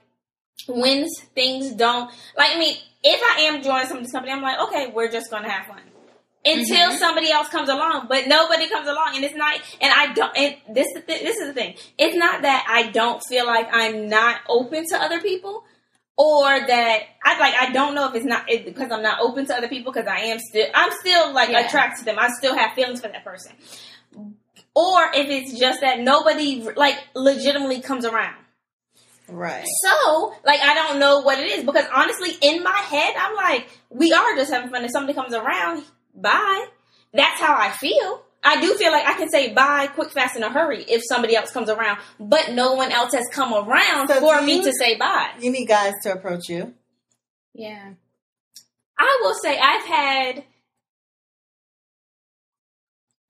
when 0.67 1.07
things 1.35 1.71
don't 1.73 2.09
like 2.37 2.51
I 2.55 2.59
mean, 2.59 2.75
if 3.03 3.21
I 3.37 3.41
am 3.43 3.63
joining 3.63 3.87
some 3.87 4.05
company, 4.05 4.31
I'm 4.31 4.41
like, 4.41 4.59
okay, 4.67 4.91
we're 4.93 5.11
just 5.11 5.29
gonna 5.31 5.49
have 5.49 5.65
fun 5.67 5.81
until 6.45 6.91
Mhm. 6.91 6.97
somebody 6.97 7.31
else 7.31 7.47
comes 7.49 7.69
along, 7.69 8.07
but 8.09 8.27
nobody 8.27 8.67
comes 8.69 8.87
along, 8.87 9.15
and 9.15 9.23
it's 9.23 9.35
not, 9.35 9.53
and 9.81 9.93
I 9.93 10.13
don't, 10.13 10.37
and 10.37 10.55
this 10.69 10.87
the 10.93 11.01
this 11.01 11.37
is 11.37 11.47
the 11.47 11.53
thing, 11.53 11.75
it's 11.97 12.15
not 12.15 12.41
that 12.43 12.65
I 12.69 12.89
don't 12.91 13.23
feel 13.27 13.45
like 13.45 13.67
I'm 13.73 14.07
not 14.09 14.41
open 14.47 14.85
to 14.89 14.97
other 15.01 15.21
people. 15.21 15.63
Or 16.15 16.45
that 16.45 16.99
I 17.23 17.39
like 17.39 17.55
I 17.55 17.71
don't 17.71 17.95
know 17.95 18.07
if 18.07 18.13
it's 18.15 18.25
not 18.25 18.49
it, 18.49 18.65
because 18.65 18.91
I'm 18.91 19.01
not 19.01 19.19
open 19.19 19.45
to 19.47 19.55
other 19.55 19.67
people 19.67 19.91
because 19.91 20.07
I 20.07 20.19
am 20.25 20.37
still 20.39 20.67
I'm 20.73 20.91
still 20.99 21.33
like 21.33 21.49
Yeah. 21.49 21.65
attracted 21.65 21.99
to 21.99 22.05
them. 22.05 22.19
I 22.19 22.29
still 22.29 22.55
have 22.55 22.73
feelings 22.73 23.01
for 23.01 23.07
that 23.07 23.23
person 23.23 23.53
or 24.75 25.03
if 25.13 25.27
it's 25.29 25.59
just 25.59 25.81
that 25.81 25.99
nobody 25.99 26.61
like 26.75 26.97
legitimately 27.15 27.81
comes 27.81 28.05
around. 28.05 28.35
right. 29.27 29.65
So, 29.83 30.33
like, 30.45 30.59
I 30.61 30.73
don't 30.73 30.99
know 30.99 31.19
what 31.21 31.39
it 31.39 31.47
is 31.51 31.63
because 31.63 31.85
honestly, 31.93 32.31
in 32.41 32.63
my 32.63 32.77
head, 32.77 33.13
I'm 33.17 33.35
like, 33.35 33.67
we 33.89 34.11
are 34.13 34.35
just 34.35 34.51
having 34.51 34.69
fun. 34.69 34.83
If 34.83 34.91
somebody 34.91 35.13
comes 35.13 35.33
around, 35.33 35.83
bye. 36.15 36.65
That's 37.13 37.39
how 37.39 37.55
I 37.55 37.69
feel. 37.71 38.23
I 38.43 38.59
do 38.61 38.75
feel 38.75 38.91
like 38.91 39.05
I 39.05 39.13
can 39.13 39.29
say 39.29 39.53
bye 39.53 39.87
quick, 39.87 40.11
fast, 40.11 40.35
in 40.35 40.43
a 40.43 40.49
hurry 40.49 40.83
if 40.83 41.01
somebody 41.07 41.35
else 41.35 41.51
comes 41.51 41.69
around, 41.69 41.99
but 42.19 42.51
no 42.51 42.73
one 42.73 42.91
else 42.91 43.13
has 43.13 43.25
come 43.31 43.53
around 43.53 44.09
So 44.09 44.19
for 44.19 44.41
me 44.41 44.57
you- 44.57 44.63
to 44.63 44.73
say 44.73 44.97
bye. 44.97 45.31
You 45.39 45.51
need 45.51 45.65
guys 45.65 45.93
to 46.03 46.11
approach 46.13 46.49
you. 46.49 46.73
yeah. 47.53 47.93
I 48.99 49.19
will 49.23 49.33
say 49.41 49.57
I've 49.59 49.85
had. 49.85 50.43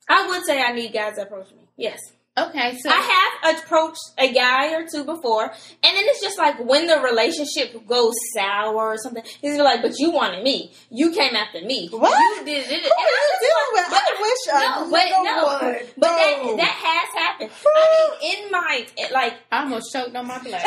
I 0.10 0.28
would 0.28 0.44
say 0.46 0.62
I 0.62 0.74
need 0.74 0.92
guys 0.94 1.16
to 1.16 1.22
approach 1.24 1.50
me. 1.52 1.68
Yes. 1.78 2.00
Okay, 2.36 2.76
so 2.82 2.90
I 2.90 2.96
have 3.44 3.60
approached 3.60 4.02
a 4.18 4.34
guy 4.34 4.74
or 4.74 4.88
two 4.92 5.04
before, 5.04 5.44
and 5.44 5.52
then 5.84 6.04
it's 6.08 6.20
just 6.20 6.36
like 6.40 6.58
when 6.66 6.88
the 6.88 7.00
relationship 7.00 7.86
goes 7.88 8.16
sour 8.36 8.74
or 8.74 8.98
something, 8.98 9.22
he's 9.40 9.60
like, 9.60 9.84
"But 9.84 10.00
you 10.00 10.10
wanted 10.10 10.44
me. 10.44 10.72
You 10.90 11.12
came 11.12 11.36
after 11.36 11.62
me. 11.62 11.90
What? 11.90 12.10
You 12.40 12.44
did 12.44 12.72
it." 12.72 12.82
Who 12.82 12.90
are 12.90 13.28
you 13.30 13.38
dealing 13.40 13.72
with? 13.74 13.86
But- 13.88 14.02
I 14.04 14.18
wish 14.20 14.42
no, 14.48 14.54
I 14.56 14.90
but 14.90 15.00
nigga 15.00 15.24
no, 15.24 15.44
would. 15.70 15.94
but 15.96 16.08
No. 16.10 16.18
that 16.18 16.58
that 16.58 16.76
has 16.88 17.22
happened. 17.22 17.52
I 17.68 18.18
mean, 18.24 18.46
in 18.46 18.52
my 18.52 18.88
like, 19.12 19.36
I 19.52 19.62
almost 19.62 19.94
choked 19.94 20.16
on 20.16 20.26
my 20.26 20.40
blood. 20.44 20.62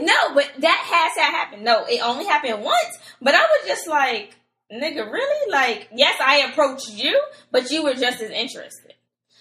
no, 0.00 0.34
but 0.34 0.50
that 0.58 1.12
has 1.14 1.24
happened. 1.24 1.62
No, 1.64 1.84
it 1.84 2.00
only 2.02 2.24
happened 2.24 2.64
once. 2.64 2.98
But 3.22 3.36
I 3.36 3.42
was 3.42 3.68
just 3.68 3.86
like, 3.86 4.34
nigga, 4.72 5.08
really? 5.10 5.52
Like, 5.52 5.88
yes, 5.94 6.20
I 6.20 6.38
approached 6.50 6.90
you, 6.90 7.16
but 7.52 7.70
you 7.70 7.84
were 7.84 7.94
just 7.94 8.20
as 8.20 8.30
interested. 8.32 8.94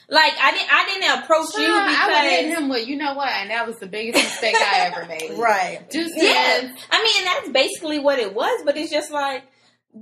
Like, 0.10 0.34
I 0.42 0.52
didn't, 0.52 0.70
I 0.74 0.86
didn't 0.86 1.24
approach 1.24 1.48
you 1.58 1.66
Child, 1.66 1.90
I 2.12 2.24
would 2.24 2.30
hit 2.32 2.58
him 2.58 2.70
with, 2.70 2.88
you 2.88 2.96
know 2.96 3.14
what? 3.16 3.30
And 3.30 3.50
that 3.50 3.66
was 3.68 3.78
the 3.78 3.88
biggest 3.88 4.24
mistake 4.24 4.56
I 4.56 4.92
ever 4.94 5.06
made. 5.08 5.32
Right. 5.38 5.90
Just 5.92 6.14
Yeah, 6.16 6.34
says, 6.62 6.72
I 6.92 7.04
mean, 7.04 7.16
and 7.20 7.26
that's 7.28 7.50
basically 7.50 8.00
what 8.00 8.20
it 8.20 8.34
was. 8.34 8.62
But 8.66 8.78
it's 8.78 8.92
just 8.92 9.12
like, 9.12 9.44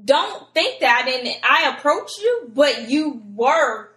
don't 0.04 0.54
think 0.54 0.82
that 0.82 1.02
I 1.04 1.06
didn't. 1.10 1.36
I 1.44 1.76
approached 1.78 2.18
you, 2.20 2.52
but 2.54 2.90
you 2.90 3.22
were 3.36 3.90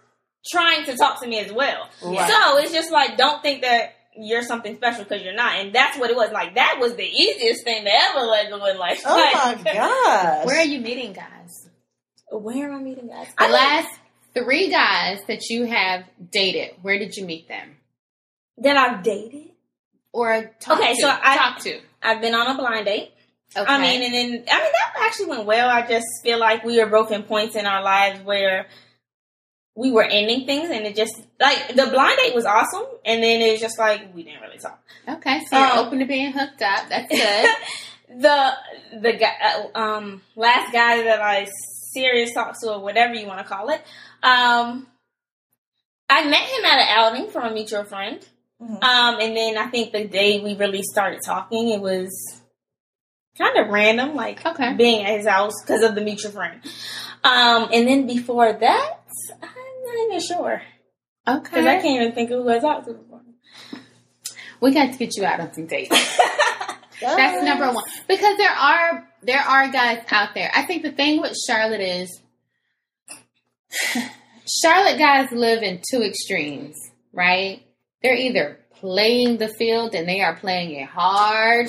trying 0.49 0.85
to 0.85 0.95
talk 0.95 1.21
to 1.21 1.27
me 1.27 1.39
as 1.39 1.51
well. 1.51 1.89
Right. 2.01 2.29
So 2.29 2.57
it's 2.59 2.71
just 2.71 2.91
like, 2.91 3.17
don't 3.17 3.41
think 3.41 3.63
that 3.63 3.95
you're 4.15 4.43
something 4.43 4.75
special 4.77 5.03
because 5.03 5.21
you're 5.23 5.35
not. 5.35 5.55
And 5.57 5.73
that's 5.73 5.97
what 5.99 6.09
it 6.09 6.15
was. 6.15 6.31
Like 6.31 6.55
that 6.55 6.77
was 6.79 6.95
the 6.95 7.03
easiest 7.05 7.63
thing 7.63 7.83
to 7.83 7.91
ever 7.91 8.21
let 8.25 8.49
go 8.49 8.65
in 8.65 8.77
life. 8.77 9.01
Oh 9.05 9.15
my 9.15 9.53
Like, 9.53 9.63
gosh. 9.73 10.45
where 10.45 10.59
are 10.59 10.65
you 10.65 10.79
meeting 10.79 11.13
guys? 11.13 11.69
Where 12.31 12.69
am 12.71 12.75
I 12.75 12.79
meeting 12.81 13.07
guys? 13.07 13.27
The 13.37 13.43
I 13.43 13.49
last 13.49 13.99
three 14.43 14.69
guys 14.69 15.19
that 15.27 15.49
you 15.49 15.65
have 15.65 16.03
dated, 16.31 16.71
where 16.81 16.97
did 16.99 17.15
you 17.15 17.25
meet 17.25 17.47
them? 17.47 17.75
that 18.59 18.75
I've 18.75 19.03
dated. 19.03 19.51
Or 20.11 20.51
talk 20.59 20.79
Okay, 20.79 20.95
to? 20.95 21.01
so 21.01 21.09
I- 21.09 21.37
talk 21.37 21.59
to. 21.59 21.79
I've 22.01 22.21
been 22.21 22.33
on 22.33 22.47
a 22.47 22.57
blind 22.57 22.85
date. 22.85 23.11
Okay. 23.55 23.65
I 23.71 23.79
mean, 23.79 24.01
and 24.01 24.13
then 24.13 24.29
I 24.29 24.33
mean 24.33 24.71
that 24.71 24.93
actually 24.99 25.27
went 25.27 25.45
well. 25.45 25.69
I 25.69 25.85
just 25.87 26.05
feel 26.23 26.39
like 26.39 26.63
we 26.63 26.79
were 26.79 26.89
both 26.89 27.11
in 27.11 27.23
points 27.23 27.55
in 27.55 27.65
our 27.65 27.81
lives 27.83 28.19
where 28.25 28.67
we 29.75 29.91
were 29.91 30.03
ending 30.03 30.45
things, 30.47 30.69
and 30.71 30.85
it 30.85 30.95
just 30.95 31.13
like 31.39 31.67
the 31.75 31.85
blind 31.87 32.17
date 32.17 32.33
was 32.35 32.45
awesome, 32.45 32.85
and 33.05 33.21
then 33.23 33.41
it 33.41 33.51
was 33.51 33.61
just 33.61 33.77
like 33.79 34.13
we 34.15 34.23
didn't 34.23 34.41
really 34.41 34.57
talk. 34.57 34.79
okay, 35.07 35.41
so 35.49 35.57
you're 35.57 35.71
Um, 35.77 35.85
open 35.85 35.99
to 35.99 36.05
being 36.05 36.31
hooked 36.33 36.61
up. 36.61 36.89
That's 36.89 37.07
good. 37.09 37.49
the 38.21 38.53
the 39.01 39.13
guy, 39.13 39.33
uh, 39.75 39.77
um, 39.79 40.21
last 40.35 40.73
guy 40.73 41.03
that 41.03 41.21
I 41.21 41.47
serious 41.93 42.33
talked 42.33 42.59
to, 42.61 42.73
or 42.73 42.79
whatever 42.81 43.13
you 43.13 43.27
want 43.27 43.39
to 43.39 43.45
call 43.45 43.69
it, 43.69 43.81
um, 44.23 44.87
I 46.09 46.23
met 46.25 46.41
him 46.41 46.65
at 46.65 46.79
an 46.79 46.87
outing 46.89 47.29
from 47.29 47.51
a 47.51 47.53
mutual 47.53 47.83
friend. 47.83 48.25
Mhm. 48.61 48.83
Um, 48.83 49.19
and 49.19 49.35
then 49.37 49.57
I 49.57 49.67
think 49.67 49.91
the 49.91 50.05
day 50.05 50.39
we 50.39 50.55
really 50.55 50.81
started 50.81 51.19
talking, 51.23 51.69
it 51.69 51.79
was 51.81 52.09
kind 53.37 53.57
of 53.57 53.67
random, 53.69 54.15
like 54.15 54.43
Okay. 54.45 54.73
being 54.73 55.05
at 55.05 55.17
his 55.17 55.27
house 55.27 55.53
because 55.61 55.83
of 55.83 55.93
the 55.95 56.01
mutual 56.01 56.31
friend. 56.31 56.59
Um, 57.23 57.69
and 57.71 57.87
then 57.87 58.07
before 58.07 58.51
that, 58.53 58.99
I'm 59.43 59.83
not 59.85 60.05
even 60.07 60.19
sure 60.21 60.61
Okay. 61.27 61.39
because 61.43 61.65
I 61.65 61.75
can't 61.81 62.01
even 62.01 62.13
think 62.13 62.31
of 62.31 62.41
who 62.43 62.49
I 62.49 62.59
talked 62.59 62.87
to 62.87 62.93
before. 62.93 63.21
We 64.59 64.73
got 64.73 64.91
to 64.91 64.97
get 64.97 65.15
you 65.17 65.23
out 65.25 65.39
on 65.39 65.53
some 65.53 65.67
dates. 65.67 65.89
That's 66.99 67.43
number 67.43 67.71
one. 67.71 67.83
Because 68.07 68.37
there 68.37 68.49
are 68.51 69.07
there 69.21 69.39
are 69.41 69.67
guys 69.69 70.03
out 70.09 70.33
there. 70.33 70.49
I 70.55 70.63
think 70.63 70.81
the 70.81 70.91
thing 70.91 71.21
with 71.21 71.35
Charlotte 71.47 71.81
is 71.81 72.21
Charlotte 74.47 74.97
guys 74.97 75.31
live 75.31 75.61
in 75.61 75.81
two 75.91 76.01
extremes, 76.01 76.75
right? 77.11 77.63
They're 78.01 78.15
either 78.15 78.59
playing 78.79 79.37
the 79.37 79.49
field 79.49 79.93
and 79.93 80.07
they 80.07 80.21
are 80.21 80.35
playing 80.35 80.71
it 80.71 80.87
hard, 80.87 81.67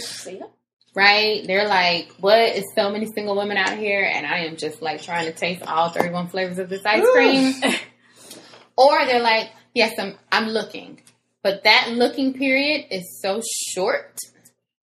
right? 0.95 1.45
They're 1.47 1.69
like, 1.69 2.13
what 2.21 2.39
is 2.39 2.65
so 2.75 2.91
many 2.91 3.07
single 3.07 3.37
women 3.37 3.57
out 3.57 3.77
here? 3.77 4.03
And 4.05 4.27
I 4.27 4.45
am 4.45 4.57
just 4.57 4.83
like 4.83 5.03
trying 5.03 5.27
to 5.27 5.33
taste 5.33 5.63
all 5.63 5.89
31 5.91 6.29
flavors 6.29 6.59
of 6.59 6.69
this 6.69 6.85
ice 6.85 7.05
cream. 7.13 7.55
or 8.77 9.05
they're 9.07 9.23
like, 9.23 9.51
yes, 9.75 9.95
I'm, 9.99 10.17
I'm 10.31 10.49
looking. 10.49 11.01
But 11.43 11.65
that 11.65 11.91
looking 11.93 12.35
period 12.35 12.87
is 12.91 13.21
so 13.23 13.41
short 13.73 14.19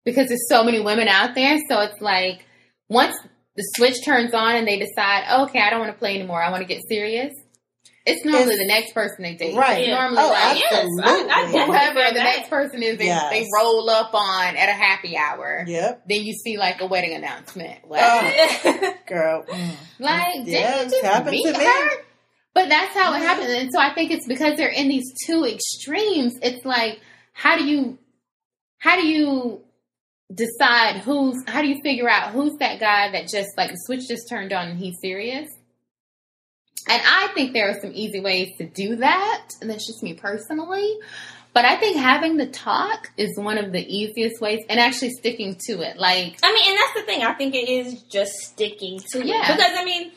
because 0.05 0.29
there's 0.29 0.49
so 0.49 0.64
many 0.64 0.81
women 0.81 1.09
out 1.09 1.35
there. 1.35 1.59
So 1.68 1.81
it's 1.81 2.01
like 2.01 2.45
once 2.89 3.16
the 3.57 3.62
switch 3.76 4.05
turns 4.05 4.34
on 4.34 4.57
and 4.57 4.66
they 4.66 4.78
decide, 4.78 5.24
oh, 5.28 5.44
okay, 5.44 5.61
I 5.61 5.70
don't 5.70 5.80
want 5.80 5.92
to 5.92 5.98
play 5.98 6.14
anymore. 6.16 6.42
I 6.42 6.50
want 6.50 6.62
to 6.62 6.66
get 6.66 6.82
serious. 6.88 7.32
It's 8.07 8.22
normally 8.24 8.42
It's- 8.55 8.59
the 8.59 8.66
next 8.66 8.92
person 8.92 9.22
they 9.22 9.34
date. 9.34 9.57
Right. 9.57 9.80
It's 9.80 9.88
normally 9.88 10.18
Oh, 10.20 10.28
like 10.28 10.61
Yes, 10.61 10.72
I, 11.02 11.07
I 11.09 11.42
Absolutely. 11.44 11.61
whoever 11.66 12.09
the 12.11 12.14
that. 12.16 12.36
next 12.36 12.50
person 12.50 12.82
is 12.82 12.98
they, 12.98 13.07
Yes. 13.07 13.30
they 13.30 13.46
roll 13.57 13.88
up 13.88 14.12
on 14.12 14.57
at 14.57 14.68
a 14.68 14.72
happy 14.72 15.16
hour. 15.16 15.64
Yep. 15.66 16.02
Then 16.07 16.22
you 16.22 16.34
see 16.34 16.59
like 16.59 16.82
a 16.82 16.86
wedding 16.86 17.14
announcement. 17.14 17.78
What? 17.86 18.00
Oh. 18.02 18.94
Girl. 19.07 19.44
mm. 19.44 19.70
Like, 19.98 20.34
Yeah, 20.44 20.76
did 20.78 20.86
it's 20.86 20.94
you 20.96 21.00
just 21.00 21.05
happened 21.14 21.30
meet 21.30 21.46
to 21.52 21.59
me. 21.59 21.64
her? 21.64 21.88
But 22.52 22.68
that's 22.68 22.94
how 22.94 23.14
it 23.14 23.20
happens. 23.20 23.48
And 23.50 23.70
so 23.72 23.80
I 23.80 23.94
think 23.94 24.11
it's 24.11 24.26
because 24.28 24.57
they're 24.59 24.68
in 24.68 24.88
these 24.88 25.11
two 25.26 25.44
extremes. 25.46 26.34
It's 26.42 26.64
like, 26.66 27.00
how 27.32 27.57
do 27.57 27.64
you, 27.64 27.98
how 28.78 28.96
do 29.00 29.07
you 29.07 29.63
decide 30.35 30.97
who's, 30.99 31.43
how 31.47 31.62
do 31.62 31.68
you 31.68 31.80
figure 31.82 32.09
out 32.09 32.32
who's 32.32 32.57
that 32.59 32.80
guy 32.80 33.11
that 33.12 33.28
just 33.28 33.49
like 33.57 33.70
the 33.70 33.76
switch 33.87 34.09
just 34.09 34.28
turned 34.28 34.53
on 34.53 34.68
and 34.68 34.78
he's 34.78 34.97
serious? 35.01 35.51
And 36.89 37.01
I 37.05 37.28
think 37.35 37.53
there 37.55 37.70
are 37.70 37.80
some 37.80 37.93
easy 37.95 38.20
ways 38.20 38.51
to 38.59 38.66
do 38.66 38.97
that. 38.97 39.49
And 39.61 39.70
that's 39.70 39.87
just 39.87 40.03
me 40.03 40.14
personally. 40.14 40.99
But 41.55 41.64
I 41.64 41.76
think 41.76 41.97
having 41.97 42.37
the 42.37 42.47
talk 42.47 43.11
is 43.16 43.39
one 43.39 43.59
of 43.59 43.70
the 43.72 43.80
easiest 43.80 44.41
ways 44.41 44.64
and 44.68 44.80
actually 44.80 45.11
sticking 45.11 45.57
to 45.68 45.80
it. 45.82 45.97
Like, 45.97 46.37
I 46.43 46.53
mean, 46.53 46.64
and 46.68 46.78
that's 46.78 46.95
the 47.01 47.03
thing. 47.07 47.22
I 47.22 47.32
think 47.35 47.55
it 47.55 47.68
is 47.68 48.03
just 48.03 48.32
sticking 48.32 48.99
to 49.12 49.24
Yeah. 49.24 49.53
it. 49.53 49.57
Because, 49.57 49.72
I 49.78 49.85
mean, 49.85 50.11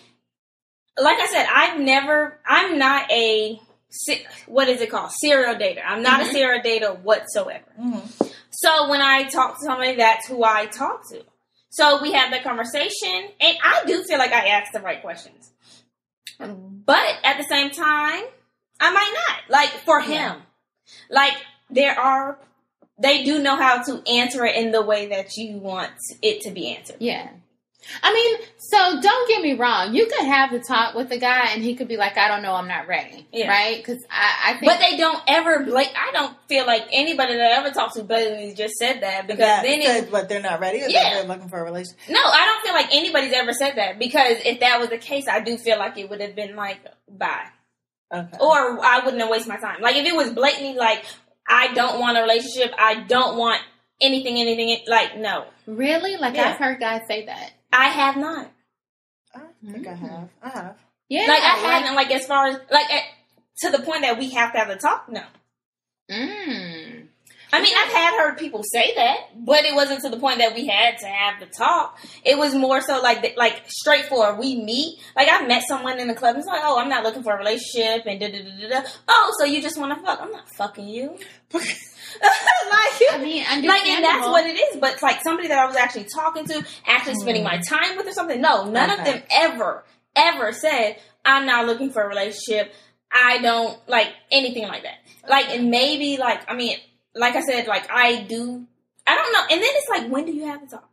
like 0.99 1.19
I 1.19 1.27
said, 1.27 1.45
I've 1.53 1.79
never, 1.79 2.39
I'm 2.45 2.79
not 2.79 3.11
a, 3.11 3.61
what 4.47 4.67
is 4.67 4.81
it 4.81 4.89
called? 4.89 5.11
Serial 5.21 5.55
dater. 5.55 5.83
I'm 5.87 6.01
not 6.01 6.21
Mhm. 6.21 6.23
a 6.23 6.31
serial 6.31 6.61
dater 6.61 6.99
whatsoever. 7.01 7.63
Mhm. 7.79 8.31
So 8.51 8.89
when 8.89 9.01
I 9.01 9.23
talk 9.23 9.59
to 9.59 9.65
somebody, 9.65 9.95
that's 9.95 10.27
who 10.27 10.43
I 10.43 10.65
talk 10.65 11.07
to. 11.09 11.23
So 11.69 12.01
we 12.01 12.13
have 12.13 12.31
the 12.31 12.39
conversation, 12.39 13.29
and 13.39 13.57
I 13.63 13.83
do 13.85 14.03
feel 14.03 14.17
like 14.17 14.31
I 14.31 14.47
ask 14.47 14.71
the 14.71 14.79
right 14.79 15.01
questions. 15.01 15.51
But 16.39 17.15
at 17.23 17.37
the 17.37 17.43
same 17.43 17.71
time, 17.71 18.23
I 18.79 18.91
might 18.91 19.13
not. 19.13 19.51
Like 19.51 19.69
for 19.69 20.01
him, 20.01 20.37
like 21.09 21.33
there 21.69 21.99
are, 21.99 22.39
they 22.99 23.23
do 23.23 23.41
know 23.41 23.55
how 23.55 23.83
to 23.83 24.01
answer 24.09 24.45
it 24.45 24.55
in 24.55 24.71
the 24.71 24.81
way 24.81 25.07
that 25.07 25.35
you 25.35 25.57
want 25.57 25.91
it 26.21 26.41
to 26.41 26.51
be 26.51 26.75
answered. 26.75 26.97
Yeah. 26.99 27.29
I 28.03 28.13
mean, 28.13 28.47
so 28.57 29.01
don't 29.01 29.29
get 29.29 29.41
me 29.41 29.53
wrong. 29.53 29.93
You 29.95 30.05
could 30.07 30.25
have 30.25 30.51
the 30.51 30.59
talk 30.59 30.93
with 30.95 31.09
the 31.09 31.17
guy, 31.17 31.51
and 31.53 31.63
he 31.63 31.75
could 31.75 31.87
be 31.87 31.97
like, 31.97 32.17
"I 32.17 32.27
don't 32.27 32.41
know, 32.41 32.53
I'm 32.53 32.67
not 32.67 32.87
ready," 32.87 33.25
Yeah. 33.31 33.47
right? 33.49 33.77
Because 33.77 34.03
I, 34.09 34.51
I 34.51 34.53
think, 34.59 34.65
But 34.71 34.79
they 34.79 34.97
don't 34.97 35.21
ever 35.27 35.65
like. 35.67 35.93
I 35.95 36.11
don't 36.11 36.35
feel 36.47 36.65
like 36.65 36.83
anybody 36.91 37.35
that 37.35 37.51
I 37.53 37.55
ever 37.59 37.71
talked 37.71 37.95
to 37.95 38.03
blatantly 38.03 38.53
just 38.55 38.75
said 38.75 39.01
that 39.01 39.27
because 39.27 39.39
That 39.39 39.63
then 39.63 39.81
it, 39.81 39.85
said 39.85 40.11
what 40.11 40.27
they're 40.29 40.41
not 40.41 40.59
ready 40.59 40.83
or 40.83 40.87
Yeah. 40.89 41.13
they're 41.15 41.23
looking 41.23 41.49
for 41.49 41.59
a 41.59 41.63
relationship. 41.63 41.97
no, 42.09 42.19
I 42.19 42.45
don't 42.45 42.63
feel 42.65 42.73
like 42.73 42.93
anybody's 42.93 43.33
ever 43.33 43.53
said 43.53 43.73
that 43.77 43.99
because 43.99 44.37
if 44.45 44.59
that 44.59 44.79
was 44.79 44.89
the 44.89 44.97
case, 44.97 45.27
I 45.27 45.39
do 45.39 45.57
feel 45.57 45.77
like 45.79 45.97
it 45.97 46.09
would 46.09 46.21
have 46.21 46.35
been 46.35 46.55
like 46.55 46.79
bye. 47.09 47.45
Okay. 48.13 48.37
or 48.39 48.85
I 48.85 49.01
wouldn't 49.03 49.21
have 49.21 49.29
wasted 49.29 49.49
my 49.49 49.57
time. 49.57 49.81
Like 49.81 49.95
if 49.97 50.05
it 50.05 50.15
was 50.15 50.31
blatantly 50.31 50.75
like 50.75 51.03
I 51.47 51.73
don't 51.73 51.99
want 51.99 52.17
a 52.17 52.21
relationship, 52.21 52.73
I 52.77 53.03
don't 53.03 53.37
want 53.37 53.61
anything, 54.01 54.37
anything. 54.39 54.77
Like 54.87 55.17
no, 55.17 55.45
really, 55.65 56.17
like 56.17 56.35
Yeah. 56.35 56.51
I've 56.51 56.57
heard 56.57 56.79
guys 56.79 57.01
say 57.07 57.25
that. 57.25 57.51
I 57.71 57.87
have 57.89 58.17
not. 58.17 58.51
I 59.35 59.41
think 59.71 59.87
I 59.87 59.93
have. 59.93 60.29
I 60.41 60.49
have. 60.49 60.75
Yeah, 61.09 61.25
Like 61.27 61.41
I 61.43 61.55
hadn't. 61.57 61.95
Like 61.95 62.11
as 62.11 62.25
far 62.25 62.47
as 62.47 62.55
like 62.71 62.89
at, 62.91 63.03
to 63.59 63.69
the 63.71 63.79
point 63.83 64.01
that 64.01 64.17
we 64.17 64.29
have 64.31 64.51
to 64.53 64.59
have 64.59 64.67
the 64.67 64.75
talk. 64.75 65.07
No, 65.09 65.21
Mm. 66.09 67.07
I 67.53 67.61
mean 67.61 67.73
I've 67.77 67.91
had 67.93 68.17
heard 68.19 68.37
people 68.37 68.61
say 68.63 68.93
that, 68.95 69.17
but 69.45 69.63
it 69.65 69.73
wasn't 69.75 70.01
to 70.01 70.09
the 70.09 70.17
point 70.17 70.39
that 70.39 70.53
we 70.53 70.67
had 70.67 70.97
to 70.99 71.05
have 71.07 71.39
the 71.39 71.45
talk. 71.45 71.97
It 72.25 72.37
was 72.37 72.53
more 72.55 72.81
so 72.81 72.99
like 73.01 73.35
like 73.37 73.63
straightforward. 73.67 74.37
We 74.39 74.55
meet. 74.61 74.99
Like 75.15 75.27
I 75.31 75.45
met 75.45 75.63
someone 75.67 75.99
in 75.99 76.07
the 76.07 76.13
club. 76.13 76.31
and 76.35 76.39
It's 76.39 76.47
like, 76.47 76.61
oh, 76.63 76.77
I'm 76.79 76.89
not 76.89 77.03
looking 77.03 77.23
for 77.23 77.33
a 77.33 77.37
relationship, 77.37 78.05
and 78.05 78.19
da 78.19 78.29
da 78.29 78.41
da 78.41 78.67
da. 78.69 78.81
da. 78.81 78.89
Oh, 79.07 79.33
so 79.39 79.45
you 79.45 79.61
just 79.61 79.77
want 79.79 79.97
to 79.97 80.03
fuck? 80.05 80.19
I'm 80.21 80.31
not 80.31 80.49
fucking 80.49 80.87
you. 80.87 81.17
like 82.21 83.13
I 83.13 83.19
mean, 83.21 83.43
like 83.67 83.85
and 83.85 84.03
that's 84.03 84.27
what 84.27 84.45
it 84.45 84.57
is 84.57 84.77
but 84.79 85.01
like 85.01 85.21
somebody 85.21 85.47
that 85.47 85.59
i 85.59 85.65
was 85.65 85.75
actually 85.75 86.05
talking 86.05 86.45
to 86.45 86.65
actually 86.85 87.13
hmm. 87.13 87.19
spending 87.19 87.43
my 87.43 87.59
time 87.67 87.97
with 87.97 88.07
or 88.07 88.11
something 88.11 88.41
no 88.41 88.69
none 88.69 88.89
of 88.89 89.05
them 89.05 89.21
ever 89.31 89.83
ever 90.15 90.51
said 90.51 90.97
i'm 91.25 91.45
not 91.45 91.65
looking 91.65 91.91
for 91.91 92.01
a 92.01 92.07
relationship. 92.07 92.73
I 93.09 93.37
don't 93.37 93.79
like 93.87 94.11
anything 94.31 94.67
like 94.67 94.83
that. 94.83 94.97
Like 95.29 95.49
and 95.49 95.69
maybe 95.71 96.17
like 96.17 96.41
i 96.49 96.55
mean 96.55 96.77
like 97.15 97.35
i 97.35 97.41
said 97.41 97.67
like 97.67 97.89
i 97.89 98.21
do 98.21 98.65
i 99.05 99.15
don't 99.15 99.33
know 99.33 99.55
and 99.55 99.61
then 99.61 99.69
it's 99.73 99.89
like 99.89 100.11
when 100.11 100.25
do 100.25 100.33
you 100.33 100.45
have 100.45 100.61
the 100.61 100.75
talk 100.75 100.89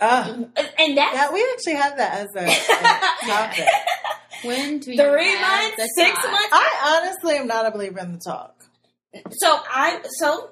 Oh, 0.00 0.50
and 0.78 0.98
that's 0.98 1.14
yeah, 1.14 1.32
we 1.32 1.46
actually 1.52 1.74
have 1.74 1.96
that 1.96 2.14
as 2.14 2.28
a, 2.36 2.44
a 2.44 3.26
topic. 3.26 3.68
When 4.42 4.78
do 4.78 4.92
you 4.92 4.96
three 4.96 5.30
have 5.30 5.62
months? 5.62 5.76
the 5.76 5.88
six 5.96 6.18
talk? 6.18 6.30
months? 6.30 6.48
I 6.52 7.00
honestly 7.02 7.36
am 7.36 7.46
not 7.46 7.66
a 7.66 7.70
believer 7.70 8.00
in 8.00 8.12
the 8.12 8.18
talk. 8.18 8.53
So 9.30 9.58
i 9.70 10.00
so 10.18 10.50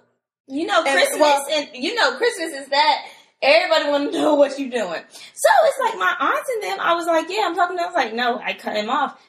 you 0.49 0.67
know 0.67 0.83
And, 0.85 0.93
christmas 0.95 1.21
well- 1.21 1.47
and 1.53 1.69
you 1.75 1.95
know 1.95 2.17
christmas 2.17 2.53
is 2.53 2.69
that 2.69 3.07
Everybody 3.45 3.91
want 3.91 4.13
to 4.13 4.19
know 4.21 4.35
what 4.37 4.57
you're 4.57 4.71
doing. 4.71 5.03
So 5.35 5.49
it's 5.65 5.79
like 5.81 5.99
my 5.99 6.15
aunts 6.21 6.49
and 6.55 6.63
them. 6.63 6.79
I 6.81 6.95
was 6.95 7.07
like, 7.07 7.27
yeah, 7.29 7.43
I'm 7.45 7.57
talking. 7.57 7.77
to 7.77 7.83
them. 7.83 7.91
I 7.91 7.93
was 7.93 8.05
like, 8.05 8.15
no, 8.15 8.39
I 8.39 8.53
cut 8.53 8.77
him 8.77 8.89
off. 8.89 9.21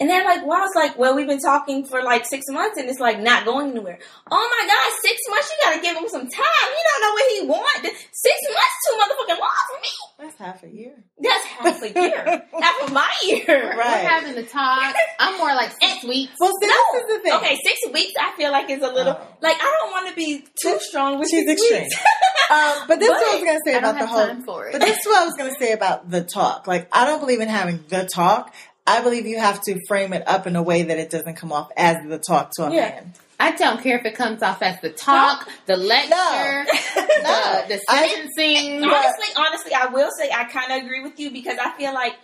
And 0.00 0.10
they're 0.10 0.24
like, 0.24 0.44
well, 0.44 0.58
I 0.58 0.62
was 0.62 0.72
like, 0.74 0.98
well, 0.98 1.14
we've 1.14 1.28
been 1.28 1.38
talking 1.38 1.84
for 1.84 2.02
like 2.02 2.26
six 2.26 2.46
months 2.48 2.76
and 2.76 2.88
it's 2.88 2.98
like 2.98 3.20
not 3.20 3.44
going 3.44 3.70
anywhere. 3.70 3.98
Oh 4.30 4.48
my 4.58 4.66
God, 4.66 5.00
six 5.00 5.20
months? 5.30 5.50
You 5.52 5.64
got 5.64 5.76
to 5.76 5.80
give 5.82 5.96
him 5.96 6.08
some 6.08 6.22
time. 6.22 6.68
You 6.72 6.84
don't 6.90 7.02
know 7.02 7.12
what 7.12 7.30
he 7.30 7.46
wants. 7.46 7.98
Six 8.10 8.36
months 8.50 8.78
too 8.88 8.98
motherfucking 8.98 9.38
long 9.38 9.50
for 9.70 9.80
me. 9.80 9.88
That's 10.18 10.38
half 10.38 10.62
a 10.64 10.68
year. 10.68 11.04
That's 11.20 11.44
half 11.44 11.82
a 11.82 11.88
year. 11.92 12.24
half 12.60 12.82
of 12.82 12.92
my 12.92 13.12
year. 13.22 13.74
We're 13.76 13.82
having 13.82 14.34
the 14.34 14.42
talk. 14.42 14.94
I'm 15.20 15.38
more 15.38 15.54
like 15.54 15.70
six 15.80 16.02
weeks. 16.04 16.32
Well, 16.40 16.50
see, 16.60 16.66
No. 16.66 16.74
this 16.94 17.02
is 17.04 17.16
the 17.18 17.22
thing. 17.22 17.32
Okay, 17.34 17.58
six 17.64 17.92
weeks 17.92 18.12
I 18.20 18.32
feel 18.36 18.50
like 18.50 18.70
is 18.70 18.82
a 18.82 18.90
little, 18.92 19.12
Oh. 19.20 19.36
like, 19.40 19.56
I 19.56 19.76
don't 19.82 19.90
want 19.92 20.08
to 20.08 20.14
be 20.16 20.44
too 20.60 20.78
strong 20.80 21.18
with 21.20 21.28
She's 21.30 21.46
six 21.46 21.60
extreme. 21.62 21.82
weeks. 21.84 21.96
Um, 22.50 22.84
but 22.86 22.98
this 23.00 23.08
is 23.08 23.14
what 23.14 23.32
I 23.32 23.36
was 23.36 23.44
going 23.44 23.58
to 23.58 23.62
say 23.64 23.78
about 23.78 23.98
the 23.98 24.06
whole. 24.06 24.26
time 24.26 24.42
for 24.42 24.66
it. 24.66 24.72
But 24.72 24.82
this 24.82 24.98
is 24.98 25.06
what 25.06 25.22
I 25.22 25.24
was 25.24 25.34
going 25.38 25.54
to 25.54 25.58
say 25.58 25.72
about 25.72 26.10
the 26.10 26.22
talk. 26.22 26.66
Like, 26.66 26.86
I 26.92 27.06
don't 27.06 27.18
believe 27.20 27.40
in 27.40 27.48
having 27.48 27.82
the 27.88 28.04
talk. 28.12 28.52
I 28.86 29.02
believe 29.02 29.26
you 29.26 29.38
have 29.38 29.60
to 29.62 29.78
frame 29.86 30.12
it 30.12 30.26
up 30.26 30.46
in 30.46 30.56
a 30.56 30.62
way 30.62 30.82
that 30.82 30.98
it 30.98 31.10
doesn't 31.10 31.34
come 31.36 31.52
off 31.52 31.70
as 31.76 31.96
the 32.08 32.18
talk 32.18 32.50
to 32.56 32.64
a 32.66 32.74
Yeah. 32.74 32.80
man. 32.90 33.12
I 33.38 33.52
don't 33.52 33.82
care 33.82 33.98
if 33.98 34.04
it 34.04 34.14
comes 34.14 34.40
off 34.42 34.62
as 34.62 34.80
the 34.80 34.90
talk, 34.90 35.48
the 35.66 35.76
lecture, 35.76 36.10
No. 36.10 36.64
the, 36.94 37.64
the 37.68 37.80
I- 37.88 38.08
sentencing. 38.08 38.84
honestly, 38.84 39.26
honestly, 39.36 39.74
I 39.74 39.86
will 39.86 40.10
say 40.16 40.30
I 40.32 40.44
kind 40.44 40.72
of 40.72 40.84
agree 40.84 41.02
with 41.02 41.18
you 41.18 41.30
because 41.30 41.58
I 41.60 41.72
feel 41.76 41.92
like 41.92 42.14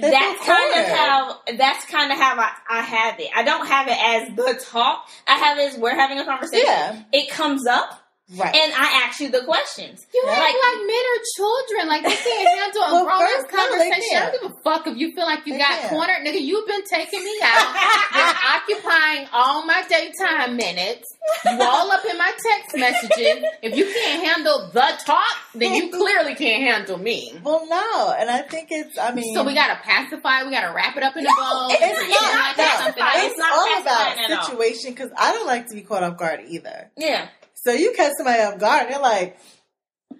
That's 0.00 0.12
that's 0.12 0.46
kind 0.46 0.80
of 0.80 0.86
how 0.96 1.40
that's 1.56 1.84
kind 1.86 2.12
of 2.12 2.18
how 2.18 2.36
I, 2.38 2.50
I 2.68 2.80
have 2.80 3.20
it. 3.20 3.28
I 3.34 3.42
don't 3.44 3.66
have 3.66 3.86
it 3.88 3.98
as 4.00 4.36
the 4.36 4.64
talk. 4.70 5.08
I 5.28 5.34
have 5.36 5.58
it 5.58 5.72
as 5.74 5.78
we're 5.78 5.94
having 5.96 6.18
a 6.18 6.24
conversation. 6.24 6.64
Yeah. 6.66 7.02
It 7.12 7.30
comes 7.30 7.66
up, 7.68 7.99
Right. 8.36 8.54
and 8.54 8.72
I 8.72 9.02
ask 9.06 9.18
you 9.20 9.28
the 9.28 9.42
questions. 9.42 10.06
You 10.14 10.22
act 10.28 10.38
Like- 10.38 10.54
like, 10.54 10.86
men 10.86 11.04
are 11.12 11.22
children. 11.36 11.88
Like 11.88 12.02
they 12.06 12.14
can't 12.14 12.48
handle 12.60 12.82
a 12.82 12.92
Well, 12.92 13.04
grown 13.04 13.22
ass 13.22 13.30
first, 13.42 13.52
no, 13.52 13.58
conversation. 13.58 14.16
I 14.16 14.20
don't 14.30 14.42
give 14.42 14.50
a 14.52 14.54
fuck 14.62 14.86
if 14.86 14.96
you 14.96 15.12
feel 15.14 15.24
like 15.26 15.46
you 15.46 15.54
They 15.54 15.58
got 15.58 15.80
can't. 15.80 15.90
cornered, 15.90 16.22
nigga. 16.24 16.40
You've 16.40 16.66
been 16.66 16.84
taking 16.84 17.24
me 17.24 17.34
out. 17.42 17.74
You're 18.14 18.76
occupying 18.78 19.26
all 19.32 19.66
my 19.66 19.82
daytime 19.88 20.56
minutes. 20.56 21.08
You 21.44 21.58
all 21.60 21.90
up 21.90 22.04
in 22.04 22.16
my 22.18 22.30
text 22.30 22.76
messages. 22.76 23.44
If 23.62 23.76
you 23.76 23.84
can't 23.86 24.24
handle 24.24 24.70
the 24.72 24.92
talk, 25.04 25.36
then 25.54 25.74
you 25.74 25.90
clearly 25.90 26.34
can't 26.34 26.62
handle 26.62 26.98
me. 26.98 27.34
well, 27.44 27.66
no. 27.68 28.14
And 28.18 28.30
I 28.30 28.42
think 28.42 28.68
it's, 28.70 28.96
I 28.98 29.12
mean. 29.12 29.34
So 29.34 29.44
we 29.44 29.54
gotta 29.54 29.80
pacify. 29.82 30.44
We 30.44 30.50
gotta 30.50 30.72
wrap 30.74 30.96
it 30.96 31.02
up 31.02 31.16
in 31.16 31.24
a 31.26 31.28
bow. 31.28 31.68
it's 31.70 31.80
It's 31.82 32.00
It's 32.00 32.20
not, 32.20 32.34
not 32.34 32.56
no, 32.56 32.64
pacifying. 32.64 33.24
It's, 33.26 33.30
It's 33.30 33.38
not 33.38 33.52
all 33.52 33.80
about 33.82 34.44
situation 34.46 34.90
because 34.92 35.10
I 35.18 35.32
don't 35.32 35.46
like 35.46 35.66
to 35.68 35.74
be 35.74 35.82
caught 35.82 36.02
off 36.02 36.16
guard 36.16 36.40
either. 36.48 36.90
Yeah, 36.96 37.28
So 37.62 37.72
you 37.72 37.92
catch 37.92 38.12
somebody 38.16 38.42
off 38.42 38.58
guard, 38.58 38.88
they're 38.90 39.00
like, 39.00 39.38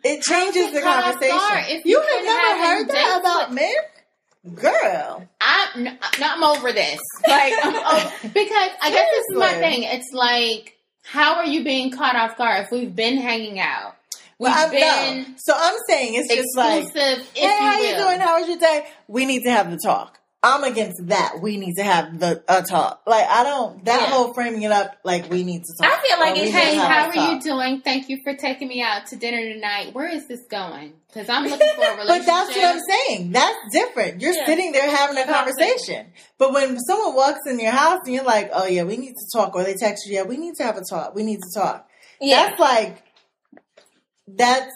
it 0.05 0.23
changes 0.23 0.73
the 0.73 0.81
conversation. 0.83 1.75
if 1.75 1.85
you 1.87 1.99
you've 1.99 2.25
never 2.25 2.65
heard 2.67 2.89
that 2.89 3.21
about 3.21 3.55
men, 3.55 3.75
girl. 4.55 5.27
I'm, 5.41 5.85
no, 5.85 5.97
I'm 6.21 6.45
over 6.45 6.73
this. 6.73 7.01
Like, 7.27 7.55
I'm 7.63 7.77
over, 7.77 8.13
because 8.29 8.71
I 8.83 8.91
guess 8.91 9.07
this 9.11 9.25
is 9.31 9.37
my 9.37 9.55
thing. 9.55 9.83
It's 9.85 10.11
like, 10.13 10.77
how 11.03 11.37
are 11.37 11.47
you 11.47 11.65
being 11.65 11.91
caught 11.91 12.15
off 12.15 12.37
guard 12.37 12.65
if 12.65 12.71
we've 12.71 12.95
been 12.95 13.17
hanging 13.17 13.59
out? 13.59 13.97
We've 14.39 14.53
Well, 14.53 14.71
been 14.71 15.19
no. 15.23 15.25
So 15.39 15.55
I'm 15.57 15.77
saying 15.89 16.15
it's 16.15 16.35
just 16.35 16.57
like, 16.57 16.85
hey, 16.95 17.47
how 17.59 17.79
you 17.79 17.87
you 17.87 17.93
will. 17.95 18.07
doing? 18.07 18.21
How 18.21 18.39
was 18.39 18.49
your 18.49 18.59
day? 18.59 18.87
We 19.09 19.27
need 19.27 19.45
to 19.45 19.51
have 19.51 19.71
the 19.71 19.79
talk. 19.79 20.20
I'm 20.43 20.65
against 20.65 21.07
that. 21.09 21.41
We 21.43 21.59
need 21.59 21.75
to 21.77 21.83
have 21.83 22.19
the 22.19 22.43
a 22.49 22.63
talk. 22.63 23.03
Like 23.07 23.27
I 23.29 23.45
don't 23.45 23.85
that 23.85 24.01
Yeah. 24.01 24.07
whole 24.07 24.33
framing 24.33 24.63
it 24.63 24.73
up 24.73 24.97
like 25.05 25.31
we 25.31 25.45
need 25.45 25.65
to 25.65 25.75
talk. 25.77 25.93
I 25.93 26.01
feel 26.01 26.19
like 26.19 26.37
it's- 26.39 26.51
Hey, 26.55 26.77
how 26.77 27.09
are 27.11 27.33
you 27.33 27.41
doing? 27.43 27.83
Thank 27.83 28.09
you 28.09 28.19
for 28.25 28.35
taking 28.35 28.69
me 28.69 28.81
out 28.81 29.07
to 29.09 29.17
dinner 29.17 29.53
tonight. 29.53 29.95
Where 29.95 30.09
is 30.09 30.27
this 30.29 30.41
going? 30.51 30.95
Because 31.09 31.29
I'm 31.29 31.45
looking 31.45 31.69
for 31.77 31.83
a 31.85 31.97
relationship. 31.99 32.07
But 32.09 32.27
that's 32.27 32.57
what 32.57 32.65
I'm 32.65 32.81
saying. 32.89 33.33
That's 33.33 33.59
different. 33.71 34.23
You're 34.23 34.33
Yeah. 34.33 34.47
sitting 34.47 34.73
there 34.73 34.89
having 34.89 35.19
a 35.19 35.27
conversation. 35.27 36.07
conversation. 36.07 36.13
But 36.39 36.55
when 36.55 36.79
someone 36.81 37.15
walks 37.15 37.41
in 37.47 37.61
your 37.61 37.73
house 37.73 38.01
and 38.07 38.15
you're 38.15 38.25
like, 38.25 38.49
"Oh 38.55 38.65
yeah, 38.67 38.85
we 38.85 38.97
need 38.97 39.13
to 39.13 39.39
talk," 39.39 39.55
or 39.55 39.63
they 39.63 39.75
text 39.75 40.07
you, 40.07 40.15
"Yeah, 40.15 40.23
we 40.23 40.39
need 40.39 40.55
to 40.57 40.63
have 40.63 40.79
a 40.79 40.83
talk. 40.89 41.15
We 41.15 41.23
need 41.23 41.41
to 41.43 41.61
talk." 41.61 41.87
yeah. 42.19 42.47
That's 42.47 42.59
like 42.61 43.03
that's 44.27 44.71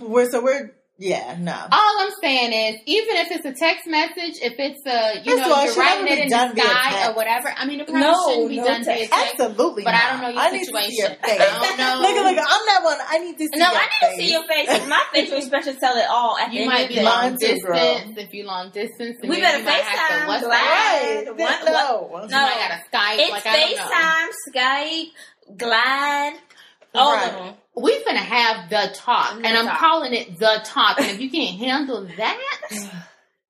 we're 0.00 0.30
so 0.30 0.42
we're 0.42 0.75
yeah 0.98 1.36
no. 1.38 1.52
All 1.52 2.00
I'm 2.00 2.10
saying 2.22 2.52
is, 2.74 2.80
even 2.86 3.16
if 3.16 3.30
it's 3.30 3.44
a 3.44 3.52
text 3.52 3.86
message, 3.86 4.40
if 4.40 4.54
it's 4.58 4.80
a 4.86 5.20
you 5.22 5.36
First 5.36 5.48
know 5.48 5.54
all, 5.54 5.64
you're 5.64 5.74
should 5.74 5.80
writing 5.80 6.06
it 6.08 6.18
in 6.24 6.28
the 6.30 6.48
sky 6.56 7.08
or 7.08 7.14
whatever. 7.14 7.52
I 7.54 7.66
mean, 7.66 7.80
it 7.80 7.86
probably 7.86 8.00
No, 8.02 8.16
shouldn't 8.28 8.48
be 8.48 8.56
no 8.56 8.64
done 8.64 8.84
via 8.84 8.96
text. 8.96 9.12
text. 9.12 9.40
Absolutely, 9.40 9.84
But 9.84 9.94
I 9.94 10.12
don't 10.12 10.20
know 10.22 10.28
your 10.30 10.40
I 10.40 10.50
need 10.50 10.64
to 10.64 10.72
see 10.82 10.96
your 10.96 11.08
face. 11.10 11.20
I 11.20 11.36
don't 11.60 11.78
know. 11.78 12.00
look, 12.00 12.16
look, 12.16 12.38
I'm 12.40 12.64
that 12.66 12.80
one. 12.82 12.98
I 13.06 13.18
need 13.18 13.36
to 13.38 13.44
see. 13.44 13.58
no, 13.60 13.66
your 13.70 13.76
I 13.76 13.84
need 13.84 13.90
face. 14.00 14.16
to 14.16 14.22
see 14.24 14.32
your 14.32 14.46
face. 14.48 14.88
My 14.88 15.02
facial 15.12 15.36
expressions 15.38 15.78
tell 15.80 15.96
it 15.96 16.06
all. 16.08 16.38
At 16.38 16.52
You 16.52 16.60
end 16.62 16.70
might 16.70 16.88
be 16.88 16.94
the 16.96 17.02
long 17.02 17.20
Mine 17.30 17.38
too, 17.38 17.58
girl. 17.60 17.74
distance. 17.76 18.16
If 18.18 18.32
you 18.34 18.44
long 18.44 18.70
distance, 18.70 19.16
We 19.22 19.40
better 19.40 19.58
you 19.58 19.64
might 19.64 19.72
have 19.72 20.10
FaceTime, 20.10 20.24
to 20.24 20.32
WhatsApp. 20.32 20.48
Glad. 20.48 21.26
Right? 21.26 21.36
What- 21.36 21.64
no, 21.66 22.20
You 22.24 22.28
No. 22.28 22.40
might 22.40 22.56
got 22.56 22.68
to 22.72 22.80
Skype. 22.88 23.18
It's 23.20 23.30
like 23.30 23.46
I 23.46 23.56
don't 23.60 23.76
know. 23.76 23.82
FaceTime, 23.84 24.28
Skype, 24.48 25.58
Glide, 25.58 26.34
all 26.94 27.12
Right. 27.12 27.28
of 27.28 27.32
them. 27.44 27.54
We 27.76 27.92
finna 28.04 28.16
have 28.16 28.70
the 28.70 28.90
talk, 28.94 29.38
The 29.38 29.46
and 29.46 29.56
I'm 29.58 29.66
talk. 29.66 29.78
calling 29.78 30.14
it 30.14 30.38
the 30.38 30.60
talk. 30.64 30.98
And 30.98 31.10
if 31.10 31.20
you 31.20 31.30
can't 31.30 31.58
handle 31.58 32.02
that, 32.04 32.38
then 32.70 32.80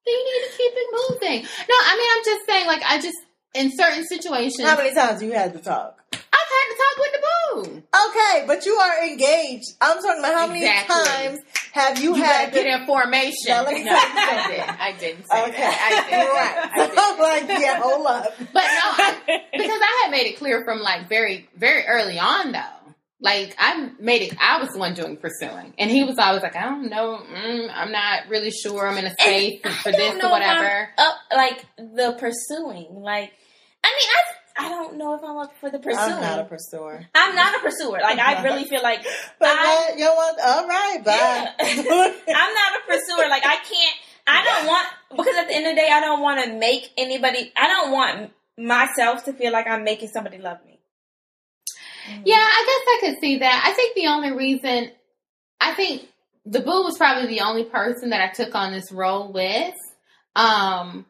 you 0.06 0.24
need 0.24 0.48
to 0.50 0.56
keep 0.56 0.72
it 0.74 0.88
moving. 1.10 1.42
No, 1.42 1.74
I 1.80 1.96
mean 1.96 2.10
I'm 2.16 2.24
just 2.24 2.46
saying, 2.46 2.66
like 2.66 2.82
I 2.84 3.00
just 3.00 3.16
in 3.54 3.70
certain 3.76 4.04
situations, 4.06 4.68
How 4.68 4.76
many 4.76 4.94
times 4.94 5.22
you 5.22 5.32
had 5.32 5.52
to 5.54 5.60
talk? 5.60 5.98
I've 6.12 6.20
had 6.20 6.66
to 6.70 6.76
talk 6.76 6.98
with 6.98 7.12
the 7.12 7.20
boo. 7.72 7.82
Okay, 8.08 8.44
but 8.46 8.66
you 8.66 8.74
are 8.74 9.04
engaged. 9.06 9.64
I'm 9.80 9.96
talking 10.02 10.18
about 10.18 10.34
how 10.34 10.46
many 10.48 10.60
Exactly. 10.60 11.04
times 11.04 11.38
have 11.72 11.98
you, 12.02 12.16
You 12.16 12.22
had 12.22 12.50
gotta 12.52 12.64
get 12.64 12.80
in 12.80 12.86
formation. 12.86 13.32
Now, 13.48 13.62
let 13.64 13.74
me 13.74 13.84
no, 13.84 13.92
I 13.92 14.46
didn't. 14.50 14.80
I 14.80 14.92
didn't 14.98 15.24
say 15.30 15.42
Okay, 15.44 15.52
that. 15.52 16.04
I 16.04 16.10
did. 16.10 16.16
right. 16.26 16.82
I 16.82 16.86
did. 16.88 16.98
I'm 16.98 17.18
like, 17.48 17.60
yeah, 17.62 17.80
hold 17.80 18.06
up. 18.06 18.26
But 18.38 18.64
no, 18.64 18.82
I, 18.82 19.42
because 19.52 19.80
I 19.82 20.00
had 20.04 20.10
made 20.10 20.26
it 20.26 20.36
clear 20.38 20.64
from 20.64 20.80
like 20.80 21.08
very, 21.08 21.48
very 21.56 21.84
early 21.86 22.18
on 22.18 22.52
though. 22.52 22.85
Like 23.18 23.54
I 23.58 23.90
made 23.98 24.22
it, 24.22 24.36
I 24.38 24.60
was 24.60 24.70
the 24.70 24.78
one 24.78 24.92
doing 24.92 25.16
pursuing, 25.16 25.72
and 25.78 25.90
he 25.90 26.04
was 26.04 26.18
always 26.18 26.42
like, 26.42 26.54
"I 26.54 26.64
don't 26.64 26.90
know, 26.90 27.18
mm, 27.18 27.70
I'm 27.74 27.90
not 27.90 28.28
really 28.28 28.50
sure. 28.50 28.86
I'm 28.86 28.98
in 28.98 29.06
a 29.06 29.10
space 29.18 29.60
for 29.62 29.90
this 29.90 29.96
don't 29.96 30.16
or 30.16 30.18
know 30.18 30.26
if 30.26 30.32
whatever." 30.32 30.88
I'm 30.98 31.06
Up, 31.08 31.16
like 31.34 31.64
the 31.78 32.14
pursuing, 32.18 33.00
like 33.00 33.32
I 33.82 33.88
mean, 33.88 34.08
I 34.58 34.66
I 34.66 34.68
don't 34.68 34.96
know 34.98 35.14
if 35.14 35.22
I'm 35.24 35.36
up 35.38 35.52
for 35.60 35.70
the 35.70 35.78
pursuing. 35.78 36.12
I'm 36.14 36.20
not 36.20 36.38
a 36.40 36.44
pursuer. 36.44 37.06
I'm 37.14 37.34
not 37.34 37.54
a 37.56 37.60
pursuer. 37.60 38.00
Like 38.02 38.18
I 38.18 38.42
really 38.42 38.64
feel 38.64 38.82
like 38.82 39.02
But 39.38 39.48
I- 39.48 39.64
that, 39.88 39.98
you 39.98 40.04
know 40.04 40.14
what? 40.14 40.40
All 40.40 40.66
right, 40.68 41.02
bye. 41.04 41.48
I'm 41.60 42.54
not 42.54 42.80
a 42.80 42.86
pursuer. 42.86 43.28
Like 43.30 43.46
I 43.46 43.56
can't. 43.56 43.96
I 44.26 44.44
don't 44.44 44.66
want 44.66 44.88
because 45.10 45.36
at 45.36 45.48
the 45.48 45.54
end 45.54 45.66
of 45.68 45.74
the 45.74 45.80
day, 45.80 45.88
I 45.90 46.00
don't 46.00 46.20
want 46.20 46.44
to 46.44 46.52
make 46.52 46.90
anybody. 46.98 47.52
I 47.56 47.66
don't 47.68 47.92
want 47.92 48.32
myself 48.58 49.24
to 49.24 49.32
feel 49.32 49.52
like 49.52 49.66
I'm 49.66 49.84
making 49.84 50.08
somebody 50.08 50.38
love 50.38 50.58
me. 50.66 50.75
Yeah, 52.24 52.36
I 52.36 52.64
guess 52.66 53.08
I 53.08 53.10
could 53.10 53.20
see 53.20 53.38
that. 53.38 53.64
I 53.66 53.72
think 53.72 53.94
the 53.94 54.06
only 54.08 54.32
reason, 54.32 54.90
I 55.60 55.74
think 55.74 56.06
the 56.44 56.60
boo 56.60 56.82
was 56.84 56.96
probably 56.96 57.28
the 57.28 57.40
only 57.40 57.64
person 57.64 58.10
that 58.10 58.20
I 58.20 58.32
took 58.32 58.54
on 58.54 58.72
this 58.72 58.92
role 58.92 59.32
with. 59.32 59.74
Um, 60.34 61.06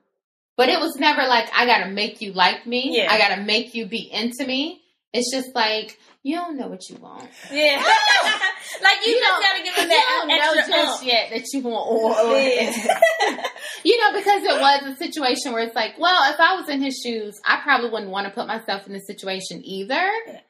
but 0.56 0.68
it 0.68 0.80
was 0.80 0.96
never 0.96 1.26
like 1.26 1.48
I 1.54 1.66
gotta 1.66 1.90
make 1.90 2.20
you 2.22 2.32
like 2.32 2.66
me. 2.66 2.96
Yeah. 2.96 3.12
I 3.12 3.18
gotta 3.18 3.42
make 3.42 3.74
you 3.74 3.86
be 3.86 4.10
into 4.10 4.46
me. 4.46 4.80
It's 5.12 5.30
just 5.30 5.54
like 5.54 5.98
you 6.22 6.34
don't 6.36 6.56
know 6.56 6.66
what 6.66 6.88
you 6.88 6.96
want. 6.96 7.28
Yeah, 7.52 7.76
like 8.82 9.06
you, 9.06 9.12
You 9.12 9.20
just 9.20 9.42
gotta 9.42 9.62
give 9.62 9.76
You 9.76 9.82
them 9.82 9.88
that 9.88 10.24
don't 10.26 10.28
know 10.28 10.52
extra 10.54 10.72
just 10.74 11.04
yet 11.04 11.30
that 11.30 11.44
you 11.52 11.60
want 11.60 11.88
or, 11.88 12.18
or 12.18 12.38
Yeah. 12.38 13.46
you 13.84 14.00
know 14.00 14.18
because 14.18 14.42
it 14.42 14.60
was 14.60 14.82
a 14.92 14.96
situation 14.96 15.52
where 15.52 15.62
it's 15.62 15.74
like, 15.76 15.98
well, 15.98 16.32
if 16.32 16.40
I 16.40 16.58
was 16.58 16.68
in 16.68 16.80
his 16.82 17.00
shoes, 17.04 17.38
I 17.44 17.60
probably 17.62 17.90
wouldn't 17.90 18.10
want 18.10 18.26
to 18.26 18.32
put 18.32 18.46
myself 18.46 18.86
in 18.86 18.92
this 18.92 19.06
situation 19.06 19.62
either. 19.64 20.10
Yeah. 20.26 20.40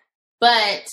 But 0.41 0.87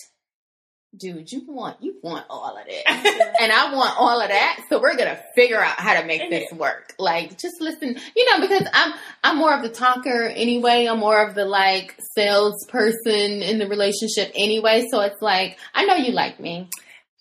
dude, 0.95 1.31
you 1.31 1.41
want 1.47 1.81
you 1.81 1.95
want 2.03 2.25
all 2.29 2.57
of 2.57 2.65
that. 2.65 3.35
and 3.39 3.51
I 3.51 3.73
want 3.73 3.99
all 3.99 4.21
of 4.21 4.29
that. 4.29 4.59
So 4.69 4.79
we're 4.79 4.95
gonna 4.95 5.19
figure 5.35 5.61
out 5.61 5.79
how 5.79 5.99
to 5.99 6.05
make 6.05 6.29
this 6.29 6.51
work. 6.51 6.93
Like, 6.99 7.37
just 7.37 7.59
listen, 7.59 7.97
you 8.15 8.25
know, 8.31 8.47
because 8.47 8.67
I'm 8.73 8.93
I'm 9.23 9.37
more 9.37 9.53
of 9.53 9.63
the 9.63 9.69
talker 9.69 10.23
anyway. 10.23 10.85
I'm 10.85 10.99
more 10.99 11.27
of 11.27 11.35
the 11.35 11.45
like 11.45 11.95
salesperson 12.15 13.41
in 13.41 13.59
the 13.59 13.67
relationship 13.67 14.31
anyway. 14.35 14.85
So 14.89 15.01
it's 15.01 15.21
like 15.21 15.57
I 15.73 15.85
know 15.85 15.95
you 15.95 16.11
like 16.11 16.39
me, 16.39 16.69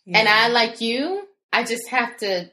and 0.06 0.28
I 0.28 0.48
like 0.48 0.80
you. 0.80 1.26
I 1.52 1.64
just 1.64 1.88
have 1.88 2.16
to. 2.18 2.50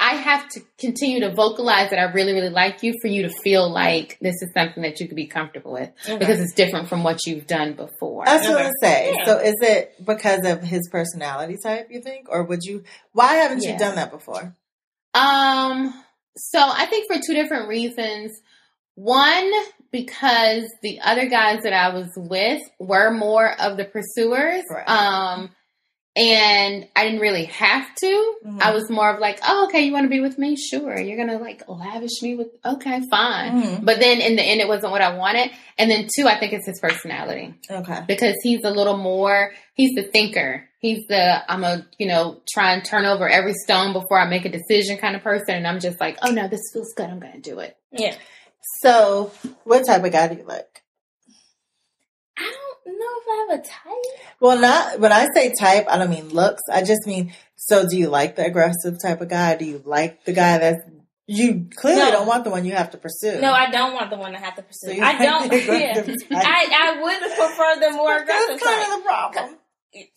I 0.00 0.14
have 0.14 0.48
to 0.50 0.60
continue 0.78 1.20
to 1.20 1.34
vocalize 1.34 1.90
that 1.90 1.98
I 1.98 2.12
really, 2.12 2.32
really 2.32 2.50
like 2.50 2.82
you 2.84 2.94
for 3.02 3.08
you 3.08 3.22
to 3.22 3.30
feel 3.42 3.68
like 3.68 4.16
this 4.20 4.36
is 4.42 4.50
something 4.54 4.82
that 4.84 5.00
you 5.00 5.08
could 5.08 5.16
be 5.16 5.26
comfortable 5.26 5.72
with 5.72 5.90
because 6.06 6.38
it's 6.40 6.54
different 6.54 6.88
from 6.88 7.02
what 7.02 7.18
you've 7.26 7.48
done 7.48 7.72
before. 7.74 8.24
That's 8.24 8.46
what 8.48 8.58
I 8.58 8.64
Okay. 8.66 8.72
say. 8.80 9.14
Yeah. 9.18 9.24
So 9.26 9.38
is 9.38 9.54
it 9.60 10.04
because 10.04 10.44
of 10.44 10.62
his 10.62 10.88
personality 10.88 11.56
type, 11.60 11.88
you 11.90 12.00
think? 12.00 12.28
Or 12.30 12.44
would 12.44 12.62
you 12.62 12.84
why 13.12 13.34
haven't 13.34 13.64
Yeah. 13.64 13.72
you 13.72 13.78
done 13.78 13.96
that 13.96 14.12
before? 14.12 14.54
Um, 15.14 15.92
so 16.36 16.60
I 16.60 16.86
think 16.86 17.12
for 17.12 17.20
two 17.20 17.34
different 17.34 17.68
reasons. 17.68 18.32
One, 18.94 19.50
because 19.92 20.64
the 20.82 21.00
other 21.00 21.26
guys 21.28 21.62
that 21.62 21.72
I 21.72 21.94
was 21.94 22.10
with 22.16 22.60
were 22.80 23.10
more 23.12 23.48
of 23.60 23.76
the 23.76 23.84
pursuers. 23.84 24.64
Right. 24.70 24.88
Um, 24.88 25.50
and 26.18 26.86
I 26.96 27.04
didn't 27.04 27.20
really 27.20 27.44
have 27.44 27.94
to. 27.96 28.34
Mhm. 28.44 28.60
I 28.60 28.72
was 28.74 28.90
more 28.90 29.08
of 29.14 29.20
like, 29.20 29.38
oh, 29.46 29.66
okay, 29.66 29.82
you 29.82 29.92
want 29.92 30.04
to 30.04 30.08
be 30.10 30.20
with 30.20 30.36
me? 30.36 30.56
Sure. 30.56 30.98
You're 30.98 31.16
going 31.16 31.28
to 31.28 31.38
like 31.38 31.62
lavish 31.68 32.20
me 32.22 32.34
with, 32.34 32.48
okay, 32.64 33.00
fine. 33.10 33.62
Mhm. 33.62 33.84
But 33.84 34.00
then 34.00 34.20
in 34.20 34.34
the 34.36 34.42
end, 34.42 34.60
it 34.60 34.66
wasn't 34.68 34.90
what 34.92 35.00
I 35.00 35.16
wanted. 35.16 35.50
And 35.78 35.88
then 35.90 36.08
two, 36.14 36.26
I 36.26 36.38
think 36.40 36.52
it's 36.52 36.66
his 36.66 36.80
personality 36.80 37.54
Okay. 37.70 38.00
because 38.08 38.34
he's 38.42 38.64
a 38.64 38.70
little 38.70 38.96
more 38.96 39.52
he's 39.74 39.94
the 39.94 40.02
thinker 40.02 40.64
he's 40.80 41.06
the 41.08 41.40
i'm 41.52 41.62
a 41.62 41.86
you 41.98 42.06
know 42.08 42.40
try 42.52 42.72
and 42.72 42.84
turn 42.84 43.04
over 43.04 43.28
every 43.28 43.54
stone 43.54 43.92
before 43.92 44.18
i 44.18 44.28
make 44.28 44.44
a 44.44 44.48
decision 44.48 44.96
kind 44.98 45.14
of 45.14 45.22
person 45.22 45.54
and 45.54 45.68
i'm 45.68 45.78
just 45.78 46.00
like 46.00 46.18
oh 46.22 46.30
no 46.32 46.48
this 46.48 46.60
feels 46.72 46.92
good 46.96 47.08
i'm 47.08 47.20
gonna 47.20 47.38
do 47.38 47.60
it 47.60 47.76
Yeah, 47.92 48.14
So 48.82 49.30
what 49.64 49.86
type 49.86 50.02
of 50.04 50.10
guy 50.12 50.26
do 50.28 50.34
you 50.36 50.44
like? 50.44 50.77
I 52.88 52.92
know 52.92 53.06
if 53.20 53.28
I 53.28 53.46
have 53.50 53.60
a 53.60 53.62
type. 53.62 54.20
Well 54.40 54.58
not 54.58 55.00
when 55.00 55.12
I 55.12 55.26
say 55.34 55.52
type, 55.58 55.86
I 55.88 55.98
don't 55.98 56.10
mean 56.10 56.30
looks. 56.30 56.62
I 56.72 56.82
just 56.82 57.06
mean 57.06 57.32
so 57.56 57.86
do 57.88 57.96
you 57.96 58.08
like 58.08 58.36
the 58.36 58.44
aggressive 58.46 58.96
type 59.02 59.20
of 59.20 59.28
guy? 59.28 59.56
Do 59.56 59.64
you 59.64 59.82
like 59.84 60.24
the 60.24 60.32
guy 60.32 60.58
that's 60.58 60.80
you 61.26 61.68
clearly 61.76 62.00
No. 62.00 62.10
don't 62.12 62.26
want 62.26 62.44
the 62.44 62.50
one 62.50 62.64
you 62.64 62.72
have 62.72 62.90
to 62.92 62.96
pursue. 62.98 63.38
No, 63.40 63.52
I 63.52 63.70
don't 63.70 63.92
want 63.92 64.08
the 64.08 64.16
one 64.16 64.32
to 64.32 64.38
have 64.38 64.54
to 64.56 64.62
pursue. 64.62 64.94
you 64.94 65.02
I 65.02 65.18
don't. 65.22 65.52
Yeah. 65.52 66.02
I 66.32 66.96
I 66.96 67.02
would 67.02 67.20
prefer 67.20 67.80
the 67.80 67.90
more 67.94 68.16
aggressive 68.16 68.48
That's 68.58 68.62
kind 68.62 68.80
type. 68.82 68.92
of 68.92 68.98
the 68.98 69.04
problem. 69.04 69.56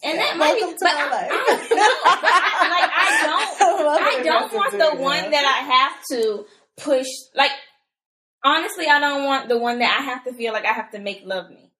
and 0.03 0.17
that 0.19 0.38
might 0.38 0.55
be, 0.55 0.61
Welcome 0.61 0.78
to 0.78 0.86
but 0.86 0.93
my 0.93 1.01
I, 1.01 1.09
life. 1.11 1.30
I, 1.32 1.67
no, 1.69 1.88
but 2.03 2.13
I, 2.13 2.69
like 2.69 2.91
I 2.95 3.24
don't, 3.26 4.01
I 4.01 4.24
don't 4.24 4.53
want 4.53 4.72
the 4.72 4.97
you 4.97 5.03
one 5.03 5.32
that 5.32 5.45
I 5.45 5.59
have 5.74 6.01
to 6.11 6.45
push. 6.78 7.07
Like 7.36 7.51
honestly, 8.43 8.88
I 8.88 8.99
don't 8.99 9.26
want 9.26 9.49
the 9.49 9.57
one 9.57 9.80
that 9.80 9.97
I 9.99 10.03
have 10.03 10.24
to 10.26 10.34
feel 10.34 10.53
like 10.53 10.65
I 10.65 10.72
have 10.74 10.91
to 10.91 10.99
make 10.99 11.24
love 11.26 11.49
me. 11.49 11.70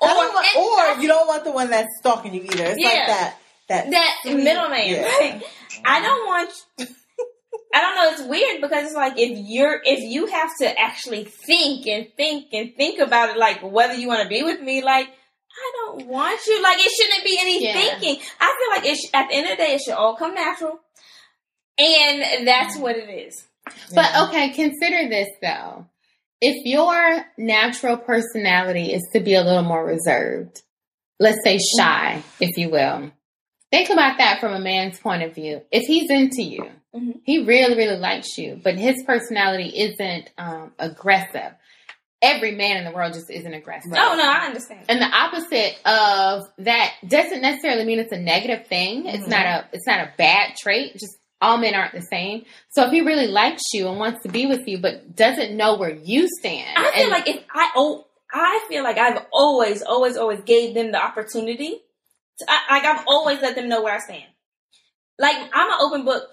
I 0.00 0.06
don't 0.14 0.34
want- 0.34 0.46
and 0.56 0.98
or 0.98 1.02
you 1.02 1.08
don't 1.08 1.26
want 1.26 1.44
the 1.44 1.52
one 1.52 1.70
that's 1.70 1.88
stalking 1.98 2.34
you 2.34 2.42
either. 2.42 2.64
It's 2.64 2.78
Yeah. 2.80 2.88
like 2.88 3.06
that. 3.06 3.36
That, 3.68 3.90
that 3.90 4.14
middleman. 4.24 4.86
yeah. 4.86 5.02
Like, 5.20 5.42
I 5.84 5.98
uh-huh. 5.98 6.02
don't 6.02 6.26
want. 6.26 6.50
I 7.74 7.80
don't 7.82 7.96
know. 7.96 8.10
It's 8.12 8.22
weird 8.22 8.60
because 8.62 8.84
it's 8.86 8.94
like 8.94 9.14
if 9.18 9.30
you're 9.46 9.80
if 9.84 10.00
you 10.00 10.26
have 10.26 10.50
to 10.60 10.80
actually 10.80 11.24
think 11.24 11.86
and 11.86 12.06
think 12.16 12.46
and 12.52 12.74
think 12.76 12.98
about 12.98 13.28
it, 13.30 13.36
like 13.36 13.60
whether 13.62 13.92
you 13.94 14.08
want 14.08 14.22
to 14.22 14.28
be 14.28 14.42
with 14.42 14.60
me, 14.62 14.82
like 14.82 15.06
I 15.06 15.72
don't 15.76 16.06
want 16.06 16.40
you. 16.46 16.62
Like 16.62 16.78
it 16.78 16.90
shouldn't 16.90 17.24
be 17.24 17.38
any 17.40 17.62
Yeah. 17.64 17.72
thinking. 17.74 18.24
I 18.40 18.56
feel 18.58 18.70
like 18.82 18.90
it 18.92 18.96
sh- 18.96 19.10
at 19.12 19.28
the 19.28 19.34
end 19.34 19.50
of 19.50 19.58
the 19.58 19.64
day, 19.64 19.74
it 19.74 19.82
should 19.82 19.94
all 19.94 20.16
come 20.16 20.34
natural, 20.34 20.80
and 21.78 22.46
that's 22.48 22.76
what 22.78 22.96
it 22.96 23.08
is. 23.10 23.44
but 23.94 24.28
okay 24.28 24.48
consider 24.50 25.08
this 25.10 25.28
though 25.42 25.84
if 26.40 26.64
your 26.64 27.24
natural 27.36 27.96
personality 27.96 28.92
is 28.92 29.02
to 29.12 29.20
be 29.20 29.34
a 29.34 29.42
little 29.42 29.62
more 29.62 29.84
reserved 29.84 30.62
let's 31.20 31.38
say 31.44 31.58
shy 31.78 32.22
if 32.40 32.56
you 32.56 32.68
will 32.70 33.10
think 33.70 33.90
about 33.90 34.18
that 34.18 34.40
from 34.40 34.52
a 34.54 34.60
man's 34.60 34.98
point 34.98 35.22
of 35.22 35.34
view 35.34 35.62
if 35.72 35.84
he's 35.86 36.10
into 36.10 36.42
you 36.42 36.64
Mhm. 36.94 37.20
he 37.24 37.44
really 37.44 37.76
really 37.76 37.98
likes 37.98 38.38
you 38.38 38.58
but 38.62 38.76
his 38.78 39.02
personality 39.04 39.68
isn't 39.76 40.30
um, 40.38 40.72
aggressive 40.78 41.52
every 42.22 42.52
man 42.56 42.78
in 42.78 42.84
the 42.84 42.90
world 42.92 43.12
just 43.12 43.30
isn't 43.30 43.52
aggressive 43.54 43.92
Oh 43.94 44.16
no, 44.16 44.24
I 44.28 44.46
understand. 44.46 44.86
and 44.88 45.00
the 45.00 45.06
opposite 45.06 45.76
of 45.86 46.48
that 46.58 46.94
doesn't 47.06 47.42
necessarily 47.42 47.84
mean 47.84 47.98
it's 48.00 48.10
a 48.12 48.18
negative 48.18 48.66
thing. 48.66 49.06
It's 49.06 49.24
Mhm. 49.24 49.28
not 49.28 49.46
a 49.46 49.68
it's 49.72 49.86
not 49.86 50.00
a 50.00 50.12
bad 50.18 50.56
trait. 50.56 50.94
Just 50.94 51.16
all 51.40 51.56
men 51.58 51.74
aren't 51.74 51.94
the 51.94 52.02
same. 52.02 52.44
So 52.70 52.84
if 52.86 52.90
he 52.90 53.00
really 53.00 53.26
likes 53.28 53.62
you 53.72 53.88
and 53.88 53.98
wants 53.98 54.22
to 54.24 54.28
be 54.28 54.46
with 54.46 54.66
you, 54.66 54.78
but 54.78 55.14
doesn't 55.14 55.56
know 55.56 55.76
where 55.76 55.94
you 55.94 56.28
stand, 56.40 56.76
I 56.76 56.90
feel 56.92 57.02
and- 57.04 57.10
like 57.12 57.28
if 57.28 57.42
I 57.54 57.70
oh 57.76 58.06
I 58.32 58.64
feel 58.68 58.82
like 58.82 58.98
I've 58.98 59.24
always 59.32 59.82
always 59.82 60.16
always 60.16 60.40
gave 60.42 60.74
them 60.74 60.92
the 60.92 61.02
opportunity. 61.02 61.80
To, 62.40 62.46
I, 62.48 62.74
like 62.76 62.84
I've 62.84 63.04
always 63.08 63.40
let 63.40 63.54
them 63.54 63.68
know 63.68 63.82
where 63.82 63.94
I 63.94 63.98
stand. 63.98 64.24
Like 65.18 65.36
I'm 65.36 65.70
an 65.70 65.76
open 65.80 66.04
book. 66.04 66.24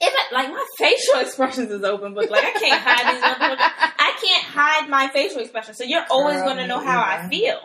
If 0.00 0.12
I, 0.12 0.34
like 0.34 0.48
my 0.50 0.66
facial 0.78 1.20
expressions 1.20 1.70
is 1.70 1.84
open 1.84 2.14
book. 2.14 2.28
Like 2.30 2.44
I 2.44 2.50
can't 2.52 2.80
hide 2.82 3.14
these. 3.14 3.22
I 3.24 4.12
can't 4.20 4.44
hide 4.44 4.88
my 4.90 5.08
facial 5.08 5.40
expression. 5.40 5.74
So 5.74 5.84
you're 5.84 6.04
always 6.10 6.42
going 6.42 6.56
to 6.58 6.66
know 6.66 6.80
how. 6.80 7.00
I 7.00 7.28
feel. 7.28 7.58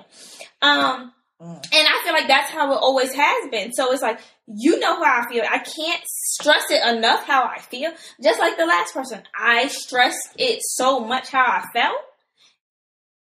Um, 0.61 1.13
Mm. 1.39 1.53
and 1.53 1.87
I 1.87 2.01
feel 2.03 2.13
like 2.13 2.27
that's 2.27 2.49
how 2.49 2.71
it 2.73 2.77
always 2.81 3.13
has 3.13 3.51
been. 3.51 3.71
So 3.71 3.93
it's 3.93 4.01
like, 4.01 4.19
you 4.47 4.79
know 4.79 4.95
how 5.03 5.21
I 5.21 5.31
feel. 5.31 5.43
I 5.43 5.59
can't 5.59 6.01
stress 6.41 6.63
it 6.69 6.95
enough 6.97 7.25
how 7.25 7.43
I 7.43 7.59
feel. 7.59 7.91
Just 8.21 8.39
like 8.39 8.57
the 8.57 8.65
last 8.65 8.93
person, 8.93 9.21
I 9.37 9.67
stressed 9.67 10.29
it 10.37 10.59
so 10.61 10.99
much 10.99 11.29
how 11.29 11.45
I 11.45 11.63
felt. 11.73 11.97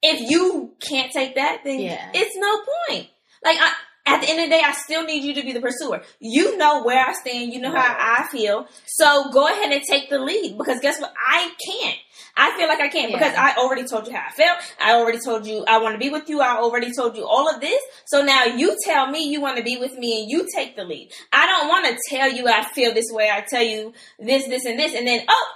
If 0.03 0.31
you 0.31 0.73
can't 0.81 1.11
take 1.13 1.35
that, 1.37 1.63
then 1.65 1.81
Yeah. 1.81 2.11
it's 2.15 2.37
no 2.37 2.59
point. 2.59 3.09
Like, 3.45 3.59
I, 3.61 3.73
at 4.07 4.21
the 4.21 4.29
end 4.31 4.39
of 4.41 4.47
the 4.47 4.51
day, 4.51 4.63
I 4.65 4.73
still 4.73 5.05
need 5.05 5.25
you 5.25 5.35
to 5.35 5.43
be 5.43 5.53
the 5.53 5.61
pursuer. 5.61 6.03
You 6.21 6.57
know 6.57 6.85
where 6.85 7.05
I 7.05 7.13
stand. 7.13 7.53
You 7.53 7.61
know 7.61 7.73
how 7.73 7.97
I 7.99 8.29
feel. 8.29 8.69
So 8.87 9.31
go 9.33 9.49
ahead 9.49 9.73
and 9.73 9.83
take 9.89 10.09
the 10.11 10.19
lead 10.19 10.57
because 10.57 10.79
guess 10.81 11.01
what? 11.01 11.13
I 11.29 11.51
can't. 11.67 11.99
I 12.37 12.57
feel 12.57 12.69
like 12.69 12.81
I 12.81 12.89
can't 12.89 13.11
Yeah. 13.11 13.19
because 13.19 13.35
I 13.35 13.55
already 13.57 13.85
told 13.89 14.07
you 14.07 14.13
how 14.15 14.25
I 14.29 14.33
felt. 14.33 14.59
I 14.81 14.93
already 14.95 15.19
told 15.25 15.47
you 15.47 15.65
I 15.67 15.79
want 15.79 15.95
to 15.95 15.99
be 15.99 16.11
with 16.11 16.29
you. 16.29 16.41
I 16.41 16.57
already 16.57 16.93
told 16.95 17.17
you 17.17 17.27
all 17.27 17.49
of 17.49 17.61
this. 17.61 17.81
So 18.05 18.23
now 18.23 18.45
you 18.45 18.77
tell 18.85 19.11
me 19.11 19.29
you 19.31 19.41
want 19.41 19.57
to 19.57 19.63
be 19.63 19.77
with 19.79 19.97
me 19.97 20.21
and 20.23 20.31
you 20.31 20.47
take 20.55 20.77
the 20.77 20.85
lead. 20.85 21.11
I 21.33 21.47
don't 21.47 21.69
want 21.69 21.87
to 21.87 21.97
tell 22.15 22.31
you 22.31 22.47
I 22.49 22.65
feel 22.65 22.93
this 22.93 23.11
way. 23.11 23.31
I 23.31 23.41
tell 23.41 23.63
you 23.63 23.95
this, 24.19 24.47
this, 24.49 24.65
and 24.67 24.79
this, 24.79 24.95
and 24.95 25.07
then 25.07 25.25
oh, 25.29 25.47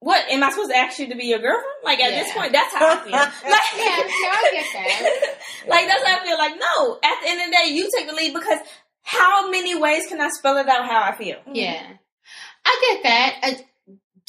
what 0.00 0.28
am 0.30 0.42
I 0.42 0.50
supposed 0.50 0.70
to 0.70 0.76
ask 0.76 0.98
you 0.98 1.08
to 1.10 1.14
be 1.14 1.26
your 1.26 1.38
girlfriend? 1.38 1.64
Like 1.84 2.00
at 2.00 2.10
this 2.10 2.32
point, 2.34 2.52
that's 2.52 2.74
how 2.74 2.88
I 2.88 2.96
feel. 3.04 3.12
Like, 3.12 3.62
yeah, 3.76 3.96
no, 3.96 4.28
I 4.32 4.50
get 4.52 4.66
that. 4.72 5.34
like 5.68 5.86
that's 5.86 6.04
how 6.06 6.18
I 6.20 6.24
feel. 6.24 6.38
Like 6.38 6.54
no, 6.58 6.98
at 7.04 7.20
the 7.22 7.28
end 7.30 7.40
of 7.40 7.46
the 7.46 7.52
day, 7.52 7.74
you 7.74 7.88
take 7.96 8.08
the 8.08 8.14
lead 8.14 8.34
because 8.34 8.58
how 9.02 9.50
many 9.50 9.78
ways 9.78 10.06
can 10.08 10.20
I 10.20 10.28
spell 10.30 10.56
it 10.56 10.68
out 10.68 10.86
how 10.86 11.02
I 11.02 11.12
feel? 11.14 11.36
Yeah, 11.52 11.82
I 12.64 12.80
get 12.80 13.02
that. 13.04 13.38
Uh, 13.42 13.62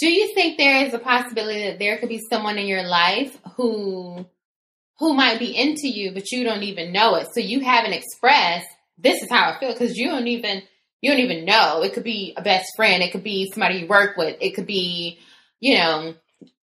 do 0.03 0.11
you 0.11 0.33
think 0.33 0.57
there 0.57 0.85
is 0.85 0.93
a 0.93 0.99
possibility 0.99 1.65
that 1.65 1.79
there 1.79 1.97
could 1.97 2.09
be 2.09 2.19
someone 2.29 2.57
in 2.57 2.67
your 2.67 2.83
life 2.83 3.37
who 3.55 4.25
who 4.99 5.13
might 5.13 5.39
be 5.39 5.55
into 5.55 5.87
you, 5.87 6.11
but 6.11 6.29
you 6.29 6.43
don't 6.43 6.63
even 6.63 6.91
know 6.91 7.15
it? 7.15 7.27
So 7.33 7.39
you 7.39 7.61
haven't 7.61 7.93
expressed 7.93 8.67
this 8.97 9.23
is 9.23 9.29
how 9.29 9.49
I 9.49 9.59
feel 9.61 9.71
because 9.71 9.95
you 9.97 10.09
don't 10.09 10.27
even 10.27 10.61
you 10.99 11.09
don't 11.09 11.21
even 11.21 11.45
know. 11.45 11.83
It 11.83 11.93
could 11.93 12.03
be 12.03 12.33
a 12.35 12.41
best 12.41 12.73
friend. 12.75 13.01
It 13.01 13.13
could 13.13 13.23
be 13.23 13.49
somebody 13.49 13.75
you 13.75 13.87
work 13.87 14.17
with. 14.17 14.35
It 14.41 14.55
could 14.55 14.67
be 14.67 15.19
you 15.61 15.77
know 15.77 16.15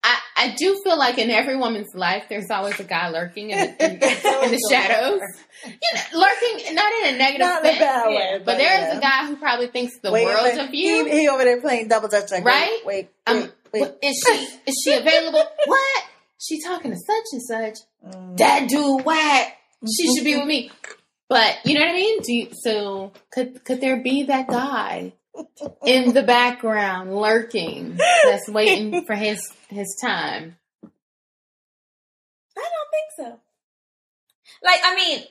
I, 0.02 0.18
I 0.36 0.54
do 0.56 0.80
feel 0.82 0.96
like 0.98 1.18
in 1.18 1.30
every 1.30 1.56
woman's 1.56 1.94
life, 1.94 2.24
there's 2.30 2.50
always 2.50 2.78
a 2.80 2.84
guy 2.84 3.10
lurking 3.10 3.50
in, 3.50 3.58
the- 3.58 3.84
in, 3.84 3.92
in 4.44 4.50
the 4.50 4.66
shadows. 4.70 5.20
You 5.64 5.70
know, 5.94 6.00
lurking, 6.20 6.74
not 6.74 6.92
in 7.02 7.14
a 7.14 7.18
negative 7.18 7.46
Not 7.46 7.62
sense, 7.62 7.78
bad 7.78 8.06
way, 8.08 8.30
but, 8.38 8.44
but 8.46 8.56
there 8.58 8.74
is 8.76 8.80
yeah. 8.80 8.98
a 8.98 9.00
guy 9.00 9.26
who 9.26 9.36
probably 9.36 9.66
thinks 9.66 9.98
the 10.02 10.10
Wait, 10.10 10.24
world 10.24 10.58
of 10.58 10.72
you. 10.74 11.04
He, 11.04 11.20
he 11.20 11.28
over 11.28 11.44
there 11.44 11.60
playing 11.60 11.88
double 11.88 12.08
dutch, 12.08 12.30
like, 12.30 12.44
Right? 12.44 12.80
Wait, 12.86 13.10
wait, 13.26 13.36
Um, 13.44 13.52
wait. 13.74 13.80
What- 13.82 13.98
Is 14.02 14.24
she 14.26 14.48
is 14.70 14.82
she 14.84 14.94
available? 14.94 15.42
what? 15.66 16.04
She 16.40 16.62
talking 16.62 16.92
to 16.92 16.96
such 16.96 17.24
and 17.32 17.42
such. 17.42 17.78
Mm. 18.14 18.36
That 18.38 18.68
dude 18.70 19.04
whack. 19.04 19.56
She 19.94 20.14
should 20.14 20.24
be 20.24 20.36
with 20.38 20.46
me. 20.46 20.70
But 21.28 21.58
you 21.66 21.74
know 21.74 21.80
what 21.82 21.90
I 21.90 21.94
mean? 21.94 22.22
Do 22.22 22.32
you, 22.34 22.48
so 22.62 23.12
could 23.30 23.62
could 23.64 23.80
there 23.82 24.02
be 24.02 24.22
that 24.24 24.48
guy 24.48 25.12
in 25.84 26.12
the 26.14 26.22
background 26.22 27.14
lurking 27.14 27.96
that's 27.96 28.48
waiting 28.48 29.04
for 29.04 29.14
his 29.14 29.40
his 29.68 29.96
time? 30.02 30.56
I 32.56 32.60
don't 32.60 32.90
think 32.90 33.08
so. 33.16 33.40
Like, 34.62 34.80
I 34.84 34.94
mean, 34.94 35.22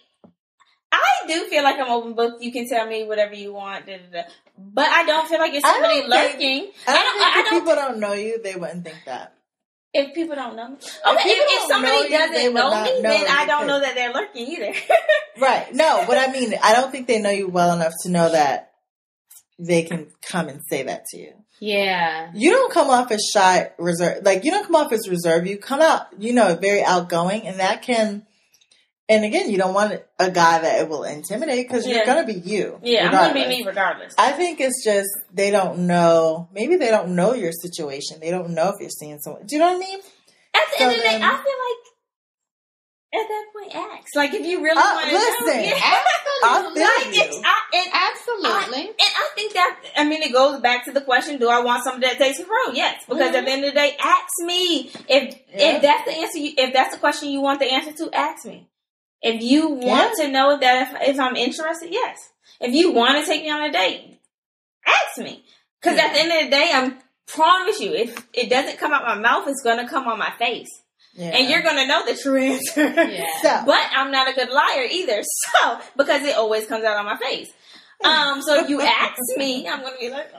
I 0.91 1.07
do 1.27 1.45
feel 1.47 1.63
like 1.63 1.79
I'm 1.79 1.89
open 1.91 2.13
book. 2.15 2.37
You 2.41 2.51
can 2.51 2.67
tell 2.67 2.87
me 2.87 3.03
whatever 3.05 3.35
you 3.35 3.53
want, 3.53 3.85
da, 3.85 3.97
da, 3.97 4.21
da. 4.23 4.29
but 4.57 4.87
I 4.89 5.05
don't 5.05 5.27
feel 5.27 5.39
like 5.39 5.53
it's 5.53 5.65
I 5.65 5.73
somebody 5.73 6.01
don't 6.01 6.09
think- 6.09 6.33
lurking. 6.33 6.71
I 6.87 6.91
I 6.91 6.93
don't 6.93 7.03
don't- 7.05 7.13
think 7.19 7.35
I 7.35 7.39
if 7.39 7.45
don't- 7.45 7.59
people 7.59 7.75
don't 7.75 7.99
know 7.99 8.13
you, 8.13 8.41
they 8.41 8.55
wouldn't 8.55 8.83
think 8.83 8.97
that. 9.05 9.33
If 9.91 10.13
people 10.13 10.35
don't 10.35 10.55
know 10.55 10.67
me, 10.69 10.75
okay. 10.75 10.83
people 10.83 10.99
If, 11.07 11.23
if 11.25 11.67
don't 11.69 11.81
know 11.81 11.89
somebody 11.89 12.09
doesn't 12.09 12.53
would 12.53 12.53
know 12.53 12.83
me, 12.83 13.01
know 13.01 13.09
then 13.09 13.25
I 13.27 13.45
don't 13.47 13.65
know 13.67 13.79
that 13.79 13.95
they're 13.95 14.13
lurking 14.13 14.47
either. 14.47 14.73
Right. 15.39 15.73
No, 15.73 16.03
what 16.05 16.17
I 16.17 16.31
mean, 16.31 16.53
I 16.61 16.73
don't 16.73 16.91
think 16.91 17.07
they 17.07 17.19
know 17.19 17.29
you 17.29 17.47
well 17.47 17.73
enough 17.75 17.93
to 18.03 18.09
know 18.11 18.29
that 18.31 18.68
they 19.59 19.83
can 19.83 20.07
come 20.21 20.47
and 20.47 20.61
say 20.69 20.83
that 20.83 21.05
to 21.11 21.17
you. 21.17 21.33
Yeah. 21.59 22.31
You 22.33 22.51
don't 22.51 22.71
come 22.71 22.89
off 22.89 23.11
as 23.11 23.21
shy, 23.33 23.69
reserved. 23.77 24.25
Like 24.25 24.45
you 24.45 24.51
don't 24.51 24.65
come 24.65 24.75
off 24.75 24.91
as 24.93 25.09
reserved. 25.09 25.47
You 25.47 25.57
come 25.57 25.81
out, 25.81 26.07
you 26.17 26.33
know, 26.33 26.55
very 26.55 26.81
outgoing, 26.83 27.45
and 27.45 27.59
that 27.59 27.81
can. 27.81 28.25
And 29.11 29.25
again, 29.25 29.49
you 29.49 29.57
don't 29.57 29.73
want 29.73 29.99
a 30.19 30.29
guy 30.29 30.59
that 30.59 30.81
it 30.81 30.87
will 30.87 31.03
intimidate 31.03 31.67
because 31.67 31.85
Yeah. 31.85 31.95
you're 31.97 32.05
gonna 32.05 32.25
be 32.27 32.33
you. 32.33 32.79
yeah, 32.83 33.07
I'm 33.07 33.11
gonna 33.11 33.33
be 33.33 33.47
me 33.47 33.65
regardless. 33.65 34.13
I 34.17 34.31
think 34.33 34.61
it's 34.61 34.83
just 34.85 35.09
they 35.33 35.49
don't 35.51 35.79
know. 35.87 36.47
Maybe 36.53 36.75
they 36.77 36.89
don't 36.91 37.15
know 37.15 37.33
your 37.33 37.51
situation. 37.51 38.19
They 38.21 38.29
don't 38.31 38.51
know 38.51 38.69
if 38.69 38.75
you're 38.79 38.89
seeing 38.91 39.19
someone. 39.19 39.45
Do 39.47 39.55
you 39.55 39.59
know 39.61 39.67
what 39.73 39.77
I 39.77 39.79
mean? 39.79 39.99
At 39.99 40.61
the 40.71 40.77
So 40.77 40.83
end 40.85 40.91
of 40.91 40.97
the 40.97 41.03
day, 41.09 41.15
I 41.15 41.19
feel 41.19 41.27
like 41.27 41.88
at 43.13 43.27
that 43.27 43.45
point, 43.53 43.75
ask. 43.75 44.15
Like 44.15 44.33
if 44.33 44.45
you 44.45 44.61
really 44.63 44.77
Uh, 44.77 44.81
want 44.95 45.07
to 45.07 45.13
listen, 45.13 45.45
know, 45.47 45.53
yeah. 45.61 45.79
I 46.43 46.61
feel 46.73 46.83
like 46.83 47.15
you. 47.15 47.21
it's, 47.23 47.37
I, 47.43 47.57
and, 47.73 47.89
Absolutely. 47.93 48.83
and 48.87 48.95
I 48.99 49.29
think 49.35 49.53
that 49.53 49.79
I 49.97 50.03
mean 50.05 50.21
it 50.21 50.31
goes 50.31 50.59
back 50.61 50.85
to 50.85 50.91
the 50.91 51.01
question: 51.01 51.37
Do 51.39 51.49
I 51.49 51.59
want 51.61 51.83
somebody 51.83 52.07
that 52.07 52.17
takes 52.17 52.39
me 52.39 52.45
for 52.45 52.51
road? 52.67 52.75
Yes, 52.75 53.03
because 53.07 53.35
at 53.35 53.45
the 53.45 53.51
end 53.51 53.65
of 53.65 53.73
the 53.73 53.79
day, 53.79 53.97
ask 53.99 54.29
me 54.41 54.91
if 55.07 55.35
Yeah. 55.53 55.75
if 55.77 55.81
that's 55.81 56.05
the 56.05 56.11
answer. 56.17 56.37
You, 56.37 56.53
if 56.57 56.73
that's 56.73 56.93
the 56.93 56.99
question 56.99 57.29
you 57.29 57.41
want 57.41 57.59
the 57.59 57.71
answer 57.71 57.91
to, 58.05 58.13
ask 58.15 58.45
me. 58.45 58.67
If 59.21 59.41
you 59.43 59.69
want 59.69 60.15
to 60.19 60.29
know 60.29 60.57
that 60.59 60.93
if, 61.01 61.09
if 61.09 61.19
I'm 61.19 61.35
interested, 61.35 61.89
yes. 61.91 62.29
If 62.61 62.73
you 62.73 62.91
want 62.93 63.19
to 63.19 63.25
take 63.29 63.43
me 63.43 63.49
on 63.49 63.63
a 63.63 63.71
date, 63.71 64.17
ask 64.85 65.17
me. 65.17 65.43
Because 65.81 65.97
at 65.97 66.13
the 66.13 66.19
end 66.19 66.31
of 66.31 66.43
the 66.45 66.49
day, 66.55 66.71
I'm 66.73 66.97
promise 67.27 67.79
you, 67.79 67.93
if 67.93 68.25
it 68.33 68.49
doesn't 68.49 68.77
come 68.79 68.91
out 68.93 69.03
my 69.03 69.15
mouth, 69.15 69.47
it's 69.47 69.61
gonna 69.61 69.87
come 69.89 70.07
on 70.07 70.17
my 70.17 70.31
face, 70.39 70.69
Yeah. 71.19 71.31
and 71.35 71.49
you're 71.49 71.61
gonna 71.61 71.85
know 71.85 72.05
the 72.05 72.15
true 72.15 72.37
answer. 72.41 72.93
Yeah. 72.93 73.25
so. 73.41 73.63
But 73.65 73.81
I'm 73.93 74.09
not 74.11 74.29
a 74.29 74.33
good 74.33 74.49
liar 74.49 74.87
either, 74.89 75.21
so 75.61 75.79
because 75.97 76.23
it 76.23 76.35
always 76.37 76.65
comes 76.65 76.85
out 76.85 76.95
on 76.97 77.05
my 77.05 77.17
face. 77.17 77.49
Um, 78.03 78.41
so 78.41 78.55
if 78.63 78.69
you 78.69 78.79
ask 78.81 79.19
me, 79.35 79.67
I'm 79.71 79.81
gonna 79.81 79.97
be 79.99 80.09
like, 80.09 80.31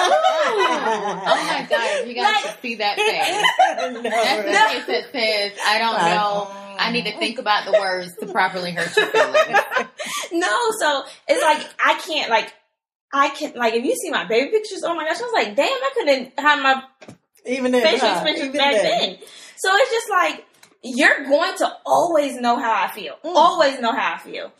Oh 0.00 1.44
my 1.46 1.66
god, 1.68 2.06
you 2.08 2.14
guys 2.14 2.24
Like- 2.24 2.44
should 2.44 2.62
see 2.62 2.74
that 2.76 2.96
face. 2.96 3.44
That's 3.58 3.92
the 3.92 4.02
face 4.02 4.86
that 4.86 5.12
says, 5.12 5.52
I 5.66 5.78
don't 5.78 5.98
know. 5.98 6.48
I 6.78 6.92
need 6.92 7.04
to 7.06 7.18
think 7.18 7.38
about 7.38 7.64
the 7.64 7.72
words 7.72 8.14
to 8.20 8.26
properly 8.26 8.70
hurt 8.72 8.96
your 8.96 9.06
feelings. 9.06 9.58
no. 10.32 10.56
So 10.78 11.04
it's 11.26 11.42
like 11.42 11.66
I 11.84 11.94
can't 12.06 12.30
like 12.30 12.52
I 13.12 13.30
can't. 13.30 13.56
like 13.56 13.74
if 13.74 13.84
you 13.84 13.94
see 13.96 14.10
my 14.10 14.24
baby 14.26 14.50
pictures, 14.50 14.82
oh 14.84 14.94
my 14.94 15.04
gosh, 15.04 15.18
I 15.18 15.22
was 15.24 15.32
like, 15.34 15.56
damn, 15.56 15.66
I 15.66 15.90
couldn't 15.94 16.38
have 16.38 16.62
my 16.62 16.82
Even 17.46 17.72
then, 17.72 17.82
facial 17.82 18.08
huh? 18.08 18.14
expressions 18.14 18.56
back 18.56 18.72
then. 18.74 19.00
then. 19.00 19.18
So 19.56 19.70
it's 19.74 19.90
just 19.90 20.10
like 20.10 20.44
you're 20.82 21.24
going 21.24 21.56
to 21.58 21.72
always 21.84 22.40
know 22.40 22.56
how 22.56 22.84
I 22.84 22.88
feel. 22.88 23.14
Mm. 23.24 23.34
Always 23.34 23.80
know 23.80 23.92
how 23.92 24.14
I 24.14 24.18
feel. 24.18 24.52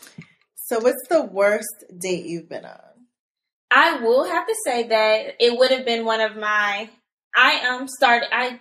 So, 0.56 0.80
what's 0.80 1.06
the 1.08 1.22
worst 1.22 1.84
date 1.98 2.26
you've 2.26 2.48
been 2.48 2.64
on? 2.64 2.78
I 3.70 4.00
will 4.00 4.24
have 4.24 4.46
to 4.46 4.54
say 4.64 4.88
that 4.88 5.36
it 5.40 5.58
would 5.58 5.70
have 5.70 5.84
been 5.84 6.04
one 6.04 6.20
of 6.20 6.36
my. 6.36 6.90
I 7.36 7.68
um 7.68 7.88
started. 7.88 8.28
I 8.32 8.60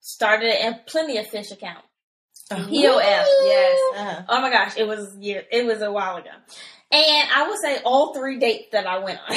started 0.00 0.50
a 0.50 0.80
plenty 0.86 1.18
of 1.18 1.26
fish 1.28 1.50
account. 1.50 1.84
POF, 2.50 2.70
yes. 2.72 3.78
Uh-huh. 3.96 4.22
Oh 4.28 4.40
my 4.40 4.50
gosh, 4.50 4.76
it 4.76 4.86
was 4.86 5.16
year. 5.20 5.44
It 5.52 5.64
was 5.64 5.82
a 5.82 5.92
while 5.92 6.16
ago, 6.16 6.30
and 6.90 7.30
I 7.32 7.48
would 7.48 7.58
say 7.62 7.80
all 7.84 8.12
three 8.12 8.38
dates 8.38 8.68
that 8.72 8.86
I 8.86 8.98
went 8.98 9.20
on, 9.20 9.36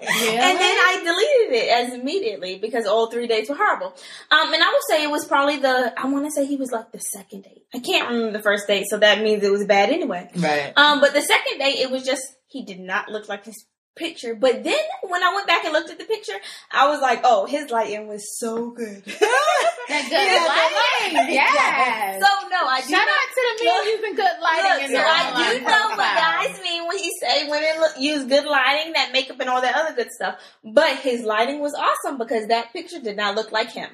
Yeah. 0.00 0.06
and 0.50 0.58
then 0.58 0.76
I 0.76 1.02
deleted 1.04 1.64
it 1.64 1.68
as 1.68 1.94
immediately 1.94 2.58
because 2.58 2.86
all 2.86 3.10
three 3.10 3.26
dates 3.26 3.48
were 3.48 3.56
horrible. 3.56 3.88
Um, 4.30 4.52
and 4.52 4.62
I 4.62 4.68
would 4.72 4.82
say 4.88 5.02
it 5.02 5.10
was 5.10 5.24
probably 5.24 5.58
the. 5.58 5.92
I 5.96 6.06
want 6.06 6.24
to 6.26 6.30
say 6.30 6.46
he 6.46 6.56
was 6.56 6.70
like 6.70 6.92
the 6.92 7.00
second 7.00 7.44
date. 7.44 7.64
I 7.74 7.78
can't 7.80 8.08
remember 8.08 8.32
the 8.32 8.42
first 8.42 8.66
date, 8.66 8.86
so 8.88 8.98
that 8.98 9.22
means 9.22 9.42
it 9.42 9.52
was 9.52 9.64
bad 9.64 9.90
anyway. 9.90 10.30
Right. 10.36 10.72
Um, 10.76 11.00
but 11.00 11.12
the 11.12 11.22
second 11.22 11.58
date, 11.58 11.78
it 11.78 11.90
was 11.90 12.04
just 12.04 12.22
he 12.48 12.64
did 12.64 12.80
not 12.80 13.08
look 13.08 13.28
like 13.28 13.44
his 13.44 13.66
picture. 13.98 14.34
But 14.34 14.64
then 14.64 14.78
when 15.02 15.22
I 15.22 15.34
went 15.34 15.46
back 15.46 15.64
and 15.64 15.72
looked 15.72 15.90
at 15.90 15.98
the 15.98 16.04
picture, 16.04 16.38
I 16.70 16.88
was 16.88 17.00
like, 17.00 17.20
oh, 17.24 17.46
his 17.46 17.70
lighting 17.70 18.06
was 18.08 18.38
so 18.38 18.70
good. 18.70 19.02
that 19.04 20.04
good 20.08 21.12
Yeah, 21.12 21.14
lighting. 21.18 21.34
Yes. 21.34 22.22
so 22.22 22.48
no, 22.48 22.66
I 22.66 22.80
do 22.80 22.88
Shout 22.88 23.00
not. 23.00 23.08
out 23.08 23.28
to 23.34 23.42
the 23.58 23.64
men 23.64 23.74
Look, 23.74 23.86
using 23.86 24.14
good 24.16 24.40
lighting 24.42 24.70
Look, 24.70 24.82
in 24.82 24.90
so 24.90 25.02
I 25.04 25.52
do 25.52 25.60
know 25.64 25.88
what 25.90 25.98
guys 25.98 26.60
mean 26.62 26.86
when 26.88 26.98
he 26.98 27.12
say 27.20 27.48
women 27.48 27.80
look, 27.80 27.92
use 27.98 28.24
good 28.24 28.44
lighting, 28.46 28.92
that 28.94 29.10
makeup 29.12 29.40
and 29.40 29.48
all 29.48 29.60
that 29.60 29.74
other 29.76 29.94
good 29.96 30.10
stuff. 30.12 30.36
But 30.64 30.96
his 30.98 31.22
lighting 31.22 31.60
was 31.60 31.74
awesome 31.74 32.18
because 32.18 32.48
that 32.48 32.72
picture 32.72 33.00
did 33.00 33.16
not 33.16 33.34
look 33.34 33.52
like 33.52 33.70
him. 33.70 33.90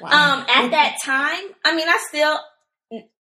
Wow. 0.00 0.08
Um, 0.08 0.40
at 0.48 0.70
that 0.70 0.96
time, 1.04 1.42
I 1.64 1.74
mean, 1.74 1.88
I 1.88 1.98
still 2.08 2.38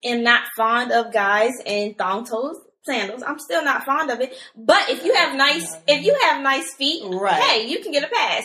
am 0.03 0.23
not 0.23 0.43
fond 0.55 0.91
of 0.91 1.11
guys 1.11 1.51
in 1.65 1.93
thong 1.95 2.25
toes 2.25 2.57
sandals. 2.87 3.21
I'm 3.21 3.39
still 3.39 3.63
not 3.63 3.85
fond 3.85 4.09
of 4.09 4.19
it. 4.21 4.35
But 4.55 4.89
if 4.89 5.03
you 5.05 5.13
have 5.13 5.35
nice, 5.35 5.75
if 5.87 6.03
you 6.05 6.17
have 6.23 6.41
nice 6.41 6.73
feet, 6.75 7.03
Right. 7.05 7.41
hey, 7.41 7.67
you 7.67 7.79
can 7.83 7.91
get 7.91 8.03
a 8.03 8.07
pass. 8.07 8.43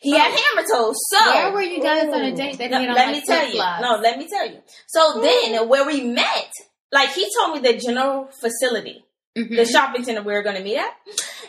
He 0.00 0.12
had 0.12 0.30
hammer 0.30 0.62
toes, 0.72 0.94
so 1.10 1.18
Where 1.34 1.52
were 1.52 1.62
you 1.62 1.82
guys 1.82 2.04
on 2.04 2.22
a 2.22 2.32
date 2.36 2.58
that 2.58 2.70
no, 2.70 2.78
he 2.78 2.84
had 2.84 2.90
on 2.90 2.94
let 2.96 3.06
like 3.08 3.16
me 3.16 3.22
tell 3.26 3.48
you. 3.48 3.58
No, 3.82 3.98
let 4.00 4.16
me 4.18 4.28
tell 4.28 4.46
you. 4.48 4.58
So 4.86 5.20
then, 5.20 5.68
where 5.68 5.84
we 5.84 6.02
met, 6.02 6.52
like 6.92 7.10
he 7.14 7.28
told 7.36 7.54
me 7.60 7.68
the 7.68 7.76
general 7.78 8.28
facility, 8.40 9.04
Mhm. 9.36 9.56
the 9.56 9.64
shopping 9.66 10.04
center 10.04 10.22
we 10.22 10.32
were 10.32 10.44
going 10.44 10.54
to 10.56 10.62
meet 10.62 10.76
at, 10.76 10.94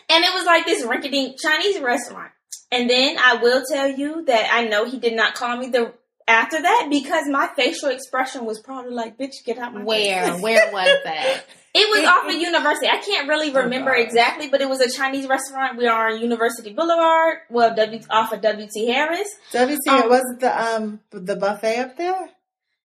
and 0.09 0.23
it 0.23 0.33
was 0.33 0.45
like 0.45 0.65
this 0.65 0.83
rinky-dink 0.83 1.39
Chinese 1.39 1.79
restaurant. 1.79 2.31
And 2.71 2.89
then 2.89 3.17
I 3.19 3.35
will 3.35 3.63
tell 3.71 3.87
you 3.87 4.25
that 4.25 4.51
I 4.51 4.65
know 4.67 4.85
he 4.85 4.97
did 4.99 5.13
not 5.13 5.35
call 5.35 5.55
me 5.57 5.67
the 5.69 5.93
after 6.29 6.61
that 6.61 6.87
because 6.89 7.25
my 7.27 7.49
facial 7.55 7.89
expression 7.89 8.45
was 8.45 8.61
probably 8.61 8.91
like, 8.93 9.17
"Bitch, 9.17 9.43
get 9.45 9.57
out 9.57 9.73
my 9.73 9.79
face." 9.79 9.87
Where? 9.87 10.37
Where 10.39 10.71
was 10.71 10.97
that? 11.03 11.43
It 11.73 11.87
was 11.89 12.07
off 12.07 12.27
of 12.27 12.33
University. 12.33 12.87
I 12.87 12.97
can't 12.97 13.27
really 13.27 13.51
remember 13.51 13.91
God. 13.91 14.01
exactly, 14.01 14.47
but 14.49 14.59
it 14.61 14.67
was 14.69 14.81
a 14.81 14.89
Chinese 14.89 15.27
restaurant. 15.27 15.77
We 15.77 15.85
are 15.87 16.09
on 16.11 16.19
University 16.19 16.73
Boulevard, 16.73 17.39
well, 17.49 17.75
W 17.75 17.99
off 18.09 18.31
of 18.31 18.41
WT 18.41 18.87
Harris. 18.87 19.29
WC, 19.51 19.77
Um, 19.87 20.03
it 20.03 20.09
wasn't 20.09 20.39
the 20.39 20.63
um 20.63 20.99
the 21.11 21.35
buffet 21.35 21.77
up 21.79 21.97
there. 21.97 22.29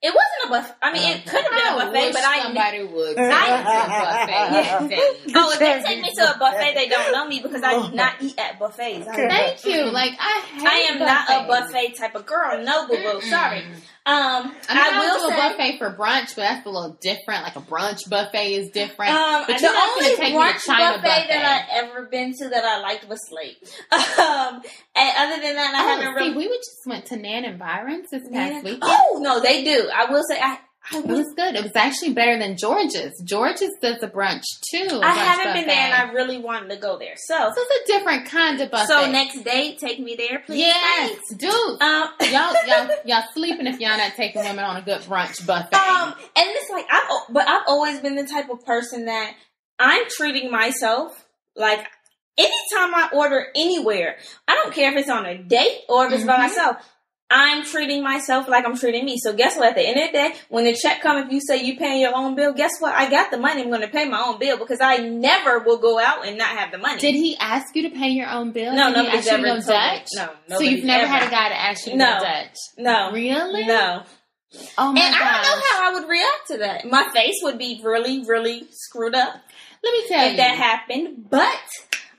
It 0.06 0.14
wasn't 0.14 0.43
a 0.43 0.49
buffet. 0.49 0.76
I 0.82 0.91
mean, 0.91 1.16
it 1.16 1.26
could 1.26 1.41
have 1.41 1.49
been 1.49 1.74
a 1.74 1.86
buffet, 1.86 2.06
wish 2.08 2.14
but 2.14 2.24
I 2.26 2.43
somebody 2.43 2.84
would. 2.84 3.16
I- 3.18 4.28
take 4.28 4.51
me 4.51 4.64
to 4.68 4.76
a 4.76 4.80
buffet. 4.84 5.34
Oh, 5.36 5.51
if 5.54 5.60
they 5.60 5.82
take 5.82 6.01
me 6.01 6.12
to 6.14 6.36
a 6.36 6.38
buffet, 6.38 6.74
they 6.76 6.88
don't 6.89 7.12
know 7.14 7.26
me 7.26 7.39
because 7.39 7.64
I 7.64 7.88
do 7.88 7.95
not 8.04 8.14
eat 8.22 8.38
at 8.38 8.60
buffets. 8.60 9.06
Thank 9.08 9.66
you. 9.66 9.86
Like 9.91 10.14
I, 10.20 10.41
hate 10.41 10.68
I 10.68 10.76
am 10.91 10.99
not 10.99 11.30
a 11.30 11.47
buffet 11.47 11.95
type 11.97 12.16
of 12.16 12.26
girl. 12.26 12.62
No, 12.66 12.86
boo 12.88 12.97
boo. 12.97 13.22
Sorry. 13.22 13.64
Um, 14.06 14.16
I, 14.16 14.47
mean, 14.47 14.56
I 14.70 14.89
I 14.91 14.99
will 14.99 15.30
do 15.30 15.30
say. 15.30 15.34
a 15.34 15.49
buffet 15.49 15.78
for 15.78 15.89
brunch, 15.97 16.36
but 16.36 16.41
that's 16.41 16.66
a 16.66 16.70
little 16.70 16.97
different. 17.01 17.43
Like 17.43 17.56
a 17.56 17.62
brunch 17.62 18.10
buffet 18.10 18.54
is 18.56 18.70
different. 18.72 19.14
Um, 19.14 19.45
but 19.47 19.60
the 19.62 19.68
only 19.68 20.01
going 20.01 20.16
to 20.16 20.22
take 20.22 20.34
me 20.34 20.39
brunch 20.39 20.66
China 20.66 20.97
buffet, 20.97 21.08
buffet. 21.08 21.28
that 21.30 21.68
I 21.72 21.78
ever 21.80 22.06
been 22.08 22.34
to 22.38 22.49
that 22.49 22.66
I 22.66 22.82
liked 22.82 23.08
was 23.08 23.20
Slate. 23.30 23.58
Um, 23.93 24.62
and 24.95 25.12
other 25.18 25.41
than 25.41 25.56
that, 25.56 25.74
I 25.76 25.84
Oh, 25.84 25.88
haven't 25.88 26.18
see, 26.20 26.30
really. 26.32 26.47
we 26.47 26.58
just 26.58 26.86
went 26.86 27.06
to 27.08 27.16
Nan 27.18 27.45
and 27.45 27.58
Byron's 27.58 28.10
this 28.12 28.28
past 28.32 28.64
week. 28.66 28.80
Oh 28.82 29.20
no, 29.22 29.39
they 29.39 29.64
do. 29.64 29.89
I 29.93 30.12
will 30.12 30.24
say 30.30 30.38
I. 30.39 30.60
I, 30.92 30.98
It 31.00 31.06
was, 31.06 31.26
good. 31.36 31.56
It 31.56 31.64
was 31.64 31.76
actually 31.76 32.14
better 32.14 32.38
than 32.38 32.58
George's. 32.58 33.20
George's 33.24 33.72
does 33.82 34.04
a 34.04 34.08
brunch 34.08 34.44
too. 34.70 34.88
a 34.92 35.00
I 35.00 35.12
brunch 35.12 35.16
haven't 35.16 35.54
been 35.54 35.68
there, 35.68 35.78
and. 35.78 36.10
I 36.10 36.14
really 36.14 36.38
wanted 36.40 36.70
to 36.72 36.78
go 36.78 36.98
there. 37.00 37.14
So, 37.16 37.36
So 37.38 37.54
it's 37.56 37.90
a 37.90 37.94
different 37.94 38.26
kind 38.26 38.60
of 38.60 38.70
buffet. 38.70 38.88
so 38.88 39.10
next 39.12 39.44
date, 39.44 39.78
take 39.80 40.00
me 40.00 40.16
there, 40.16 40.40
please. 40.46 40.60
yes, 40.60 41.20
dude. 41.38 41.50
Um, 41.52 42.10
y'all, 42.32 42.54
y'all, 42.68 42.90
y'all 43.06 43.24
sleeping 43.34 43.68
if 43.68 43.80
y'all 43.80 43.98
not 43.98 44.14
taking 44.16 44.44
women 44.44 44.66
on 44.66 44.78
a 44.78 44.82
good 44.82 45.02
brunch 45.02 45.46
buffet. 45.46 45.76
Um, 45.76 46.14
and 46.14 46.46
it's 46.50 46.70
like 46.70 46.86
I've, 46.92 47.34
but 47.34 47.48
I've 47.48 47.64
always 47.68 48.00
been 48.02 48.16
the 48.16 48.26
type 48.28 48.50
of 48.50 48.66
person 48.66 49.06
that 49.06 49.34
I'm 49.80 50.04
treating 50.18 50.52
myself 50.52 51.26
like 51.56 51.80
anytime 52.38 52.94
I 52.96 53.10
order 53.14 53.48
anywhere, 53.56 54.18
I 54.48 54.56
don't 54.56 54.74
care 54.74 54.92
if 54.92 54.98
it's 54.98 55.10
on 55.10 55.26
a 55.26 55.38
date 55.38 55.82
or 55.88 56.08
if 56.08 56.14
it's 56.14 56.24
by 56.26 56.36
Mhm. 56.36 56.40
myself. 56.40 56.78
I'm 57.30 57.63
treating 57.65 58.03
myself 58.03 58.47
like 58.47 58.63
I'm 58.65 58.78
treating 58.78 59.05
me. 59.05 59.17
So 59.17 59.34
guess 59.34 59.57
what? 59.57 59.69
At 59.69 59.76
the 59.76 59.82
end 59.88 59.99
of 59.99 60.07
the 60.07 60.11
day, 60.13 60.36
when 60.49 60.65
the 60.65 60.76
check 60.80 61.01
comes, 61.01 61.26
if 61.26 61.32
you 61.32 61.41
say 61.41 61.63
you 61.63 61.76
paying 61.78 61.99
your 61.99 62.15
own 62.15 62.36
bill, 62.36 62.53
guess 62.53 62.71
what? 62.80 62.93
I 62.93 63.09
got 63.09 63.32
the 63.32 63.38
money. 63.38 63.61
I'm 63.63 63.69
going 63.69 63.82
to 63.82 63.88
pay 63.88 64.07
my 64.07 64.21
own 64.21 64.38
bill 64.39 64.57
because 64.57 64.80
I 64.82 64.97
never 64.97 65.57
will 65.59 65.78
go 65.80 65.97
out 65.99 66.28
and 66.28 66.38
not 66.38 66.49
have 66.49 66.71
the 66.71 66.78
money. 66.78 66.99
Did 67.01 67.15
he 67.15 67.36
ask 67.39 67.76
you 67.76 67.89
to 67.89 67.95
pay 67.95 68.09
your 68.09 68.30
own 68.30 68.51
bill? 68.51 68.76
no, 68.76 68.89
Did 68.93 68.97
nobody's 69.05 69.28
ever 69.28 69.38
to 69.38 69.43
go 69.43 69.53
told 69.55 69.65
me- 69.67 69.74
Dutch? 69.74 70.07
No, 70.15 70.57
so 70.57 70.63
you've 70.63 70.86
never 70.86 71.03
ever. 71.05 71.11
had 71.13 71.28
a 71.28 71.32
guy 71.32 71.49
to 71.49 71.55
ask 71.59 71.86
you 71.88 71.93
to 71.93 71.97
No. 71.97 72.19
Dutch? 72.19 72.57
No, 72.78 73.11
Really? 73.11 73.65
no. 73.65 74.03
Oh 74.78 74.91
my 74.91 75.01
And 75.01 75.15
I 75.15 75.43
don't 75.43 75.57
know 75.57 75.63
how 75.71 75.89
I 75.89 75.93
would 75.99 76.07
react 76.07 76.47
to 76.49 76.57
that. 76.59 76.86
My 76.88 77.09
face 77.11 77.38
would 77.41 77.57
be 77.57 77.82
really, 77.84 78.24
really 78.28 78.67
screwed 78.69 79.15
up 79.15 79.34
Let 79.84 79.91
me 79.93 80.07
tell 80.07 80.26
if 80.26 80.32
you. 80.34 80.38
that 80.38 80.55
happened. 80.55 81.26
But 81.32 81.57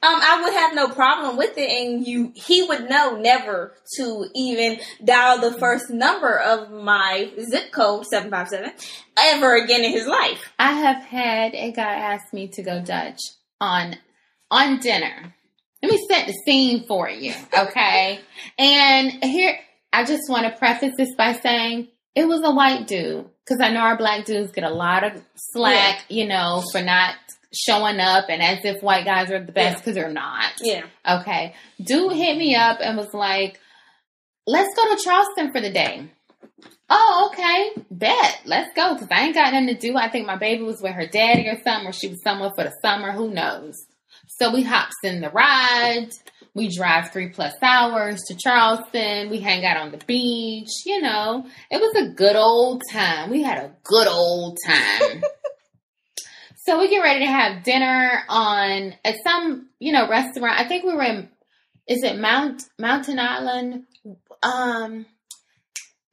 um, 0.04 0.20
I 0.22 0.42
would 0.42 0.52
have 0.52 0.74
no 0.74 0.88
problem 0.88 1.38
with 1.38 1.56
it, 1.56 1.68
and 1.68 2.06
you 2.06 2.32
he 2.34 2.62
would 2.62 2.90
know 2.90 3.16
never 3.16 3.74
to 3.96 4.26
even 4.34 4.78
dial 5.02 5.40
the 5.40 5.58
first 5.58 5.88
number 5.88 6.38
of 6.38 6.70
my 6.70 7.30
zip 7.40 7.72
code 7.72 8.04
seven 8.06 8.30
five 8.30 8.48
seven 8.48 8.72
ever 9.18 9.56
again 9.56 9.82
in 9.82 9.92
his 9.92 10.06
life. 10.06 10.52
I 10.58 10.72
have 10.72 11.02
had 11.04 11.54
a 11.54 11.72
guy 11.72 11.94
ask 11.94 12.32
me 12.34 12.48
to 12.48 12.62
go 12.62 12.82
Dutch 12.82 13.20
on 13.60 13.96
on 14.50 14.78
dinner. 14.80 15.34
Let 15.82 15.92
me 15.92 16.06
set 16.08 16.26
the 16.26 16.34
scene 16.44 16.86
for 16.86 17.08
you, 17.08 17.34
okay? 17.56 18.20
and 18.58 19.10
here, 19.22 19.58
I 19.92 20.04
just 20.04 20.22
want 20.28 20.46
to 20.46 20.58
preface 20.58 20.94
this 20.98 21.14
by 21.16 21.32
saying 21.34 21.88
it 22.14 22.26
was 22.26 22.42
a 22.44 22.50
white 22.50 22.86
dude 22.86 23.26
because 23.44 23.60
I 23.60 23.70
know 23.70 23.80
our 23.80 23.96
black 23.96 24.24
dudes 24.24 24.52
get 24.52 24.64
a 24.64 24.70
lot 24.70 25.04
of 25.04 25.22
slack, 25.36 26.04
you 26.08 26.26
know, 26.26 26.62
for 26.72 26.82
not 26.82 27.14
showing 27.54 28.00
up 28.00 28.26
and 28.28 28.42
as 28.42 28.64
if 28.64 28.82
white 28.82 29.04
guys 29.04 29.30
are 29.30 29.44
the 29.44 29.52
best 29.52 29.74
Yeah. 29.76 29.78
because 29.78 29.94
they're 29.94 30.12
not. 30.12 30.52
Yeah, 30.60 30.84
Okay. 31.08 31.54
Dude 31.82 32.12
hit 32.12 32.36
me 32.36 32.54
up 32.56 32.78
and 32.82 32.96
was 32.96 33.12
like, 33.14 33.60
let's 34.46 34.74
go 34.76 34.94
to 34.94 35.02
Charleston 35.02 35.52
for 35.52 35.60
the 35.60 35.70
day. 35.70 36.08
Oh, 36.90 37.30
okay. 37.32 37.82
Bet. 37.90 38.42
Let's 38.44 38.70
go. 38.74 38.94
Cause 38.96 39.08
I 39.10 39.22
ain't 39.24 39.34
got 39.34 39.52
nothing 39.52 39.68
to 39.68 39.74
do. 39.74 39.96
I 39.96 40.10
think 40.10 40.26
my 40.26 40.36
baby 40.36 40.62
was 40.62 40.82
with 40.82 40.92
her 40.92 41.06
daddy 41.06 41.48
or 41.48 41.58
something, 41.64 41.88
or 41.88 41.92
she 41.92 42.08
was 42.08 42.22
somewhere 42.22 42.50
for 42.54 42.64
the 42.64 42.72
summer. 42.82 43.10
Who 43.12 43.30
knows? 43.30 43.74
So 44.38 44.52
we 44.52 44.62
hops 44.62 44.94
in 45.02 45.20
the 45.20 45.30
ride. 45.30 46.08
We 46.54 46.68
drive 46.68 47.10
three 47.10 47.30
plus 47.30 47.54
hours 47.62 48.20
to 48.28 48.36
Charleston. 48.36 49.28
We 49.30 49.40
hang 49.40 49.64
out 49.64 49.76
on 49.78 49.90
the 49.90 50.00
beach. 50.06 50.68
You 50.86 51.00
know, 51.00 51.46
it 51.70 51.78
was 51.80 51.96
a 51.96 52.10
good 52.14 52.36
old 52.36 52.82
time. 52.92 53.30
We 53.30 53.42
had 53.42 53.58
a 53.58 53.72
good 53.82 54.06
old 54.06 54.58
time. 54.64 55.22
so 56.66 56.78
we 56.78 56.88
get 56.88 57.00
ready 57.00 57.20
to 57.24 57.30
have 57.30 57.62
dinner 57.62 58.22
on 58.28 58.94
at 59.04 59.16
some, 59.24 59.68
you 59.78 59.92
know, 59.92 60.08
restaurant. 60.08 60.58
I 60.58 60.64
think 60.64 60.84
we 60.84 60.94
were 60.94 61.02
in, 61.02 61.28
is 61.86 62.02
it 62.02 62.18
Mount, 62.18 62.62
Mountain 62.78 63.18
Island? 63.18 63.84
Um, 64.42 65.06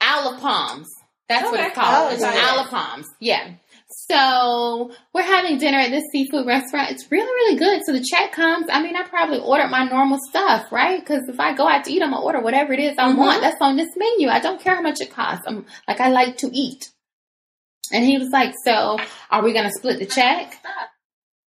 Isle 0.01 0.33
of 0.33 0.39
Palms. 0.41 0.87
That's 1.29 1.49
what 1.49 1.59
it's 1.61 1.75
called. 1.75 2.09
Oh, 2.09 2.13
it's 2.13 2.21
yeah. 2.21 2.33
Isle 2.53 2.59
of 2.65 2.69
Palms. 2.69 3.07
Yeah. 3.19 3.51
So 4.09 4.91
we're 5.13 5.21
having 5.21 5.57
dinner 5.57 5.77
at 5.79 5.91
this 5.91 6.03
seafood 6.11 6.45
restaurant. 6.45 6.91
It's 6.91 7.09
really, 7.11 7.25
really 7.25 7.57
good. 7.57 7.81
So 7.85 7.93
the 7.93 8.03
check 8.03 8.31
comes. 8.33 8.67
I 8.69 8.81
mean, 8.81 8.95
I 8.95 9.03
probably 9.03 9.39
ordered 9.39 9.69
my 9.69 9.85
normal 9.85 10.17
stuff, 10.29 10.71
right? 10.71 10.99
Because 10.99 11.21
if 11.27 11.39
I 11.39 11.55
go 11.55 11.67
out 11.67 11.85
to 11.85 11.91
eat, 11.91 12.01
I'm 12.01 12.11
gonna 12.11 12.23
order 12.23 12.41
whatever 12.41 12.73
it 12.73 12.79
is 12.79 12.97
I 12.97 13.11
Mhm. 13.11 13.17
want. 13.17 13.41
That's 13.41 13.57
on 13.61 13.77
this 13.77 13.89
menu. 13.95 14.29
I 14.29 14.39
don't 14.39 14.59
care 14.61 14.75
how 14.75 14.81
much 14.81 14.99
it 15.01 15.11
costs. 15.11 15.45
I'm 15.47 15.65
like, 15.87 15.99
I 16.01 16.09
like 16.09 16.37
to 16.37 16.49
eat. 16.53 16.89
And 17.93 18.05
he 18.05 18.17
was 18.17 18.29
like, 18.29 18.53
"So, 18.65 18.97
are 19.29 19.43
we 19.43 19.53
gonna 19.53 19.71
split 19.71 19.99
the 19.99 20.05
check?" 20.05 20.53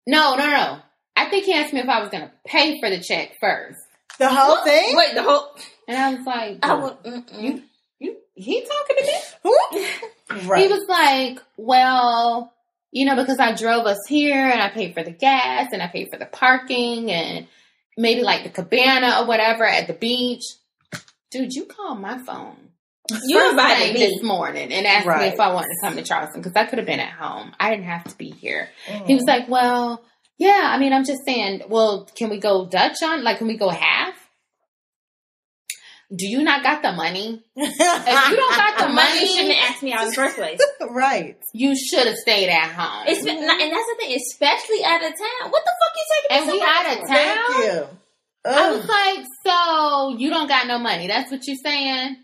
No, 0.07 0.35
no, 0.37 0.47
no. 0.47 0.79
I 1.17 1.29
think 1.31 1.45
he 1.45 1.55
asked 1.55 1.73
me 1.73 1.81
if 1.81 1.89
I 1.89 2.01
was 2.01 2.11
gonna 2.11 2.33
pay 2.47 2.81
for 2.81 2.91
the 2.91 3.01
check 3.01 3.37
first, 3.41 3.79
The 4.19 4.29
whole 4.29 4.65
thing? 4.65 4.97
Wait, 4.97 5.15
the 5.15 5.23
whole. 5.23 5.49
and 5.89 5.97
I 5.97 6.15
was 6.15 6.27
like, 6.27 6.59
I 6.63 6.75
would. 6.75 6.97
"You, 7.39 7.63
you, 7.99 8.17
he 8.35 8.61
talking 8.67 8.97
to 8.99 9.05
me?" 9.75 9.89
Right. 10.47 10.63
He 10.63 10.69
was 10.69 10.89
like, 10.89 11.41
well, 11.59 12.55
you 12.91 13.05
know, 13.05 13.17
because 13.17 13.39
I 13.39 13.55
drove 13.55 13.85
us 13.85 13.99
here 14.09 14.49
and 14.49 14.63
I 14.63 14.71
paid 14.71 14.95
for 14.95 15.03
the 15.03 15.11
gas 15.11 15.69
and 15.73 15.83
I 15.83 15.89
paid 15.89 16.09
for 16.11 16.19
the 16.19 16.25
parking 16.25 17.11
and 17.11 17.47
maybe 17.99 18.23
like 18.23 18.43
the 18.43 18.49
cabana 18.49 19.19
or 19.21 19.27
whatever 19.27 19.65
at 19.67 19.89
the 19.89 19.93
beach. 19.93 20.43
Dude, 21.31 21.53
you 21.53 21.67
called 21.67 22.01
my 22.01 22.17
phone. 22.19 22.57
You 23.11 23.39
First 23.39 23.51
invited 23.53 23.95
me. 23.95 24.01
this 24.01 24.23
morning 24.23 24.73
and 24.73 24.87
asked 24.87 25.07
me 25.07 25.27
if 25.27 25.41
I 25.41 25.53
wanted 25.53 25.69
to 25.69 25.77
come 25.83 25.97
to 25.97 26.03
Charleston 26.03 26.41
because 26.41 26.57
I 26.57 26.65
could 26.67 26.79
have 26.79 26.87
been 26.87 27.01
at 27.01 27.13
home. 27.13 27.53
I 27.59 27.71
didn't 27.71 27.87
have 27.87 28.05
to 28.05 28.17
be 28.17 28.31
here. 28.31 28.69
Mm. 28.87 29.07
He 29.07 29.15
was 29.15 29.25
like, 29.27 29.49
well, 29.49 30.05
yeah, 30.39 30.71
I 30.73 30.79
mean, 30.79 30.93
I'm 30.93 31.05
just 31.05 31.25
saying, 31.27 31.63
well, 31.69 32.09
can 32.15 32.31
we 32.31 32.39
go 32.39 32.67
Dutch 32.67 33.03
on? 33.03 33.25
Like, 33.25 33.39
can 33.39 33.49
we 33.49 33.57
go 33.57 33.71
half? 33.71 34.15
Do 36.15 36.27
you 36.29 36.43
not 36.43 36.63
got 36.63 36.83
the 36.83 36.93
money? 36.93 37.43
If 37.57 38.31
you 38.31 38.37
don't 38.37 38.57
got 38.57 38.79
the 38.79 38.89
Money 38.93 39.21
you 39.21 39.27
shouldn't 39.27 39.55
have 39.55 39.71
asked 39.71 39.83
me 39.83 39.93
out 39.95 40.03
in 40.03 40.09
the 40.09 40.15
first 40.15 40.37
place. 40.37 40.61
right. 40.91 41.39
you 41.55 41.75
should 41.75 42.07
have 42.07 42.17
stayed 42.17 42.51
at 42.51 42.71
home. 42.71 43.05
It's, 43.09 43.21
and 43.27 43.39
that's 43.39 43.87
the 43.87 43.97
thing, 43.99 44.15
especially 44.15 44.85
out 44.85 45.03
of 45.03 45.09
town. 45.09 45.51
What 45.51 45.65
the 45.65 45.73
fuck 45.81 45.97
you 45.97 46.05
taking 46.29 46.37
And 46.39 46.53
we 46.53 46.63
out 46.63 46.87
of 46.87 47.09
town? 47.09 47.39
Thank 47.49 47.65
you. 47.65 47.99
I 48.45 48.71
was 48.73 48.87
like, 48.87 49.27
so 49.47 50.19
you 50.19 50.29
don't 50.29 50.49
got 50.49 50.67
no 50.67 50.79
money. 50.79 51.07
That's 51.07 51.31
what 51.31 51.47
you're 51.47 51.57
saying? 51.65 52.17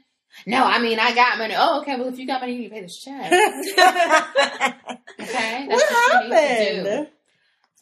No, 0.46 0.64
I 0.64 0.78
mean, 0.78 0.98
I 0.98 1.14
got 1.14 1.38
money. 1.38 1.54
Oh, 1.56 1.80
okay. 1.80 1.96
Well, 1.96 2.08
if 2.08 2.18
you 2.18 2.26
got 2.26 2.40
money, 2.40 2.52
you 2.54 2.58
need 2.60 2.68
to 2.68 2.74
pay 2.74 2.80
this 2.82 2.98
check. 3.02 3.32
Okay. 5.20 5.66
That's 5.68 5.82
what 5.82 6.24
you 6.24 6.30
need 6.30 6.36
to 6.36 6.82
do. 6.82 6.88
happened? 6.88 7.08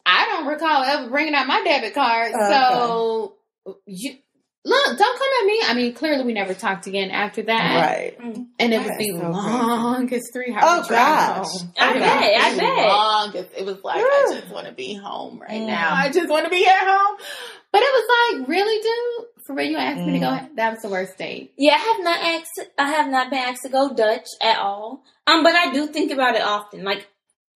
I 0.07 0.25
don't 0.27 0.47
recall 0.47 0.83
ever 0.85 1.11
bringing 1.11 1.35
out 1.35 1.47
my 1.47 1.63
debit 1.65 1.95
card. 1.95 2.33
So 2.33 3.35
you 3.87 4.15
look, 4.65 4.99
don't 4.99 5.19
come 5.19 5.29
at 5.41 5.47
me. 5.47 5.63
I 5.67 5.75
mean, 5.75 5.93
clearly 5.93 6.25
we 6.25 6.33
never 6.33 6.55
talked 6.55 6.87
again 6.87 7.11
after 7.11 7.43
that. 7.43 7.77
Right. 7.77 8.17
And 8.59 8.73
it 8.73 8.79
was 8.79 8.87
That's 8.87 8.99
the 8.99 9.11
so 9.13 9.19
crazy. 9.21 9.33
longest 9.33 10.33
three 10.33 10.53
hours. 10.55 10.65
Oh, 10.65 10.87
gosh. 10.89 11.47
I 11.79 11.91
It 11.95 11.99
bet, 12.01 12.41
I 12.41 12.57
bet. 12.57 12.89
Longest. 12.89 13.49
It 13.57 13.67
was 13.67 13.85
like, 13.85 13.99
I 13.99 14.41
just 14.41 14.53
want 14.53 14.67
to 14.67 14.73
be 14.73 14.95
home 14.95 15.39
right 15.41 15.51
Mm. 15.61 15.67
now. 15.67 15.93
I 15.95 16.11
just 16.11 16.29
want 16.29 16.45
to 16.45 16.51
be 16.51 16.67
at 16.67 16.81
home. 16.81 17.17
But 17.73 17.83
it 17.83 17.93
was 17.93 18.39
like, 18.41 18.49
really, 18.49 18.83
dude? 18.83 19.36
For 19.47 19.55
real, 19.55 19.71
you 19.71 19.77
asked 19.77 20.05
me 20.05 20.13
to 20.15 20.19
go? 20.19 20.27
Mm. 20.27 20.57
That 20.57 20.73
was 20.73 20.83
the 20.83 20.89
worst 20.89 21.17
date. 21.17 21.53
Yeah, 21.57 21.75
I 21.75 21.79
have 21.79 22.03
not 22.03 22.21
asked. 22.21 22.61
I 22.77 22.91
have 22.91 23.09
not 23.09 23.31
been 23.31 23.39
asked 23.39 23.63
to 23.63 23.69
go 23.69 23.95
Dutch 23.95 24.27
at 24.43 24.59
all. 24.59 25.05
Um, 25.27 25.45
but 25.45 25.55
I 25.55 25.73
do 25.73 25.87
think 25.87 26.11
about 26.11 26.35
it 26.35 26.43
often. 26.43 26.83
Like, 26.83 27.07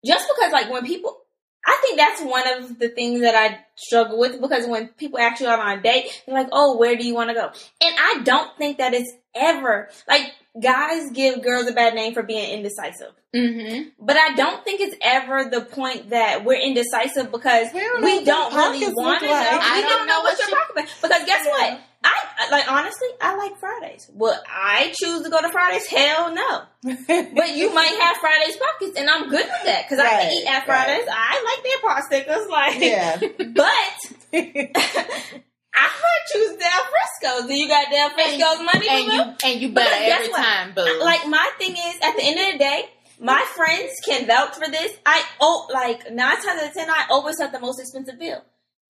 just 0.05 0.27
because, 0.27 0.53
like, 0.53 0.69
when 0.69 0.85
people, 0.85 1.17
I 1.65 1.77
think 1.81 1.97
that's 1.97 2.21
one 2.21 2.47
of 2.47 2.77
the 2.77 2.89
things 2.89 3.21
that 3.21 3.33
I 3.33 3.59
struggle 3.75 4.19
with 4.19 4.39
because 4.39 4.67
when 4.67 4.89
people 4.89 5.17
ask 5.17 5.41
you 5.41 5.47
out 5.47 5.59
on 5.59 5.79
a 5.79 5.81
date, 5.81 6.23
they're 6.25 6.35
like, 6.35 6.49
"Oh, 6.51 6.77
where 6.77 6.95
do 6.95 7.05
you 7.05 7.15
want 7.15 7.31
to 7.31 7.33
go?" 7.33 7.47
And 7.81 7.95
I 7.97 8.21
don't 8.23 8.55
think 8.57 8.77
that 8.77 8.93
it's 8.93 9.11
ever 9.33 9.89
like 10.07 10.31
guys 10.61 11.11
give 11.11 11.41
girls 11.43 11.67
a 11.67 11.73
bad 11.73 11.93
name 11.95 12.13
for 12.13 12.23
being 12.23 12.49
indecisive. 12.51 13.11
Mm-hmm. 13.35 13.89
But 13.99 14.17
I 14.17 14.33
don't 14.35 14.63
think 14.63 14.81
it's 14.81 14.95
ever 15.01 15.49
the 15.49 15.61
point 15.61 16.09
that 16.09 16.43
we're 16.45 16.59
indecisive 16.59 17.31
because 17.31 17.67
We 17.73 17.79
don't 17.81 18.03
we 18.03 18.23
don't 18.23 18.53
really 18.53 18.93
want 18.93 19.19
to 19.21 19.27
know. 19.27 19.31
like. 19.33 19.47
I 19.51 19.75
We 19.75 19.81
don't 19.81 19.89
don't 19.91 20.07
know 20.07 20.13
know 20.17 20.21
what 20.23 20.37
what 20.39 20.49
your 20.49 20.57
pocket 20.59 20.85
is. 20.85 21.01
Because 21.01 21.25
guess 21.25 21.45
Yeah. 21.45 21.51
what? 21.51 21.79
I 22.01 22.25
I- 22.39 22.49
like 22.49 22.71
honestly, 22.71 23.09
I 23.21 23.35
like 23.35 23.59
Fridays. 23.59 24.09
Will 24.13 24.33
I 24.47 24.93
choose 24.95 25.21
to 25.23 25.29
go 25.29 25.41
to 25.41 25.49
Fridays? 25.49 25.85
Hell 25.87 26.33
no. 26.33 26.61
But 27.35 27.55
you 27.55 27.73
might 27.73 27.95
have 28.01 28.17
Fridays 28.17 28.55
pockets, 28.57 28.97
and 28.97 29.09
I'm 29.09 29.23
good 29.29 29.45
with 29.45 29.63
that 29.65 29.83
because 29.85 29.99
I 29.99 30.03
Right, 30.05 30.21
can 30.21 30.31
eat 30.31 30.47
at 30.47 30.65
right. 30.67 30.85
Fridays. 30.85 31.07
I 31.11 31.43
like 31.43 31.63
their 31.63 31.79
pot 31.81 32.03
stickers, 32.05 32.47
like. 32.49 32.79
yeah. 32.79 33.19
But 33.53 35.41
I 35.73 35.87
might 35.87 36.33
choose 36.33 36.57
Del 36.57 36.83
Frisco's. 36.89 37.47
Do 37.47 37.53
you 37.53 37.67
got 37.67 37.89
Del 37.89 38.09
Frisco's 38.09 38.65
money? 38.65 38.87
And 38.89 39.05
you 39.13 39.21
and 39.51 39.61
you 39.61 39.69
better 39.69 39.89
Because 40.03 40.19
every 40.27 40.33
time, 40.33 40.73
boo. 40.75 40.99
like 41.03 41.27
my 41.27 41.49
thing 41.57 41.71
is 41.73 41.95
at 42.01 42.15
the 42.15 42.23
end 42.23 42.39
of 42.39 42.51
the 42.53 42.57
day 42.59 42.89
my 43.21 43.45
friends 43.53 43.91
can 44.05 44.25
vouch 44.25 44.55
for 44.55 44.71
this 44.71 44.93
i 45.05 45.21
oh 45.41 45.67
like 45.73 46.09
nine 46.09 46.35
times 46.37 46.61
out 46.61 46.67
of 46.69 46.73
ten 46.73 46.89
i 46.89 47.03
always 47.09 47.37
have 47.37 47.51
the 47.51 47.59
most 47.59 47.77
expensive 47.77 48.17
bill 48.17 48.41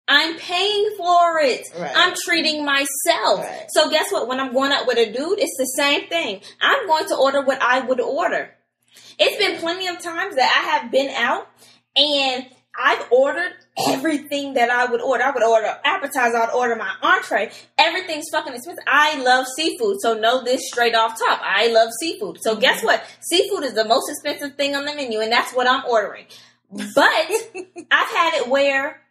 i'm 0.08 0.38
paying 0.38 0.92
for 0.98 1.40
it 1.40 1.66
Right. 1.76 1.92
i'm 1.96 2.14
treating 2.26 2.64
myself 2.64 3.40
Right. 3.40 3.66
so 3.70 3.90
guess 3.90 4.12
what 4.12 4.28
when 4.28 4.40
i'm 4.40 4.54
going 4.54 4.72
out 4.72 4.86
with 4.86 5.00
a 5.00 5.06
dude 5.12 5.40
it's 5.40 5.58
the 5.58 5.66
same 5.82 6.08
thing 6.10 6.42
i'm 6.62 6.86
going 6.86 7.08
to 7.08 7.16
order 7.16 7.42
what 7.42 7.60
i 7.60 7.80
would 7.80 8.00
order 8.00 8.52
it's 9.18 9.38
been 9.44 9.58
plenty 9.60 9.88
of 9.88 10.00
times 10.00 10.36
that 10.36 10.64
i 10.64 10.78
have 10.80 10.92
been 10.92 11.10
out 11.10 11.48
and 11.96 12.46
I've 12.82 13.12
ordered 13.12 13.54
everything 13.88 14.54
that 14.56 14.70
I 14.70 14.86
would 14.86 15.02
order. 15.02 15.24
I 15.24 15.32
would 15.32 15.44
order 15.44 15.78
appetizer, 15.84 16.38
I'd 16.38 16.50
order 16.54 16.76
my 16.76 16.92
entree. 17.02 17.52
Everything's 17.78 18.26
fucking 18.32 18.54
expensive. 18.54 18.84
I 18.88 19.22
love 19.22 19.46
seafood, 19.56 19.98
so 20.02 20.14
know 20.14 20.44
this 20.44 20.62
straight 20.68 20.96
off 20.96 21.18
top. 21.20 21.40
I 21.44 21.68
love 21.68 21.90
seafood. 22.00 22.38
So 22.42 22.56
guess 22.56 22.84
what? 22.84 23.04
Seafood 23.22 23.64
is 23.64 23.74
the 23.74 23.86
most 23.86 24.10
expensive 24.10 24.56
thing 24.56 24.76
on 24.76 24.86
the 24.86 24.94
menu, 24.96 25.20
and 25.20 25.32
that's 25.32 25.54
what 25.54 25.68
I'm 25.68 25.84
ordering. 25.86 26.26
But 26.72 26.86
I've 27.92 28.10
had 28.16 28.34
it 28.36 28.48
where 28.48 29.02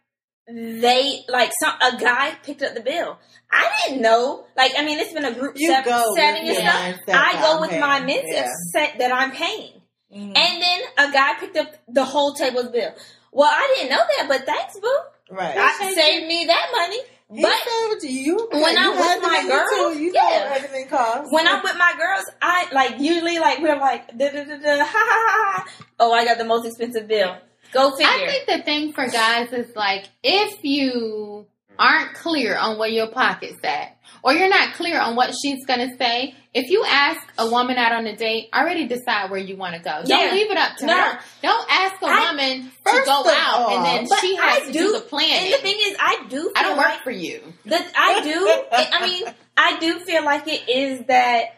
they 0.47 1.21
like 1.29 1.51
some 1.61 1.73
a 1.81 1.97
guy 2.01 2.35
picked 2.43 2.61
up 2.63 2.73
the 2.73 2.81
bill. 2.81 3.19
I 3.51 3.69
didn't 3.87 4.01
know. 4.01 4.45
Like, 4.55 4.71
I 4.77 4.83
mean, 4.85 4.99
it's 4.99 5.13
been 5.13 5.25
a 5.25 5.33
group 5.33 5.53
You 5.57 5.69
set- 5.69 5.85
setting 6.15 6.47
and 6.49 6.57
stuff. 6.57 7.15
I 7.15 7.33
go 7.41 7.55
I'm 7.55 7.61
with 7.61 7.79
my 7.79 7.99
paying. 8.01 8.23
Yeah. 8.27 8.47
set 8.73 8.97
that 8.99 9.11
I'm 9.11 9.31
paying. 9.31 9.73
Mhm. 10.13 10.35
And 10.37 10.61
then 10.61 10.81
a 10.97 11.11
guy 11.11 11.33
picked 11.39 11.57
up 11.57 11.67
the 11.87 12.03
whole 12.03 12.33
table's 12.33 12.69
bill. 12.69 12.93
Well, 13.31 13.49
I 13.51 13.73
didn't 13.75 13.91
know 13.91 14.03
that, 14.17 14.25
but 14.27 14.45
thanks, 14.45 14.79
boo. 14.79 14.99
Right. 15.31 15.55
I 15.57 15.93
saved 15.93 16.27
me 16.27 16.45
that 16.45 16.67
money. 16.75 16.99
He 17.31 17.43
But 17.43 17.53
saved 17.63 18.03
you. 18.11 18.47
when 18.51 18.61
you 18.61 18.79
I'm 18.79 18.89
with 18.97 19.21
my 19.21 19.29
money 19.43 19.47
girls, 19.49 19.69
too. 19.95 20.03
you 20.03 20.11
know 20.11 20.21
yeah. 20.29 20.49
what 20.49 20.57
everything 20.63 20.87
costs. 20.87 21.31
when 21.31 21.47
I'm 21.47 21.61
with 21.61 21.77
my 21.77 21.93
girls, 21.95 22.25
I 22.41 22.67
like 22.71 22.99
usually 22.99 23.37
like 23.37 23.59
we're 23.59 23.77
like 23.79 24.07
da 24.17 24.31
da 24.31 24.43
da 24.45 24.57
da 24.57 24.77
ha 24.83 24.85
ha 24.85 24.85
ha. 24.87 25.63
ha. 25.63 25.67
Oh, 25.99 26.11
I 26.11 26.25
got 26.25 26.39
the 26.39 26.45
most 26.45 26.65
expensive 26.65 27.07
bill. 27.07 27.37
Go 27.71 27.91
figure. 27.91 28.07
I 28.11 28.25
think 28.25 28.47
the 28.47 28.63
thing 28.63 28.93
for 28.93 29.07
guys 29.07 29.53
is 29.53 29.75
like 29.75 30.05
if 30.23 30.63
you 30.63 31.45
aren't 31.79 32.13
clear 32.13 32.57
on 32.57 32.77
where 32.77 32.89
your 32.89 33.07
pocket's 33.07 33.63
at, 33.63 33.97
or 34.23 34.33
you're 34.33 34.49
not 34.49 34.73
clear 34.75 34.99
on 34.99 35.15
what 35.15 35.33
she's 35.41 35.65
gonna 35.65 35.95
say, 35.97 36.35
if 36.53 36.69
you 36.69 36.83
ask 36.85 37.19
a 37.37 37.49
woman 37.49 37.77
out 37.77 37.93
on 37.93 38.05
a 38.07 38.15
date, 38.15 38.49
already 38.53 38.87
decide 38.87 39.31
where 39.31 39.39
you 39.39 39.55
want 39.55 39.75
to 39.75 39.81
go. 39.81 40.01
Yeah. 40.05 40.17
Don't 40.17 40.33
leave 40.33 40.51
it 40.51 40.57
up 40.57 40.75
to 40.77 40.85
No. 40.87 40.93
her. 40.99 41.19
Don't 41.41 41.67
ask 41.71 42.01
a 42.01 42.05
I- 42.05 42.29
woman 42.31 42.71
to 42.85 43.01
go 43.05 43.23
out 43.29 43.59
all, 43.59 43.77
and 43.77 43.85
then 44.09 44.17
she 44.19 44.35
has 44.35 44.63
I 44.63 44.65
to 44.65 44.71
do- 44.71 44.79
do 44.79 44.91
the 44.93 45.17
and 45.17 45.53
the 45.53 45.57
thing 45.57 45.77
is, 45.79 45.95
I 45.99 46.23
do. 46.27 46.51
I 46.55 46.63
don't 46.63 46.77
work 46.77 47.03
for 47.03 47.11
you. 47.11 47.53
that. 47.65 47.87
I 47.95 48.21
do. 48.21 48.53
I 48.71 49.05
mean, 49.07 49.23
I 49.55 49.79
do 49.79 49.99
feel 49.99 50.23
like 50.25 50.47
it 50.47 50.67
is 50.69 51.05
that. 51.07 51.55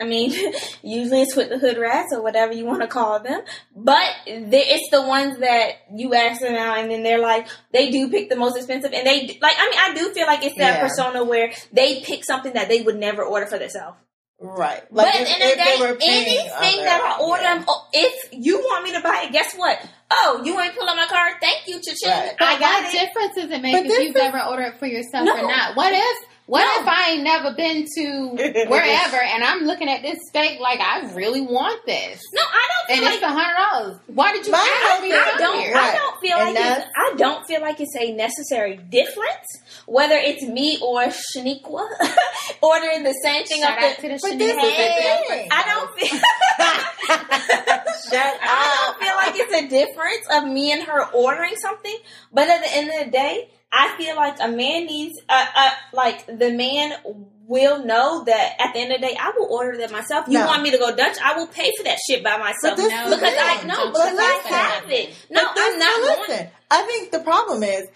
I 0.00 0.04
mean, 0.04 0.30
usually 0.82 1.22
it's 1.22 1.34
with 1.34 1.48
the 1.48 1.58
hood 1.58 1.78
rats 1.78 2.12
or 2.12 2.22
whatever 2.22 2.52
you 2.52 2.66
want 2.66 2.82
to 2.82 2.86
call 2.88 3.20
them, 3.20 3.40
but 3.74 4.06
it's 4.26 4.90
the 4.90 5.02
ones 5.02 5.38
that 5.38 5.70
you 5.94 6.12
ask 6.14 6.40
them 6.42 6.54
out 6.54 6.78
and 6.78 6.90
then 6.90 7.02
they're 7.02 7.18
like, 7.18 7.48
they 7.72 7.90
do 7.90 8.10
pick 8.10 8.28
the 8.28 8.36
most 8.36 8.56
expensive 8.56 8.92
and 8.92 9.06
they, 9.06 9.38
like, 9.40 9.54
I 9.58 9.70
mean, 9.70 9.80
I 9.80 9.94
do 9.94 10.12
feel 10.12 10.26
like 10.26 10.44
it's 10.44 10.56
that 10.58 10.76
Yeah. 10.78 10.80
persona 10.88 11.24
where 11.24 11.50
they 11.72 12.00
pick 12.02 12.24
something 12.24 12.52
that 12.52 12.68
they 12.68 12.82
would 12.82 12.96
never 12.96 13.22
order 13.24 13.46
for 13.46 13.58
themselves. 13.58 13.96
right. 14.38 14.82
But 14.90 15.06
Like 15.06 15.14
at 15.14 15.20
if, 15.22 15.26
the 15.28 15.32
end 15.32 15.42
of 15.42 15.48
if 15.48 15.56
the 15.56 15.64
they 15.64 15.76
day, 15.76 15.80
were 15.80 15.98
anything 15.98 16.76
their 16.76 16.84
that 16.84 17.16
I 17.18 17.24
order, 17.24 17.42
yeah. 17.42 17.64
Oh, 17.66 17.86
if 17.94 18.28
you 18.32 18.58
want 18.58 18.84
me 18.84 18.92
to 18.92 19.00
buy 19.00 19.24
it, 19.26 19.32
guess 19.32 19.54
what? 19.54 19.78
Oh, 20.10 20.42
you 20.44 20.60
ain't 20.60 20.76
pull 20.76 20.86
up 20.86 20.94
my 20.96 21.06
card. 21.06 21.36
Thank 21.40 21.66
you, 21.68 21.80
cha-ching. 21.80 22.10
Right. 22.10 22.36
But 22.38 22.46
I 22.48 22.58
got 22.60 22.82
what 22.84 22.94
it. 22.94 23.00
difference 23.00 23.34
does 23.34 23.50
it 23.50 23.62
make 23.62 23.72
But 23.72 23.86
if 23.86 23.98
you've 24.08 24.14
is- 24.16 24.22
ever 24.22 24.42
ordered 24.44 24.74
it 24.74 24.78
for 24.78 24.86
yourself 24.86 25.24
No. 25.24 25.38
or 25.38 25.48
not? 25.48 25.74
What 25.74 25.92
if 25.94 26.28
what 26.46 26.60
No. 26.60 26.82
if 26.82 26.88
I 26.88 27.10
ain't 27.10 27.22
never 27.24 27.54
been 27.54 27.86
to 27.96 28.28
wherever 28.68 29.16
and 29.20 29.42
I'm 29.44 29.62
looking 29.64 29.88
at 29.88 30.02
this 30.02 30.18
steak 30.28 30.60
like 30.60 30.80
I 30.80 31.12
really 31.12 31.40
want 31.40 31.84
this? 31.86 32.20
No, 32.32 32.42
I 32.42 32.68
don't 32.88 32.96
And 32.98 33.04
feel 33.06 33.14
it's 33.14 33.22
a 33.22 33.28
hundred 33.28 33.56
dollars. 33.56 34.00
Why 34.06 34.32
did 34.32 34.46
you 34.46 34.52
My 34.52 34.90
ask 34.92 35.02
me 35.02 35.10
to 35.10 35.16
I 35.16 35.36
don't. 35.38 35.58
here? 35.60 35.72
I 35.76 35.92
don't 35.94 36.20
feel 36.20 36.36
And 36.38 36.54
like 36.54 36.78
it's, 36.78 36.86
I 36.96 37.14
don't 37.16 37.46
feel 37.46 37.60
like 37.60 37.80
it's 37.80 37.96
a 37.96 38.12
necessary 38.12 38.76
difference 38.76 39.46
whether 39.86 40.16
it's 40.16 40.42
me 40.42 40.78
or 40.82 41.02
Shaniqua 41.04 41.86
ordering 42.62 43.02
the 43.04 43.14
same 43.22 43.44
thing 43.44 43.60
Shout 43.62 43.78
up 43.78 43.84
out 43.84 43.96
the. 43.96 44.02
to 44.02 44.08
the 44.08 44.18
But 44.22 44.38
this 44.38 44.56
is 44.56 44.62
the 44.62 44.70
thing. 44.70 45.48
I 45.52 45.64
don't 45.66 45.98
feel. 45.98 46.18
Shut 48.10 48.38
I 48.42 48.94
don't 48.96 48.98
feel 49.04 49.16
like 49.16 49.34
it's 49.36 49.54
a 49.54 49.68
difference 49.68 50.26
of 50.32 50.44
me 50.52 50.72
and 50.72 50.82
her 50.84 51.06
ordering 51.12 51.54
something, 51.56 51.96
but 52.32 52.48
at 52.48 52.62
the 52.62 52.72
end 52.76 52.90
of 52.98 53.04
the 53.06 53.10
day, 53.10 53.50
I 53.72 53.94
feel 53.98 54.16
like 54.16 54.36
a 54.40 54.48
man 54.48 54.86
needs, 54.86 55.18
uh, 55.28 55.46
uh, 55.54 55.70
like 55.92 56.26
the 56.26 56.52
man 56.52 56.92
will 57.46 57.84
know 57.84 58.24
that 58.24 58.56
at 58.60 58.72
the 58.74 58.80
end 58.80 58.92
of 58.92 59.00
the 59.00 59.06
day, 59.08 59.16
I 59.20 59.32
will 59.36 59.46
order 59.50 59.76
that 59.78 59.90
myself. 59.92 60.26
You 60.28 60.38
No. 60.38 60.46
want 60.46 60.62
me 60.62 60.70
to 60.72 60.78
go 60.78 60.94
Dutch? 60.94 61.16
I 61.22 61.36
will 61.36 61.46
pay 61.46 61.70
for 61.76 61.84
that 61.84 61.98
shit 62.08 62.24
by 62.24 62.36
myself. 62.38 62.76
This 62.76 62.90
No, 62.90 63.04
because 63.10 63.22
I 63.38 63.62
Don't 63.66 63.92
because 63.92 64.18
I 64.18 64.40
have 64.48 64.90
it. 64.90 65.14
No, 65.30 65.42
I'm 65.46 65.78
not 65.78 65.92
so 65.94 66.06
going. 66.16 66.28
listen. 66.30 66.48
I 66.70 66.82
think 66.82 67.10
the 67.12 67.20
problem 67.20 67.62
is 67.62 67.86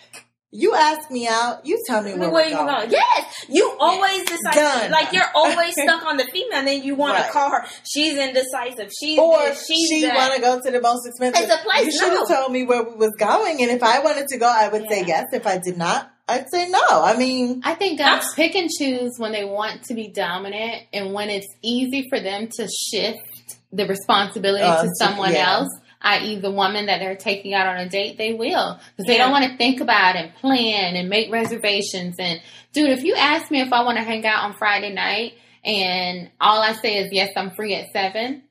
you 0.53 0.75
ask 0.75 1.11
me 1.13 1.29
out, 1.29 1.65
you 1.65 1.81
tell 1.87 2.03
me 2.03 2.11
where, 2.15 2.29
Where 2.29 2.31
we're 2.45 2.51
you 2.51 2.57
going. 2.57 2.67
going? 2.67 2.91
Yes, 2.91 3.45
you 3.49 3.77
always 3.79 4.25
decide. 4.25 4.55
Done. 4.55 4.91
Like 4.91 5.13
you're 5.13 5.31
always 5.35 5.73
stuck 5.81 6.05
on 6.05 6.17
the 6.17 6.25
female, 6.25 6.59
and 6.59 6.67
then 6.67 6.83
you 6.83 6.97
want 6.97 7.15
Right. 7.15 7.27
to 7.27 7.33
call 7.33 7.51
her. 7.51 7.65
She's 7.89 8.17
indecisive. 8.19 8.91
She's 9.01 9.19
Or 9.19 9.39
this, 9.39 9.65
she's 9.67 9.89
she 9.89 10.07
want 10.09 10.35
to 10.35 10.41
go 10.41 10.61
to 10.61 10.71
the 10.71 10.81
most 10.81 11.07
expensive. 11.07 11.45
It's 11.45 11.55
a 11.55 11.59
place, 11.65 11.87
You 11.87 11.93
should 11.93 12.13
have 12.19 12.29
no. 12.29 12.35
told 12.37 12.53
me 12.53 12.65
where 12.65 12.83
we 12.83 12.97
was 12.97 13.13
going, 13.19 13.63
and 13.63 13.71
if 13.71 13.83
I 13.83 14.01
wanted 14.01 14.27
to 14.29 14.39
go, 14.39 14.47
I 14.53 14.69
would 14.69 14.89
say 14.89 15.05
yes. 15.07 15.27
If 15.33 15.47
I 15.47 15.59
did 15.59 15.77
not, 15.79 16.11
I'd 16.29 16.51
say 16.51 16.69
no. 16.69 16.83
I 16.91 17.17
mean, 17.17 17.63
I 17.65 17.75
think 17.75 17.99
guys 18.01 18.25
pick 18.35 18.55
and 18.57 18.69
choose 18.69 19.13
when 19.19 19.31
they 19.33 19.45
want 19.45 19.85
to 19.85 19.95
be 19.95 20.09
dominant 20.09 20.83
and 20.93 21.13
when 21.13 21.31
it's 21.31 21.47
easy 21.63 22.07
for 22.09 22.19
them 22.21 22.49
to 22.57 22.69
shift 22.69 23.19
the 23.73 23.87
responsibility 23.87 24.65
Uh, 24.65 24.83
to 24.83 24.89
to- 24.89 24.95
someone 24.99 25.33
yeah. 25.33 25.53
else, 25.59 25.69
i.e., 26.03 26.37
the 26.37 26.51
woman 26.51 26.87
that 26.87 26.99
they're 27.01 27.17
taking 27.17 27.53
out 27.55 27.67
on 27.67 27.77
a 27.77 27.89
date, 27.89 28.17
they 28.19 28.33
will. 28.33 28.79
Because 28.97 29.07
they 29.07 29.17
Yeah. 29.17 29.25
don't 29.25 29.33
want 29.33 29.45
to 29.51 29.57
think 29.57 29.81
about 29.81 30.17
and 30.17 30.35
plan 30.37 30.97
and 30.97 31.09
make 31.09 31.31
reservations. 31.33 32.17
And, 32.19 32.41
dude, 32.73 32.91
if 32.91 33.05
you 33.05 33.15
ask 33.15 33.51
me 33.51 33.61
if 33.61 33.73
I 33.73 33.83
want 33.83 33.99
to 33.99 34.05
hang 34.05 34.25
out 34.27 34.45
on 34.45 34.55
Friday 34.55 34.93
night 34.93 35.35
and 35.65 36.31
all 36.41 36.61
I 36.63 36.73
say 36.73 36.97
is, 36.99 37.13
yes, 37.13 37.31
I'm 37.37 37.51
free 37.51 37.75
at 37.75 37.89
7, 37.93 38.43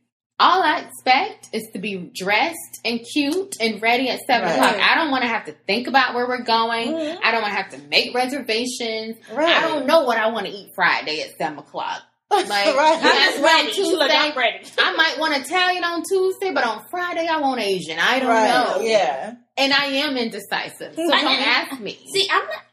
all 0.41 0.63
I 0.63 0.79
expect 0.81 1.49
is 1.51 1.67
to 1.73 1.79
be 1.79 2.11
dressed 2.15 2.79
and 2.85 3.01
cute 3.13 3.55
and 3.59 3.81
ready 3.81 4.07
at 4.09 4.19
7 4.21 4.47
Right. 4.47 4.55
o'clock. 4.55 4.75
I 4.79 4.95
don't 4.95 5.11
want 5.11 5.23
to 5.23 5.27
have 5.29 5.45
to 5.45 5.51
think 5.67 5.87
about 5.87 6.13
where 6.13 6.27
we're 6.27 6.43
going. 6.43 6.93
Mhm. 6.93 7.17
I 7.23 7.31
don't 7.31 7.41
want 7.41 7.53
to 7.53 7.61
have 7.61 7.71
to 7.71 7.77
make 7.89 8.13
reservations. 8.15 9.17
right? 9.33 9.57
I 9.57 9.61
don't 9.67 9.85
know 9.85 10.03
what 10.03 10.17
I 10.17 10.27
want 10.27 10.45
to 10.45 10.51
eat 10.53 10.69
Friday 10.75 11.21
at 11.21 11.35
seven 11.37 11.59
o'clock. 11.59 12.03
Like, 12.31 12.47
right. 12.47 12.73
you 12.73 12.79
I'm 12.79 13.05
ask 13.05 13.25
just 13.25 13.37
me 13.41 13.43
on 13.49 13.55
ready. 13.55 13.71
She 13.73 13.83
look, 13.95 14.11
I'm 14.13 14.37
ready. 14.37 14.65
I 14.77 14.95
might 14.95 15.19
want 15.19 15.33
Italian 15.45 15.83
on 15.83 16.03
Tuesday, 16.07 16.51
but 16.53 16.63
on 16.63 16.85
Friday 16.91 17.27
I 17.27 17.39
want 17.39 17.59
Asian. 17.59 17.97
I 17.99 18.19
don't 18.19 18.29
right. 18.29 18.47
know. 18.77 18.81
Yeah. 18.81 19.33
And 19.57 19.73
I 19.73 19.85
am 19.85 20.15
indecisive. 20.15 20.95
So 20.95 21.11
I 21.13 21.21
don't 21.21 21.41
ask 21.41 21.79
me. 21.81 21.97
See, 22.13 22.27
I'm 22.31 22.45
not. 22.45 22.63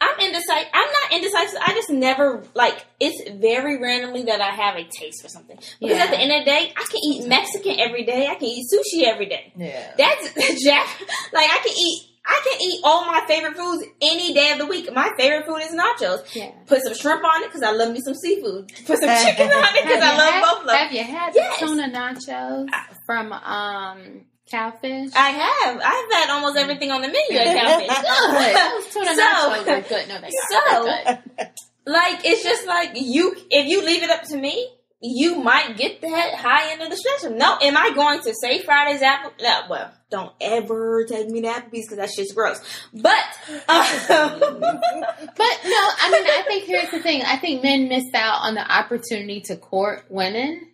I'm 0.00 0.18
indecisive. 0.18 0.68
I'm 0.74 0.88
not 0.92 1.12
indecisive. 1.12 1.58
I 1.64 1.74
just 1.74 1.90
never 1.90 2.42
like. 2.54 2.84
It's 3.00 3.30
very 3.38 3.80
randomly 3.80 4.22
that 4.24 4.40
I 4.40 4.50
have 4.50 4.76
a 4.76 4.84
taste 4.84 5.22
for 5.22 5.28
something. 5.28 5.56
Because 5.56 5.96
Yeah. 5.96 6.04
at 6.04 6.10
the 6.10 6.18
end 6.18 6.32
of 6.32 6.40
the 6.40 6.50
day, 6.50 6.72
I 6.76 6.84
can 6.84 7.00
eat 7.04 7.28
Mexican 7.28 7.78
every 7.78 8.04
day. 8.04 8.26
I 8.26 8.34
can 8.34 8.48
eat 8.48 8.66
sushi 8.72 9.04
every 9.04 9.26
day. 9.26 9.52
Yeah. 9.56 9.92
That's 9.96 10.34
Jack. 10.64 10.88
Like 11.32 11.48
I 11.50 11.58
can 11.64 11.74
eat. 11.78 12.08
I 12.24 12.40
can 12.44 12.60
eat 12.62 12.80
all 12.84 13.04
my 13.06 13.24
favorite 13.26 13.56
foods 13.56 13.84
any 14.00 14.32
day 14.32 14.52
of 14.52 14.58
the 14.58 14.66
week. 14.66 14.88
My 14.94 15.10
favorite 15.18 15.44
food 15.46 15.58
is 15.62 15.72
nachos. 15.74 16.34
yeah. 16.34 16.52
Put 16.66 16.82
some 16.82 16.94
shrimp 16.94 17.24
on 17.24 17.42
it 17.42 17.48
because 17.48 17.62
I 17.62 17.72
love 17.72 17.92
me 17.92 18.00
some 18.00 18.14
seafood. 18.14 18.68
Put 18.86 19.00
some 19.00 19.10
chicken 19.24 19.48
on 19.50 19.76
it 19.76 19.82
because 19.84 20.02
I 20.02 20.16
love 20.16 20.34
had- 20.34 20.62
both. 20.64 20.70
Have 20.70 20.92
you 20.92 21.02
had 21.04 21.34
Yes. 21.34 21.58
tuna 21.58 21.88
nachos 21.90 22.68
from 23.06 23.32
um 23.32 24.24
Cowfish? 24.52 25.10
I 25.16 25.30
have. 25.30 25.76
I've 25.82 26.12
had 26.12 26.30
almost 26.30 26.56
everything 26.58 26.90
on 26.92 27.00
the 27.02 27.08
menu 27.08 27.38
at 27.38 27.56
Cowfish. 27.56 28.92
Tuna 28.92 29.14
So- 29.14 29.22
nachos 29.22 29.68
are 29.68 29.80
good. 29.88 30.08
No, 30.08 30.20
they 30.20 30.30
so- 30.50 30.76
are 30.76 31.14
good. 31.36 31.50
like 31.86 32.24
it's 32.24 32.44
just 32.44 32.66
like 32.66 32.90
you 32.94 33.34
if 33.50 33.66
you 33.66 33.84
leave 33.84 34.02
it 34.04 34.10
up 34.10 34.22
to 34.22 34.36
me 34.36 34.68
you 35.04 35.36
might 35.36 35.76
get 35.76 36.00
that 36.00 36.34
high 36.34 36.70
end 36.72 36.80
of 36.80 36.88
the 36.88 36.96
spectrum 36.96 37.36
no 37.36 37.58
am 37.60 37.76
i 37.76 37.90
going 37.94 38.20
to 38.20 38.32
say 38.34 38.62
friday's 38.62 39.02
apple 39.02 39.32
no 39.42 39.60
well 39.68 39.90
don't 40.10 40.32
ever 40.40 41.04
take 41.04 41.28
me 41.28 41.40
to 41.42 41.48
applebee's 41.48 41.88
because 41.88 41.96
that 41.96 42.10
shit's 42.10 42.32
gross 42.32 42.60
but 42.92 43.24
um, 43.68 44.38
But 44.40 45.58
no, 45.64 45.82
I 46.04 46.10
mean, 46.12 46.26
I 46.26 46.42
think 46.46 46.64
here's 46.64 46.90
the 46.90 47.00
thing. 47.00 47.22
I 47.22 47.36
think 47.38 47.62
men 47.62 47.88
miss 47.88 48.04
out 48.14 48.40
on 48.42 48.54
the 48.54 48.60
opportunity 48.70 49.40
to 49.46 49.56
court 49.56 50.04
women. 50.10 50.68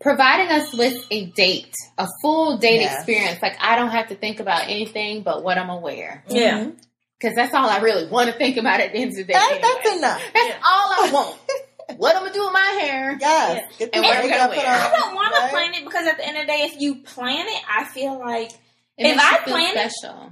Providing 0.00 0.48
us 0.50 0.74
with 0.76 1.06
a 1.10 1.26
date, 1.26 1.72
a 1.98 2.06
full 2.22 2.56
date 2.58 2.80
Yeah. 2.82 2.94
experience. 2.94 3.40
Like, 3.42 3.56
I 3.60 3.76
don't 3.76 3.90
have 3.90 4.08
to 4.08 4.14
think 4.14 4.40
about 4.40 4.64
anything 4.64 5.22
but 5.22 5.42
what 5.42 5.58
I'm 5.58 5.70
aware. 5.70 6.24
yeah 6.28 6.58
Mhm. 6.64 6.76
Because 7.20 7.36
that's 7.36 7.54
all 7.54 7.68
I 7.68 7.78
really 7.78 8.06
want 8.08 8.30
to 8.30 8.36
think 8.36 8.56
about 8.56 8.80
at 8.80 8.92
the 8.92 8.98
end 8.98 9.10
of 9.10 9.16
the 9.16 9.24
day. 9.24 9.32
That, 9.34 9.50
anyway. 9.52 9.68
That's 9.84 9.96
enough. 9.98 10.22
That's 10.34 10.48
Yeah. 10.48 10.56
all 10.64 10.92
I 10.98 11.10
want. 11.12 11.36
what 11.96 12.16
I'm 12.16 12.22
going 12.22 12.32
to 12.32 12.38
do 12.38 12.44
with 12.44 12.52
my 12.52 12.78
hair. 12.80 13.16
Yes. 13.20 13.72
Get 13.78 13.92
the 13.92 13.96
And 13.98 14.04
what 14.04 14.16
I'm 14.16 14.22
makeup 14.24 14.38
gonna 14.50 14.54
put 14.54 14.64
wear. 14.64 14.74
on, 14.74 14.80
i 14.80 14.90
don't 14.90 15.14
want 15.14 15.34
to 15.34 15.40
right? 15.42 15.50
plan 15.52 15.74
it 15.74 15.84
because 15.84 16.06
at 16.06 16.16
the 16.16 16.26
end 16.26 16.36
of 16.36 16.42
the 16.42 16.46
day 16.52 16.60
if 16.72 16.80
you 16.80 16.96
plan 17.02 17.46
it 17.46 17.62
i 17.68 17.84
feel 17.84 18.18
like 18.18 18.50
It 18.96 19.06
If 19.06 19.16
makes 19.16 19.22
you 19.22 19.28
I 19.28 19.44
feel 19.44 19.54
plan 19.54 19.76
it- 19.76 20.30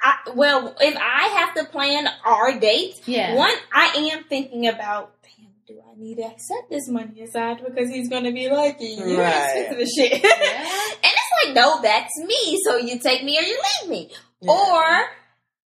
I, 0.00 0.14
well 0.34 0.76
if 0.80 0.96
i 0.96 1.22
have 1.38 1.54
to 1.54 1.64
plan 1.72 2.06
our 2.24 2.58
date 2.58 2.94
Yeah. 3.06 3.34
One, 3.34 3.54
I 3.72 4.10
am 4.12 4.24
thinking 4.24 4.68
about, 4.68 5.12
damn, 5.22 5.50
do 5.66 5.80
I 5.90 5.94
need 5.98 6.16
to 6.16 6.30
set 6.38 6.70
this 6.70 6.88
money 6.88 7.22
aside 7.22 7.62
because 7.64 7.90
he's 7.90 8.08
going 8.08 8.24
to 8.24 8.32
be 8.32 8.48
like, 8.48 8.76
you 8.80 9.18
Right. 9.18 9.66
expensive 9.66 9.88
shit. 9.88 10.12
Yeah. 10.22 10.28
and 10.28 11.12
it's 11.20 11.32
like, 11.44 11.54
no, 11.54 11.80
that's 11.82 12.16
me. 12.24 12.58
So 12.64 12.76
you 12.76 12.98
take 13.00 13.24
me 13.24 13.38
or 13.38 13.42
you 13.42 13.60
leave 13.82 13.90
me. 13.90 14.10
Yeah. 14.40 14.52
Or 14.52 14.84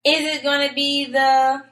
is 0.04 0.36
it 0.36 0.42
going 0.42 0.66
to 0.68 0.74
be 0.74 1.06
the, 1.12 1.62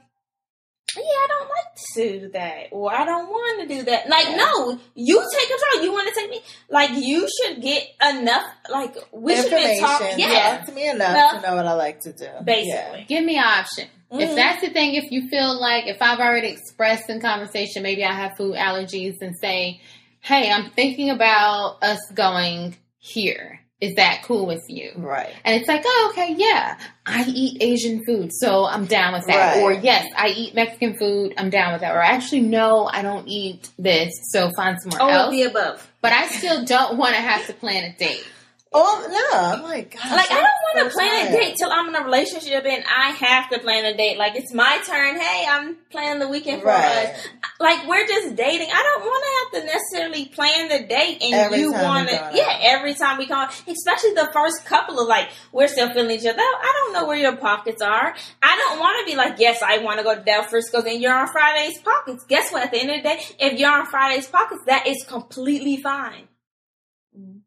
yeah, 0.96 1.02
I 1.02 1.26
don't 1.28 1.48
like 1.48 1.74
to 1.94 2.20
do 2.20 2.28
that, 2.32 2.66
or 2.72 2.92
I 2.92 3.04
don't 3.04 3.28
want 3.28 3.68
to 3.68 3.74
do 3.76 3.82
that. 3.84 4.08
Like, 4.08 4.36
no, 4.36 4.78
you 4.94 5.26
take 5.38 5.48
control. 5.48 5.84
You 5.84 5.92
want 5.92 6.08
to 6.12 6.20
take 6.20 6.30
me. 6.30 6.40
Like, 6.68 6.90
you 6.94 7.28
should 7.28 7.62
get 7.62 7.84
enough. 8.10 8.44
Like, 8.70 8.96
we 9.12 9.36
should 9.36 9.50
be 9.50 9.56
information. 9.56 9.84
talking. 9.84 10.18
Yeah. 10.18 10.32
Yeah, 10.32 10.64
to 10.64 10.72
me 10.72 10.88
enough 10.88 11.10
Enough. 11.10 11.42
to 11.42 11.48
know 11.50 11.56
what 11.56 11.66
I 11.66 11.72
like 11.74 12.00
to 12.00 12.12
do. 12.12 12.28
basically. 12.44 13.04
Give 13.08 13.24
me 13.24 13.36
an 13.36 13.44
option. 13.44 13.88
If 14.12 14.30
Mhm. 14.30 14.34
that's 14.34 14.60
the 14.60 14.70
thing, 14.70 14.94
if 14.94 15.12
you 15.12 15.28
feel 15.28 15.60
like 15.60 15.86
if 15.86 16.02
I've 16.02 16.18
already 16.18 16.48
expressed 16.48 17.08
in 17.08 17.20
conversation, 17.20 17.82
maybe 17.84 18.04
I 18.04 18.12
have 18.12 18.36
food 18.36 18.56
allergies 18.56 19.14
and 19.20 19.36
say, 19.40 19.80
hey, 20.20 20.50
I'm 20.50 20.70
thinking 20.70 21.10
about 21.10 21.78
us 21.82 22.00
going 22.12 22.76
here. 22.98 23.60
Is 23.80 23.94
that 23.94 24.22
cool 24.24 24.46
with 24.46 24.64
you? 24.68 24.92
Right. 24.96 25.32
And 25.42 25.58
it's 25.58 25.66
like, 25.66 25.82
oh, 25.86 26.08
okay, 26.12 26.34
yeah, 26.36 26.78
I 27.06 27.24
eat 27.26 27.62
Asian 27.62 28.04
food, 28.04 28.30
so 28.32 28.66
I'm 28.66 28.84
down 28.84 29.14
with 29.14 29.26
that. 29.26 29.56
Right. 29.56 29.62
Or 29.62 29.72
yes, 29.72 30.06
I 30.16 30.28
eat 30.28 30.54
Mexican 30.54 30.98
food, 30.98 31.32
I'm 31.38 31.48
down 31.48 31.72
with 31.72 31.80
that. 31.80 31.94
Or 31.94 32.02
actually, 32.02 32.42
no, 32.42 32.86
I 32.92 33.00
don't 33.00 33.26
eat 33.26 33.70
this, 33.78 34.12
so 34.32 34.50
find 34.54 34.78
somewhere 34.82 35.00
All 35.00 35.08
else. 35.10 35.26
of 35.28 35.32
the 35.32 35.42
above. 35.44 35.90
But 36.02 36.12
I 36.12 36.26
still 36.28 36.64
don't 36.64 36.98
want 36.98 37.14
to 37.14 37.20
have 37.22 37.46
to 37.46 37.54
plan 37.54 37.84
a 37.84 37.96
date. 37.96 38.26
Oh 38.72 39.04
no! 39.10 39.38
I'm 39.40 39.62
like, 39.64 39.90
gosh, 39.96 40.12
Like 40.12 40.30
I 40.30 40.34
don't 40.34 40.44
want 40.44 40.88
to 40.88 40.90
so 40.92 40.98
plan 41.00 41.26
a 41.26 41.32
date 41.36 41.56
till 41.56 41.72
I'm 41.72 41.88
in 41.88 41.96
a 41.96 42.04
relationship 42.04 42.64
and 42.64 42.84
I 42.86 43.10
have 43.10 43.50
to 43.50 43.58
plan 43.58 43.84
a 43.84 43.96
date. 43.96 44.16
Like 44.16 44.36
it's 44.36 44.54
my 44.54 44.80
turn. 44.86 45.18
Hey, 45.18 45.44
I'm 45.48 45.76
planning 45.90 46.20
the 46.20 46.28
weekend 46.28 46.62
for 46.62 46.68
Right. 46.68 47.08
us. 47.08 47.26
Like 47.58 47.88
we're 47.88 48.06
just 48.06 48.36
dating. 48.36 48.68
I 48.72 48.82
don't 48.84 49.02
want 49.02 49.24
to 49.24 49.58
have 49.58 49.64
to 49.66 49.72
necessarily 49.74 50.26
plan 50.26 50.68
the 50.68 50.86
date 50.86 51.18
and 51.20 51.34
Every 51.34 51.58
you 51.58 51.72
want 51.72 52.10
to. 52.10 52.30
Yeah, 52.32 52.58
every 52.60 52.94
time 52.94 53.18
we 53.18 53.26
call, 53.26 53.48
especially 53.66 54.14
the 54.14 54.30
first 54.32 54.64
couple 54.66 55.00
of 55.00 55.08
like 55.08 55.30
we're 55.50 55.66
still 55.66 55.92
feeling 55.92 56.12
each 56.12 56.26
other. 56.26 56.38
I 56.40 56.72
don't 56.84 56.92
know 56.92 57.08
where 57.08 57.18
your 57.18 57.36
pockets 57.36 57.82
are. 57.82 58.14
I 58.40 58.56
don't 58.56 58.78
want 58.78 59.04
to 59.04 59.10
be 59.12 59.16
like, 59.16 59.40
yes, 59.40 59.62
I 59.62 59.78
want 59.78 59.98
to 59.98 60.04
go 60.04 60.14
to 60.14 60.22
Del 60.22 60.44
Frisco's 60.44 60.84
and 60.84 61.02
you're 61.02 61.12
on 61.12 61.26
Friday's 61.26 61.78
pockets. 61.80 62.24
Guess 62.28 62.52
what? 62.52 62.62
At 62.66 62.70
the 62.70 62.78
end 62.78 62.90
of 62.92 62.96
the 62.98 63.02
day, 63.02 63.20
if 63.40 63.58
you're 63.58 63.72
on 63.72 63.86
Friday's 63.86 64.28
pockets, 64.28 64.62
that 64.66 64.86
is 64.86 65.04
completely 65.08 65.78
fine. 65.78 66.28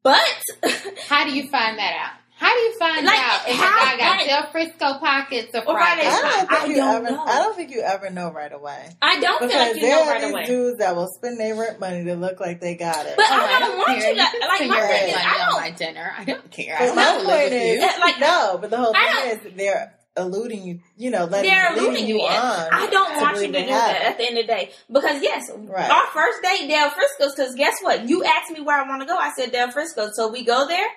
But 0.04 0.20
How 1.08 1.24
do 1.26 1.34
you 1.34 1.48
find 1.50 1.78
that 1.80 1.94
out? 1.94 2.20
How 2.36 2.54
do 2.54 2.60
you 2.60 2.78
find 2.78 3.06
Like, 3.06 3.20
out 3.20 3.48
if 3.48 3.56
how- 3.56 3.78
a 3.78 3.86
guy 3.86 3.98
got 3.98 4.18
like- 4.18 4.28
Del 4.28 4.52
Frisco 4.52 5.00
pockets 5.00 5.52
or 5.54 5.60
Or 5.62 5.76
Fridays. 5.78 6.08
Fridays? 6.08 6.14
I 6.14 6.38
don't 6.40 6.50
think 6.50 6.62
I 6.62 6.66
you 6.66 6.76
don't 6.76 6.96
ever. 7.06 7.12
know. 7.16 7.24
I 7.26 7.38
don't 7.40 7.56
think 7.56 7.72
you 7.72 7.82
ever 7.82 8.10
know 8.10 8.32
right 8.32 8.52
away. 8.52 8.90
I 9.02 9.20
don't 9.22 9.40
feel 9.40 9.48
Because 9.48 9.68
like 9.68 9.76
you 9.78 9.82
there 9.82 9.96
know 9.96 10.04
are 10.04 10.12
right 10.12 10.22
these 10.22 10.32
away. 10.32 10.46
dudes 10.46 10.78
that 10.80 10.96
will 10.96 11.08
spend 11.16 11.40
their 11.40 11.56
rent 11.56 11.80
money 11.80 12.04
to 12.04 12.16
look 12.16 12.42
like 12.42 12.60
they 12.60 12.76
got 12.76 13.06
it. 13.06 13.14
But 13.16 13.26
Oh, 13.30 13.34
I 13.34 13.60
don't 13.60 13.78
want 13.78 13.98
care. 14.00 14.10
you 14.10 14.16
to 14.16 14.22
like 14.22 14.30
spend 14.58 14.70
my 14.72 14.82
thing 14.82 14.90
rent 14.90 15.10
is 15.10 15.16
I 15.16 15.38
don't 15.38 15.62
my 15.62 15.70
dinner. 15.72 16.14
I 16.18 16.24
don't 16.26 16.52
care. 16.52 16.76
But 16.80 16.90
I 16.90 16.96
don't 16.96 17.18
live 17.26 17.26
point 17.28 17.52
with 17.52 17.54
is, 17.54 17.82
you. 17.84 17.90
Like- 18.02 18.20
no. 18.20 18.58
But 18.60 18.70
the 18.72 18.78
whole 18.78 18.94
thing 18.94 19.30
is 19.30 19.54
they're 19.56 19.94
eluding 20.18 20.64
you. 20.64 20.80
You 20.98 21.10
know, 21.12 21.26
letting 21.26 21.50
They're 21.52 21.70
leading 21.72 21.86
eluding 21.86 22.08
you 22.08 22.16
you. 22.18 22.22
on. 22.22 22.70
I 22.72 22.88
don't 22.90 23.22
want 23.22 23.36
you 23.42 23.48
to 23.52 23.60
do 23.62 23.66
that 23.68 24.02
at 24.04 24.18
the 24.18 24.26
end 24.26 24.38
of 24.38 24.46
the 24.48 24.54
day. 24.54 24.72
Because 24.92 25.22
yes, 25.22 25.50
Right. 25.56 25.90
our 25.90 26.08
first 26.08 26.42
date, 26.44 26.68
Del 26.68 26.90
Frisco's, 26.92 27.36
because 27.36 27.56
guess 27.56 27.76
what? 27.82 28.08
You 28.08 28.24
asked 28.24 28.52
me 28.52 28.62
where 28.62 28.78
I 28.84 28.88
want 28.88 29.02
to 29.02 29.08
go. 29.08 29.18
I 29.18 29.32
said 29.36 29.52
Del 29.52 29.72
Frisco's. 29.72 30.16
So 30.16 30.30
we 30.32 30.44
go 30.44 30.68
there. 30.68 30.88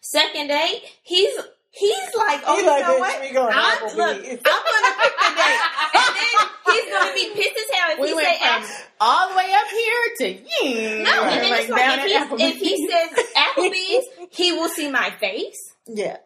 Second 0.00 0.48
date, 0.48 0.82
he's 1.02 1.32
he's 1.70 2.14
like, 2.16 2.40
oh, 2.46 2.56
He 2.56 2.62
you 2.62 2.66
like, 2.68 2.82
know 2.86 2.98
what? 2.98 3.20
we 3.20 3.32
going 3.32 3.52
to 3.52 3.58
I'm, 3.58 3.82
look, 3.82 4.16
I'm 4.16 4.22
gonna 4.22 4.94
pick 5.02 5.12
the 5.18 5.34
date. 5.36 5.60
And 5.96 6.16
then 6.16 6.74
he's 6.74 6.92
gonna 6.92 7.14
be 7.14 7.30
pissed 7.34 7.56
as 7.56 7.76
hell 7.76 7.90
if 7.94 7.98
we 8.00 8.08
he 8.08 8.14
went 8.14 8.26
say 8.28 8.38
from 8.38 8.64
all 9.00 9.30
the 9.30 9.36
way 9.36 9.52
up 9.52 9.68
here 9.70 10.02
to 10.18 10.28
you. 10.64 11.02
No, 11.04 11.22
Right. 11.22 11.32
and 11.32 11.42
then 11.42 11.60
it's 11.60 11.68
down 11.68 11.98
like 11.98 12.10
at 12.10 12.32
if, 12.32 12.40
if 12.40 12.56
he 12.56 12.88
says 12.88 13.26
Applebee's, 13.36 14.28
he 14.36 14.52
will 14.52 14.68
see 14.68 14.90
my 14.90 15.10
face. 15.18 15.72
Yeah. 15.86 16.18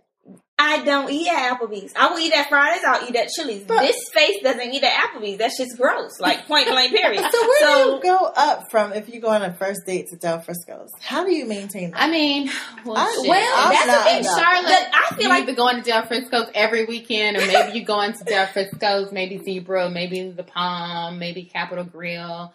I 0.63 0.85
don't 0.85 1.11
eat 1.11 1.27
at 1.29 1.59
Applebee's. 1.59 1.95
I 1.97 2.11
will 2.11 2.19
eat 2.19 2.35
at 2.35 2.49
Fridays. 2.51 2.83
I'll 2.87 3.09
eat 3.09 3.17
at 3.17 3.29
Chili's. 3.31 3.65
But- 3.65 3.81
this 3.81 3.97
face 4.13 4.43
doesn't 4.43 4.61
eat 4.75 4.85
at 4.85 4.93
Applebee's. 4.93 5.39
That's 5.39 5.57
just 5.57 5.79
gross. 5.79 6.21
Like 6.21 6.47
point 6.47 6.69
blank. 6.69 6.93
Period. 6.93 7.25
So 7.33 7.41
where 7.49 7.61
So- 7.69 7.85
do 7.85 7.97
you 7.97 8.03
go 8.13 8.27
up 8.37 8.71
from 8.71 8.93
if 8.93 9.09
you 9.09 9.21
go 9.21 9.29
on 9.29 9.43
a 9.43 9.55
first 9.55 9.81
date 9.87 10.09
to 10.11 10.17
Del 10.17 10.41
Frisco's? 10.41 10.91
How 11.01 11.25
do 11.25 11.33
you 11.33 11.47
maintain 11.47 11.93
that? 11.93 12.03
I 12.03 12.11
mean, 12.11 12.51
well, 12.85 12.97
I- 12.99 13.11
shit. 13.23 13.29
well, 13.29 13.55
I'm 13.57 13.73
that's 13.73 13.87
the 13.87 14.11
thing, 14.11 14.25
Charlotte. 14.25 14.65
But 14.65 14.89
I 14.95 15.15
feel 15.15 15.23
you 15.23 15.29
like 15.31 15.43
either 15.45 15.55
going 15.55 15.77
to 15.77 15.83
Del 15.83 16.07
Frisco's 16.07 16.51
every 16.55 16.85
weekend, 16.85 17.37
or 17.39 17.47
maybe 17.47 17.79
you 17.79 17.85
going 17.85 18.13
to 18.13 18.25
Del 18.25 18.47
Frisco's, 18.49 19.13
maybe 19.13 19.39
Zebra, 19.39 19.89
maybe 19.91 20.31
the 20.31 20.43
Palm, 20.45 21.19
maybe 21.19 21.45
Capital 21.45 21.85
Grille. 21.85 22.53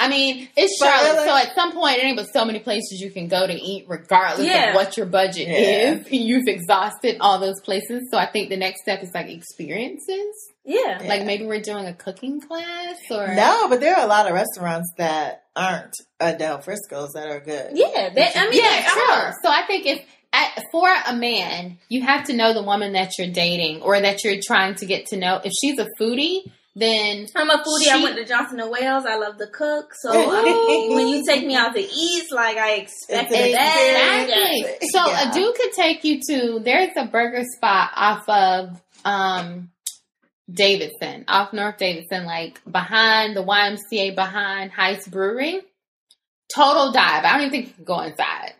I 0.00 0.08
mean, 0.08 0.48
it's 0.56 0.78
But 0.78 0.86
Charlotte, 0.86 1.12
really- 1.16 1.28
so 1.28 1.36
at 1.36 1.54
some 1.56 1.72
point, 1.72 1.96
there 1.96 2.06
ain't 2.06 2.16
but 2.16 2.32
so 2.32 2.44
many 2.44 2.60
places 2.60 3.00
you 3.00 3.10
can 3.10 3.26
go 3.26 3.44
to 3.46 3.52
eat, 3.52 3.86
regardless 3.88 4.46
Yeah. 4.46 4.68
of 4.70 4.74
what 4.76 4.96
your 4.96 5.06
budget 5.06 5.48
Yeah. 5.48 5.54
is. 5.94 6.06
You've 6.12 6.46
exhausted 6.46 7.16
all 7.20 7.40
those 7.40 7.60
places, 7.64 8.08
so 8.10 8.16
I 8.16 8.26
think 8.26 8.48
the 8.48 8.56
next 8.56 8.82
step 8.82 9.02
is 9.02 9.10
like 9.12 9.28
experiences. 9.28 10.34
yeah. 10.64 11.02
Yeah. 11.02 11.08
Like 11.08 11.24
maybe 11.24 11.46
we're 11.46 11.60
doing 11.62 11.86
a 11.86 11.94
cooking 11.94 12.40
class, 12.40 12.96
or 13.10 13.34
No, 13.34 13.68
but 13.68 13.80
there 13.80 13.96
are 13.96 14.04
a 14.04 14.08
lot 14.08 14.26
of 14.26 14.34
restaurants 14.34 14.92
that 14.98 15.44
aren't 15.56 15.94
a 16.20 16.32
Del 16.34 16.60
Frisco's 16.60 17.12
that 17.14 17.26
are 17.28 17.40
good. 17.40 17.70
Yeah, 17.74 18.10
that, 18.14 18.36
I 18.36 18.48
mean, 18.50 18.60
yeah, 18.62 18.82
sure. 18.88 19.10
are. 19.12 19.34
So 19.42 19.50
I 19.50 19.62
think 19.66 19.86
if 19.86 20.00
at, 20.32 20.62
for 20.70 20.88
a 21.06 21.14
man, 21.16 21.78
you 21.88 22.02
have 22.02 22.24
to 22.26 22.34
know 22.34 22.52
the 22.52 22.62
woman 22.62 22.92
that 22.92 23.12
you're 23.18 23.32
dating 23.32 23.80
or 23.82 23.98
that 24.00 24.22
you're 24.24 24.40
trying 24.46 24.74
to 24.76 24.86
get 24.86 25.06
to 25.06 25.16
know. 25.16 25.40
If 25.42 25.52
she's 25.60 25.78
a 25.78 25.86
foodie, 25.98 26.42
then 26.78 27.26
I'm 27.34 27.50
a 27.50 27.58
foodie. 27.62 27.88
I 27.90 28.00
went 28.02 28.16
to 28.16 28.24
Johnson 28.24 28.60
and 28.60 28.70
Wales. 28.70 29.04
I 29.06 29.16
love 29.16 29.36
to 29.38 29.46
cook. 29.46 29.92
So 30.00 30.10
Ooh. 30.14 30.30
um, 30.90 30.94
when 30.96 31.08
you 31.08 31.24
take 31.26 31.46
me 31.46 31.54
out 31.56 31.74
to 31.74 31.80
eat, 31.80 32.24
like 32.32 32.56
I 32.56 32.72
expect 32.76 33.30
It's 33.32 33.56
that. 33.56 34.26
exactly. 34.28 34.88
So 34.92 35.06
Yeah. 35.06 35.30
a 35.30 35.34
dude 35.34 35.54
could 35.54 35.72
take 35.72 36.04
you 36.04 36.20
to. 36.28 36.60
There's 36.60 36.90
a 36.96 37.06
burger 37.06 37.44
spot 37.56 37.90
off 37.94 38.28
of 38.28 38.80
um 39.04 39.70
Davidson, 40.50 41.24
off 41.28 41.52
North 41.52 41.76
Davidson, 41.76 42.24
like 42.24 42.60
behind 42.70 43.36
the 43.36 43.42
YMCA, 43.44 44.14
behind 44.14 44.72
Heist 44.72 45.10
Brewery. 45.10 45.60
Total 46.54 46.90
dive. 46.92 47.24
I 47.24 47.32
don't 47.32 47.40
even 47.42 47.50
think 47.50 47.66
you 47.68 47.74
can 47.74 47.84
go 47.84 48.00
inside. 48.00 48.54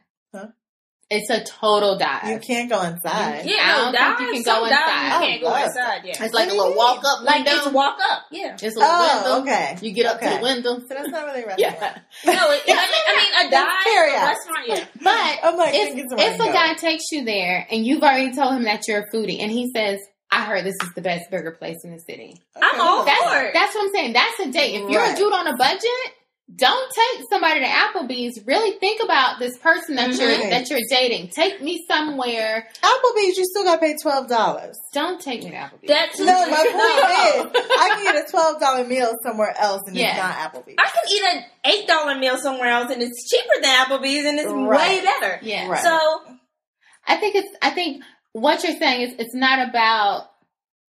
Huh? 1.10 1.16
It's 1.18 1.30
a 1.30 1.42
total 1.42 1.96
dive. 1.96 2.28
You 2.28 2.38
can't 2.38 2.68
go 2.68 2.82
inside. 2.82 3.46
Yeah, 3.46 3.56
I 3.62 3.90
no, 3.90 3.92
don't 3.92 3.92
think 3.92 4.18
dive, 4.18 4.20
you 4.20 4.32
can 4.34 4.44
some 4.44 4.62
go 4.64 4.68
dive, 4.68 4.78
inside. 4.78 5.04
You 5.20 5.26
can't 5.26 5.40
go 5.42 5.48
Oh, 5.48 5.64
inside. 5.64 6.00
Yeah, 6.04 6.24
It's 6.24 6.34
like 6.34 6.50
a 6.50 6.54
little 6.54 6.74
walk 6.74 6.98
up 7.04 7.22
like 7.24 7.46
window. 7.46 7.52
it's 7.64 7.72
walk 7.72 7.96
up. 8.10 8.22
Yeah. 8.30 8.52
It's 8.60 8.62
a 8.62 8.78
little 8.78 8.82
Oh, 8.84 9.40
window. 9.40 9.50
okay. 9.50 9.78
You 9.80 9.92
get 9.92 10.04
up 10.06 10.20
to 10.20 10.28
the 10.28 10.40
window. 10.42 10.78
So 10.80 10.86
that's 10.90 11.08
not 11.08 11.24
really 11.26 11.42
a 11.44 11.46
restaurant. 11.46 11.76
Yeah. 11.80 11.98
No, 12.26 12.32
it, 12.52 12.62
I, 12.66 12.72
mean, 12.72 13.04
I 13.08 13.16
mean 13.16 13.46
a 13.46 13.50
That's 13.50 13.66
dive 13.66 13.84
carry 13.84 14.12
a 14.12 14.20
restaurant. 14.20 14.66
Yeah. 14.68 14.84
But 15.02 15.38
I'm 15.48 15.56
like, 15.56 15.74
if, 15.74 15.94
think 15.94 16.04
it's 16.12 16.12
if 16.22 16.40
a 16.40 16.52
guy 16.52 16.74
takes 16.74 17.04
you 17.12 17.24
there 17.24 17.66
and 17.70 17.86
you've 17.86 18.02
already 18.02 18.34
told 18.34 18.52
him 18.54 18.64
that 18.64 18.86
you're 18.86 19.00
a 19.00 19.16
foodie 19.16 19.40
and 19.40 19.50
he 19.50 19.70
says, 19.74 20.00
I 20.30 20.44
heard 20.44 20.62
this 20.66 20.76
is 20.82 20.92
the 20.94 21.00
best 21.00 21.30
burger 21.30 21.52
place 21.52 21.78
in 21.84 21.92
the 21.92 22.00
city. 22.00 22.36
I'm 22.60 22.78
all 22.82 23.00
Okay. 23.02 23.14
for 23.16 23.24
That's, 23.30 23.44
it. 23.48 23.54
that's 23.54 23.74
what 23.74 23.84
I'm 23.84 23.92
saying. 23.94 24.12
That's 24.12 24.40
a 24.40 24.50
date. 24.52 24.74
If 24.82 24.90
you're 24.90 25.00
Right. 25.00 25.14
a 25.14 25.16
dude 25.16 25.32
on 25.32 25.46
a 25.46 25.56
budget, 25.56 26.12
don't 26.56 26.90
take 26.94 27.24
somebody 27.30 27.60
to 27.60 27.66
Applebee's. 27.66 28.40
Really 28.46 28.78
think 28.78 29.02
about 29.02 29.38
this 29.38 29.56
person 29.58 29.96
that 29.96 30.10
Mhm. 30.10 30.18
you're 30.18 30.50
that 30.50 30.70
you're 30.70 30.80
dating. 30.88 31.28
Take 31.28 31.60
me 31.60 31.84
somewhere. 31.88 32.66
Applebee's, 32.82 33.36
you 33.36 33.44
still 33.44 33.64
got 33.64 33.74
to 33.76 33.80
pay 33.80 33.94
twelve 34.00 34.28
dollars. 34.28 34.76
Don't 34.94 35.20
take 35.20 35.42
me 35.44 35.50
to 35.50 35.56
Applebee's. 35.56 35.88
That's 35.88 36.18
No, 36.18 36.26
my 36.48 36.56
point 36.56 36.74
No. 36.74 37.60
is, 37.60 37.66
I 37.78 37.90
can 37.94 38.04
get 38.04 38.26
a 38.26 38.30
twelve 38.30 38.58
dollar 38.60 38.84
meal 38.84 39.12
somewhere 39.22 39.54
else, 39.58 39.82
and 39.86 39.94
Yeah. 39.96 40.08
it's 40.08 40.16
not 40.16 40.34
Applebee's. 40.36 40.76
I 40.78 40.84
can 40.88 41.02
eat 41.12 41.22
an 41.22 41.44
eight 41.66 41.86
dollar 41.86 42.14
meal 42.14 42.38
somewhere 42.38 42.70
else, 42.70 42.90
and 42.92 43.02
it's 43.02 43.28
cheaper 43.30 43.60
than 43.60 43.74
Applebee's, 43.84 44.24
and 44.24 44.38
it's 44.40 44.50
Right. 44.50 44.88
way 44.88 45.00
better. 45.04 45.38
yeah. 45.42 45.68
Right. 45.68 45.82
So 45.82 45.98
I 47.06 47.16
think 47.16 47.34
it's. 47.36 47.48
I 47.62 47.70
think 47.70 48.02
what 48.32 48.62
you're 48.64 48.76
saying 48.78 49.02
is 49.02 49.14
it's 49.18 49.34
not 49.34 49.68
about. 49.68 50.30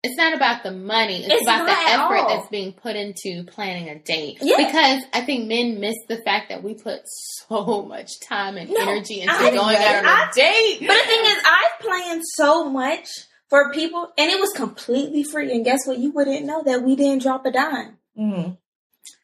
It's 0.07 0.17
not 0.17 0.35
about 0.35 0.63
the 0.63 0.71
money. 0.73 1.25
It's, 1.25 1.33
It's 1.35 1.43
about 1.43 1.67
the 1.67 1.73
effort 1.73 2.17
all. 2.17 2.29
that's 2.29 2.49
being 2.49 2.73
put 2.73 2.97
into 2.97 3.45
planning 3.45 3.89
a 3.89 3.99
date. 3.99 4.39
Yeah. 4.41 4.57
Because 4.57 5.03
I 5.13 5.21
think 5.23 5.47
men 5.49 5.81
miss 5.81 5.97
the 6.09 6.19
fact 6.19 6.49
that 6.51 6.63
we 6.63 6.75
put 6.75 7.01
so 7.49 7.83
much 7.83 8.21
time 8.21 8.57
and 8.57 8.71
No, 8.71 8.81
energy 8.81 9.21
into 9.21 9.35
I- 9.35 9.51
going 9.51 9.77
out 9.77 9.97
on 9.97 10.07
I- 10.07 10.31
a 10.31 10.35
date. 10.35 10.79
But 10.87 10.95
the 10.97 11.07
thing 11.07 11.25
is, 11.25 11.37
I've 11.45 11.81
planned 11.81 12.23
so 12.35 12.69
much 12.71 13.09
for 13.51 13.73
people, 13.73 14.09
and 14.19 14.31
it 14.31 14.41
was 14.41 14.51
completely 14.53 15.23
free. 15.23 15.53
And 15.53 15.65
guess 15.65 15.87
what? 15.87 15.99
You 15.99 16.11
wouldn't 16.13 16.47
know 16.47 16.63
that 16.65 16.83
we 16.83 16.97
didn't 16.97 17.23
drop 17.23 17.45
a 17.47 17.51
dime. 17.53 17.99
hmm 18.17 18.51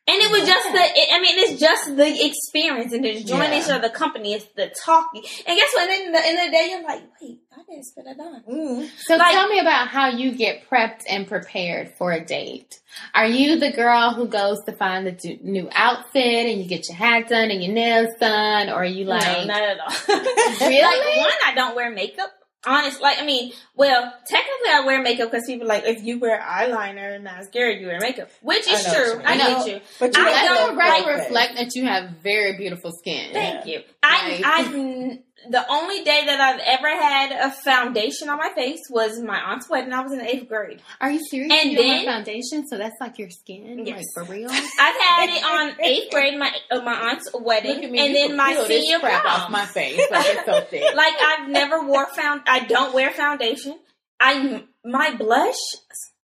And 0.05 0.21
it 0.21 0.31
was 0.33 0.45
just 0.47 0.73
the, 0.73 0.81
it, 0.81 1.09
I 1.13 1.21
mean, 1.21 1.39
it's 1.39 1.61
just 1.61 1.97
the 1.97 2.27
experience 2.27 2.93
and 2.93 3.05
the 3.05 3.23
joining 3.23 3.53
Yeah. 3.53 3.59
each 3.61 3.71
other, 3.71 3.87
the 3.89 3.95
company, 3.95 4.35
it's 4.35 4.47
the 4.57 4.67
talking. 4.85 5.23
And 5.47 5.57
guess 5.57 5.69
what? 5.75 5.89
In 5.91 6.11
the 6.11 6.19
end 6.27 6.39
of 6.41 6.47
the 6.47 6.51
day, 6.51 6.69
you're 6.73 6.83
like, 6.83 7.03
wait, 7.23 7.39
I 7.57 7.63
didn't 7.71 7.85
spend 7.85 8.09
a 8.09 8.15
dime. 8.17 8.41
hmm 8.43 8.85
So 8.99 9.15
Like- 9.15 9.33
tell 9.33 9.49
me 9.49 9.61
about 9.61 9.87
how 9.89 10.09
you 10.09 10.33
get 10.33 10.69
prepped 10.69 11.03
and 11.09 11.29
prepared 11.29 11.95
for 11.97 12.11
a 12.11 12.23
date. 12.25 12.81
Are 13.15 13.29
you 13.29 13.61
the 13.61 13.71
girl 13.71 14.11
who 14.13 14.27
goes 14.27 14.59
to 14.67 14.73
find 14.73 15.07
the 15.07 15.13
d- 15.13 15.39
new 15.41 15.69
outfit 15.73 16.47
and 16.47 16.61
you 16.61 16.69
get 16.69 16.89
your 16.89 16.97
hat 16.97 17.29
done 17.29 17.53
and 17.53 17.63
your 17.63 17.73
nails 17.73 18.09
done, 18.19 18.71
or 18.71 18.75
are 18.83 18.85
you 18.85 19.05
like 19.05 19.23
no, 19.25 19.45
not 19.55 19.63
at 19.63 19.79
all. 19.79 19.95
Really? 20.69 20.83
Like, 20.83 21.17
one, 21.19 21.33
I 21.47 21.53
don't 21.55 21.77
wear 21.77 21.91
makeup. 21.93 22.31
Honest, 22.65 23.01
like, 23.01 23.19
I 23.19 23.25
mean, 23.27 23.53
well, 23.75 24.15
technically 24.27 24.71
I 24.73 24.83
wear 24.87 25.03
makeup 25.03 25.31
because 25.33 25.45
people 25.47 25.67
like, 25.67 25.85
if 25.85 26.03
you 26.05 26.21
wear 26.21 26.41
eyeliner 26.41 27.15
and 27.17 27.25
mascara, 27.25 27.75
you 27.75 27.89
wear 27.89 27.99
makeup. 28.01 28.31
Which 28.41 28.69
is 28.69 28.85
know 28.85 28.93
what 28.93 28.99
you 28.99 29.13
true. 29.15 29.23
I 29.25 29.33
I 29.33 29.37
know. 29.37 29.65
get 29.65 29.67
you. 29.67 29.81
But 29.99 30.17
you 30.17 30.23
I 30.23 30.31
Let 30.31 30.45
don't 30.45 30.71
the 30.75 30.77
record 30.79 31.07
like 31.07 31.19
reflect 31.23 31.55
that 31.57 31.75
you 31.75 31.85
have 31.87 32.11
very 32.23 32.57
beautiful 32.57 32.93
skin. 32.93 33.33
Thank 33.33 33.67
you. 33.67 33.81
I, 34.03 34.29
Right. 34.29 34.43
I, 34.45 35.19
the 35.51 35.65
only 35.71 36.05
day 36.05 36.23
that 36.27 36.41
I've 36.41 36.61
ever 36.65 36.89
had 36.89 37.33
a 37.33 37.51
foundation 37.51 38.29
on 38.29 38.39
my 38.39 38.51
face 38.55 38.81
was 38.91 39.21
my 39.21 39.39
aunt's 39.41 39.69
wedding. 39.69 39.93
I 39.93 40.01
was 40.01 40.13
in 40.13 40.19
the 40.19 40.29
eighth 40.29 40.49
grade. 40.49 40.81
Are 41.01 41.11
you 41.11 41.21
serious? 41.31 41.53
And 41.53 41.73
you 41.73 41.79
don't 41.79 41.87
then- 41.89 42.05
foundation, 42.05 42.67
so 42.69 42.79
that's 42.79 42.95
like 43.01 43.19
your 43.19 43.31
skin, 43.31 43.85
Yes. 43.87 43.97
like 44.17 44.27
for 44.27 44.33
real. 44.33 44.51
I've 44.51 44.59
had 44.79 45.29
it 45.31 45.45
on 45.45 45.81
eighth 45.85 46.11
grade, 46.13 46.39
my 46.39 46.53
uh, 46.71 46.81
my 46.83 47.11
aunt's 47.11 47.29
wedding, 47.35 47.75
Look 47.77 47.85
at 47.85 47.91
me, 47.91 48.07
and 48.07 48.15
then 48.15 48.29
can 48.29 48.37
my 48.37 48.53
peel 48.55 48.69
this 48.69 48.83
senior 48.83 49.01
crap 49.01 49.23
prom. 49.23 49.41
off 49.43 49.51
my 49.51 49.67
face. 49.67 50.01
Like 50.11 50.27
it's 50.29 50.45
so 50.47 50.61
thick. 50.71 50.95
like 50.95 51.15
I've 51.21 51.49
never 51.49 51.85
wore 51.87 52.07
found. 52.15 52.43
I 52.47 52.61
don't 52.65 52.95
wear 52.95 53.11
foundation. 53.11 53.79
I 54.21 54.65
my 54.85 55.15
blush. 55.17 55.57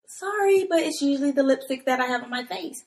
Sorry, 0.07 0.65
but 0.69 0.79
it's 0.79 1.01
usually 1.01 1.31
the 1.31 1.43
lipstick 1.43 1.85
that 1.87 1.99
I 1.99 2.05
have 2.05 2.23
on 2.23 2.29
my 2.29 2.45
face. 2.45 2.83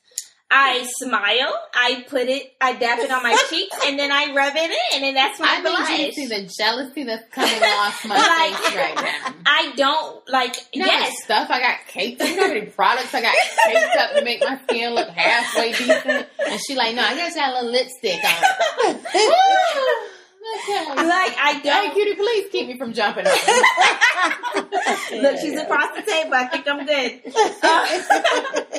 I 0.51 0.89
smile. 1.03 1.53
I 1.75 2.07
put 2.09 2.23
it. 2.29 2.55
I 2.61 2.73
dab 2.73 2.99
it 3.01 3.11
on 3.11 3.23
my 3.23 3.37
cheeks, 3.51 3.77
and 3.85 3.99
then 3.99 4.11
I 4.11 4.33
rub 4.35 4.55
it 4.57 4.71
in, 4.71 4.77
and 4.95 5.05
then 5.05 5.15
that's 5.15 5.39
my 5.39 5.47
I 5.47 5.61
blush. 5.61 5.89
need 5.91 6.01
you 6.01 6.07
to 6.09 6.13
see 6.15 6.27
the 6.27 6.51
jealousy 6.59 7.05
that's 7.05 7.29
coming 7.31 7.63
off 7.63 8.05
my 8.07 8.17
Like- 8.17 8.55
face 8.57 8.75
right 8.77 8.95
now. 8.97 9.35
I 9.47 9.73
don't 9.77 10.29
like. 10.31 10.57
You 10.73 10.81
know 10.83 10.87
yes, 10.87 11.23
stuff 11.25 11.49
I 11.51 11.61
got 11.61 11.77
caked 11.89 12.23
up. 12.23 12.29
You 12.29 12.37
know 12.37 12.43
how 12.49 12.55
many 12.55 12.67
products 12.67 13.15
I 13.15 13.21
got 13.23 13.35
caked 13.67 13.97
up 13.99 14.15
to 14.17 14.25
make 14.25 14.41
my 14.41 14.59
skin 14.65 14.95
look 14.95 15.09
halfway 15.09 15.73
decent? 15.73 16.27
And 16.47 16.61
she 16.67 16.75
like, 16.77 16.95
no, 16.95 17.03
I 17.03 17.15
got 17.15 17.35
you 17.35 17.43
a 17.43 17.53
little 17.53 17.71
lipstick 17.71 18.21
on. 18.25 20.09
Okay. 20.55 20.85
Like 20.87 21.35
I 21.39 21.61
don't. 21.63 21.95
cutie, 21.95 22.15
please 22.15 22.49
keep 22.51 22.69
me 22.69 22.79
from 22.79 22.93
jumping 22.93 23.27
up. 23.27 23.33
Look, 25.13 25.39
she's 25.39 25.59
across 25.59 25.95
the 25.95 26.03
table. 26.03 26.35
I 26.35 26.47
think 26.47 26.67
I'm 26.67 26.87
good. 26.87 27.21
Uh, 27.63 28.79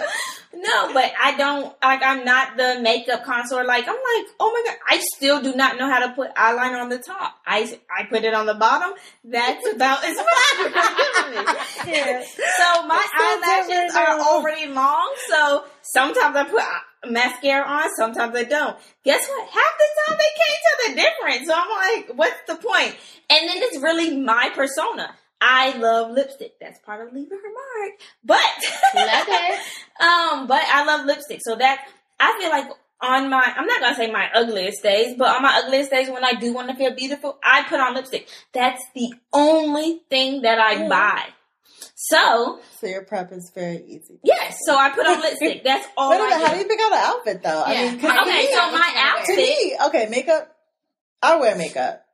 no, 0.54 0.94
but 0.94 1.12
I 1.22 1.36
don't 1.38 1.76
like. 1.82 2.02
I'm 2.04 2.26
not 2.26 2.58
the 2.58 2.80
makeup 2.82 3.24
connoisseur. 3.24 3.64
Like 3.66 3.88
I'm 3.88 3.94
like, 3.94 4.28
oh 4.40 4.52
my 4.52 4.64
god, 4.66 4.78
I 4.90 5.00
still 5.16 5.41
do 5.41 5.56
not 5.56 5.78
know 5.78 5.90
how 5.90 6.08
to 6.08 6.14
put 6.14 6.34
eyeliner 6.36 6.82
on 6.82 6.90
the 6.90 7.00
top. 7.00 7.36
I 7.46 7.80
I 7.96 8.06
put 8.06 8.24
it 8.24 8.34
on 8.34 8.46
the 8.46 8.56
bottom. 8.56 8.94
That's 9.24 9.66
about 9.74 10.04
as 10.04 10.16
much 10.16 10.28
as 10.28 10.60
you're 10.60 10.70
giving 10.70 11.46
me. 11.46 11.52
Yeah. 11.88 12.24
So 12.24 12.88
my 12.88 13.08
eyelashes 13.20 13.96
are 13.96 14.20
already 14.20 14.68
long. 14.68 15.14
So 15.28 15.66
sometimes 15.82 16.36
I 16.36 16.44
put 16.46 16.64
mascara 17.05 17.65
on, 17.65 17.89
sometimes 17.95 18.35
I 18.35 18.43
don't. 18.43 18.77
Guess 19.03 19.27
what? 19.27 19.49
Half 19.49 19.73
the 19.77 19.88
time 20.07 20.17
they 20.17 20.34
can't 20.38 20.59
tell 20.65 20.89
the 20.89 21.01
difference. 21.01 21.47
So 21.47 21.53
I'm 21.55 21.69
like, 21.69 22.17
what's 22.17 22.41
the 22.47 22.55
point? 22.55 22.95
And 23.30 23.49
then 23.49 23.57
it's 23.57 23.77
really 23.81 24.17
my 24.17 24.49
persona. 24.53 25.15
I 25.41 25.77
love 25.77 26.11
lipstick. 26.11 26.59
That's 26.59 26.80
part 26.80 27.05
of 27.07 27.13
leaving 27.13 27.38
her 27.38 27.53
mark. 27.53 27.99
But 28.23 28.39
um, 30.05 30.47
but 30.47 30.61
I 30.67 30.84
love 30.85 31.05
lipstick. 31.05 31.39
So 31.41 31.55
that 31.55 31.85
I 32.19 32.38
feel 32.39 32.49
like 32.49 32.69
on 33.01 33.30
my 33.30 33.53
I'm 33.55 33.65
not 33.65 33.80
gonna 33.80 33.95
say 33.95 34.11
my 34.11 34.30
ugliest 34.34 34.84
days, 34.84 35.15
but 35.17 35.34
on 35.34 35.41
my 35.41 35.61
ugliest 35.63 35.91
days 35.91 36.09
when 36.09 36.26
I 36.26 36.34
do 36.34 36.53
want 36.53 36.69
to 36.69 36.76
feel 36.76 36.93
beautiful, 36.93 37.39
I 37.41 37.63
put 37.63 37.80
on 37.80 37.95
lipstick. 37.95 38.27
That's 38.53 38.84
the 38.93 39.13
only 39.31 40.01
thing 40.09 40.41
that 40.41 40.59
I 40.59 40.73
Yeah. 40.73 40.89
buy. 40.89 41.23
So 41.95 42.60
So 42.80 42.88
your 42.88 43.03
prep 43.03 43.31
is 43.31 43.51
very 43.53 43.84
easy. 43.88 44.19
yes, 44.23 44.57
so 44.65 44.76
I 44.77 44.89
put 44.89 45.06
on 45.06 45.22
lipstick. 45.22 45.64
That's 45.64 45.88
all 45.97 46.10
Wait 46.11 46.19
a 46.19 46.23
I 46.23 46.27
minute, 46.30 46.41
how 46.41 46.47
do. 46.49 46.53
do 46.56 46.60
you 46.61 46.68
pick 46.68 46.80
out 46.81 46.91
an 46.93 46.99
outfit 47.01 47.43
though? 47.43 47.64
I 47.65 47.72
Yeah. 47.73 47.81
mean, 47.91 47.99
'cause 47.99 48.11
How 48.11 48.23
to 48.23 48.30
Okay, 48.30 48.39
me- 48.47 48.53
so 48.53 48.60
What 48.60 48.72
my 48.72 48.77
you 48.88 48.93
gotta 48.93 49.19
outfit. 49.19 49.35
me, 49.38 49.77
okay, 49.88 50.07
makeup. 50.10 50.56
I 51.22 51.35
wear 51.38 51.56
makeup, 51.56 52.06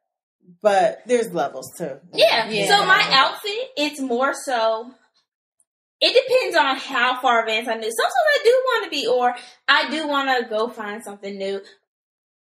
but 0.61 1.01
there's 1.05 1.31
levels 1.33 1.71
too. 1.77 1.99
Yeah. 2.13 2.47
Yeah. 2.49 2.67
So 2.67 2.85
my 2.85 3.03
outfit, 3.11 3.71
it's 3.77 3.99
more 3.99 4.33
so. 4.33 4.91
It 6.01 6.13
depends 6.13 6.57
on 6.57 6.75
how 6.75 7.21
far 7.21 7.41
advanced 7.41 7.69
I 7.69 7.75
knew. 7.75 7.89
Sometimes 7.91 8.13
I 8.13 8.39
do 8.43 8.51
want 8.65 8.83
to 8.85 8.89
be, 8.89 9.07
or 9.07 9.35
I 9.67 9.89
do 9.89 10.07
want 10.07 10.27
to 10.29 10.49
go 10.49 10.67
find 10.67 11.03
something 11.03 11.37
new. 11.37 11.61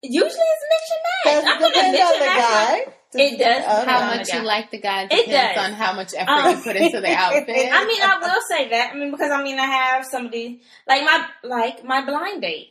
Usually 0.04 0.30
it's 0.30 0.66
mix 0.72 0.92
and 0.92 1.36
Does 1.36 1.44
match. 1.44 1.54
I'm 1.54 1.60
gonna 1.62 1.74
depend 1.74 1.92
mix 1.92 2.06
on 2.06 2.14
and 2.14 2.22
the 2.22 2.26
match. 2.26 2.88
My- 3.14 3.22
It 3.22 3.38
does. 3.40 3.64
Okay. 3.82 3.92
How 3.92 4.06
much 4.16 4.30
you 4.34 4.40
like 4.42 4.72
the 4.72 4.80
guy 4.80 5.04
It 5.04 5.10
depends 5.10 5.56
does. 5.56 5.66
on 5.66 5.74
how 5.74 5.94
much 5.94 6.14
effort 6.16 6.30
Um, 6.32 6.58
you 6.58 6.64
put 6.64 6.76
into 6.76 7.02
the 7.02 7.12
outfit. 7.24 7.46
I 7.50 7.86
mean, 7.86 8.02
I 8.02 8.18
will 8.20 8.42
say 8.50 8.70
that. 8.70 8.92
I 8.94 8.98
mean, 8.98 9.12
because 9.12 9.32
I 9.32 9.42
mean, 9.44 9.60
I 9.60 9.66
have 9.66 10.06
somebody 10.06 10.62
like 10.88 11.04
my 11.04 11.26
like 11.44 11.84
my 11.84 12.06
blind 12.06 12.42
date. 12.42 12.70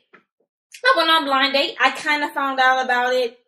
I 0.84 0.94
went 0.96 1.10
on 1.10 1.24
blind 1.24 1.52
date. 1.52 1.76
I 1.80 1.90
kind 1.90 2.24
of 2.24 2.30
found 2.32 2.58
out 2.58 2.84
about 2.84 3.12
it 3.14 3.38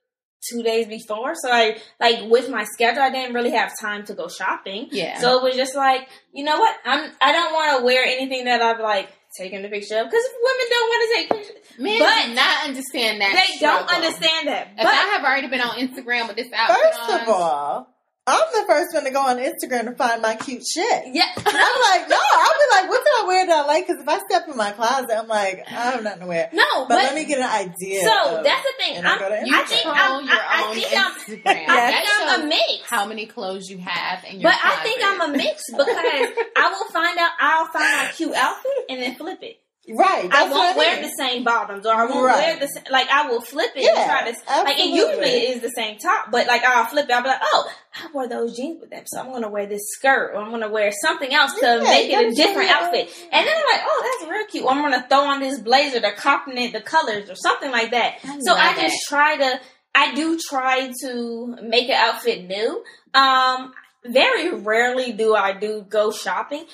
two 0.50 0.62
days 0.62 0.86
before, 0.88 1.34
so 1.36 1.50
I 1.50 1.78
like 2.00 2.28
with 2.28 2.50
my 2.50 2.64
schedule, 2.64 3.00
I 3.02 3.10
didn't 3.10 3.32
really 3.34 3.52
have 3.52 3.72
time 3.80 4.04
to 4.06 4.14
go 4.14 4.26
shopping. 4.28 4.88
yeah. 4.90 5.20
So 5.20 5.38
it 5.38 5.42
was 5.44 5.54
just 5.54 5.74
like, 5.76 6.08
you 6.32 6.44
know 6.44 6.58
what? 6.58 6.76
I'm 6.84 7.10
I 7.20 7.32
don't 7.32 7.52
want 7.54 7.78
to 7.78 7.84
wear 7.84 8.04
anything 8.04 8.44
that 8.46 8.60
I've 8.60 8.80
like 8.80 9.08
taken 9.36 9.62
the 9.62 9.68
picture 9.68 9.98
of 9.98 10.06
because 10.06 10.24
women 10.42 10.66
don't 10.70 10.88
want 10.88 11.02
to 11.08 11.14
take 11.16 11.30
pictures. 11.30 11.78
Men 11.78 11.98
but- 11.98 12.26
do 12.26 12.34
not 12.34 12.64
understand 12.64 13.20
that. 13.20 13.32
They 13.32 13.58
don't 13.58 13.88
understand 13.88 14.48
that. 14.48 14.68
If 14.72 14.76
But 14.76 14.86
I 14.86 15.04
have 15.16 15.24
already 15.24 15.48
been 15.48 15.60
on 15.60 15.76
Instagram 15.78 16.28
with 16.28 16.36
this 16.36 16.52
outfit 16.52 16.76
First 16.82 17.10
on, 17.10 17.20
of 17.20 17.28
all, 17.28 17.94
I'm 18.24 18.44
the 18.54 18.64
first 18.68 18.94
one 18.94 19.02
to 19.02 19.10
go 19.10 19.20
on 19.20 19.38
Instagram 19.38 19.86
to 19.86 19.96
find 19.96 20.22
my 20.22 20.36
cute 20.36 20.62
shit. 20.64 21.02
yeah, 21.12 21.24
I'm 21.36 21.44
like, 21.44 22.08
no, 22.08 22.16
I'll 22.16 22.52
be 22.52 22.68
like, 22.70 22.88
what 22.88 23.02
did 23.04 23.12
I 23.18 23.24
wear 23.26 23.46
that 23.48 23.64
I 23.64 23.66
like? 23.66 23.86
Because 23.88 24.00
if 24.00 24.08
I 24.08 24.18
step 24.20 24.46
in 24.48 24.56
my 24.56 24.70
closet, 24.70 25.10
I'm 25.18 25.26
like, 25.26 25.64
I 25.66 25.72
have 25.90 26.04
nothing 26.04 26.20
to 26.20 26.26
wear. 26.26 26.48
no, 26.52 26.62
But, 26.86 26.88
but, 26.90 26.96
let 26.98 27.14
me 27.16 27.24
get 27.24 27.38
an 27.40 27.50
idea. 27.50 28.02
so 28.02 28.38
of- 28.38 28.44
that's 28.44 28.62
the 28.62 28.72
thing. 28.84 28.96
and 28.98 29.08
I 29.08 29.12
I'm, 29.14 29.18
go 29.18 29.28
you 29.44 29.56
I 29.56 29.62
think 29.64 29.86
I'm, 29.86 30.24
your 30.24 30.34
I, 30.34 30.46
I 30.48 30.68
own 30.68 30.74
think 30.74 30.86
I'm, 30.96 31.12
Instagram. 31.14 31.68
I 31.68 31.90
think 31.90 32.08
I'm 32.20 32.40
a 32.42 32.46
mix. 32.46 32.90
how 32.90 33.06
many 33.06 33.26
clothes 33.26 33.68
you 33.68 33.78
have 33.78 34.22
in 34.24 34.40
your 34.40 34.50
But 34.52 34.58
I 34.62 34.76
think. 34.84 35.00
I'm 35.02 35.20
a 35.20 35.36
mix 35.36 35.64
because 35.68 35.84
I 36.56 36.70
will 36.70 36.90
find 36.92 37.18
out. 37.18 37.30
I'll 37.40 37.66
find 37.66 38.06
out 38.08 38.14
cute 38.14 38.34
outfit 38.36 38.70
and 38.88 39.02
then 39.02 39.16
flip 39.16 39.38
it. 39.42 39.56
Right. 39.88 40.28
I 40.32 40.48
won't 40.48 40.76
wear 40.76 41.02
the 41.02 41.08
same 41.18 41.44
bottoms, 41.44 41.84
or 41.86 41.92
I 41.94 42.04
won't 42.06 42.24
Right. 42.24 42.36
wear 42.38 42.56
the 42.60 42.68
same, 42.68 42.84
like 42.90 43.08
I 43.10 43.28
will 43.28 43.40
flip 43.40 43.70
it 43.74 43.82
Yeah, 43.84 44.00
and 44.00 44.10
try 44.10 44.30
to 44.30 44.62
like. 44.64 44.78
And 44.78 44.90
usually 44.94 45.26
it 45.28 45.56
is 45.56 45.62
the 45.62 45.70
same 45.70 45.98
top, 45.98 46.30
but 46.30 46.46
like 46.46 46.62
I'll 46.64 46.84
flip 46.86 47.06
it. 47.08 47.12
I'll 47.12 47.22
be 47.22 47.28
like, 47.28 47.40
oh, 47.42 47.70
I 47.94 48.08
wore 48.12 48.28
those 48.28 48.56
jeans 48.56 48.80
with 48.80 48.90
them, 48.90 49.04
so 49.06 49.20
I'm 49.20 49.32
gonna 49.32 49.48
wear 49.50 49.66
this 49.66 49.82
skirt, 49.92 50.32
or 50.34 50.40
I'm 50.42 50.50
gonna 50.50 50.68
wear 50.70 50.92
something 51.02 51.32
else 51.32 51.52
to 51.60 51.66
Yeah, 51.66 51.82
make 51.82 52.10
it 52.10 52.32
a 52.32 52.34
different 52.34 52.70
outfit. 52.70 53.08
And 53.32 53.46
then 53.46 53.54
I'm 53.56 53.64
like, 53.72 53.82
oh, 53.84 54.18
that's 54.20 54.30
real 54.30 54.46
cute. 54.46 54.64
Or 54.64 54.70
I'm 54.70 54.82
gonna 54.82 55.06
throw 55.08 55.24
on 55.26 55.40
this 55.40 55.58
blazer 55.58 56.00
to 56.00 56.12
complement 56.12 56.72
the 56.72 56.80
colors 56.80 57.28
or 57.28 57.34
something 57.34 57.70
like 57.70 57.90
that. 57.90 58.14
I 58.24 58.38
So 58.40 58.54
I 58.54 58.68
love 58.68 58.76
just 58.76 58.94
it. 58.94 59.08
try 59.08 59.36
to. 59.36 59.60
I 59.94 60.14
do 60.14 60.38
try 60.38 60.90
to 61.02 61.56
make 61.62 61.90
an 61.90 61.96
outfit 61.96 62.46
new. 62.46 62.82
Um, 63.12 63.74
very 64.04 64.50
rarely 64.54 65.12
do 65.12 65.34
I 65.34 65.52
do 65.52 65.84
go 65.86 66.10
shopping. 66.10 66.64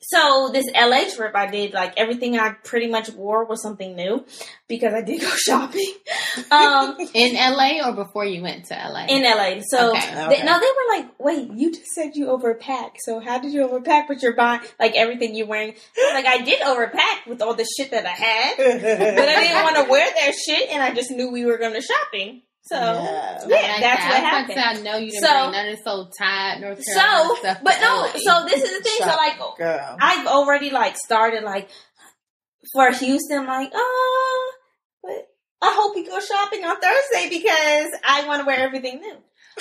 So 0.00 0.50
this 0.52 0.64
LA 0.74 1.04
trip 1.14 1.34
I 1.34 1.46
did, 1.46 1.74
like 1.74 1.94
everything 1.96 2.38
I 2.38 2.50
pretty 2.50 2.86
much 2.86 3.10
wore 3.10 3.44
was 3.44 3.60
something 3.62 3.96
new 3.96 4.24
because 4.68 4.94
I 4.94 5.02
did 5.02 5.20
go 5.20 5.28
shopping. 5.36 5.92
Um, 6.50 6.96
in 7.14 7.34
LA 7.34 7.86
or 7.86 7.92
before 7.92 8.24
you 8.24 8.40
went 8.42 8.66
to 8.66 8.74
LA. 8.74 9.06
in 9.08 9.22
LA. 9.24 9.60
So 9.66 9.90
Okay. 9.90 10.14
they, 10.14 10.24
Okay. 10.36 10.44
no, 10.44 10.58
they 10.60 10.66
were 10.66 10.96
like, 10.98 11.18
"Wait, 11.18 11.50
you 11.56 11.72
just 11.72 11.86
said 11.94 12.12
you 12.14 12.26
overpack. 12.26 12.92
So 12.98 13.18
how 13.20 13.38
did 13.38 13.52
you 13.52 13.66
overpack? 13.66 14.08
with 14.08 14.22
your 14.22 14.34
body, 14.34 14.60
buying 14.60 14.70
like 14.78 14.94
everything 14.94 15.34
you're 15.34 15.46
wearing. 15.46 15.74
Like 16.14 16.26
I 16.26 16.42
did 16.42 16.60
overpack 16.60 17.26
with 17.26 17.42
all 17.42 17.54
the 17.54 17.66
shit 17.76 17.90
that 17.90 18.06
I 18.06 18.10
had, 18.10 18.56
but 18.56 19.28
I 19.28 19.40
didn't 19.42 19.62
want 19.64 19.76
to 19.76 19.90
wear 19.90 20.08
their 20.14 20.32
shit, 20.32 20.68
and 20.70 20.82
I 20.82 20.94
just 20.94 21.10
knew 21.10 21.30
we 21.30 21.44
were 21.44 21.58
going 21.58 21.74
to 21.74 21.82
shopping. 21.82 22.42
So 22.70 22.76
Yeah. 22.76 23.38
Yeah, 23.46 23.56
like 23.56 23.80
that's 23.80 24.02
that. 24.02 24.08
what 24.08 24.16
I 24.16 24.20
happened. 24.20 24.52
about 24.58 24.72
to 24.74 24.78
say, 24.80 24.80
I 24.80 24.82
know 24.92 24.96
you 24.98 25.10
didn't 25.10 25.24
So- 25.24 25.50
bring 25.50 25.52
none 25.52 25.76
so 25.84 26.10
tied 26.18 26.60
North 26.60 26.84
Carolina 26.84 27.28
So, 27.28 27.34
stuff. 27.36 27.58
but 27.62 27.80
no. 27.80 28.00
LA. 28.02 28.12
So 28.18 28.44
this 28.46 28.62
is 28.62 28.76
the 28.78 28.82
thing. 28.84 28.98
So 28.98 29.04
Shop, 29.06 29.16
like, 29.16 29.56
girl. 29.56 29.96
I've 30.00 30.26
already 30.26 30.70
like 30.70 30.96
started 30.96 31.42
like 31.44 31.68
for 32.72 32.90
Houston, 32.92 33.46
like, 33.46 33.70
oh, 33.74 34.52
but 35.02 35.28
I 35.62 35.72
hope 35.74 35.96
you 35.96 36.06
go 36.06 36.20
shopping 36.20 36.64
on 36.64 36.76
Thursday 36.80 37.28
because 37.30 37.90
I 38.06 38.24
want 38.26 38.40
to 38.42 38.46
wear 38.46 38.58
everything 38.58 39.00
new. 39.00 39.16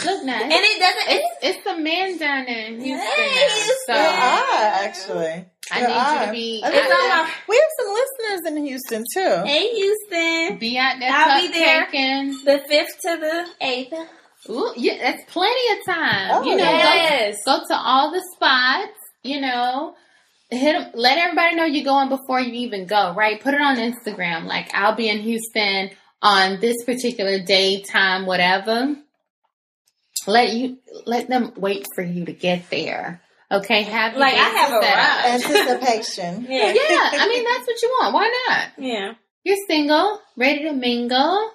look 0.05 0.23
nice. 0.25 0.43
And 0.43 0.51
it 0.53 0.79
doesn't. 0.79 1.09
it's 1.09 1.27
it's 1.43 1.63
the 1.63 1.77
man 1.77 2.17
down 2.17 2.45
there 2.45 2.65
in 2.67 2.79
Houston. 2.81 3.07
Hey, 3.15 3.47
Houston. 3.63 3.75
so 3.87 3.93
are 3.93 4.83
actually. 4.83 5.45
I 5.71 5.79
There 5.81 5.89
need 5.89 5.95
you 6.21 6.25
to 6.25 6.31
be 6.31 6.61
I 6.63 6.67
out 6.67 6.73
think 6.73 6.85
It's 6.85 6.93
on 6.93 7.09
my- 7.09 7.31
We 7.47 7.55
have 7.55 7.69
some 7.79 7.93
listeners 7.93 8.57
in 8.57 8.65
Houston 8.65 9.03
too. 9.13 9.43
hey, 9.45 9.69
Houston, 9.75 10.57
be 10.59 10.77
out 10.77 10.95
there 10.99 11.11
I'll 11.11 11.41
be 11.41 11.47
there. 11.53 11.85
cupcaking. 11.87 12.33
the 12.45 12.59
fifth 12.67 12.99
to 13.01 13.17
the 13.17 13.47
eighth. 13.61 13.93
Ooh, 14.49 14.71
yeah, 14.77 14.97
that's 15.01 15.23
plenty 15.31 15.71
of 15.79 15.85
time. 15.85 16.29
Oh, 16.31 16.43
you 16.43 16.55
know, 16.55 16.63
yes. 16.63 17.35
go, 17.45 17.57
go 17.59 17.63
to 17.67 17.75
all 17.75 18.11
the 18.11 18.23
spots. 18.35 18.93
You 19.23 19.41
know, 19.41 19.95
hit 20.49 20.75
'em- 20.75 20.91
let 20.93 21.17
everybody 21.17 21.55
know 21.55 21.65
you're 21.65 21.83
going 21.83 22.07
before 22.07 22.39
you 22.39 22.53
even 22.53 22.85
go. 22.85 23.13
Right? 23.13 23.41
Put 23.41 23.53
it 23.55 23.61
on 23.61 23.75
Instagram. 23.77 24.45
Like 24.45 24.73
I'll 24.73 24.95
be 24.95 25.09
in 25.09 25.19
Houston 25.19 25.89
on 26.21 26.59
this 26.61 26.83
particular 26.85 27.39
day, 27.39 27.81
time, 27.81 28.25
whatever. 28.25 28.95
Let 30.25 30.53
you 30.53 30.77
let 31.05 31.27
them 31.29 31.53
wait 31.57 31.85
for 31.95 32.03
you 32.03 32.25
to 32.25 32.33
get 32.33 32.69
there. 32.69 33.21
Okay, 33.49 33.83
have 33.83 34.15
Like, 34.17 34.33
I 34.33 34.37
have 34.37 34.69
set 34.69 34.83
up. 34.83 35.25
arrived. 35.25 35.45
Anticipation. 35.45 36.45
Yeah. 36.49 36.73
Yeah, 36.73 37.09
I 37.13 37.27
mean 37.29 37.43
that's 37.45 37.65
what 37.67 37.81
you 37.81 37.89
want. 37.99 38.13
Why 38.13 38.43
not? 38.47 38.67
Yeah. 38.77 39.13
You're 39.43 39.57
single, 39.67 40.19
ready 40.35 40.63
to 40.63 40.73
mingle. 40.73 41.51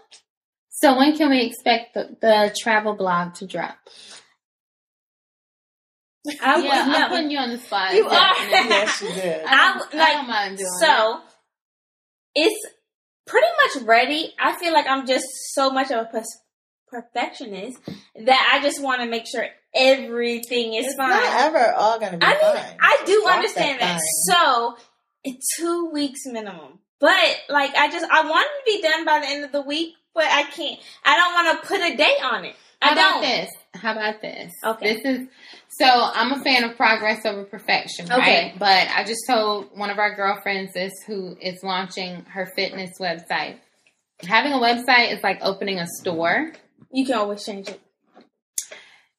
So 0.70 0.96
when 0.96 1.16
can 1.16 1.28
we 1.30 1.42
expect 1.44 1.94
the, 1.94 2.16
the 2.20 2.56
travel 2.58 2.94
blog 2.94 3.34
to 3.34 3.46
drop? 3.46 3.76
I 6.26 6.32
yeah, 6.40 6.56
would- 6.56 6.70
I'm 6.94 7.00
no. 7.00 7.08
putting 7.08 7.30
you 7.30 7.38
on 7.38 7.50
the 7.50 7.58
spot. 7.58 7.94
You 7.94 8.06
are. 8.06 8.34
Yes, 8.48 9.02
you 9.02 9.08
did. 9.12 9.44
I 9.44 9.50
don't, 9.50 9.52
I 9.52 9.76
would- 9.76 10.00
I 10.00 10.12
don't 10.14 10.28
mind 10.28 10.56
doing 10.58 10.68
it. 10.68 10.80
So 10.86 11.20
it's 12.34 12.66
pretty 13.26 13.48
much 13.64 13.86
ready. 13.86 14.32
I 14.40 14.54
feel 14.54 14.72
like 14.72 14.86
I'm 14.88 15.06
just 15.06 15.26
so 15.52 15.70
much 15.70 15.90
of 15.90 16.06
a 16.06 16.08
pers- 16.10 16.38
perfectionist 16.92 17.78
that 18.26 18.52
I 18.54 18.62
just 18.62 18.82
want 18.82 19.00
to 19.00 19.08
make 19.08 19.24
sure 19.26 19.44
everything 19.74 20.74
is 20.74 20.86
It's 20.86 20.94
fine. 20.96 21.10
not 21.10 21.40
ever 21.46 21.72
all 21.72 21.98
going 21.98 22.12
to 22.12 22.18
be 22.18 22.24
I 22.26 22.30
mean, 22.32 22.40
fine. 22.40 22.76
I 22.80 23.02
do 23.06 23.22
Walk 23.24 23.34
understand 23.36 23.80
that. 23.80 23.98
fine. 23.98 24.36
So 24.36 24.76
it's 25.24 25.56
two 25.58 25.90
weeks 25.92 26.20
minimum. 26.26 26.78
But 27.00 27.36
like 27.48 27.74
I 27.74 27.90
just 27.90 28.04
I 28.08 28.28
want 28.28 28.46
it 28.46 28.70
to 28.70 28.76
be 28.76 28.82
done 28.82 29.04
by 29.04 29.18
the 29.20 29.26
end 29.26 29.44
of 29.44 29.50
the 29.52 29.62
week, 29.62 29.94
but 30.14 30.24
I 30.24 30.44
can't. 30.44 30.78
I 31.04 31.16
don't 31.16 31.34
want 31.34 31.60
to 31.62 31.66
put 31.68 31.80
a 31.80 31.96
date 31.96 32.22
on 32.22 32.44
it. 32.44 32.54
I 32.80 32.86
How 32.88 32.92
about 32.92 33.12
don't. 33.12 33.22
this? 33.22 33.50
How 33.74 33.92
about 33.92 34.20
this? 34.22 34.52
Okay. 34.64 34.94
This 34.94 35.04
is 35.04 35.28
so 35.78 35.86
I'm 35.86 36.32
a 36.32 36.44
fan 36.44 36.62
of 36.64 36.76
progress 36.76 37.24
over 37.24 37.44
perfection, 37.44 38.06
right? 38.06 38.18
Okay. 38.20 38.54
But 38.58 38.88
I 38.94 39.02
just 39.04 39.22
told 39.26 39.76
one 39.76 39.90
of 39.90 39.98
our 39.98 40.14
girlfriends 40.14 40.74
this 40.74 40.92
who 41.06 41.36
is 41.40 41.58
launching 41.64 42.24
her 42.26 42.46
fitness 42.54 42.90
website. 43.00 43.56
Having 44.20 44.52
a 44.52 44.58
website 44.58 45.12
is 45.12 45.22
like 45.24 45.38
opening 45.42 45.78
a 45.78 45.86
store. 46.00 46.52
You 46.92 47.04
can 47.06 47.14
always 47.16 47.44
change 47.44 47.68
it. 47.68 47.80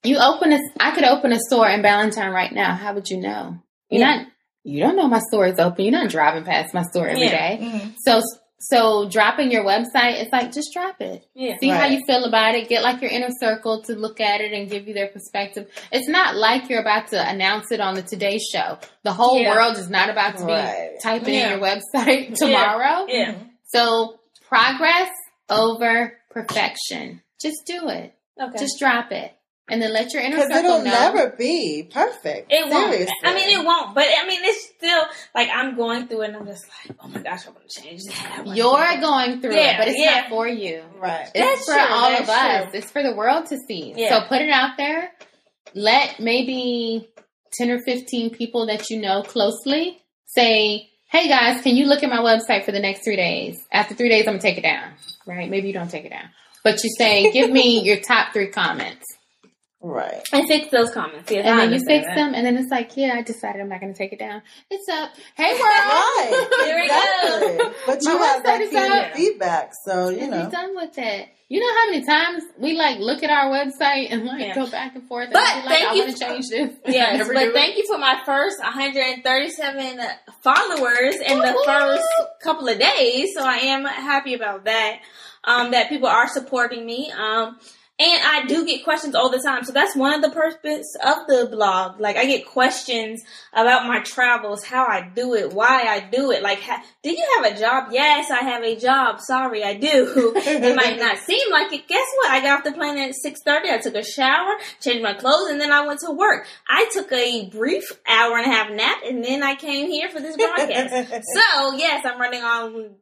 You 0.04 0.18
open 0.18 0.52
a 0.54 0.60
I 0.80 0.92
could 0.92 1.06
open 1.06 1.32
a 1.32 1.40
store 1.40 1.70
in 1.70 1.82
Ballantyne 1.82 2.32
right 2.32 2.52
now. 2.52 2.76
How 2.76 2.94
would 2.94 3.08
you 3.10 3.18
know? 3.18 3.58
You're 3.90 4.02
Yeah. 4.02 4.16
not 4.18 4.28
you 4.66 4.80
don't 4.80 4.96
know 4.96 5.08
my 5.08 5.20
store 5.30 5.48
is 5.48 5.60
open. 5.60 5.84
You're 5.86 5.92
not 5.92 6.10
driving 6.10 6.44
past 6.46 6.74
my 6.74 6.84
store 6.84 7.08
every 7.08 7.24
Yeah. 7.24 7.32
day. 7.58 7.60
Mhm. 7.62 7.96
So 8.06 8.22
So 8.66 9.10
dropping 9.10 9.52
your 9.52 9.66
website, 9.66 10.22
it's 10.22 10.32
like 10.32 10.54
just 10.54 10.72
drop 10.74 11.02
it. 11.02 11.28
Yeah. 11.36 11.58
See 11.60 11.68
how 11.68 11.84
you 11.86 12.00
feel 12.08 12.24
about 12.24 12.56
it. 12.56 12.70
Get 12.70 12.82
like 12.82 13.02
your 13.02 13.12
inner 13.12 13.28
circle 13.42 13.82
to 13.84 13.94
look 13.94 14.22
at 14.22 14.40
it 14.40 14.54
and 14.54 14.70
give 14.70 14.88
you 14.88 14.94
their 14.94 15.08
perspective. 15.10 15.68
It's 15.92 16.08
not 16.08 16.38
like 16.38 16.70
you're 16.70 16.80
about 16.80 17.10
to 17.10 17.30
announce 17.30 17.74
it 17.74 17.82
on 17.82 17.94
the 17.96 18.02
Today 18.04 18.38
Show. 18.40 18.78
The 19.04 19.12
whole 19.12 19.38
Yeah. 19.38 19.54
world 19.54 19.76
is 19.78 19.90
not 19.90 20.10
about 20.10 20.38
to 20.38 20.46
Right. 20.46 20.92
be 20.94 21.00
typing 21.04 21.34
Yeah. 21.34 21.52
in 21.54 21.60
your 21.60 21.68
website 21.68 22.36
tomorrow. 22.40 23.06
Yeah. 23.10 23.34
So 23.66 24.20
progress 24.48 25.10
over 25.50 26.18
perfection. 26.30 27.22
Just 27.44 27.66
do 27.68 27.90
it. 27.90 28.16
Okay. 28.42 28.58
Just 28.58 28.80
drop 28.80 29.12
it. 29.12 29.32
And 29.70 29.82
then 29.82 29.94
let 29.94 30.12
your 30.14 30.22
inner 30.22 30.36
Because 30.36 30.50
circle 30.52 30.72
it'll 30.72 30.84
know. 30.84 30.92
never 30.92 31.36
be 31.38 31.90
perfect. 31.90 32.52
It 32.52 32.70
won't. 32.70 33.10
I 33.24 33.34
mean, 33.34 33.60
it 33.60 33.66
won't. 33.66 33.96
But 33.96 34.06
I 34.06 34.28
mean, 34.28 34.42
it's 34.44 34.66
still 34.76 35.04
like 35.34 35.48
I'm 35.54 35.78
going 35.78 36.08
through 36.08 36.24
it, 36.24 36.28
and 36.30 36.36
I'm 36.38 36.46
just 36.46 36.66
like, 36.68 36.98
oh 37.02 37.08
my 37.08 37.22
gosh, 37.22 37.48
I 37.48 37.52
want 37.52 37.70
to 37.70 37.82
change 37.82 38.02
that. 38.08 38.44
You're 38.46 38.96
do 38.96 39.02
going 39.02 39.40
through 39.42 39.56
Yeah, 39.56 39.76
it, 39.76 39.78
but 39.78 39.88
it's 39.88 39.98
yeah. 40.00 40.22
not 40.22 40.30
for 40.30 40.48
you. 40.50 40.84
Right. 41.00 41.30
It's 41.34 41.40
That's 41.40 41.66
for 41.66 41.74
true, 41.76 41.96
all 41.96 42.10
that's 42.10 42.24
of 42.24 42.30
us. 42.30 42.64
true. 42.72 42.80
It's 42.80 42.92
for 42.92 43.04
the 43.04 43.16
world 43.16 43.46
to 43.48 43.58
see. 43.66 43.94
Yeah. 43.96 44.20
So 44.20 44.28
put 44.28 44.42
it 44.42 44.50
out 44.50 44.72
there. 44.78 45.12
Let 45.74 46.20
maybe 46.20 47.08
10 47.54 47.70
or 47.70 47.80
15 47.84 48.32
people 48.32 48.68
that 48.68 48.90
you 48.90 49.00
know 49.00 49.24
closely 49.24 49.98
say, 50.26 50.90
hey 51.10 51.28
guys, 51.30 51.62
can 51.62 51.78
you 51.78 51.86
look 51.86 52.04
at 52.04 52.10
my 52.10 52.18
website 52.20 52.66
for 52.66 52.74
the 52.74 52.80
next 52.82 53.06
three 53.06 53.16
days? 53.16 53.66
After 53.72 53.96
three 53.96 54.10
days, 54.10 54.28
I'm 54.28 54.34
going 54.34 54.40
to 54.42 54.48
take 54.48 54.58
it 54.58 54.62
down. 54.64 54.92
Right? 55.26 55.50
Maybe 55.50 55.68
you 55.68 55.74
don't 55.74 55.90
take 55.90 56.04
it 56.06 56.10
down. 56.10 56.30
But 56.64 56.84
you 56.84 56.90
say, 56.98 57.32
give 57.32 57.52
me 57.52 57.82
your 57.84 58.00
top 58.00 58.34
three 58.34 58.48
comments. 58.50 59.06
Right. 59.86 60.26
and 60.32 60.48
fix 60.48 60.70
those 60.72 60.92
comments. 60.92 61.30
Yes, 61.30 61.46
And 61.46 61.60
I 61.60 61.66
then 61.66 61.74
you 61.74 61.86
fix 61.86 62.08
that. 62.08 62.16
them. 62.16 62.34
And 62.34 62.46
then 62.46 62.56
it's 62.56 62.72
like, 62.72 62.96
yeah, 62.96 63.16
I 63.18 63.22
decided 63.22 63.60
I'm 63.62 63.68
not 63.68 63.82
going 63.82 63.92
to 63.92 63.98
take 63.98 64.14
it 64.14 64.20
down. 64.20 64.42
It's 64.72 64.88
up. 64.88 65.10
Hey 65.36 65.52
world. 65.52 65.60
Right. 65.66 66.50
Here 66.64 66.80
we 66.80 67.58
go. 67.60 67.74
But 67.86 68.02
you 68.02 68.18
My 68.18 68.26
have 68.28 68.44
that 68.44 68.62
website 68.62 68.64
is 68.64 68.70
key 68.70 68.78
up. 68.78 69.14
feedback, 69.14 69.72
so 69.86 70.08
you 70.08 70.20
and 70.20 70.32
know. 70.32 70.46
be 70.46 70.52
done 70.52 70.74
with 70.78 70.98
it. 70.98 71.28
You 71.50 71.60
know 71.60 71.68
how 71.76 71.92
many 71.92 72.06
times 72.06 72.44
we 72.58 72.78
like 72.78 73.00
look 73.00 73.24
at 73.24 73.30
our 73.30 73.52
website 73.52 74.08
and 74.10 74.24
like 74.24 74.40
Yeah. 74.40 74.56
go 74.56 74.72
back 74.72 74.96
and 74.96 75.06
forth 75.06 75.26
and 75.26 75.34
But 75.34 75.42
be 75.44 75.56
like, 75.60 75.66
thank 75.68 75.90
I 75.90 75.94
you 75.96 76.04
want 76.06 76.18
to 76.18 76.26
change 76.26 76.46
this. 76.50 76.72
Yes, 76.88 77.28
but 77.28 77.38
do 77.44 77.52
thank 77.54 77.76
you 77.76 77.84
for 77.86 77.98
my 77.98 78.22
first 78.26 78.60
137 78.64 80.00
followers 80.42 81.16
in 81.28 81.40
the 81.40 81.62
first 81.66 82.08
couple 82.42 82.70
of 82.70 82.80
days. 82.80 83.32
So 83.36 83.44
I 83.44 83.58
am 83.58 83.84
happy 83.84 84.34
about 84.34 84.64
that. 84.64 85.00
Um, 85.46 85.72
that 85.72 85.90
people 85.90 86.08
are 86.08 86.28
supporting 86.28 86.86
me. 86.86 87.12
Um, 87.12 87.58
and 88.00 88.24
I 88.26 88.46
do 88.48 88.66
get 88.66 88.84
questions 88.84 89.14
all 89.14 89.30
the 89.30 89.40
time. 89.40 89.64
So 89.64 89.72
that's 89.72 89.96
one 89.96 90.16
of 90.16 90.24
the 90.24 90.32
purpose 90.32 90.96
of 91.06 91.28
the 91.28 91.48
blog. 91.52 92.00
Like 92.00 92.18
I 92.18 92.26
get 92.26 92.48
questions 92.48 93.22
about 93.54 93.88
my 93.88 94.00
travels, 94.00 94.64
how 94.64 94.86
I 94.86 95.08
do 95.14 95.36
it, 95.36 95.54
why 95.54 95.84
I 95.84 96.00
do 96.00 96.32
it. 96.32 96.42
Like, 96.42 96.60
ha- 96.60 96.84
do 97.04 97.12
you 97.12 97.24
have 97.36 97.54
a 97.54 97.60
job? 97.60 97.90
Yes, 97.92 98.32
I 98.32 98.40
have 98.40 98.64
a 98.64 98.76
job. 98.76 99.22
Sorry, 99.22 99.64
I 99.64 99.76
do. 99.76 100.34
it 100.36 100.76
might 100.76 100.98
not 100.98 101.20
seem 101.20 101.52
like 101.52 101.72
it. 101.72 101.88
Guess 101.88 102.08
what? 102.18 102.32
I 102.32 102.42
got 102.42 102.60
off 102.60 102.64
the 102.64 102.72
plane 102.72 102.98
at 102.98 103.14
6.30. 103.24 103.72
I 103.72 103.78
took 103.78 103.94
a 103.94 104.04
shower, 104.04 104.56
changed 104.82 105.04
my 105.04 105.14
clothes, 105.14 105.52
and 105.52 105.62
then 105.62 105.72
I 105.72 105.86
went 105.86 106.00
to 106.00 106.12
work. 106.12 106.48
I 106.68 106.90
took 106.92 107.12
a 107.12 107.48
brief 107.52 107.92
hour 108.08 108.38
and 108.38 108.52
a 108.52 108.54
half 108.54 108.72
nap, 108.72 108.98
and 109.06 109.24
then 109.24 109.44
I 109.44 109.54
came 109.54 109.92
here 109.92 110.10
for 110.10 110.20
this 110.20 110.36
broadcast. 110.36 111.12
so, 111.36 111.76
yes, 111.76 112.04
I'm 112.06 112.20
running 112.20 112.42
on 112.42 112.96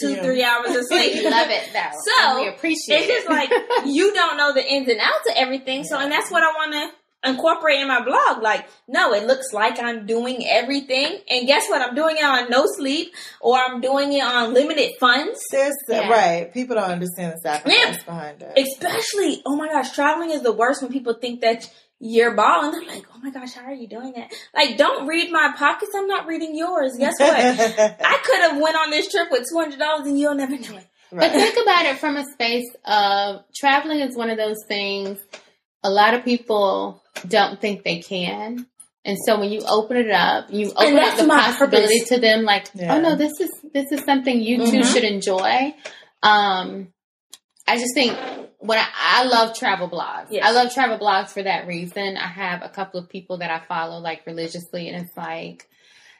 two, 0.00 0.10
Yeah. 0.14 0.22
three 0.22 0.42
hours 0.42 0.74
of 0.76 0.84
sleep. 0.86 1.14
We 1.14 1.30
love 1.30 1.48
it 1.50 1.68
though. 1.72 1.98
So, 2.04 2.30
and 2.30 2.40
we 2.40 2.48
appreciate 2.48 2.96
it. 3.02 3.10
It's 3.10 3.24
just 3.24 3.28
like 3.28 3.50
you 3.86 4.12
don't 4.14 4.36
know 4.36 4.52
the 4.52 4.64
ins 4.66 4.88
and 4.88 5.00
outs 5.00 5.28
of 5.28 5.34
everything. 5.36 5.84
So, 5.84 5.98
and 5.98 6.10
that's 6.10 6.30
what 6.30 6.42
I 6.42 6.48
want 6.48 6.72
to 6.72 6.90
incorporate 7.30 7.80
in 7.80 7.88
my 7.88 8.00
blog. 8.04 8.42
Like, 8.42 8.66
no, 8.86 9.12
it 9.12 9.26
looks 9.26 9.52
like 9.52 9.80
I'm 9.80 10.06
doing 10.06 10.46
everything. 10.46 11.18
And 11.28 11.48
guess 11.48 11.68
what? 11.68 11.82
I'm 11.82 11.94
doing 11.96 12.16
it 12.16 12.24
on 12.24 12.48
no 12.48 12.64
sleep 12.66 13.12
or 13.40 13.58
I'm 13.58 13.80
doing 13.80 14.12
it 14.12 14.22
on 14.22 14.54
limited 14.54 14.92
funds. 15.00 15.40
There's 15.50 15.74
Yeah. 15.88 16.08
right. 16.08 16.54
People 16.54 16.76
don't 16.76 16.90
understand 16.92 17.32
the 17.34 17.38
sacrifice 17.40 18.04
behind 18.04 18.42
it. 18.42 18.56
Especially, 18.56 19.42
oh 19.44 19.56
my 19.56 19.66
gosh, 19.68 19.92
traveling 19.96 20.30
is 20.30 20.42
the 20.42 20.52
worst 20.52 20.80
when 20.80 20.92
people 20.92 21.14
think 21.14 21.40
that 21.40 21.68
you're 22.00 22.34
balling. 22.34 22.72
They're 22.72 22.86
like, 22.96 23.06
oh 23.14 23.18
my 23.22 23.30
gosh, 23.30 23.54
how 23.54 23.62
are 23.64 23.72
you 23.74 23.88
doing 23.88 24.12
that? 24.16 24.32
Like, 24.54 24.76
don't 24.76 25.06
read 25.06 25.30
my 25.32 25.52
pockets. 25.56 25.92
I'm 25.96 26.06
not 26.06 26.26
reading 26.26 26.56
yours. 26.56 26.96
Guess 26.98 27.14
what? 27.18 27.30
I 27.40 28.18
could 28.24 28.40
have 28.50 28.60
went 28.60 28.76
on 28.76 28.90
this 28.90 29.10
trip 29.10 29.28
with 29.30 29.46
$200 29.54 30.06
and 30.06 30.18
you'll 30.18 30.34
never 30.34 30.52
know 30.56 30.76
it. 30.76 30.86
But 31.10 31.32
think 31.32 31.56
about 31.62 31.86
it 31.86 31.98
from 31.98 32.16
a 32.16 32.24
space 32.32 32.68
of 32.84 33.42
traveling 33.56 34.00
is 34.00 34.16
one 34.16 34.30
of 34.30 34.36
those 34.36 34.58
things 34.68 35.18
a 35.84 35.90
lot 35.90 36.12
of 36.14 36.24
people 36.24 37.02
don't 37.26 37.60
think 37.60 37.82
they 37.84 38.00
can. 38.00 38.66
And 39.04 39.16
so 39.24 39.38
when 39.40 39.50
you 39.50 39.62
open 39.66 39.96
it 39.96 40.10
up, 40.10 40.46
you 40.50 40.70
open 40.76 40.98
up 40.98 41.16
the 41.16 41.26
possibility 41.26 42.00
purpose. 42.00 42.08
to 42.10 42.18
them 42.20 42.42
like, 42.42 42.66
Yeah. 42.74 42.96
oh 42.96 43.00
no, 43.00 43.16
this 43.16 43.32
is 43.40 43.50
this 43.72 43.90
is 43.92 44.04
something 44.04 44.40
you 44.40 44.58
two 44.66 44.80
Mhm. 44.80 44.92
should 44.92 45.04
enjoy. 45.04 45.74
Um 46.22 46.88
I 47.68 47.76
just 47.76 47.94
think 47.94 48.16
when 48.58 48.78
I, 48.78 48.86
I 48.96 49.24
love 49.24 49.56
travel 49.56 49.88
blogs. 49.88 50.28
Yes. 50.30 50.44
I 50.44 50.52
love 50.52 50.72
travel 50.72 50.98
blogs 50.98 51.28
for 51.28 51.42
that 51.42 51.66
reason. 51.66 52.16
I 52.16 52.26
have 52.26 52.62
a 52.62 52.68
couple 52.68 52.98
of 52.98 53.08
people 53.08 53.38
that 53.38 53.50
I 53.50 53.60
follow 53.66 53.98
like 54.00 54.26
religiously 54.26 54.88
and 54.88 55.04
it's 55.04 55.16
like 55.16 55.68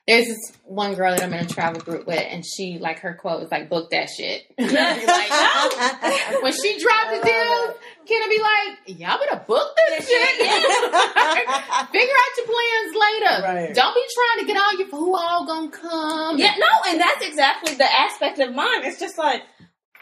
there's 0.07 0.27
this 0.27 0.53
one 0.65 0.95
girl 0.95 1.15
that 1.15 1.23
I'm 1.23 1.35
in 1.35 1.45
a 1.45 1.49
travel 1.49 1.83
group 1.83 2.07
with 2.07 2.19
and 2.19 2.43
she 2.45 2.79
like 2.79 3.01
her 3.01 3.13
quote 3.15 3.41
was 3.41 3.51
like 3.51 3.69
book 3.69 3.91
that 3.91 4.09
shit. 4.09 4.45
like, 4.59 4.69
when 6.43 6.53
she 6.53 6.79
dropped 6.81 7.11
the 7.11 7.21
deal, 7.25 7.75
can 8.07 8.23
it 8.23 8.31
be 8.31 8.41
like, 8.41 8.99
y'all 8.99 9.19
better 9.19 9.45
book 9.47 9.77
this 9.89 10.09
shit? 10.09 10.31
Figure 10.39 12.17
out 12.17 12.37
your 12.37 12.47
plans 12.47 12.95
later. 12.95 13.43
Right. 13.43 13.75
Don't 13.75 13.95
be 13.95 14.05
trying 14.15 14.41
to 14.41 14.47
get 14.47 14.57
all 14.57 14.79
your 14.79 14.89
who 14.89 15.17
all 15.17 15.47
gonna 15.47 15.71
come. 15.71 16.39
Yeah, 16.39 16.55
no, 16.57 16.91
and 16.91 17.01
that's 17.01 17.27
exactly 17.27 17.75
the 17.75 17.93
aspect 17.93 18.39
of 18.39 18.55
mine. 18.55 18.85
It's 18.85 18.99
just 18.99 19.19
like 19.19 19.43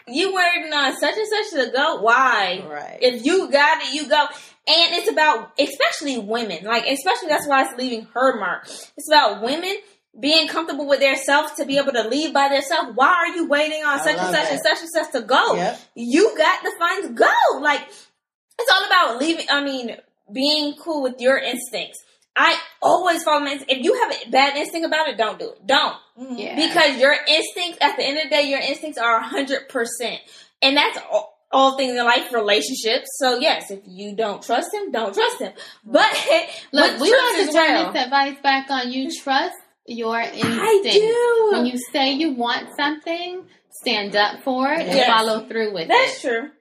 you 0.07 0.33
waiting 0.33 0.73
on 0.73 0.97
such 0.97 1.15
and 1.15 1.27
such 1.27 1.65
to 1.65 1.71
go. 1.71 2.01
Why? 2.01 2.63
right. 2.69 2.97
If 3.01 3.25
you 3.25 3.49
got 3.51 3.81
it, 3.81 3.93
you 3.93 4.07
go. 4.07 4.25
And 4.69 4.95
it's 4.95 5.09
about, 5.09 5.53
especially 5.59 6.17
women, 6.17 6.65
like 6.65 6.85
especially 6.87 7.29
that's 7.29 7.47
why 7.47 7.63
it's 7.63 7.77
leaving 7.77 8.07
her 8.13 8.39
mark. 8.39 8.67
It's 8.97 9.07
about 9.07 9.41
women 9.41 9.75
being 10.19 10.47
comfortable 10.47 10.87
with 10.87 10.99
their 10.99 11.15
self 11.15 11.55
to 11.55 11.65
be 11.65 11.77
able 11.77 11.93
to 11.93 12.07
leave 12.07 12.33
by 12.33 12.49
themselves. 12.49 12.91
Why 12.95 13.07
are 13.07 13.35
you 13.35 13.47
waiting 13.47 13.83
on 13.83 13.99
I 13.99 14.03
such 14.03 14.17
and 14.17 14.35
such 14.35 14.51
and 14.51 14.59
such 14.61 14.79
and 14.79 14.89
such 14.89 15.11
to 15.13 15.21
go? 15.21 15.55
Yep. 15.55 15.79
You 15.95 16.37
got 16.37 16.63
the 16.63 16.73
funds, 16.79 17.19
go. 17.19 17.59
Like 17.61 17.81
it's 18.59 18.71
all 18.71 18.85
about 18.85 19.21
leaving. 19.21 19.45
I 19.49 19.63
mean, 19.63 19.95
being 20.33 20.75
cool 20.75 21.03
with 21.03 21.19
your 21.19 21.37
instincts. 21.37 22.03
I 22.37 22.57
always 22.81 23.23
follow 23.23 23.39
my. 23.41 23.53
instinct. 23.53 23.73
If 23.73 23.83
you 23.83 23.93
have 24.01 24.11
a 24.11 24.29
bad 24.29 24.55
instinct 24.55 24.85
about 24.85 25.07
it, 25.09 25.17
don't 25.17 25.39
do 25.39 25.49
it. 25.49 25.65
Don't 25.65 25.95
mm-hmm. 26.19 26.35
Yeah. 26.37 26.55
because 26.55 26.99
your 26.99 27.15
instincts 27.27 27.77
at 27.81 27.97
the 27.97 28.03
end 28.03 28.17
of 28.17 28.23
the 28.25 28.29
day 28.29 28.49
your 28.49 28.59
instincts 28.59 28.97
are 28.97 29.21
100% 29.21 30.17
and 30.61 30.77
that's 30.77 30.97
all, 31.11 31.37
all 31.51 31.77
things 31.77 31.97
in 31.97 32.05
life 32.05 32.31
relationships 32.33 33.07
so 33.17 33.39
yes 33.39 33.71
if 33.71 33.79
you 33.85 34.15
don't 34.15 34.41
trust 34.43 34.73
him 34.73 34.91
don't 34.91 35.13
trust 35.13 35.39
him 35.39 35.53
but 35.85 36.09
Look, 36.73 36.93
with 36.93 37.01
we 37.01 37.09
trust 37.09 37.23
want 37.23 37.47
to 37.47 37.53
turn 37.53 37.73
well. 37.73 37.93
this 37.93 38.03
advice 38.03 38.37
back 38.43 38.69
on 38.69 38.91
you. 38.91 39.11
Trust 39.11 39.55
your 39.85 40.19
instinct. 40.19 40.45
I 40.45 40.81
do 40.83 41.49
When 41.53 41.65
you 41.65 41.77
say 41.91 42.13
you 42.13 42.31
want 42.31 42.67
something, 42.75 43.43
stand 43.81 44.15
up 44.15 44.43
for 44.43 44.71
it 44.71 44.81
and 44.87 45.05
follow 45.05 45.47
through 45.47 45.73
with 45.73 45.87
that's 45.87 46.23
it. 46.23 46.29
That's 46.29 46.39
true 46.39 46.51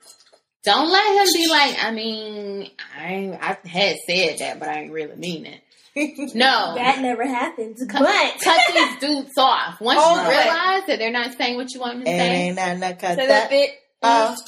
Don't 0.64 0.90
let 0.90 1.26
him 1.26 1.32
be 1.34 1.48
like, 1.50 1.76
I 1.82 1.90
mean, 1.92 2.70
I 2.96 3.38
I 3.40 3.68
had 3.68 3.96
said 4.06 4.38
that, 4.38 4.58
but 4.60 4.68
I 4.68 4.80
ain't 4.82 4.92
really 4.92 5.16
mean 5.16 5.46
it. 5.46 5.60
No. 6.34 6.74
that 6.76 7.00
never 7.00 7.26
happens 7.26 7.82
Cut, 7.88 8.00
but 8.02 8.34
cut 8.44 8.60
these 8.72 8.96
dudes 9.00 9.32
off. 9.38 9.80
Once 9.80 9.98
Oh, 10.02 10.14
you 10.14 10.20
right. 10.28 10.44
realize 10.44 10.86
that 10.88 10.98
they're 10.98 11.10
not 11.10 11.36
saying 11.36 11.56
what 11.56 11.72
you 11.72 11.80
want 11.80 11.94
them 11.94 12.04
to 12.04 12.10
say. 12.10 12.46
ain't 12.48 12.56
nothing 12.56 12.80
to 12.80 12.94
cut 12.94 13.10
so 13.10 13.16
that 13.16 13.28
that. 13.28 13.50
bit 13.50 13.70
off. 14.02 14.38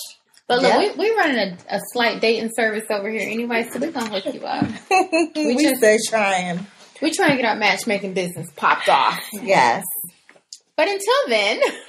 But 0.47 0.62
look, 0.62 0.73
Yeah. 0.73 0.79
we, 0.79 0.91
we're 1.11 1.16
running 1.16 1.37
a, 1.70 1.77
a 1.77 1.81
slight 1.93 2.20
dating 2.20 2.51
service 2.55 2.85
over 2.91 3.11
here 3.11 3.23
anyway, 3.29 3.69
so 3.70 3.79
we're 3.79 3.91
going 3.93 4.07
to 4.07 4.20
hook 4.20 4.35
you 4.35 4.41
up. 4.47 4.66
we 5.37 5.57
just- 5.62 5.77
stay 5.79 5.99
trying. 6.09 6.66
We're 7.01 7.12
trying 7.15 7.31
to 7.31 7.37
get 7.37 7.45
our 7.45 7.57
matchmaking 7.57 8.15
business 8.15 8.49
popped 8.57 8.89
off. 8.89 9.20
Yes. 9.33 9.85
But 10.79 10.87
until 10.87 11.29
then, 11.29 11.61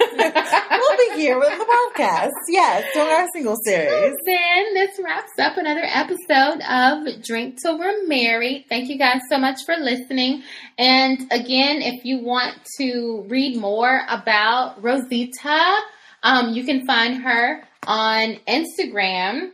We'll 0.70 0.96
be 1.14 1.20
here 1.20 1.38
with 1.38 1.48
the 1.56 1.64
podcast. 1.64 2.30
Yes, 2.48 2.92
doing 2.92 3.08
our 3.08 3.26
single 3.32 3.56
series. 3.64 4.14
then 4.26 4.74
this 4.74 4.98
wraps 5.02 5.38
up 5.38 5.56
another 5.56 5.84
episode 5.84 6.60
of 6.68 7.22
Drink 7.22 7.62
Till 7.62 7.78
We're 7.78 8.06
Married. 8.08 8.66
Thank 8.68 8.88
you 8.88 8.98
guys 8.98 9.20
so 9.30 9.38
much 9.38 9.64
for 9.64 9.76
listening. 9.76 10.42
And 10.76 11.20
again, 11.30 11.82
if 11.82 12.04
you 12.04 12.18
want 12.18 12.56
to 12.78 13.24
read 13.28 13.56
more 13.56 14.02
about 14.08 14.82
Rosita, 14.82 15.76
um, 16.24 16.52
you 16.52 16.64
can 16.64 16.84
find 16.84 17.22
her 17.22 17.62
on 17.86 18.38
Instagram 18.48 19.52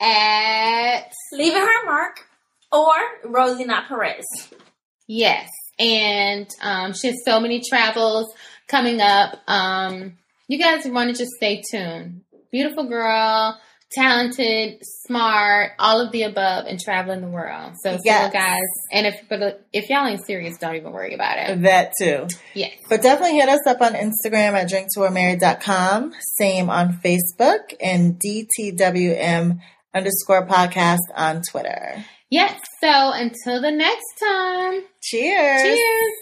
at 0.00 1.12
leaving 1.32 1.60
her 1.60 1.84
mark 1.84 2.26
or 2.72 2.94
rosie 3.24 3.64
not 3.64 3.88
perez 3.88 4.24
Yes. 5.06 5.48
And 5.80 6.46
um, 6.62 6.92
she 6.92 7.08
has 7.08 7.16
so 7.24 7.40
many 7.40 7.62
travels 7.66 8.32
coming 8.68 9.00
up. 9.00 9.38
Um, 9.48 10.18
you 10.46 10.58
guys 10.58 10.86
want 10.86 11.10
to 11.10 11.18
just 11.20 11.32
stay 11.36 11.62
tuned. 11.70 12.20
Beautiful 12.52 12.84
girl, 12.84 13.58
talented, 13.92 14.78
smart, 15.06 15.72
all 15.78 16.00
of 16.04 16.12
the 16.12 16.24
above, 16.24 16.66
and 16.66 16.78
traveling 16.78 17.20
the 17.22 17.28
world. 17.28 17.72
So, 17.82 17.98
Yes. 18.04 18.22
single 18.24 18.30
guys, 18.40 18.68
and 18.92 19.06
if 19.06 19.20
but 19.28 19.64
if 19.72 19.88
y'all 19.88 20.06
ain't 20.06 20.24
serious, 20.26 20.58
don't 20.58 20.74
even 20.76 20.92
worry 20.92 21.14
about 21.14 21.38
it. 21.38 21.62
That 21.62 21.92
too. 22.00 22.26
Yes. 22.54 22.72
But 22.88 23.02
definitely 23.02 23.36
hit 23.38 23.48
us 23.48 23.66
up 23.66 23.80
on 23.80 23.94
Instagram 23.94 24.52
at 24.52 24.68
drinktowemarried.com. 24.68 26.12
Same 26.38 26.68
on 26.70 26.94
Facebook 26.94 27.74
and 27.80 28.20
DTWM 28.20 29.60
underscore 29.94 30.46
podcast 30.46 30.98
on 31.16 31.42
Twitter. 31.42 32.04
Yes. 32.30 32.60
So 32.80 33.12
until 33.12 33.60
the 33.60 33.70
next 33.72 34.14
time, 34.18 34.82
Cheers. 35.02 35.62
cheers. 35.62 36.12